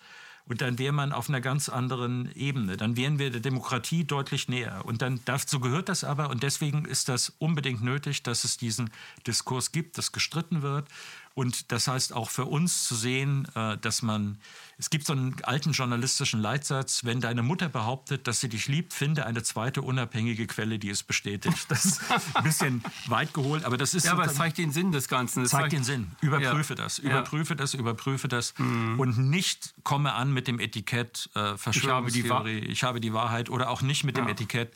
Und 0.47 0.63
dann 0.63 0.79
wäre 0.79 0.95
man 0.95 1.13
auf 1.13 1.29
einer 1.29 1.43
ganz 1.43 1.69
anderen 1.69 2.33
Ebene. 2.35 2.79
Dann 2.79 2.97
wären 2.97 3.19
wir 3.19 3.31
der 3.31 3.43
Demokratie 3.43 4.05
deutlich 4.05 4.49
näher. 4.49 4.87
Und 4.87 5.03
dann 5.03 5.21
dazu 5.27 5.61
gehört 5.61 5.91
das 5.91 6.05
aber. 6.05 6.31
Und 6.31 6.43
deswegen 6.43 6.87
ist 6.87 7.11
das 7.11 7.35
unbedingt 7.39 7.83
nötig, 7.83 8.23
dass 8.23 8.45
es 8.45 8.57
diesen 8.57 8.89
Diskurs 9.27 9.73
gibt, 9.73 9.99
dass 9.99 10.11
gestritten 10.13 10.63
wird. 10.63 10.89
Und 11.35 11.71
das 11.71 11.87
heißt 11.87 12.15
auch 12.15 12.31
für 12.31 12.47
uns 12.47 12.89
zu 12.89 12.95
sehen, 12.95 13.47
äh, 13.55 13.77
dass 13.77 14.01
man 14.01 14.39
es 14.79 14.91
gibt 14.91 15.07
so 15.07 15.13
einen 15.13 15.35
alten 15.43 15.73
journalistischen 15.73 16.41
Leitsatz, 16.41 17.05
wenn 17.05 17.21
deine 17.21 17.43
Mutter 17.43 17.69
behauptet, 17.69 18.29
dass 18.29 18.39
sie 18.39 18.49
dich 18.49 18.69
liebt, 18.69 18.93
finde 18.93 19.27
eine 19.27 19.43
zweite 19.43 19.83
unabhängige 19.83 20.47
Quelle, 20.47 20.79
die 20.79 20.89
es 20.89 21.03
bestätigt. 21.03 21.67
Das 21.69 21.85
ist 21.85 22.01
ein 22.35 22.45
bisschen 22.45 22.85
weit 23.07 23.35
geholt, 23.35 23.65
aber 23.65 23.77
das 23.77 23.95
ist... 23.95 24.07
Ja, 24.07 24.13
aber 24.13 24.27
es 24.27 24.35
zeigt 24.35 24.57
den 24.57 24.71
Sinn 24.71 24.93
des 24.93 25.09
Ganzen. 25.09 25.43
Es 25.43 25.51
zeigt 25.51 25.73
den 25.73 25.83
Sinn. 25.83 26.13
Überprüfe 26.21 26.75
ja. 26.75 26.85
das, 26.85 27.01
überprüfe 27.01 27.55
ja. 27.55 27.57
das, 27.57 27.75
überprüfe 27.75 28.29
das 28.29 28.55
mhm. 28.59 29.01
und 29.01 29.19
nicht 29.19 29.75
komme 29.83 30.13
an 30.13 30.33
mit 30.33 30.47
dem 30.47 30.61
Etikett 30.61 31.29
äh, 31.35 31.57
Verschwörungstheorie, 31.57 32.59
ich, 32.59 32.69
ich 32.69 32.83
habe 32.85 33.01
die 33.01 33.13
Wahrheit 33.13 33.51
oder 33.51 33.71
auch 33.71 33.83
nicht 33.83 34.05
mit 34.05 34.17
ja. 34.17 34.25
dem 34.25 34.29
Etikett, 34.29 34.73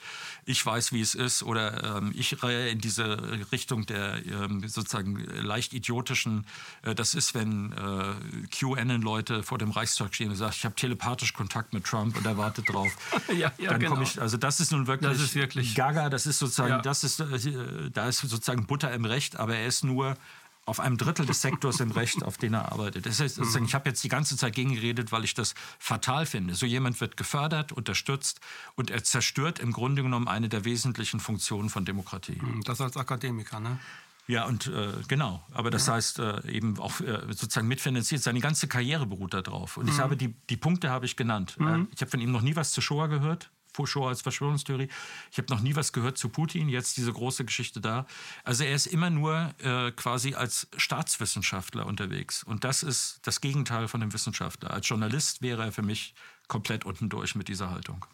ich 0.46 0.64
weiß, 0.66 0.92
wie 0.92 1.00
es 1.00 1.14
ist 1.14 1.44
oder 1.44 1.98
ähm, 1.98 2.12
ich 2.14 2.42
reihe 2.42 2.70
in 2.70 2.80
diese 2.80 3.38
Richtung 3.53 3.86
der 3.86 4.16
ähm, 4.26 4.66
sozusagen 4.66 5.16
leicht 5.16 5.72
idiotischen, 5.72 6.44
äh, 6.82 6.94
das 6.96 7.14
ist, 7.14 7.34
wenn 7.34 7.72
äh, 7.72 8.46
QAnon-Leute 8.48 9.44
vor 9.44 9.59
dem 9.59 9.70
Reichs 9.70 9.91
Reichstag 9.93 10.14
stehen 10.14 10.30
und 10.30 10.36
sagt, 10.36 10.55
ich 10.55 10.64
habe 10.64 10.74
telepathisch 10.74 11.32
Kontakt 11.32 11.72
mit 11.72 11.84
Trump 11.84 12.16
und 12.16 12.24
er 12.24 12.36
wartet 12.36 12.72
drauf. 12.72 12.90
ja, 13.28 13.53
ja, 13.59 13.70
dann 13.70 13.80
genau. 13.80 14.01
ich, 14.01 14.20
also 14.20 14.36
das 14.36 14.61
ist 14.61 14.72
nun 14.72 14.86
wirklich, 14.86 15.11
das 15.11 15.20
ist 15.20 15.34
wirklich 15.34 15.74
Gaga, 15.74 16.09
das 16.09 16.26
ist 16.26 16.38
sozusagen, 16.38 16.70
ja. 16.70 16.80
das 16.80 17.05
ist, 17.05 17.20
äh, 17.20 17.90
da 17.93 18.09
ist 18.09 18.20
sozusagen 18.20 18.66
Butter 18.66 18.93
im 18.93 19.05
Recht, 19.05 19.36
aber 19.36 19.57
er 19.57 19.66
ist 19.66 19.84
nur 19.84 20.16
auf 20.64 20.78
einem 20.78 20.97
Drittel 20.97 21.26
des 21.26 21.43
Sektors 21.43 21.80
im 21.80 21.90
Recht, 21.90 22.22
auf 22.22 22.38
den 22.38 22.55
er 22.55 22.70
arbeitet. 22.70 23.05
Das 23.05 23.18
heißt, 23.18 23.34
sozusagen, 23.34 23.64
ich 23.64 23.74
habe 23.74 23.88
jetzt 23.88 24.03
die 24.05 24.09
ganze 24.09 24.36
Zeit 24.36 24.55
gegengeredet, 24.55 25.11
weil 25.11 25.24
ich 25.24 25.34
das 25.34 25.55
fatal 25.78 26.24
finde. 26.24 26.55
So 26.55 26.66
jemand 26.66 27.01
wird 27.01 27.16
gefördert, 27.16 27.72
unterstützt 27.72 28.40
und 28.76 28.88
er 28.90 29.03
zerstört 29.03 29.59
im 29.59 29.72
Grunde 29.72 30.03
genommen 30.03 30.28
eine 30.28 30.49
der 30.49 30.64
wesentlichen 30.64 31.18
Funktionen 31.18 31.68
von 31.68 31.84
Demokratie. 31.84 32.40
Das 32.64 32.80
als 32.80 32.97
Akademiker, 32.97 33.59
ne? 33.59 33.78
Ja, 34.27 34.47
und 34.47 34.68
äh, 34.68 34.93
genau. 35.09 35.45
Aber 35.53 35.70
das 35.70 35.87
ja. 35.87 35.95
heißt 35.95 36.18
äh, 36.20 36.49
eben 36.51 36.79
auch 36.79 37.01
äh, 37.01 37.20
sozusagen 37.29 37.68
mitfinanziert. 37.68 38.23
Seine 38.23 38.41
ganze 38.41 38.68
Karriere 38.68 39.07
beruht 39.07 39.35
darauf. 39.35 39.77
Und 39.77 39.87
mhm. 39.87 39.93
ich 39.93 39.99
habe 39.99 40.16
die, 40.16 40.35
die 40.49 40.57
Punkte 40.57 40.91
habe 40.91 41.07
ich 41.07 41.16
genannt. 41.16 41.57
Äh, 41.59 41.64
mhm. 41.64 41.89
ich 41.95 42.01
habe 42.01 42.11
von 42.11 42.20
ihm 42.20 42.31
noch 42.31 42.43
nie 42.43 42.57
was 42.57 42.73
zu 42.73 42.81
Shoah 42.81 43.09
gehört. 43.09 43.51
Vor 43.75 43.87
Shoah 43.87 44.09
als 44.09 44.20
Verschwörungstheorie. 44.20 44.89
Ich 45.31 45.39
habe 45.39 45.53
noch 45.53 45.61
nie 45.61 45.75
was 45.75 45.93
gehört 45.93 46.18
zu 46.18 46.29
Putin. 46.29 46.68
Jetzt 46.68 46.99
diese 46.99 47.12
große 47.12 47.45
Geschichte 47.45 47.81
da. 47.81 48.07
Also 48.45 48.64
er 48.64 48.75
ist 48.75 48.87
immer 48.87 49.11
nur 49.11 49.55
äh, 49.61 49.91
quasi 49.93 50.35
als 50.35 50.68
Staatswissenschaftler 50.77 51.87
unterwegs. 51.87 52.43
Und 52.45 52.64
das 52.64 52.83
ist 52.83 53.20
das 53.23 53.41
Gegenteil 53.41 53.89
von 53.89 54.01
dem 54.01 54.12
Wissenschaftler. 54.12 54.73
Als 54.73 54.89
Journalist 54.89 55.41
wäre 55.41 55.64
er 55.64 55.73
für 55.73 55.83
mich 55.83 56.14
komplett 56.49 56.85
unten 56.85 57.09
durch 57.09 57.35
mit 57.35 57.49
dieser 57.49 57.70
Haltung. 57.70 58.05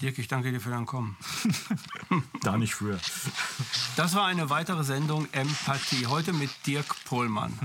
Dirk, 0.00 0.18
ich 0.18 0.28
danke 0.28 0.50
dir 0.50 0.60
für 0.60 0.70
dein 0.70 0.86
Kommen. 0.86 1.16
da 2.42 2.56
nicht 2.58 2.74
für. 2.74 2.98
Das 3.96 4.14
war 4.14 4.26
eine 4.26 4.50
weitere 4.50 4.84
Sendung 4.84 5.28
Empathie. 5.32 6.06
Heute 6.06 6.32
mit 6.32 6.50
Dirk 6.66 6.94
Pohlmann. 7.04 7.58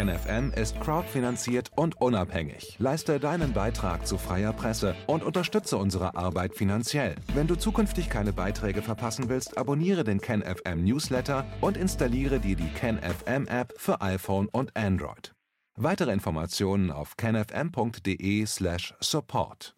KenFM 0.00 0.52
ist 0.52 0.80
crowdfinanziert 0.80 1.72
und 1.76 2.00
unabhängig. 2.00 2.76
Leiste 2.78 3.20
deinen 3.20 3.52
Beitrag 3.52 4.06
zu 4.06 4.16
freier 4.16 4.54
Presse 4.54 4.96
und 5.06 5.22
unterstütze 5.22 5.76
unsere 5.76 6.14
Arbeit 6.14 6.54
finanziell. 6.54 7.16
Wenn 7.34 7.46
du 7.46 7.54
zukünftig 7.54 8.08
keine 8.08 8.32
Beiträge 8.32 8.80
verpassen 8.80 9.28
willst, 9.28 9.58
abonniere 9.58 10.02
den 10.02 10.22
KenFM 10.22 10.84
Newsletter 10.84 11.44
und 11.60 11.76
installiere 11.76 12.40
dir 12.40 12.56
die 12.56 12.70
KenFM 12.70 13.46
App 13.46 13.74
für 13.76 14.00
iPhone 14.00 14.48
und 14.48 14.74
Android. 14.74 15.34
Weitere 15.76 16.14
Informationen 16.14 16.90
auf 16.90 17.18
kenfm.de/support. 17.18 19.74